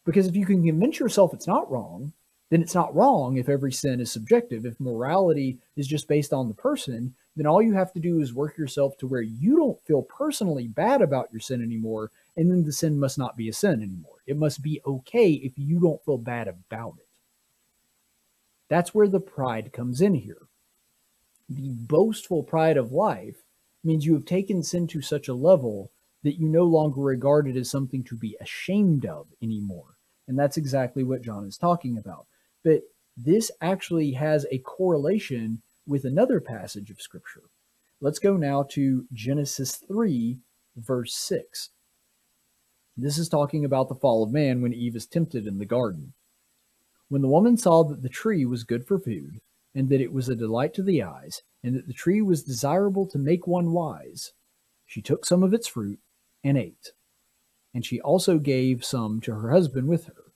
Because 0.05 0.27
if 0.27 0.35
you 0.35 0.45
can 0.45 0.63
convince 0.65 0.99
yourself 0.99 1.33
it's 1.33 1.47
not 1.47 1.69
wrong, 1.71 2.13
then 2.49 2.61
it's 2.61 2.75
not 2.75 2.93
wrong 2.93 3.37
if 3.37 3.47
every 3.47 3.71
sin 3.71 3.99
is 4.01 4.11
subjective. 4.11 4.65
If 4.65 4.79
morality 4.79 5.59
is 5.77 5.87
just 5.87 6.07
based 6.07 6.33
on 6.33 6.47
the 6.47 6.53
person, 6.53 7.15
then 7.35 7.47
all 7.47 7.61
you 7.61 7.73
have 7.73 7.93
to 7.93 7.99
do 7.99 8.19
is 8.19 8.33
work 8.33 8.57
yourself 8.57 8.97
to 8.97 9.07
where 9.07 9.21
you 9.21 9.55
don't 9.55 9.81
feel 9.85 10.01
personally 10.01 10.67
bad 10.67 11.01
about 11.01 11.29
your 11.31 11.39
sin 11.39 11.61
anymore, 11.61 12.11
and 12.35 12.49
then 12.49 12.63
the 12.63 12.71
sin 12.71 12.99
must 12.99 13.17
not 13.17 13.37
be 13.37 13.49
a 13.49 13.53
sin 13.53 13.81
anymore. 13.81 14.17
It 14.25 14.37
must 14.37 14.61
be 14.61 14.81
okay 14.85 15.31
if 15.31 15.53
you 15.57 15.79
don't 15.79 16.03
feel 16.03 16.17
bad 16.17 16.47
about 16.47 16.95
it. 16.99 17.07
That's 18.69 18.95
where 18.95 19.07
the 19.07 19.19
pride 19.19 19.73
comes 19.73 19.99
in 19.99 20.15
here. 20.15 20.47
The 21.49 21.69
boastful 21.69 22.43
pride 22.43 22.77
of 22.77 22.93
life 22.93 23.43
means 23.83 24.05
you 24.05 24.13
have 24.13 24.25
taken 24.25 24.63
sin 24.63 24.87
to 24.87 25.01
such 25.01 25.27
a 25.27 25.33
level 25.33 25.91
that 26.23 26.39
you 26.39 26.47
no 26.47 26.63
longer 26.63 27.01
regard 27.01 27.47
it 27.47 27.57
as 27.57 27.69
something 27.69 28.03
to 28.05 28.15
be 28.15 28.37
ashamed 28.39 29.05
of 29.05 29.27
anymore. 29.41 29.97
And 30.27 30.39
that's 30.39 30.55
exactly 30.55 31.03
what 31.03 31.23
John 31.23 31.45
is 31.45 31.57
talking 31.57 31.97
about. 31.97 32.27
But 32.63 32.83
this 33.17 33.51
actually 33.59 34.13
has 34.13 34.45
a 34.51 34.59
correlation 34.59 35.61
with 35.85 36.05
another 36.05 36.39
passage 36.39 36.89
of 36.89 37.01
Scripture. 37.01 37.43
Let's 37.99 38.19
go 38.19 38.37
now 38.37 38.63
to 38.71 39.05
Genesis 39.11 39.75
3, 39.75 40.39
verse 40.77 41.13
6. 41.13 41.71
This 42.97 43.17
is 43.17 43.29
talking 43.29 43.65
about 43.65 43.89
the 43.89 43.95
fall 43.95 44.23
of 44.23 44.31
man 44.31 44.61
when 44.61 44.73
Eve 44.73 44.95
is 44.95 45.05
tempted 45.05 45.47
in 45.47 45.57
the 45.57 45.65
garden. 45.65 46.13
When 47.09 47.21
the 47.21 47.27
woman 47.27 47.57
saw 47.57 47.83
that 47.83 48.01
the 48.01 48.09
tree 48.09 48.45
was 48.45 48.63
good 48.63 48.85
for 48.85 48.99
food, 48.99 49.39
and 49.73 49.89
that 49.89 50.01
it 50.01 50.11
was 50.11 50.29
a 50.29 50.35
delight 50.35 50.73
to 50.73 50.83
the 50.83 51.03
eyes, 51.03 51.41
and 51.63 51.75
that 51.75 51.87
the 51.87 51.93
tree 51.93 52.21
was 52.21 52.43
desirable 52.43 53.05
to 53.07 53.17
make 53.17 53.47
one 53.47 53.71
wise, 53.71 54.33
she 54.85 55.01
took 55.01 55.25
some 55.25 55.43
of 55.43 55.53
its 55.53 55.67
fruit 55.67 55.99
and 56.43 56.57
ate. 56.57 56.91
And 57.73 57.85
she 57.85 58.01
also 58.01 58.37
gave 58.37 58.83
some 58.83 59.21
to 59.21 59.33
her 59.33 59.51
husband 59.51 59.87
with 59.87 60.07
her, 60.07 60.33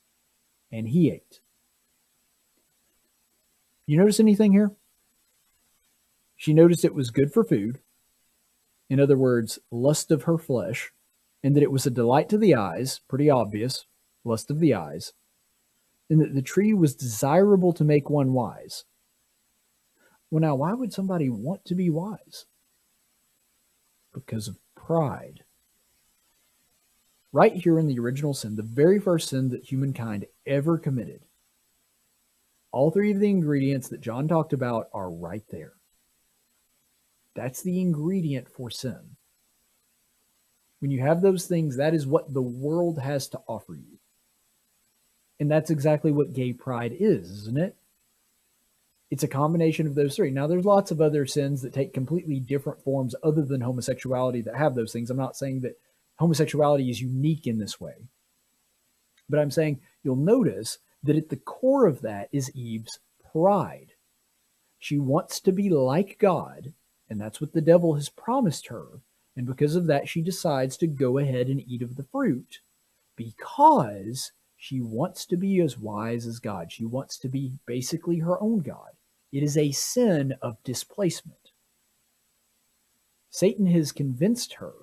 and 0.71 0.87
he 0.87 1.11
ate. 1.11 1.41
You 3.85 3.97
notice 3.97 4.19
anything 4.19 4.53
here? 4.53 4.71
She 6.37 6.53
noticed 6.53 6.85
it 6.85 6.95
was 6.95 7.11
good 7.11 7.33
for 7.33 7.43
food. 7.43 7.79
In 8.89 8.99
other 8.99 9.17
words, 9.17 9.59
lust 9.71 10.11
of 10.11 10.23
her 10.23 10.37
flesh, 10.37 10.91
and 11.45 11.55
that 11.55 11.61
it 11.61 11.71
was 11.71 11.85
a 11.85 11.91
delight 11.91 12.27
to 12.27 12.39
the 12.39 12.55
eyes, 12.55 13.01
pretty 13.07 13.29
obvious, 13.29 13.85
lust 14.23 14.49
of 14.49 14.59
the 14.59 14.73
eyes, 14.73 15.13
and 16.09 16.19
that 16.19 16.33
the 16.33 16.41
tree 16.41 16.73
was 16.73 16.95
desirable 16.95 17.71
to 17.71 17.83
make 17.83 18.09
one 18.09 18.33
wise. 18.33 18.83
Well, 20.31 20.41
now, 20.41 20.55
why 20.55 20.73
would 20.73 20.91
somebody 20.91 21.29
want 21.29 21.63
to 21.65 21.75
be 21.75 21.91
wise? 21.91 22.47
Because 24.11 24.47
of 24.47 24.57
pride 24.75 25.43
right 27.31 27.53
here 27.53 27.77
in 27.77 27.85
the 27.85 27.99
original 27.99 28.33
sin, 28.33 28.55
the 28.55 28.63
very 28.63 28.97
first 28.97 29.29
sin 29.29 29.49
that 29.49 29.65
humankind 29.65 30.25
ever 30.47 30.79
committed. 30.79 31.25
All 32.71 32.89
three 32.89 33.11
of 33.11 33.19
the 33.19 33.29
ingredients 33.29 33.89
that 33.89 34.01
John 34.01 34.27
talked 34.27 34.53
about 34.53 34.87
are 34.93 35.11
right 35.11 35.43
there. 35.51 35.73
That's 37.35 37.61
the 37.61 37.79
ingredient 37.79 38.49
for 38.49 38.71
sin. 38.71 39.14
When 40.79 40.91
you 40.91 41.01
have 41.01 41.21
those 41.21 41.45
things, 41.45 41.77
that 41.77 41.93
is 41.93 42.05
what 42.05 42.33
the 42.33 42.41
world 42.41 42.99
has 42.99 43.27
to 43.29 43.41
offer 43.47 43.75
you. 43.75 43.97
And 45.39 45.49
that's 45.49 45.69
exactly 45.69 46.11
what 46.11 46.33
gay 46.33 46.53
pride 46.53 46.95
is, 46.97 47.29
isn't 47.29 47.57
it? 47.57 47.75
It's 49.11 49.23
a 49.23 49.27
combination 49.27 49.87
of 49.87 49.95
those 49.95 50.15
three. 50.15 50.31
Now, 50.31 50.47
there's 50.47 50.65
lots 50.65 50.91
of 50.91 50.99
other 50.99 51.25
sins 51.25 51.61
that 51.61 51.73
take 51.73 51.93
completely 51.93 52.39
different 52.39 52.83
forms 52.83 53.15
other 53.23 53.43
than 53.43 53.61
homosexuality 53.61 54.41
that 54.41 54.55
have 54.55 54.75
those 54.75 54.91
things. 54.91 55.09
I'm 55.09 55.17
not 55.17 55.37
saying 55.37 55.61
that 55.61 55.79
homosexuality 56.17 56.89
is 56.89 57.01
unique 57.01 57.47
in 57.47 57.59
this 57.59 57.79
way, 57.79 57.93
but 59.29 59.39
I'm 59.39 59.51
saying 59.51 59.79
you'll 60.03 60.15
notice 60.15 60.79
that 61.03 61.15
at 61.15 61.29
the 61.29 61.35
core 61.35 61.85
of 61.85 62.01
that 62.01 62.29
is 62.31 62.51
Eve's 62.55 62.99
pride. 63.31 63.93
She 64.79 64.97
wants 64.97 65.39
to 65.41 65.51
be 65.51 65.69
like 65.69 66.17
God, 66.19 66.73
and 67.09 67.21
that's 67.21 67.39
what 67.39 67.53
the 67.53 67.61
devil 67.61 67.95
has 67.95 68.09
promised 68.09 68.67
her. 68.67 68.85
And 69.37 69.45
because 69.45 69.75
of 69.75 69.87
that, 69.87 70.07
she 70.07 70.21
decides 70.21 70.77
to 70.77 70.87
go 70.87 71.17
ahead 71.17 71.47
and 71.47 71.61
eat 71.67 71.81
of 71.81 71.95
the 71.95 72.03
fruit 72.03 72.59
because 73.15 74.31
she 74.57 74.81
wants 74.81 75.25
to 75.25 75.37
be 75.37 75.59
as 75.61 75.77
wise 75.77 76.25
as 76.25 76.39
God. 76.39 76.71
She 76.71 76.85
wants 76.85 77.17
to 77.19 77.27
be 77.27 77.53
basically 77.65 78.19
her 78.19 78.41
own 78.41 78.59
God. 78.59 78.91
It 79.31 79.43
is 79.43 79.57
a 79.57 79.71
sin 79.71 80.33
of 80.41 80.63
displacement. 80.63 81.51
Satan 83.29 83.65
has 83.67 83.91
convinced 83.91 84.53
her 84.53 84.73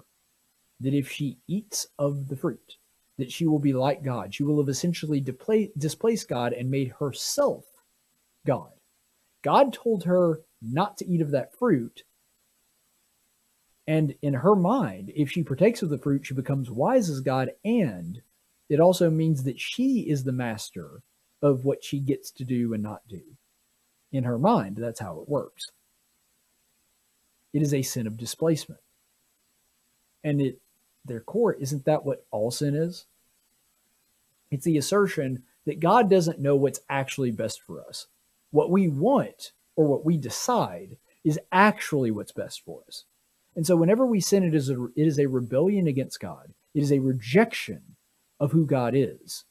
that 0.81 0.93
if 0.93 1.11
she 1.11 1.39
eats 1.49 1.87
of 1.99 2.29
the 2.29 2.37
fruit, 2.37 2.77
that 3.17 3.33
she 3.33 3.47
will 3.47 3.59
be 3.59 3.73
like 3.73 4.03
God. 4.03 4.35
She 4.35 4.43
will 4.43 4.59
have 4.59 4.69
essentially 4.69 5.21
displaced 5.21 6.29
God 6.29 6.53
and 6.53 6.71
made 6.71 6.93
herself 6.99 7.65
God. 8.47 8.71
God 9.43 9.73
told 9.73 10.05
her 10.05 10.41
not 10.61 10.99
to 10.99 11.07
eat 11.07 11.21
of 11.21 11.31
that 11.31 11.57
fruit. 11.57 12.03
And 13.87 14.15
in 14.23 14.35
her 14.35 14.55
mind, 14.55 15.13
if 15.15 15.31
she 15.31 15.43
partakes 15.43 15.83
of 15.83 15.91
the 15.91 15.99
fruit, 15.99 16.27
she 16.27 16.35
becomes 16.35 16.71
wise 16.71 17.11
as 17.11 17.21
God. 17.21 17.51
And 17.65 18.23
it 18.69 18.81
also 18.81 19.11
means 19.11 19.43
that 19.45 19.61
she 19.61 20.01
is 20.09 20.25
the 20.25 20.33
master 20.33 21.03
of 21.43 21.65
what 21.65 21.83
she 21.83 21.99
gets 21.99 22.31
to 22.33 22.45
do 22.45 22.73
and 22.75 22.83
not 22.83 23.03
do. 23.09 23.23
In 24.13 24.25
her 24.25 24.39
mind, 24.39 24.77
that's 24.77 25.01
how 25.01 25.21
it 25.21 25.29
works. 25.29 25.71
It 27.53 27.63
is 27.63 27.75
a 27.75 27.83
sin 27.83 28.07
of 28.07 28.17
displacement. 28.17 28.81
And 30.23 30.41
it 30.41 30.61
their 31.05 31.21
core, 31.21 31.55
isn't 31.55 31.85
that 31.85 32.05
what 32.05 32.25
all 32.31 32.51
sin 32.51 32.75
is? 32.75 33.07
It's 34.51 34.65
the 34.65 34.79
assertion 34.79 35.43
that 35.67 35.81
God 35.81 36.09
doesn't 36.09 36.39
know 36.39 36.57
what's 36.57 36.81
actually 36.89 37.31
best 37.31 37.61
for 37.63 37.85
us. 37.85 38.07
What 38.51 38.71
we 38.71 38.89
want 38.89 39.53
or 39.77 39.87
what 39.87 40.05
we 40.05 40.17
decide 40.17 40.97
is 41.25 41.41
actually 41.51 42.11
what's 42.11 42.33
best 42.33 42.65
for 42.65 42.83
us. 42.87 43.05
And 43.55 43.67
so 43.67 43.77
whenever 43.77 44.07
we 44.07 44.21
sin, 44.21 44.45
it 44.45 44.55
is 44.55 44.71
a, 44.71 44.85
it 44.97 45.07
is 45.07 45.19
a 45.19 45.27
rebellion 45.27 45.87
against 45.87 46.21
God. 46.21 46.55
It 46.75 46.83
is 46.83 46.93
a 46.93 47.01
rejection 47.01 47.97
of 48.41 48.53
who 48.53 48.67
God 48.67 48.95
is. 48.95 49.45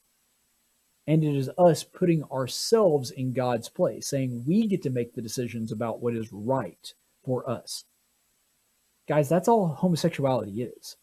And 1.08 1.24
it 1.24 1.36
is 1.36 1.50
us 1.58 1.84
putting 1.84 2.24
ourselves 2.26 3.12
in 3.12 3.34
God's 3.34 3.70
place, 3.70 4.08
saying 4.08 4.44
we 4.48 4.68
get 4.68 4.82
to 4.84 4.90
make 4.90 5.14
the 5.14 5.22
decisions 5.22 5.72
about 5.72 6.02
what 6.02 6.16
is 6.16 6.32
right 6.32 6.94
for 7.24 7.48
us. 7.50 7.86
Guys, 9.08 9.28
that's 9.28 9.48
all 9.48 9.68
homosexuality 9.68 10.62
is, 10.62 10.96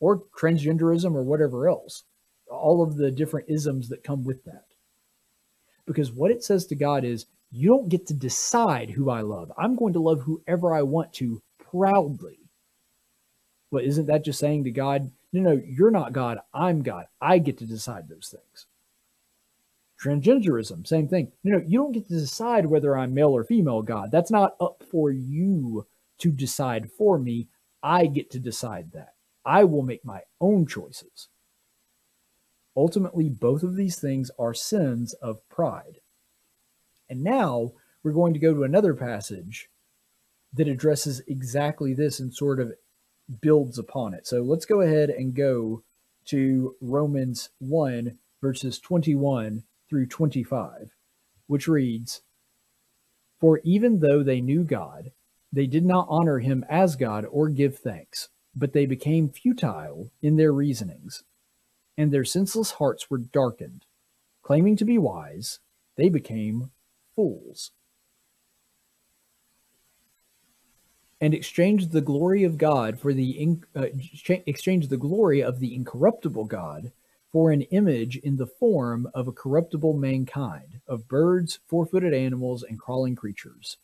or 0.00 0.22
transgenderism, 0.38 1.14
or 1.14 1.22
whatever 1.22 1.68
else. 1.68 2.04
All 2.50 2.82
of 2.82 2.96
the 2.96 3.10
different 3.10 3.48
isms 3.48 3.88
that 3.90 4.02
come 4.02 4.24
with 4.24 4.44
that. 4.44 4.64
Because 5.86 6.10
what 6.10 6.30
it 6.30 6.42
says 6.42 6.66
to 6.66 6.74
God 6.74 7.04
is, 7.04 7.26
you 7.52 7.68
don't 7.68 7.88
get 7.88 8.06
to 8.06 8.14
decide 8.14 8.90
who 8.90 9.10
I 9.10 9.20
love. 9.20 9.52
I'm 9.58 9.76
going 9.76 9.92
to 9.92 10.00
love 10.00 10.22
whoever 10.22 10.74
I 10.74 10.82
want 10.82 11.12
to 11.14 11.42
proudly. 11.70 12.38
But 13.70 13.84
isn't 13.84 14.06
that 14.06 14.24
just 14.24 14.38
saying 14.38 14.64
to 14.64 14.70
God, 14.70 15.10
no, 15.32 15.40
no, 15.40 15.62
you're 15.64 15.90
not 15.90 16.12
God, 16.12 16.38
I'm 16.52 16.82
God. 16.82 17.06
I 17.20 17.38
get 17.38 17.58
to 17.58 17.66
decide 17.66 18.08
those 18.08 18.34
things. 18.34 18.66
Transgenderism, 20.02 20.86
same 20.86 21.08
thing. 21.08 21.30
No, 21.44 21.58
no, 21.58 21.64
you 21.66 21.78
don't 21.78 21.92
get 21.92 22.08
to 22.08 22.14
decide 22.14 22.66
whether 22.66 22.96
I'm 22.96 23.14
male 23.14 23.36
or 23.36 23.44
female, 23.44 23.82
God. 23.82 24.10
That's 24.10 24.30
not 24.30 24.56
up 24.60 24.82
for 24.90 25.10
you 25.10 25.86
to 26.18 26.30
decide 26.30 26.90
for 26.90 27.18
me. 27.18 27.48
I 27.82 28.06
get 28.06 28.30
to 28.30 28.38
decide 28.38 28.92
that. 28.92 29.14
I 29.44 29.64
will 29.64 29.82
make 29.82 30.04
my 30.04 30.22
own 30.40 30.66
choices. 30.66 31.28
Ultimately, 32.76 33.28
both 33.28 33.62
of 33.62 33.76
these 33.76 33.98
things 33.98 34.30
are 34.38 34.54
sins 34.54 35.12
of 35.14 35.46
pride. 35.48 36.00
And 37.08 37.22
now 37.22 37.72
we're 38.02 38.12
going 38.12 38.32
to 38.34 38.40
go 38.40 38.54
to 38.54 38.64
another 38.64 38.94
passage 38.94 39.68
that 40.52 40.68
addresses 40.68 41.22
exactly 41.26 41.94
this 41.94 42.20
and 42.20 42.34
sort 42.34 42.60
of 42.60 42.72
builds 43.40 43.78
upon 43.78 44.14
it. 44.14 44.26
So 44.26 44.42
let's 44.42 44.64
go 44.64 44.80
ahead 44.80 45.10
and 45.10 45.34
go 45.34 45.84
to 46.26 46.76
Romans 46.80 47.50
1, 47.58 48.18
verses 48.40 48.78
21 48.78 49.64
through 49.88 50.06
25, 50.06 50.90
which 51.46 51.68
reads 51.68 52.22
For 53.40 53.60
even 53.64 54.00
though 54.00 54.22
they 54.22 54.40
knew 54.40 54.64
God, 54.64 55.12
they 55.52 55.66
did 55.66 55.84
not 55.84 56.06
honor 56.08 56.38
him 56.38 56.64
as 56.68 56.96
God 56.96 57.26
or 57.30 57.48
give 57.48 57.78
thanks, 57.78 58.28
but 58.54 58.72
they 58.72 58.86
became 58.86 59.30
futile 59.30 60.10
in 60.22 60.36
their 60.36 60.52
reasonings, 60.52 61.22
and 61.96 62.12
their 62.12 62.24
senseless 62.24 62.72
hearts 62.72 63.10
were 63.10 63.18
darkened. 63.18 63.84
Claiming 64.42 64.76
to 64.76 64.84
be 64.84 64.98
wise, 64.98 65.60
they 65.96 66.08
became 66.08 66.70
fools. 67.14 67.72
And 71.20 71.34
exchanged 71.34 71.92
the 71.92 72.00
glory 72.00 72.44
of 72.44 72.56
God 72.56 72.98
for 72.98 73.12
the 73.12 73.30
in, 73.30 73.62
uh, 73.76 73.86
the 73.86 74.98
glory 74.98 75.42
of 75.42 75.60
the 75.60 75.74
incorruptible 75.74 76.46
God 76.46 76.92
for 77.32 77.52
an 77.52 77.62
image 77.62 78.16
in 78.16 78.36
the 78.36 78.46
form 78.46 79.08
of 79.14 79.28
a 79.28 79.32
corruptible 79.32 79.92
mankind, 79.92 80.80
of 80.88 81.06
birds, 81.06 81.60
four-footed 81.68 82.12
animals, 82.12 82.64
and 82.64 82.78
crawling 82.78 83.14
creatures. 83.14 83.76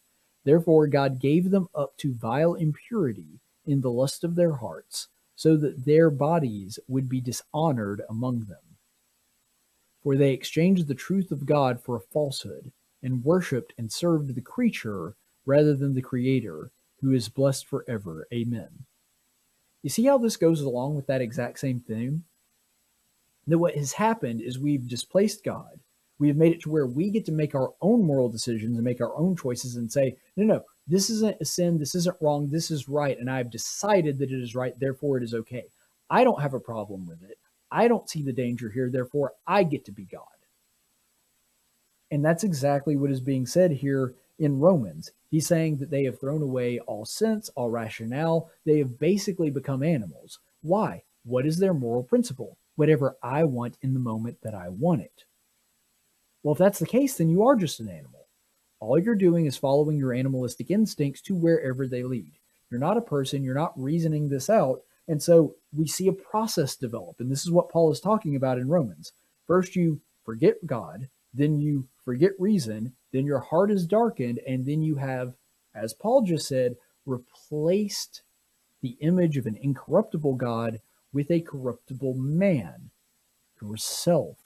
Therefore 0.45 0.87
God 0.87 1.21
gave 1.21 1.51
them 1.51 1.69
up 1.75 1.97
to 1.99 2.15
vile 2.15 2.55
impurity 2.55 3.41
in 3.67 3.81
the 3.81 3.91
lust 3.91 4.25
of 4.25 4.35
their 4.35 4.55
hearts, 4.55 5.09
so 5.37 5.57
that 5.57 5.85
their 5.85 6.11
bodies 6.11 6.79
would 6.89 7.09
be 7.09 7.21
dishonored 7.21 8.03
among 8.09 8.41
them. 8.47 8.59
For 10.03 10.17
they 10.17 10.33
exchanged 10.33 10.89
the 10.89 10.95
truth 10.95 11.31
of 11.31 11.47
God 11.47 11.81
for 11.81 11.97
a 11.97 12.01
falsehood, 12.01 12.73
and 13.03 13.25
worshipped 13.25 13.75
and 13.79 13.93
served 13.93 14.35
the 14.35 14.41
creature 14.41 15.15
rather 15.45 15.75
than 15.75 15.95
the 15.95 16.03
Creator 16.03 16.71
who 17.07 17.13
is 17.13 17.29
blessed 17.29 17.67
forever. 17.67 18.27
Amen. 18.35 18.69
You 19.85 19.91
see 19.91 20.05
how 20.07 20.19
this 20.19 20.37
goes 20.37 20.61
along 20.61 20.97
with 20.97 21.07
that 21.07 21.21
exact 21.21 21.61
same 21.61 21.79
theme? 21.79 22.25
That 23.47 23.59
what 23.59 23.77
has 23.77 23.93
happened 23.93 24.41
is 24.41 24.59
we've 24.59 24.89
displaced 24.89 25.45
God. 25.45 25.79
We 26.19 26.27
have 26.27 26.37
made 26.37 26.53
it 26.53 26.63
to 26.63 26.69
where 26.69 26.89
we 26.89 27.11
get 27.11 27.25
to 27.27 27.33
make 27.33 27.55
our 27.55 27.73
own 27.81 28.03
moral 28.03 28.29
decisions 28.29 28.75
and 28.75 28.83
make 28.83 29.01
our 29.01 29.15
own 29.17 29.37
choices 29.37 29.77
and 29.77 29.93
say, 29.93 30.17
no, 30.35 30.45
no, 30.45 30.65
this 30.89 31.09
isn't 31.09 31.37
a 31.41 31.45
sin. 31.45 31.79
This 31.79 31.95
isn't 31.95 32.17
wrong. 32.21 32.49
This 32.49 32.73
is 32.73 32.89
right. 32.89 33.17
And 33.17 33.31
I've 33.31 33.53
decided 33.53 34.19
that 34.19 34.33
it 34.33 34.43
is 34.43 34.57
right. 34.57 34.77
Therefore, 34.77 35.17
it 35.17 35.23
is 35.23 35.35
okay. 35.35 35.67
I 36.11 36.25
don't 36.25 36.43
have 36.43 36.55
a 36.55 36.61
problem 36.61 37.07
with 37.07 37.23
it. 37.23 37.39
I 37.71 37.87
don't 37.87 38.11
see 38.11 38.23
the 38.23 38.33
danger 38.33 38.69
here. 38.69 38.91
Therefore, 38.91 39.35
I 39.47 39.63
get 39.63 39.85
to 39.85 39.93
be 39.93 40.07
God. 40.07 40.23
And 42.11 42.25
that's 42.25 42.43
exactly 42.43 42.97
what 42.97 43.13
is 43.13 43.21
being 43.21 43.47
said 43.47 43.71
here 43.71 44.15
in 44.39 44.59
Romans. 44.59 45.13
He's 45.31 45.47
saying 45.47 45.79
that 45.79 45.91
they 45.91 46.05
have 46.05 46.21
thrown 46.21 46.43
away 46.43 46.79
all 46.81 47.05
sense, 47.05 47.49
all 47.51 47.71
rationale. 47.71 48.51
They 48.65 48.79
have 48.79 48.99
basically 48.99 49.51
become 49.51 49.83
animals. 49.83 50.39
Why? 50.63 51.03
What 51.25 51.47
is 51.47 51.59
their 51.59 51.75
moral 51.75 52.03
principle? 52.03 52.57
Whatever 52.77 53.17
I 53.23 53.45
want 53.45 53.79
in 53.83 53.95
the 53.95 54.01
moment 54.01 54.39
that 54.43 54.55
I 54.55 54.69
want 54.69 55.03
it. 55.03 55.25
Well, 56.43 56.53
if 56.53 56.59
that's 56.59 56.79
the 56.79 56.87
case, 56.87 57.17
then 57.17 57.29
you 57.29 57.43
are 57.45 57.57
just 57.57 57.81
an 57.81 57.89
animal. 57.89 58.27
All 58.79 58.99
you're 58.99 59.15
doing 59.15 59.47
is 59.47 59.57
following 59.57 59.97
your 59.97 60.13
animalistic 60.13 60.71
instincts 60.71 61.21
to 61.23 61.35
wherever 61.35 61.87
they 61.87 62.03
lead. 62.03 62.33
You're 62.71 62.81
not 62.81 62.97
a 62.97 63.03
person, 63.03 63.43
you're 63.43 63.55
not 63.55 63.73
reasoning 63.81 64.29
this 64.29 64.51
out. 64.51 64.81
And 65.09 65.23
so 65.23 65.55
we 65.75 65.87
see 65.87 66.09
a 66.09 66.13
process 66.13 66.77
develop. 66.77 67.21
And 67.21 67.31
this 67.31 67.45
is 67.45 67.51
what 67.51 67.71
Paul 67.71 67.91
is 67.91 68.01
talking 68.01 68.37
about 68.37 68.59
in 68.59 68.69
Romans. 68.69 69.13
First, 69.47 69.77
you 69.77 70.01
forget 70.25 70.67
God, 70.67 71.09
then 71.33 71.61
you 71.61 71.89
forget 72.07 72.31
reason, 72.39 72.93
then 73.13 73.27
your 73.27 73.41
heart 73.41 73.71
is 73.71 73.85
darkened, 73.85 74.39
and 74.47 74.65
then 74.65 74.81
you 74.81 74.95
have, 74.95 75.35
as 75.75 75.93
Paul 75.93 76.23
just 76.23 76.47
said, 76.47 76.77
replaced 77.05 78.23
the 78.81 78.97
image 79.01 79.37
of 79.37 79.47
an 79.47 79.59
incorruptible 79.61 80.35
God 80.37 80.81
with 81.13 81.31
a 81.33 81.41
corruptible 81.41 82.15
man, 82.15 82.91
yourself. 83.61 84.39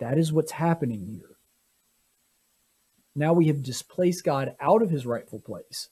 That 0.00 0.18
is 0.18 0.32
what's 0.32 0.52
happening 0.52 1.06
here. 1.06 1.36
Now 3.14 3.32
we 3.32 3.46
have 3.46 3.62
displaced 3.62 4.24
God 4.24 4.56
out 4.60 4.82
of 4.82 4.90
his 4.90 5.06
rightful 5.06 5.40
place, 5.40 5.90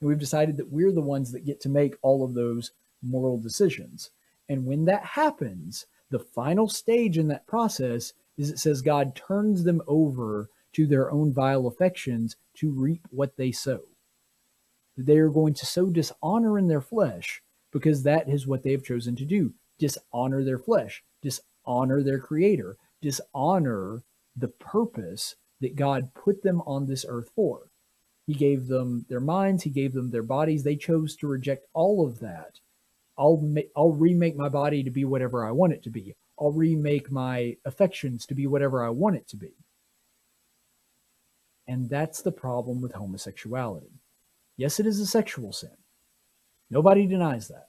and 0.00 0.08
we've 0.08 0.18
decided 0.18 0.56
that 0.56 0.72
we're 0.72 0.92
the 0.92 1.00
ones 1.00 1.30
that 1.30 1.46
get 1.46 1.60
to 1.60 1.68
make 1.68 1.94
all 2.02 2.24
of 2.24 2.34
those 2.34 2.72
moral 3.02 3.38
decisions. 3.38 4.10
And 4.48 4.66
when 4.66 4.84
that 4.86 5.04
happens, 5.04 5.86
the 6.10 6.18
final 6.18 6.68
stage 6.68 7.18
in 7.18 7.28
that 7.28 7.46
process 7.46 8.12
is 8.38 8.50
it 8.50 8.58
says 8.58 8.82
God 8.82 9.16
turns 9.16 9.64
them 9.64 9.82
over 9.86 10.50
to 10.74 10.86
their 10.86 11.10
own 11.10 11.32
vile 11.32 11.66
affections 11.66 12.36
to 12.56 12.70
reap 12.70 13.06
what 13.10 13.36
they 13.36 13.52
sow. 13.52 13.80
They 14.96 15.18
are 15.18 15.30
going 15.30 15.54
to 15.54 15.66
sow 15.66 15.90
dishonor 15.90 16.58
in 16.58 16.68
their 16.68 16.80
flesh 16.80 17.42
because 17.72 18.02
that 18.02 18.28
is 18.28 18.46
what 18.46 18.62
they 18.62 18.72
have 18.72 18.84
chosen 18.84 19.16
to 19.16 19.24
do 19.24 19.54
dishonor 19.78 20.44
their 20.44 20.58
flesh, 20.58 21.02
dishonor 21.22 22.02
their 22.02 22.20
creator, 22.20 22.76
dishonor 23.02 24.02
the 24.36 24.48
purpose 24.48 25.36
that 25.60 25.76
God 25.76 26.14
put 26.14 26.42
them 26.42 26.62
on 26.62 26.86
this 26.86 27.04
earth 27.08 27.30
for. 27.34 27.68
He 28.26 28.34
gave 28.34 28.68
them 28.68 29.06
their 29.08 29.20
minds, 29.20 29.64
he 29.64 29.70
gave 29.70 29.94
them 29.94 30.10
their 30.10 30.22
bodies. 30.22 30.64
They 30.64 30.76
chose 30.76 31.16
to 31.16 31.26
reject 31.28 31.66
all 31.74 32.06
of 32.06 32.20
that. 32.20 32.60
I'll 33.18 33.38
ma- 33.38 33.62
I'll 33.76 33.92
remake 33.92 34.36
my 34.36 34.48
body 34.48 34.82
to 34.84 34.90
be 34.90 35.04
whatever 35.04 35.46
I 35.46 35.52
want 35.52 35.74
it 35.74 35.82
to 35.84 35.90
be. 35.90 36.16
I'll 36.38 36.52
remake 36.52 37.10
my 37.10 37.56
affections 37.64 38.26
to 38.26 38.34
be 38.34 38.46
whatever 38.46 38.84
I 38.84 38.90
want 38.90 39.16
it 39.16 39.26
to 39.28 39.36
be. 39.36 39.52
And 41.68 41.88
that's 41.88 42.22
the 42.22 42.32
problem 42.32 42.80
with 42.80 42.92
homosexuality. 42.92 43.92
Yes, 44.56 44.78
it 44.80 44.86
is 44.86 45.00
a 45.00 45.06
sexual 45.06 45.52
sin. 45.52 45.76
Nobody 46.70 47.06
denies 47.06 47.48
that. 47.48 47.68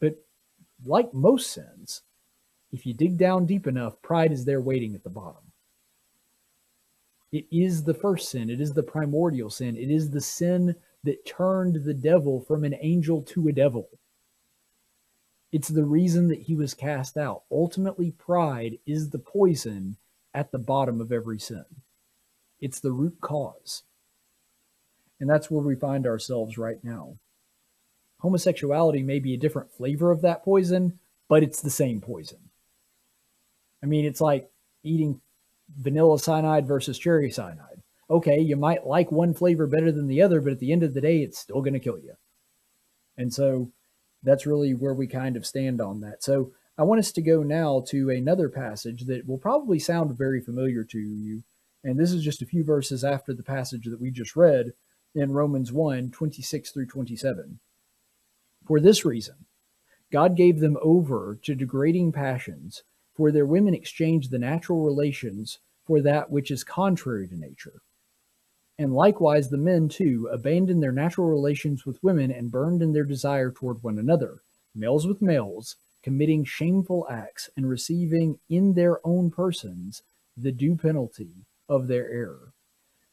But 0.00 0.16
like 0.84 1.12
most 1.14 1.52
sins, 1.52 2.02
if 2.72 2.84
you 2.86 2.94
dig 2.94 3.18
down 3.18 3.46
deep 3.46 3.66
enough, 3.66 4.00
pride 4.02 4.32
is 4.32 4.44
there 4.44 4.60
waiting 4.60 4.94
at 4.94 5.04
the 5.04 5.10
bottom. 5.10 5.42
It 7.32 7.46
is 7.50 7.82
the 7.82 7.94
first 7.94 8.30
sin, 8.30 8.48
it 8.48 8.60
is 8.60 8.72
the 8.72 8.82
primordial 8.82 9.50
sin, 9.50 9.76
it 9.76 9.90
is 9.90 10.10
the 10.10 10.20
sin 10.20 10.74
that 11.02 11.26
turned 11.26 11.84
the 11.84 11.94
devil 11.94 12.40
from 12.40 12.64
an 12.64 12.76
angel 12.80 13.22
to 13.22 13.48
a 13.48 13.52
devil. 13.52 13.88
It's 15.54 15.68
the 15.68 15.84
reason 15.84 16.26
that 16.30 16.40
he 16.40 16.56
was 16.56 16.74
cast 16.74 17.16
out. 17.16 17.44
Ultimately, 17.48 18.10
pride 18.10 18.78
is 18.86 19.10
the 19.10 19.20
poison 19.20 19.98
at 20.34 20.50
the 20.50 20.58
bottom 20.58 21.00
of 21.00 21.12
every 21.12 21.38
sin. 21.38 21.64
It's 22.60 22.80
the 22.80 22.90
root 22.90 23.20
cause. 23.20 23.84
And 25.20 25.30
that's 25.30 25.52
where 25.52 25.62
we 25.62 25.76
find 25.76 26.08
ourselves 26.08 26.58
right 26.58 26.82
now. 26.82 27.18
Homosexuality 28.18 29.04
may 29.04 29.20
be 29.20 29.32
a 29.32 29.38
different 29.38 29.70
flavor 29.70 30.10
of 30.10 30.22
that 30.22 30.42
poison, 30.42 30.98
but 31.28 31.44
it's 31.44 31.62
the 31.62 31.70
same 31.70 32.00
poison. 32.00 32.50
I 33.80 33.86
mean, 33.86 34.04
it's 34.04 34.20
like 34.20 34.50
eating 34.82 35.20
vanilla 35.78 36.18
cyanide 36.18 36.66
versus 36.66 36.98
cherry 36.98 37.30
cyanide. 37.30 37.80
Okay, 38.10 38.40
you 38.40 38.56
might 38.56 38.88
like 38.88 39.12
one 39.12 39.32
flavor 39.32 39.68
better 39.68 39.92
than 39.92 40.08
the 40.08 40.20
other, 40.20 40.40
but 40.40 40.54
at 40.54 40.58
the 40.58 40.72
end 40.72 40.82
of 40.82 40.94
the 40.94 41.00
day, 41.00 41.18
it's 41.18 41.38
still 41.38 41.60
going 41.60 41.74
to 41.74 41.78
kill 41.78 42.00
you. 42.00 42.14
And 43.16 43.32
so 43.32 43.70
that's 44.24 44.46
really 44.46 44.74
where 44.74 44.94
we 44.94 45.06
kind 45.06 45.36
of 45.36 45.46
stand 45.46 45.80
on 45.80 46.00
that. 46.00 46.22
So 46.22 46.52
I 46.76 46.82
want 46.82 46.98
us 46.98 47.12
to 47.12 47.22
go 47.22 47.42
now 47.42 47.84
to 47.88 48.10
another 48.10 48.48
passage 48.48 49.04
that 49.04 49.28
will 49.28 49.38
probably 49.38 49.78
sound 49.78 50.16
very 50.18 50.40
familiar 50.40 50.82
to 50.84 50.98
you. 50.98 51.44
And 51.84 51.98
this 51.98 52.12
is 52.12 52.24
just 52.24 52.42
a 52.42 52.46
few 52.46 52.64
verses 52.64 53.04
after 53.04 53.32
the 53.32 53.42
passage 53.42 53.84
that 53.84 54.00
we 54.00 54.10
just 54.10 54.34
read 54.34 54.72
in 55.14 55.32
Romans 55.32 55.70
1 55.70 56.10
26 56.10 56.70
through 56.70 56.86
27. 56.86 57.60
For 58.66 58.80
this 58.80 59.04
reason, 59.04 59.46
God 60.10 60.36
gave 60.36 60.60
them 60.60 60.78
over 60.82 61.38
to 61.42 61.54
degrading 61.54 62.12
passions, 62.12 62.82
for 63.14 63.30
their 63.30 63.46
women 63.46 63.74
exchanged 63.74 64.30
the 64.30 64.38
natural 64.38 64.82
relations 64.82 65.58
for 65.86 66.00
that 66.00 66.30
which 66.30 66.50
is 66.50 66.64
contrary 66.64 67.28
to 67.28 67.36
nature. 67.36 67.82
And 68.78 68.92
likewise, 68.92 69.48
the 69.48 69.56
men 69.56 69.88
too 69.88 70.28
abandoned 70.32 70.82
their 70.82 70.92
natural 70.92 71.28
relations 71.28 71.86
with 71.86 72.02
women 72.02 72.30
and 72.30 72.50
burned 72.50 72.82
in 72.82 72.92
their 72.92 73.04
desire 73.04 73.50
toward 73.50 73.82
one 73.82 73.98
another, 73.98 74.42
males 74.74 75.06
with 75.06 75.22
males, 75.22 75.76
committing 76.02 76.44
shameful 76.44 77.06
acts 77.08 77.48
and 77.56 77.68
receiving 77.68 78.38
in 78.48 78.74
their 78.74 78.98
own 79.06 79.30
persons 79.30 80.02
the 80.36 80.52
due 80.52 80.76
penalty 80.76 81.46
of 81.68 81.86
their 81.86 82.10
error. 82.10 82.52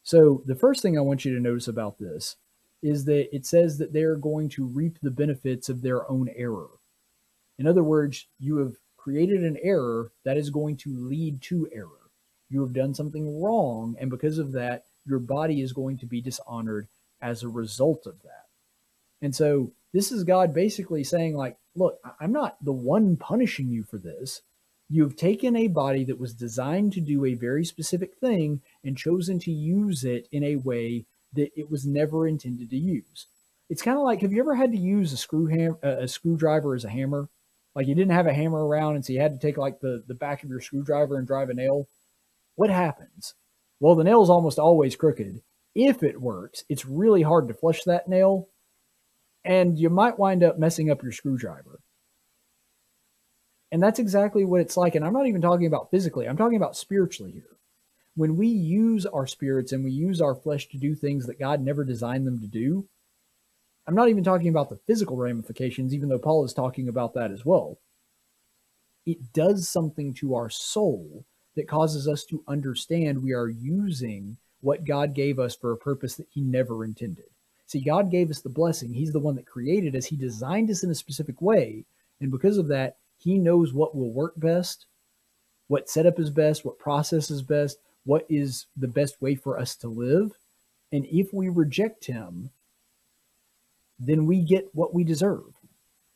So, 0.04 0.42
the 0.48 0.56
first 0.56 0.82
thing 0.82 0.98
I 0.98 1.02
want 1.02 1.26
you 1.26 1.34
to 1.36 1.40
notice 1.40 1.68
about 1.68 2.00
this 2.00 2.38
is 2.82 3.06
that 3.06 3.34
it 3.34 3.46
says 3.46 3.78
that 3.78 3.94
they're 3.94 4.16
going 4.16 4.50
to 4.50 4.66
reap 4.66 4.98
the 5.02 5.12
benefits 5.12 5.70
of 5.70 5.82
their 5.84 6.10
own 6.10 6.30
error. 6.36 6.70
In 7.60 7.68
other 7.68 7.84
words, 7.84 8.26
you 8.40 8.58
have 8.58 8.78
created 8.98 9.44
an 9.44 9.58
error 9.62 10.12
that 10.24 10.38
is 10.38 10.50
going 10.50 10.78
to 10.78 10.90
lead 10.90 11.42
to 11.44 11.70
error. 11.72 12.10
You 12.50 12.62
have 12.62 12.74
done 12.74 12.96
something 12.96 13.40
wrong, 13.40 13.96
and 14.00 14.10
because 14.10 14.40
of 14.40 14.52
that, 14.54 14.86
your 15.06 15.20
body 15.20 15.62
is 15.62 15.74
going 15.74 15.98
to 16.00 16.06
be 16.06 16.22
dishonored 16.22 16.88
as 17.22 17.44
a 17.44 17.50
result 17.50 18.06
of 18.06 18.22
that. 18.24 18.46
And 19.22 19.36
so 19.36 19.72
this 19.94 20.12
is 20.12 20.24
God 20.24 20.54
basically 20.54 21.04
saying, 21.04 21.36
like, 21.36 21.58
look, 21.76 22.00
I'm 22.20 22.32
not 22.32 22.64
the 22.64 22.72
one 22.72 23.18
punishing 23.18 23.70
you 23.70 23.84
for 23.84 23.98
this. 23.98 24.42
You've 24.90 25.16
taken 25.16 25.56
a 25.56 25.68
body 25.68 26.04
that 26.06 26.20
was 26.20 26.34
designed 26.34 26.94
to 26.94 27.02
do 27.02 27.24
a 27.24 27.34
very 27.34 27.64
specific 27.64 28.16
thing 28.16 28.62
and 28.84 28.98
chosen 28.98 29.40
to 29.40 29.52
use 29.52 30.04
it 30.04 30.28
in 30.32 30.44
a 30.44 30.58
way 30.58 31.06
that 31.34 31.52
it 31.56 31.70
was 31.70 31.86
never 31.86 32.28
intended 32.28 32.70
to 32.70 32.78
use. 32.78 33.28
It's 33.70 33.82
kind 33.82 33.98
of 33.98 34.04
like 34.04 34.22
have 34.22 34.34
you 34.34 34.42
ever 34.42 34.56
had 34.56 34.74
to 34.74 34.78
use 34.78 35.14
a 35.14 35.18
screw 35.18 35.46
ham 35.46 35.78
a 35.82 36.08
screwdriver 36.08 36.76
as 36.76 36.84
a 36.84 36.90
hammer? 36.90 37.30
Like 37.74 37.88
you 37.88 37.96
didn't 37.96 38.12
have 38.12 38.28
a 38.28 38.34
hammer 38.34 38.66
around 38.66 38.96
and 38.96 39.06
so 39.06 39.14
you 39.14 39.22
had 39.22 39.40
to 39.40 39.48
take 39.48 39.58
like 39.58 39.80
the, 39.80 40.04
the 40.08 40.14
back 40.14 40.44
of 40.44 40.50
your 40.50 40.60
screwdriver 40.60 41.18
and 41.18 41.26
drive 41.26 41.50
a 41.50 41.54
nail. 41.54 41.88
What 42.56 42.70
happens? 42.70 43.34
Well, 43.82 43.96
the 43.96 44.04
nail's 44.04 44.30
almost 44.30 44.60
always 44.60 44.96
crooked. 44.96 45.42
If 45.74 46.04
it 46.04 46.22
works, 46.22 46.64
it's 46.70 46.86
really 46.86 47.24
hard 47.24 47.48
to 47.48 47.56
flush 47.56 47.84
that 47.84 48.08
nail, 48.08 48.48
and 49.44 49.78
you 49.78 49.90
might 49.90 50.20
wind 50.20 50.44
up 50.44 50.60
messing 50.60 50.92
up 50.92 51.02
your 51.02 51.12
screwdriver. 51.12 51.80
And 53.72 53.82
that's 53.82 53.98
exactly 53.98 54.46
what 54.46 54.62
it's 54.62 54.78
like. 54.78 54.94
And 54.94 55.04
I'm 55.04 55.14
not 55.14 55.26
even 55.26 55.42
talking 55.42 55.66
about 55.66 55.90
physically, 55.90 56.30
I'm 56.30 56.38
talking 56.38 56.58
about 56.58 56.78
spiritually 56.78 57.32
here. 57.32 57.58
When 58.16 58.38
we 58.38 58.48
use 58.48 59.08
our 59.08 59.26
spirits 59.26 59.72
and 59.72 59.84
we 59.84 59.92
use 59.92 60.22
our 60.22 60.36
flesh 60.36 60.68
to 60.70 60.78
do 60.78 60.94
things 60.94 61.26
that 61.26 61.40
God 61.40 61.60
never 61.62 61.84
designed 61.84 62.28
them 62.28 62.40
to 62.40 62.48
do, 62.48 62.88
I'm 63.88 63.96
not 63.96 64.10
even 64.10 64.24
talking 64.24 64.50
about 64.50 64.70
the 64.70 64.80
physical 64.86 65.18
ramifications, 65.18 65.92
even 65.92 66.10
though 66.10 66.20
Paul 66.20 66.46
is 66.46 66.54
talking 66.54 66.88
about 66.88 67.16
that 67.16 67.32
as 67.32 67.46
well. 67.46 67.80
It 69.08 69.34
does 69.34 69.68
something 69.68 70.14
to 70.16 70.36
our 70.36 70.52
soul 70.52 71.26
that 71.56 71.68
causes 71.68 72.08
us 72.08 72.24
to 72.26 72.44
understand 72.48 73.22
we 73.22 73.34
are 73.34 73.50
using 73.50 74.38
what 74.62 74.86
God 74.86 75.14
gave 75.14 75.40
us 75.40 75.56
for 75.56 75.72
a 75.72 75.78
purpose 75.78 76.16
that 76.16 76.28
He 76.30 76.42
never 76.42 76.86
intended. 76.86 77.26
See, 77.66 77.82
God 77.82 78.12
gave 78.12 78.30
us 78.30 78.42
the 78.42 78.50
blessing. 78.50 78.94
He's 78.94 79.12
the 79.12 79.20
one 79.20 79.36
that 79.36 79.46
created 79.46 79.96
us. 79.96 80.06
He 80.06 80.16
designed 80.16 80.70
us 80.70 80.84
in 80.84 80.92
a 80.92 80.96
specific 80.96 81.42
way. 81.42 81.86
And 82.20 82.32
because 82.32 82.58
of 82.58 82.68
that, 82.68 82.98
He 83.18 83.38
knows 83.38 83.74
what 83.74 83.96
will 83.96 84.12
work 84.12 84.34
best, 84.38 84.86
what 85.68 85.90
setup 85.90 86.20
is 86.20 86.30
best, 86.30 86.66
what 86.66 86.80
process 86.80 87.32
is 87.32 87.42
best, 87.42 87.80
what 88.06 88.26
is 88.30 88.68
the 88.78 88.88
best 88.88 89.22
way 89.22 89.36
for 89.36 89.60
us 89.60 89.76
to 89.78 89.88
live. 89.88 90.32
And 90.92 91.06
if 91.06 91.34
we 91.34 91.50
reject 91.50 92.06
Him, 92.06 92.50
then 94.00 94.26
we 94.26 94.42
get 94.42 94.70
what 94.74 94.94
we 94.94 95.04
deserve. 95.04 95.54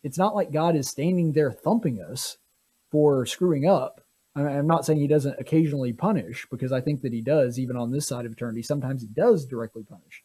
It's 0.02 0.18
not 0.18 0.34
like 0.34 0.52
God 0.52 0.76
is 0.76 0.88
standing 0.88 1.32
there 1.32 1.52
thumping 1.52 2.00
us 2.00 2.36
for 2.90 3.26
screwing 3.26 3.66
up 3.66 4.00
I'm 4.36 4.66
not 4.66 4.84
saying 4.84 5.00
he 5.00 5.06
doesn't 5.06 5.40
occasionally 5.40 5.94
punish 5.94 6.46
because 6.50 6.70
I 6.70 6.80
think 6.80 7.00
that 7.02 7.12
he 7.12 7.22
does, 7.22 7.58
even 7.58 7.76
on 7.76 7.90
this 7.90 8.06
side 8.06 8.26
of 8.26 8.32
eternity. 8.32 8.62
Sometimes 8.62 9.00
he 9.00 9.08
does 9.08 9.46
directly 9.46 9.82
punish. 9.82 10.22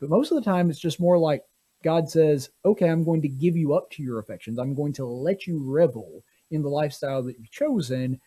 But 0.00 0.10
most 0.10 0.30
of 0.30 0.36
the 0.36 0.48
time, 0.48 0.70
it's 0.70 0.78
just 0.78 1.00
more 1.00 1.18
like 1.18 1.42
God 1.82 2.08
says, 2.08 2.50
okay, 2.64 2.88
I'm 2.88 3.04
going 3.04 3.22
to 3.22 3.28
give 3.28 3.56
you 3.56 3.74
up 3.74 3.90
to 3.92 4.02
your 4.02 4.20
affections. 4.20 4.58
I'm 4.58 4.74
going 4.74 4.92
to 4.94 5.06
let 5.06 5.48
you 5.48 5.60
revel 5.60 6.22
in 6.52 6.62
the 6.62 6.68
lifestyle 6.68 7.22
that 7.24 7.36
you've 7.36 7.50
chosen. 7.50 8.20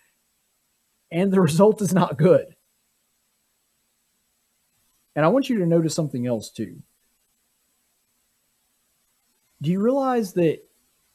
And 1.12 1.32
the 1.32 1.42
result 1.50 1.82
is 1.82 1.94
not 1.94 2.18
good. 2.18 2.56
And 5.16 5.26
I 5.26 5.30
want 5.30 5.50
you 5.50 5.60
to 5.60 5.66
notice 5.66 5.96
something 5.96 6.28
else 6.28 6.50
too. 6.50 6.82
Do 9.62 9.72
you 9.72 9.80
realize 9.80 10.34
that 10.34 10.60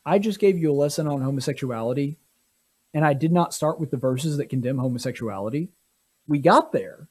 I 0.06 0.18
just 0.18 0.38
gave 0.38 0.56
you 0.56 0.70
a 0.70 0.74
lesson 0.74 1.06
on 1.06 1.20
homosexuality 1.20 2.18
and 2.94 3.04
I 3.04 3.12
did 3.12 3.32
not 3.32 3.54
start 3.54 3.78
with 3.80 3.90
the 3.90 3.96
verses 3.96 4.36
that 4.36 4.48
condemn 4.48 4.78
homosexuality. 4.78 5.68
We 6.26 6.38
got 6.38 6.72
there, 6.72 7.08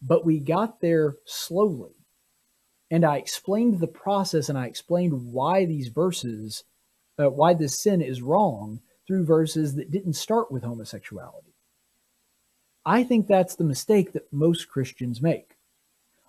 but 0.00 0.24
we 0.24 0.38
got 0.38 0.80
there 0.80 1.14
slowly. 1.24 1.94
And 2.90 3.04
I 3.04 3.16
explained 3.16 3.80
the 3.80 3.86
process 3.86 4.48
and 4.48 4.58
I 4.58 4.66
explained 4.66 5.32
why 5.32 5.64
these 5.64 5.88
verses, 5.88 6.64
uh, 7.18 7.30
why 7.30 7.54
this 7.54 7.82
sin 7.82 8.00
is 8.00 8.22
wrong 8.22 8.80
through 9.06 9.24
verses 9.24 9.74
that 9.74 9.90
didn't 9.90 10.14
start 10.14 10.52
with 10.52 10.62
homosexuality. 10.62 11.54
I 12.86 13.02
think 13.02 13.26
that's 13.26 13.56
the 13.56 13.64
mistake 13.64 14.12
that 14.12 14.32
most 14.32 14.68
Christians 14.68 15.22
make. 15.22 15.56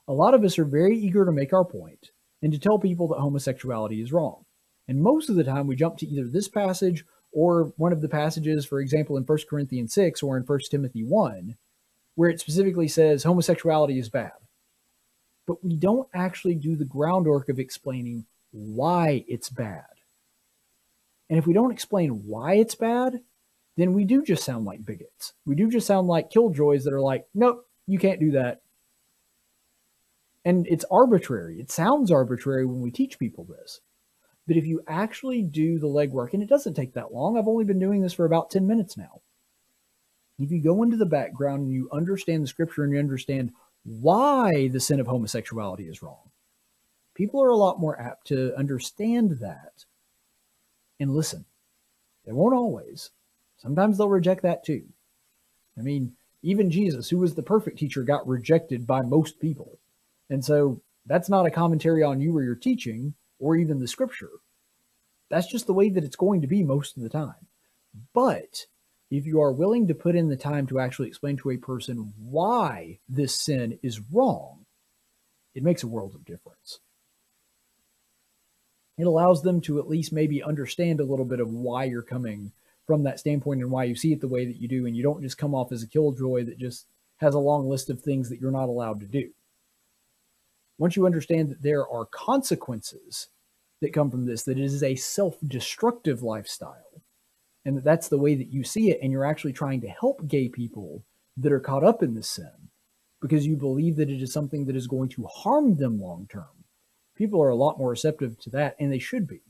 A 0.08 0.14
lot 0.14 0.34
of 0.34 0.44
us 0.44 0.58
are 0.58 0.66
very 0.66 0.98
eager 0.98 1.26
to 1.26 1.32
make 1.32 1.52
our 1.52 1.66
point 1.66 2.12
and 2.42 2.54
to 2.54 2.60
tell 2.60 2.80
people 2.80 3.08
that 3.10 3.20
homosexuality 3.20 4.02
is 4.02 4.14
wrong. 4.14 4.46
And 4.88 5.02
most 5.02 5.30
of 5.30 5.36
the 5.36 5.44
time 5.44 5.68
we 5.68 5.76
jump 5.76 5.98
to 5.98 6.08
either 6.08 6.28
this 6.28 6.48
passage 6.48 7.04
or 7.36 7.74
one 7.76 7.92
of 7.92 8.00
the 8.00 8.08
passages, 8.08 8.66
for 8.66 8.80
example, 8.80 9.18
in 9.18 9.24
1 9.24 9.40
Corinthians 9.50 9.94
6 9.94 10.24
or 10.24 10.38
in 10.38 10.44
1 10.44 10.60
Timothy 10.72 11.04
1, 11.04 11.58
where 12.16 12.30
it 12.30 12.40
specifically 12.40 12.88
says 12.88 13.24
homosexuality 13.24 14.00
is 14.00 14.10
bad. 14.10 14.32
But 15.46 15.64
we 15.64 15.76
don't 15.76 16.08
actually 16.14 16.56
do 16.56 16.78
the 16.78 16.86
groundwork 16.86 17.50
of 17.50 17.60
explaining 17.60 18.26
why 18.52 19.26
it's 19.28 19.50
bad. 19.50 19.84
And 21.30 21.38
if 21.38 21.46
we 21.46 21.54
don't 21.54 21.74
explain 21.74 22.26
why 22.26 22.54
it's 22.54 22.76
bad, 22.76 23.20
then 23.76 23.94
we 23.94 24.06
do 24.06 24.24
just 24.24 24.46
sound 24.46 24.64
like 24.64 24.86
bigots. 24.86 25.34
We 25.46 25.56
do 25.56 25.70
just 25.70 25.88
sound 25.88 26.08
like 26.08 26.30
killjoys 26.32 26.86
that 26.86 26.94
are 26.94 27.02
like, 27.02 27.28
nope, 27.36 27.68
you 27.86 28.00
can't 28.00 28.22
do 28.22 28.32
that. 28.32 28.62
And 30.46 30.66
it's 30.68 30.86
arbitrary. 30.90 31.60
It 31.60 31.70
sounds 31.70 32.12
arbitrary 32.12 32.66
when 32.66 32.80
we 32.80 32.92
teach 32.92 33.20
people 33.20 33.44
this. 33.44 33.82
But 34.48 34.58
if 34.58 34.66
you 34.66 34.82
actually 34.88 35.42
do 35.42 35.80
the 35.80 35.88
legwork, 35.88 36.34
and 36.34 36.44
it 36.44 36.50
doesn't 36.50 36.76
take 36.76 36.94
that 36.94 37.14
long, 37.14 37.38
I've 37.38 37.48
only 37.48 37.64
been 37.64 37.80
doing 37.80 38.02
this 38.02 38.14
for 38.14 38.26
about 38.26 38.52
10 38.52 38.68
minutes 38.68 38.96
now. 38.96 39.22
If 40.38 40.52
you 40.52 40.62
go 40.62 40.84
into 40.84 40.98
the 40.98 41.06
background 41.06 41.64
and 41.64 41.72
you 41.72 41.90
understand 41.92 42.44
the 42.44 42.48
scripture 42.48 42.84
and 42.84 42.94
you 42.94 43.00
understand 43.00 43.54
why 43.84 44.68
the 44.68 44.80
sin 44.80 45.00
of 45.00 45.08
homosexuality 45.08 45.88
is 45.88 46.04
wrong, 46.04 46.30
people 47.14 47.42
are 47.42 47.50
a 47.50 47.56
lot 47.56 47.80
more 47.80 48.00
apt 48.00 48.28
to 48.28 48.54
understand 48.56 49.40
that 49.40 49.86
and 51.00 51.16
listen. 51.16 51.46
They 52.26 52.34
won't 52.34 52.54
always. 52.56 53.12
Sometimes 53.58 53.98
they'll 53.98 54.10
reject 54.10 54.44
that 54.44 54.64
too. 54.64 54.84
I 55.78 55.82
mean, 55.82 56.14
even 56.44 56.70
Jesus, 56.70 57.10
who 57.10 57.18
was 57.18 57.34
the 57.34 57.44
perfect 57.44 57.80
teacher, 57.80 58.04
got 58.04 58.28
rejected 58.28 58.86
by 58.86 59.02
most 59.02 59.40
people. 59.40 59.80
And 60.30 60.44
so 60.44 60.82
that's 61.06 61.30
not 61.30 61.46
a 61.46 61.52
commentary 61.52 62.04
on 62.04 62.22
you 62.22 62.36
or 62.36 62.44
your 62.44 62.56
teaching 62.56 63.14
or 63.40 63.56
even 63.56 63.80
the 63.80 63.88
scripture. 63.88 64.30
That's 65.30 65.48
just 65.48 65.68
the 65.68 65.74
way 65.74 65.90
that 65.90 66.04
it's 66.04 66.16
going 66.16 66.42
to 66.42 66.48
be 66.48 66.64
most 66.64 66.98
of 66.98 67.04
the 67.04 67.10
time. 67.10 67.48
But 68.14 68.66
if 69.10 69.26
you 69.26 69.42
are 69.42 69.52
willing 69.52 69.88
to 69.88 69.96
put 69.96 70.16
in 70.16 70.30
the 70.30 70.36
time 70.36 70.68
to 70.68 70.80
actually 70.80 71.08
explain 71.08 71.38
to 71.38 71.52
a 71.52 71.58
person 71.58 72.14
why 72.18 73.00
this 73.08 73.34
sin 73.34 73.80
is 73.82 74.02
wrong, 74.12 74.66
it 75.54 75.64
makes 75.64 75.84
a 75.84 75.88
world 75.88 76.16
of 76.16 76.26
difference. 76.26 76.80
It 78.98 79.08
allows 79.08 79.42
them 79.42 79.62
to 79.62 79.80
at 79.80 79.88
least 79.88 80.14
maybe 80.14 80.42
understand 80.42 81.00
a 81.00 81.06
little 81.06 81.26
bit 81.26 81.40
of 81.40 81.50
why 81.50 81.86
you're 81.86 82.02
coming 82.02 82.52
from 82.88 83.04
that 83.04 83.20
standpoint 83.20 83.62
and 83.62 83.72
why 83.72 83.84
you 83.86 83.96
see 83.96 84.14
it 84.14 84.22
the 84.22 84.28
way 84.28 84.46
that 84.46 84.62
you 84.62 84.68
do. 84.68 84.86
And 84.86 84.96
you 84.96 85.04
don't 85.04 85.22
just 85.22 85.38
come 85.38 85.54
off 85.54 85.72
as 85.72 85.84
a 85.84 85.88
killjoy 85.88 86.46
that 86.46 86.58
just 86.58 86.86
has 87.18 87.34
a 87.34 87.40
long 87.40 87.68
list 87.68 87.90
of 87.90 88.02
things 88.02 88.30
that 88.30 88.40
you're 88.40 88.52
not 88.52 88.70
allowed 88.70 89.00
to 89.02 89.06
do. 89.06 89.30
Once 90.78 90.96
you 90.96 91.06
understand 91.06 91.50
that 91.50 91.62
there 91.62 91.88
are 91.88 92.06
consequences 92.06 93.28
that 93.82 93.94
come 93.94 94.12
from 94.12 94.26
this, 94.26 94.44
that 94.44 94.58
it 94.58 94.64
is 94.64 94.84
a 94.84 94.96
self 94.96 95.38
destructive 95.46 96.22
lifestyle, 96.22 97.02
and 97.64 97.78
that 97.78 97.84
that's 97.84 98.10
the 98.10 98.18
way 98.18 98.36
that 98.36 98.52
you 98.52 98.64
see 98.64 98.92
it, 98.92 99.00
and 99.02 99.12
you're 99.12 99.26
actually 99.26 99.54
trying 99.54 99.82
to 99.82 99.88
help 99.88 100.28
gay 100.28 100.50
people 100.50 101.04
that 101.38 101.52
are 101.52 101.60
caught 101.60 101.84
up 101.84 102.02
in 102.02 102.14
this 102.14 102.30
sin 102.30 102.70
because 103.22 103.48
you 103.48 103.56
believe 103.56 103.96
that 103.96 104.10
it 104.10 104.22
is 104.22 104.32
something 104.32 104.66
that 104.66 104.76
is 104.76 104.88
going 104.88 105.10
to 105.10 105.26
harm 105.26 105.76
them 105.76 106.00
long 106.00 106.28
term. 106.32 106.46
People 107.16 107.42
are 107.42 107.50
a 107.50 107.56
lot 107.56 107.78
more 107.78 107.90
receptive 107.90 108.38
to 108.40 108.50
that, 108.52 108.76
and 108.80 108.92
they 108.92 109.00
should 109.00 109.28
be. 109.28 109.42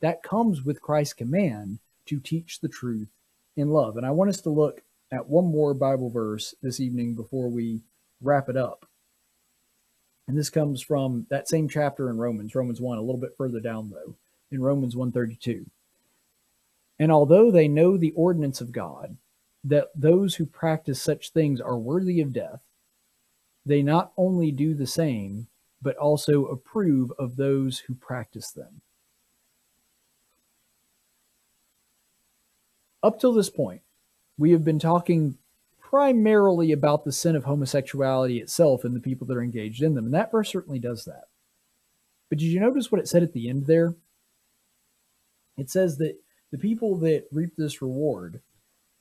That 0.00 0.22
comes 0.22 0.64
with 0.64 0.80
Christ's 0.80 1.14
command 1.14 1.78
to 2.06 2.18
teach 2.18 2.60
the 2.60 2.68
truth 2.68 3.08
in 3.56 3.70
love. 3.70 3.96
And 3.96 4.06
I 4.06 4.10
want 4.10 4.30
us 4.30 4.40
to 4.42 4.50
look 4.50 4.82
at 5.12 5.28
one 5.28 5.44
more 5.44 5.74
Bible 5.74 6.10
verse 6.10 6.54
this 6.62 6.80
evening 6.80 7.14
before 7.14 7.48
we 7.48 7.82
wrap 8.22 8.48
it 8.48 8.56
up. 8.56 8.86
And 10.30 10.38
this 10.38 10.48
comes 10.48 10.80
from 10.80 11.26
that 11.28 11.48
same 11.48 11.68
chapter 11.68 12.08
in 12.08 12.16
Romans, 12.16 12.54
Romans 12.54 12.80
1, 12.80 12.98
a 12.98 13.00
little 13.00 13.20
bit 13.20 13.36
further 13.36 13.58
down 13.58 13.90
though, 13.90 14.14
in 14.52 14.62
Romans 14.62 14.94
132. 14.94 15.68
And 17.00 17.10
although 17.10 17.50
they 17.50 17.66
know 17.66 17.96
the 17.96 18.12
ordinance 18.12 18.60
of 18.60 18.70
God, 18.70 19.16
that 19.64 19.88
those 19.92 20.36
who 20.36 20.46
practice 20.46 21.02
such 21.02 21.32
things 21.32 21.60
are 21.60 21.76
worthy 21.76 22.20
of 22.20 22.32
death, 22.32 22.60
they 23.66 23.82
not 23.82 24.12
only 24.16 24.52
do 24.52 24.72
the 24.72 24.86
same, 24.86 25.48
but 25.82 25.96
also 25.96 26.46
approve 26.46 27.12
of 27.18 27.34
those 27.34 27.80
who 27.80 27.94
practice 27.96 28.52
them. 28.52 28.82
Up 33.02 33.18
till 33.18 33.32
this 33.32 33.50
point, 33.50 33.82
we 34.38 34.52
have 34.52 34.64
been 34.64 34.78
talking 34.78 35.38
primarily 35.90 36.70
about 36.70 37.04
the 37.04 37.10
sin 37.10 37.34
of 37.34 37.42
homosexuality 37.42 38.38
itself 38.38 38.84
and 38.84 38.94
the 38.94 39.00
people 39.00 39.26
that 39.26 39.36
are 39.36 39.42
engaged 39.42 39.82
in 39.82 39.94
them. 39.94 40.04
And 40.04 40.14
that 40.14 40.30
verse 40.30 40.48
certainly 40.48 40.78
does 40.78 41.04
that. 41.04 41.24
But 42.28 42.38
did 42.38 42.44
you 42.44 42.60
notice 42.60 42.92
what 42.92 43.00
it 43.00 43.08
said 43.08 43.24
at 43.24 43.32
the 43.32 43.48
end 43.48 43.66
there? 43.66 43.96
It 45.58 45.68
says 45.68 45.98
that 45.98 46.14
the 46.52 46.58
people 46.58 46.96
that 46.98 47.24
reap 47.32 47.56
this 47.56 47.82
reward, 47.82 48.40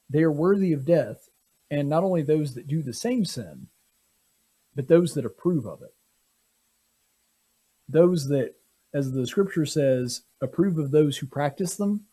they 0.09 0.23
are 0.23 0.31
worthy 0.31 0.73
of 0.73 0.83
death, 0.83 1.29
and 1.69 1.87
not 1.87 2.03
only 2.03 2.23
those 2.23 2.55
that 2.55 2.67
do 2.67 2.81
the 2.81 2.93
same 2.93 3.23
sin, 3.23 3.67
but 4.75 4.87
those 4.87 5.13
that 5.13 5.25
approve 5.25 5.67
of 5.67 5.83
it. 5.83 5.93
Those 7.87 8.27
that, 8.29 8.55
as 8.95 9.11
the 9.11 9.27
scripture 9.27 9.67
says, 9.67 10.23
approve 10.41 10.79
of 10.79 10.89
those 10.89 11.17
who 11.17 11.27
practice 11.27 11.75
them. 11.75 12.05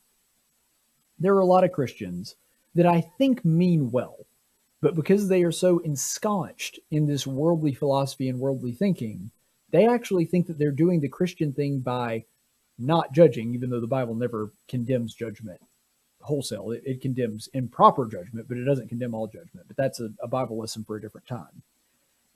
There 1.18 1.34
are 1.34 1.40
a 1.40 1.46
lot 1.46 1.64
of 1.64 1.72
Christians 1.72 2.36
that 2.74 2.84
I 2.84 3.00
think 3.00 3.42
mean 3.42 3.90
well 3.90 4.26
but 4.86 4.94
because 4.94 5.26
they 5.26 5.42
are 5.42 5.50
so 5.50 5.80
ensconced 5.80 6.78
in 6.92 7.08
this 7.08 7.26
worldly 7.26 7.74
philosophy 7.74 8.28
and 8.28 8.38
worldly 8.38 8.70
thinking, 8.70 9.32
they 9.72 9.84
actually 9.84 10.24
think 10.24 10.46
that 10.46 10.58
they're 10.58 10.70
doing 10.70 11.00
the 11.00 11.08
Christian 11.08 11.52
thing 11.52 11.80
by 11.80 12.24
not 12.78 13.12
judging, 13.12 13.52
even 13.52 13.68
though 13.68 13.80
the 13.80 13.88
Bible 13.88 14.14
never 14.14 14.52
condemns 14.68 15.12
judgment 15.12 15.60
wholesale. 16.20 16.70
It, 16.70 16.84
it 16.86 17.00
condemns 17.00 17.48
improper 17.52 18.06
judgment, 18.06 18.46
but 18.46 18.58
it 18.58 18.64
doesn't 18.64 18.88
condemn 18.88 19.12
all 19.12 19.26
judgment. 19.26 19.66
But 19.66 19.76
that's 19.76 19.98
a, 19.98 20.10
a 20.22 20.28
Bible 20.28 20.56
lesson 20.56 20.84
for 20.84 20.94
a 20.94 21.00
different 21.00 21.26
time. 21.26 21.62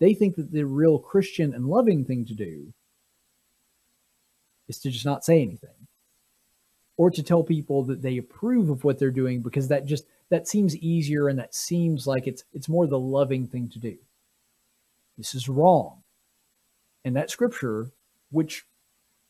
They 0.01 0.13
think 0.13 0.35
that 0.35 0.51
the 0.51 0.65
real 0.65 0.99
Christian 0.99 1.55
and 1.55 1.67
loving 1.67 2.05
thing 2.05 2.25
to 2.27 2.35
do 2.35 2.73
is 4.67 4.81
to 4.81 4.91
just 4.91 5.07
not 5.07 5.25
say 5.25 5.41
anything 5.41 5.87
or 6.97 7.13
to 7.13 7.23
tell 7.23 7.45
people 7.45 7.85
that 7.85 8.03
they 8.03 8.17
approve 8.17 8.71
of 8.71 8.83
what 8.83 8.99
they're 8.99 9.13
doing 9.13 9.41
because 9.41 9.69
that 9.69 9.87
just 9.87 10.07
that 10.31 10.48
seems 10.48 10.77
easier 10.77 11.28
and 11.28 11.39
that 11.39 11.55
seems 11.55 12.07
like 12.07 12.27
it's 12.27 12.44
it's 12.52 12.69
more 12.69 12.86
the 12.86 12.98
loving 12.98 13.47
thing 13.47 13.69
to 13.70 13.78
do. 13.78 13.97
This 15.19 15.35
is 15.35 15.48
wrong. 15.48 16.02
And 17.05 17.16
that 17.16 17.31
scripture, 17.31 17.90
which 18.31 18.65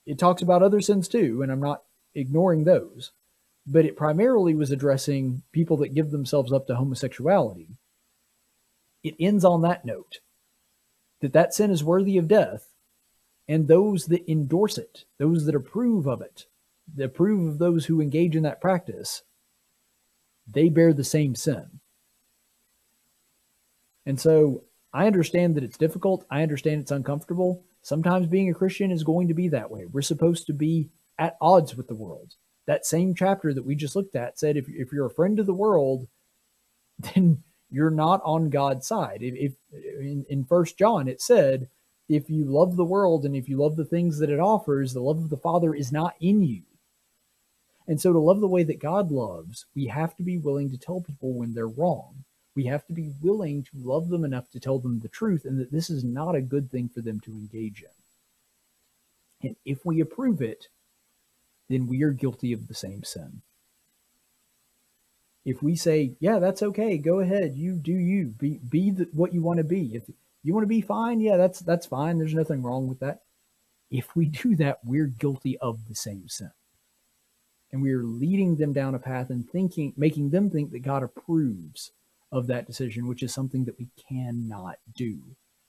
it 0.07 0.19
talks 0.19 0.43
about 0.43 0.63
other 0.63 0.81
sins 0.81 1.09
too, 1.09 1.43
and 1.43 1.51
I'm 1.51 1.61
not 1.61 1.83
ignoring 2.15 2.65
those, 2.65 3.13
but 3.67 3.85
it 3.85 3.97
primarily 3.97 4.55
was 4.55 4.71
addressing 4.71 5.43
people 5.53 5.77
that 5.79 5.95
give 5.95 6.11
themselves 6.11 6.53
up 6.53 6.67
to 6.67 6.77
homosexuality. 6.77 7.69
It 9.03 9.15
ends 9.19 9.45
on 9.45 9.63
that 9.63 9.85
note 9.85 10.21
that 11.21 11.33
that 11.33 11.55
sin 11.55 11.71
is 11.71 11.85
worthy 11.85 12.19
of 12.19 12.29
death, 12.29 12.69
and 13.49 13.69
those 13.69 14.07
that 14.07 14.29
endorse 14.31 14.79
it, 14.79 15.05
those 15.19 15.47
that 15.47 15.55
approve 15.55 16.07
of 16.07 16.21
it, 16.21 16.47
approve 17.01 17.49
of 17.49 17.59
those 17.59 17.87
who 17.87 18.01
engage 18.01 18.37
in 18.37 18.43
that 18.43 18.61
practice, 18.61 19.23
they 20.53 20.69
bear 20.69 20.93
the 20.93 21.05
same 21.05 21.35
sin. 21.35 21.81
And 24.07 24.19
so 24.19 24.65
I 24.93 25.07
understand 25.07 25.55
that 25.55 25.65
it's 25.65 25.79
difficult. 25.79 26.25
I 26.31 26.43
understand 26.43 26.81
it's 26.81 26.91
uncomfortable. 26.91 27.63
Sometimes 27.83 28.27
being 28.27 28.51
a 28.51 28.55
Christian 28.55 28.91
is 28.91 29.05
going 29.05 29.29
to 29.29 29.35
be 29.35 29.49
that 29.49 29.71
way. 29.71 29.87
We're 29.87 30.03
supposed 30.03 30.47
to 30.47 30.53
be 30.53 30.91
at 31.19 31.37
odds 31.41 31.77
with 31.77 31.89
the 31.89 31.95
world. 31.95 32.35
That 32.67 32.87
same 32.87 33.15
chapter 33.15 33.55
that 33.55 33.65
we 33.65 33.75
just 33.75 33.97
looked 33.97 34.17
at 34.17 34.39
said 34.39 34.57
if, 34.57 34.69
if 34.69 34.93
you're 34.93 35.07
a 35.07 35.11
friend 35.11 35.39
of 35.39 35.47
the 35.47 35.55
world, 35.55 36.07
then 37.15 37.43
you're 37.71 37.91
not 37.91 38.21
on 38.25 38.51
God's 38.51 38.87
side. 38.87 39.19
If, 39.23 39.35
if 39.35 39.53
in, 40.01 40.25
in 40.29 40.45
First 40.45 40.77
John 40.77 41.09
it 41.09 41.21
said, 41.21 41.69
if 42.09 42.29
you 42.29 42.45
love 42.45 42.77
the 42.77 42.85
world 42.85 43.25
and 43.25 43.37
if 43.37 43.49
you 43.49 43.57
love 43.57 43.77
the 43.77 43.85
things 43.85 44.19
that 44.19 44.31
it 44.31 44.41
offers, 44.41 44.93
the 44.93 45.01
love 45.01 45.19
of 45.19 45.31
the 45.31 45.37
Father 45.37 45.75
is 45.75 45.93
not 45.93 46.17
in 46.21 46.43
you. 46.43 46.63
And 47.91 48.01
so, 48.01 48.13
to 48.13 48.21
love 48.21 48.41
the 48.41 48.47
way 48.47 48.63
that 48.63 48.79
God 48.79 49.11
loves, 49.11 49.67
we 49.75 49.87
have 49.87 50.15
to 50.15 50.23
be 50.23 50.39
willing 50.39 50.71
to 50.71 50.79
tell 50.79 51.01
people 51.01 51.33
when 51.33 51.55
they're 51.55 51.67
wrong. 51.67 52.23
We 52.55 52.67
have 52.67 52.87
to 52.87 52.93
be 52.93 53.11
willing 53.21 53.65
to 53.65 53.71
love 53.75 54.11
them 54.11 54.25
enough 54.25 54.49
to 54.53 54.61
tell 54.61 54.79
them 54.79 55.01
the 55.01 55.09
truth 55.09 55.45
and 55.45 55.59
that 55.59 55.73
this 55.73 55.91
is 55.91 56.05
not 56.05 56.37
a 56.37 56.41
good 56.41 56.71
thing 56.71 56.89
for 56.89 57.01
them 57.01 57.19
to 57.19 57.33
engage 57.33 57.83
in. 57.83 59.49
And 59.49 59.57
if 59.65 59.85
we 59.85 59.99
approve 59.99 60.41
it, 60.41 60.69
then 61.69 61.89
we 61.89 62.05
are 62.05 62.13
guilty 62.13 62.53
of 62.53 62.69
the 62.69 62.75
same 62.75 63.03
sin. 63.03 63.43
If 65.45 65.61
we 65.61 65.75
say, 65.75 66.15
"Yeah, 66.21 66.39
that's 66.39 66.63
okay. 66.63 66.97
Go 66.97 67.19
ahead. 67.19 67.57
You 67.57 67.75
do 67.75 67.91
you. 67.91 68.27
Be 68.39 68.59
be 68.59 68.93
the, 68.93 69.09
what 69.13 69.35
you 69.35 69.43
want 69.43 69.57
to 69.59 69.65
be. 69.65 69.97
If 69.97 70.05
you 70.45 70.55
want 70.55 70.63
to 70.63 70.69
be 70.69 70.81
fine, 70.81 71.19
yeah, 71.19 71.37
that's 71.37 71.59
that's 71.59 71.87
fine. 71.87 72.19
There's 72.19 72.35
nothing 72.35 72.63
wrong 72.63 72.87
with 72.87 73.01
that." 73.01 73.23
If 73.91 74.15
we 74.15 74.27
do 74.27 74.55
that, 74.57 74.79
we're 74.85 75.09
guilty 75.09 75.59
of 75.59 75.89
the 75.89 75.97
same 75.97 76.29
sin 76.29 76.53
and 77.73 77.83
we 77.83 77.93
are 77.93 78.03
leading 78.03 78.57
them 78.57 78.73
down 78.73 78.95
a 78.95 78.99
path 78.99 79.31
and 79.31 79.49
thinking, 79.49 79.93
making 79.97 80.31
them 80.31 80.51
think 80.51 80.73
that 80.73 80.81
God 80.81 81.03
approves 81.03 81.93
of 82.33 82.47
that 82.47 82.67
decision, 82.67 83.07
which 83.07 83.23
is 83.23 83.33
something 83.33 83.65
that 83.65 83.79
we 83.79 83.89
cannot 84.09 84.79
do 84.95 85.19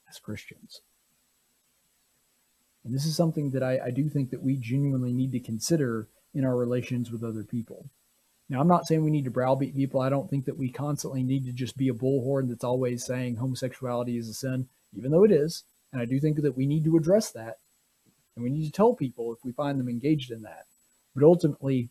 as 0.10 0.19
Christians. 0.19 0.82
And 2.84 2.94
this 2.94 3.06
is 3.06 3.15
something 3.15 3.52
that 3.52 3.64
I, 3.64 3.80
I 3.86 3.91
do 3.91 4.10
think 4.10 4.32
that 4.32 4.41
we 4.41 4.56
genuinely 4.56 5.14
need 5.14 5.32
to 5.34 5.40
consider 5.40 6.07
in 6.34 6.45
our 6.45 6.56
relations 6.56 7.11
with 7.11 7.23
other 7.23 7.44
people. 7.44 7.86
Now, 8.49 8.60
I'm 8.60 8.68
not 8.68 8.86
saying 8.86 9.03
we 9.03 9.11
need 9.11 9.26
to 9.26 9.32
browbeat 9.32 9.76
people. 9.76 10.02
I 10.02 10.10
don't 10.10 10.30
think 10.30 10.45
that 10.45 10.57
we 10.57 10.69
constantly 10.69 11.23
need 11.23 11.45
to 11.45 11.52
just 11.52 11.78
be 11.78 11.90
a 11.90 11.94
bullhorn 11.94 12.49
that's 12.49 12.64
always 12.64 13.06
saying 13.06 13.36
homosexuality 13.36 14.18
is 14.18 14.28
a 14.28 14.34
sin, 14.34 14.68
even 14.98 15.11
though 15.11 15.23
it 15.23 15.32
is. 15.32 15.64
And 15.94 16.02
I 16.02 16.06
do 16.06 16.19
think 16.19 16.41
that 16.41 16.57
we 16.57 16.65
need 16.65 16.84
to 16.86 16.98
address 16.98 17.32
that. 17.32 17.60
And 18.36 18.44
we 18.44 18.49
need 18.49 18.65
to 18.65 18.72
tell 18.72 18.94
people 18.94 19.32
if 19.32 19.44
we 19.45 19.52
find 19.52 19.80
them 19.80 19.88
engaged 19.88 20.32
in 20.32 20.41
that. 20.44 20.65
But 21.15 21.23
ultimately, 21.23 21.89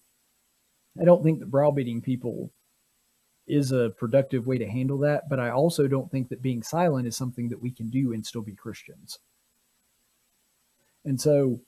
I 1.00 1.04
don't 1.04 1.22
think 1.22 1.40
that 1.40 1.50
browbeating 1.50 2.02
people 2.02 2.52
is 3.46 3.72
a 3.72 3.90
productive 3.90 4.46
way 4.46 4.58
to 4.58 4.68
handle 4.68 4.98
that. 4.98 5.28
But 5.28 5.40
I 5.40 5.50
also 5.50 5.88
don't 5.88 6.10
think 6.10 6.28
that 6.28 6.42
being 6.42 6.62
silent 6.62 7.06
is 7.06 7.16
something 7.16 7.48
that 7.48 7.62
we 7.62 7.70
can 7.70 7.90
do 7.90 8.12
and 8.12 8.24
still 8.24 8.42
be 8.42 8.54
Christians. 8.54 9.18
And 11.04 11.20
so, 11.20 11.60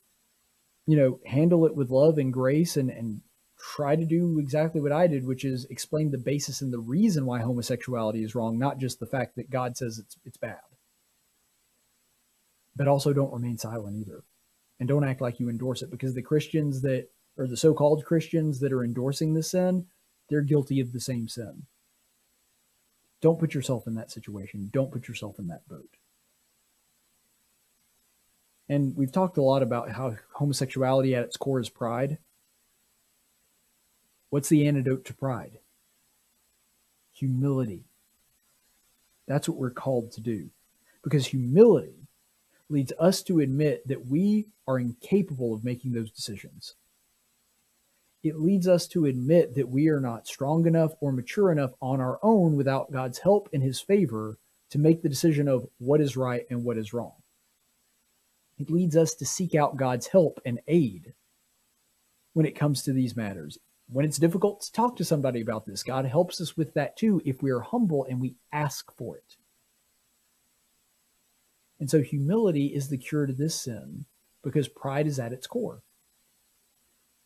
you 0.87 0.97
know, 0.97 1.21
handle 1.27 1.67
it 1.67 1.75
with 1.75 1.91
love 1.91 2.19
and 2.19 2.33
grace 2.33 2.77
and, 2.77 2.91
and 2.91 3.23
try 3.59 3.97
to 3.97 4.05
do 4.05 4.39
exactly 4.39 4.81
what 4.81 4.93
I 4.93 5.07
did, 5.07 5.27
which 5.27 5.45
is 5.45 5.67
explain 5.71 6.11
the 6.11 6.19
basis 6.19 6.61
and 6.61 6.73
the 6.73 6.81
reason 6.81 7.27
why 7.27 7.41
homosexuality 7.41 8.25
is 8.25 8.35
wrong, 8.35 8.59
not 8.59 8.79
just 8.79 8.99
the 9.01 9.07
fact 9.07 9.37
that 9.37 9.51
God 9.51 9.77
says 9.77 9.99
it's 9.99 10.17
it's 10.25 10.37
bad. 10.37 10.59
But 12.75 12.89
also 12.89 13.13
don't 13.13 13.33
remain 13.33 13.59
silent 13.59 13.97
either. 13.97 14.25
And 14.81 14.89
don't 14.89 15.05
act 15.05 15.21
like 15.21 15.39
you 15.39 15.49
endorse 15.49 15.83
it 15.83 15.91
because 15.91 16.15
the 16.15 16.23
Christians 16.23 16.83
that 16.83 17.09
or 17.37 17.47
the 17.47 17.57
so-called 17.57 18.05
Christians 18.05 18.61
that 18.61 18.73
are 18.73 18.85
endorsing 18.85 19.35
the 19.35 19.43
sin, 19.43 19.87
they're 20.29 20.43
guilty 20.43 20.81
of 20.81 20.93
the 20.93 21.01
same 21.01 21.29
sin. 21.29 21.65
Don't 23.21 23.39
put 23.39 23.55
yourself 23.55 23.87
in 23.87 23.95
that 23.95 24.11
situation. 24.11 24.71
Don't 24.73 24.91
put 24.91 25.09
yourself 25.09 25.39
in 25.39 25.47
that 25.49 25.69
boat. 25.69 25.97
And 28.69 28.97
we've 28.97 29.13
talked 29.13 29.37
a 29.37 29.43
lot 29.43 29.63
about 29.63 29.91
how 29.91 30.17
homosexuality 30.35 31.15
at 31.15 31.25
its 31.25 31.37
core 31.37 31.61
is 31.61 31.69
pride. 31.69 32.19
What's 34.31 34.49
the 34.49 34.67
antidote 34.67 35.05
to 35.07 35.15
pride? 35.15 35.59
Humility. 37.13 37.85
That's 39.27 39.49
what 39.49 39.59
we're 39.59 39.71
called 39.71 40.13
to 40.13 40.21
do. 40.21 40.51
Because 41.05 41.27
humility 41.27 42.09
leads 42.69 42.93
us 42.99 43.23
to 43.25 43.41
admit 43.41 43.87
that 43.87 44.07
we 44.07 44.47
are 44.67 44.79
incapable 44.79 45.53
of 45.53 45.65
making 45.65 45.93
those 45.93 46.11
decisions. 46.11 46.75
It 48.23 48.39
leads 48.39 48.69
us 48.69 48.87
to 48.89 49.07
admit 49.07 49.55
that 49.57 49.69
we 49.69 49.89
are 49.89 50.01
not 50.01 50.29
strong 50.29 50.67
enough 50.67 50.93
or 51.01 51.13
mature 51.13 51.51
enough 51.51 51.73
on 51.81 52.01
our 52.01 52.21
own 52.23 52.57
without 52.57 52.93
God's 52.93 53.19
help 53.19 53.49
and 53.53 53.63
his 53.63 53.81
favor 53.81 54.39
to 54.71 54.79
make 54.79 55.03
the 55.03 55.09
decision 55.09 55.49
of 55.49 55.67
what 55.79 56.01
is 56.01 56.17
right 56.17 56.47
and 56.49 56.63
what 56.63 56.79
is 56.79 56.93
wrong. 56.93 57.15
It 58.59 58.71
leads 58.71 58.97
us 58.97 59.15
to 59.15 59.27
seek 59.27 59.55
out 59.55 59.77
God's 59.77 60.07
help 60.07 60.41
and 60.45 60.61
aid 60.69 61.15
when 62.33 62.47
it 62.47 62.55
comes 62.55 62.83
to 62.85 62.93
these 62.93 63.17
matters. 63.17 63.59
When 63.89 64.05
it's 64.05 64.19
difficult 64.19 64.61
to 64.63 64.73
talk 64.73 64.97
to 64.97 65.05
somebody 65.05 65.41
about 65.41 65.67
this, 65.67 65.83
God 65.83 66.07
helps 66.07 66.41
us 66.41 66.57
with 66.57 66.75
that 66.75 66.97
too 66.97 67.21
if 67.25 67.43
we 67.43 67.51
are 67.51 67.61
humble 67.61 68.07
and 68.09 68.21
we 68.21 68.37
ask 68.53 68.95
for 68.97 69.17
it. 69.17 69.37
And 71.81 71.91
so 71.91 72.01
humility 72.01 72.67
is 72.67 72.89
the 72.89 72.97
cure 72.97 73.27
to 73.27 73.33
this 73.33 73.61
sin 73.61 74.07
because 74.45 74.69
pride 74.69 75.09
is 75.09 75.19
at 75.19 75.33
its 75.33 75.49
core. 75.49 75.83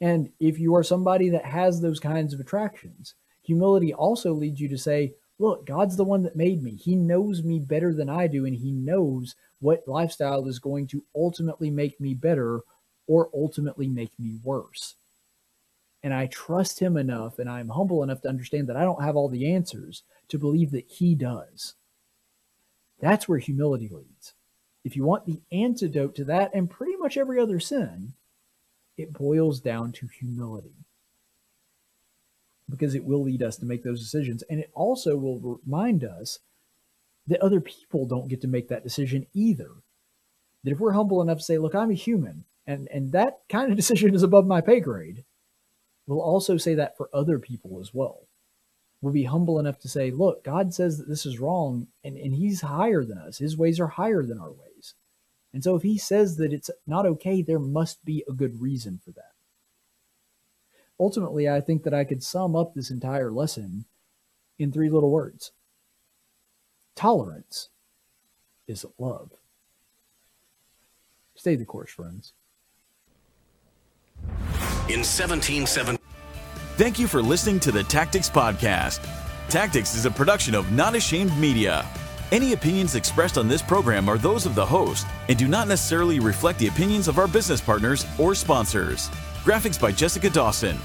And 0.01 0.31
if 0.41 0.59
you 0.59 0.75
are 0.75 0.83
somebody 0.83 1.31
that 1.31 1.45
has 1.45 1.81
those 1.81 2.01
kinds 2.01 2.35
of 2.35 2.41
attractions, 2.41 3.15
humility 3.43 3.95
also 3.95 4.33
leads 4.33 4.61
you 4.61 4.69
to 4.69 4.79
say, 4.79 5.15
look, 5.39 5.67
God's 5.67 5.97
the 5.97 6.05
one 6.05 6.23
that 6.23 6.37
made 6.37 6.63
me. 6.63 6.75
He 6.77 6.95
knows 6.95 7.43
me 7.43 7.59
better 7.59 7.95
than 7.95 8.09
I 8.09 8.27
do, 8.27 8.45
and 8.47 8.55
He 8.57 8.73
knows 8.73 9.35
what 9.61 9.87
lifestyle 9.87 10.47
is 10.49 10.59
going 10.59 10.87
to 10.89 11.05
ultimately 11.15 11.71
make 11.71 12.01
me 12.01 12.15
better 12.15 12.61
or 13.07 13.31
ultimately 13.35 13.89
make 13.89 14.13
me 14.19 14.37
worse. 14.43 14.97
And 16.03 16.13
I 16.13 16.27
trust 16.27 16.79
Him 16.79 16.97
enough 16.97 17.39
and 17.39 17.49
I'm 17.49 17.71
humble 17.71 18.03
enough 18.03 18.21
to 18.23 18.29
understand 18.29 18.69
that 18.69 18.77
I 18.77 18.85
don't 18.85 19.03
have 19.03 19.17
all 19.17 19.29
the 19.29 19.53
answers 19.53 20.03
to 20.29 20.39
believe 20.39 20.71
that 20.73 20.87
He 20.89 21.15
does. 21.15 21.75
That's 23.01 23.29
where 23.29 23.39
humility 23.39 23.89
leads. 23.89 24.35
If 24.85 24.95
you 24.95 25.05
want 25.05 25.27
the 25.27 25.41
antidote 25.51 26.15
to 26.17 26.25
that 26.25 26.53
and 26.55 26.71
pretty 26.71 26.97
much 26.97 27.17
every 27.17 27.41
other 27.41 27.59
sin, 27.59 28.15
it 28.97 29.13
boils 29.13 29.61
down 29.61 29.93
to 29.93 30.07
humility 30.07 30.87
because 32.69 32.95
it 32.95 33.05
will 33.05 33.23
lead 33.23 33.43
us 33.43 33.57
to 33.57 33.67
make 33.67 33.85
those 33.85 34.01
decisions. 34.01 34.43
And 34.51 34.59
it 34.61 34.71
also 34.75 35.17
will 35.17 35.61
remind 35.65 36.05
us 36.05 36.41
that 37.27 37.41
other 37.41 37.61
people 37.61 38.07
don't 38.07 38.29
get 38.29 38.41
to 38.43 38.49
make 38.49 38.69
that 38.69 38.83
decision 38.83 39.27
either. 39.33 39.71
That 40.65 40.73
if 40.73 40.81
we're 40.81 40.93
humble 40.93 41.23
enough 41.23 41.39
to 41.39 41.45
say, 41.45 41.59
look, 41.59 41.75
I'm 41.75 41.91
a 41.91 41.95
human, 41.95 42.45
and, 42.67 42.89
and 42.93 43.13
that 43.13 43.41
kind 43.49 43.71
of 43.71 43.77
decision 43.77 44.15
is 44.15 44.23
above 44.23 44.47
my 44.47 44.61
pay 44.61 44.81
grade, 44.81 45.25
we'll 46.07 46.21
also 46.21 46.57
say 46.57 46.75
that 46.75 46.97
for 46.97 47.09
other 47.13 47.39
people 47.39 47.81
as 47.81 47.95
well. 47.95 48.27
We'll 49.01 49.13
be 49.13 49.25
humble 49.25 49.59
enough 49.59 49.79
to 49.81 49.89
say, 49.89 50.11
look, 50.11 50.43
God 50.43 50.73
says 50.73 50.99
that 50.99 51.09
this 51.09 51.27
is 51.27 51.39
wrong, 51.39 51.89
and, 52.03 52.17
and 52.17 52.35
He's 52.35 52.63
higher 52.63 53.05
than 53.05 53.19
us. 53.19 53.39
His 53.39 53.57
ways 53.57 53.79
are 53.79 53.87
higher 53.87 54.25
than 54.25 54.41
our 54.41 54.51
ways. 54.51 54.66
And 55.57 55.65
so 55.65 55.75
if 55.75 55.83
He 55.83 55.97
says 55.97 56.37
that 56.37 56.53
it's 56.53 56.71
not 56.87 57.07
okay, 57.07 57.41
there 57.41 57.59
must 57.59 58.05
be 58.05 58.23
a 58.29 58.33
good 58.33 58.61
reason 58.61 59.01
for 59.03 59.11
that 59.13 59.33
ultimately, 60.99 61.49
I 61.49 61.61
think 61.61 61.83
that 61.85 61.95
I 61.95 62.05
could 62.05 62.23
sum 62.23 62.57
up 62.57 62.75
this 62.75 62.91
entire 62.91 63.31
lesson 63.31 63.85
in 64.59 64.73
three 64.73 64.91
little 64.91 65.11
words 65.11 65.53
tolerance 66.95 67.69
is 68.67 68.87
love. 68.99 69.33
Stay 71.35 71.55
the 71.55 71.67
course, 71.67 71.91
friends. 71.91 72.33
In 74.89 75.03
1770. 75.05 76.03
Thank 76.77 76.99
you 76.99 77.07
for 77.07 77.21
listening 77.21 77.61
to 77.61 77.73
the 77.73 77.85
Tactics 77.85 78.31
Podcast. 78.31 79.07
Tactics 79.51 79.95
is 79.95 80.07
a 80.07 80.11
production 80.11 80.55
of 80.55 80.73
Not 80.73 80.95
Ashamed 80.95 81.37
Media. 81.39 81.87
Any 82.33 82.55
opinions 82.55 82.97
expressed 82.97 83.39
on 83.39 83.47
this 83.47 83.63
program 83.63 84.09
are 84.09 84.19
those 84.19 84.47
of 84.47 84.57
the 84.57 84.67
host 84.67 85.07
and 85.29 85.39
do 85.39 85.47
not 85.47 85.69
necessarily 85.69 86.19
reflect 86.19 86.59
the 86.59 86.67
opinions 86.67 87.07
of 87.07 87.19
our 87.19 87.29
business 87.29 87.61
partners 87.61 88.05
or 88.19 88.35
sponsors. 88.35 89.09
Graphics 89.45 89.81
by 89.81 89.93
Jessica 89.93 90.29
Dawson. 90.29 90.77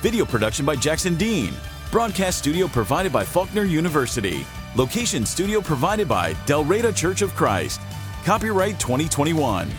Video 0.00 0.24
production 0.24 0.64
by 0.64 0.74
Jackson 0.74 1.14
Dean. 1.16 1.52
Broadcast 1.90 2.38
studio 2.38 2.66
provided 2.66 3.12
by 3.12 3.24
Faulkner 3.24 3.64
University. 3.64 4.46
Location 4.74 5.26
studio 5.26 5.60
provided 5.60 6.08
by 6.08 6.32
Dalraida 6.46 6.96
Church 6.96 7.20
of 7.20 7.34
Christ. 7.34 7.80
Copyright 8.24 8.80
2021. 8.80 9.70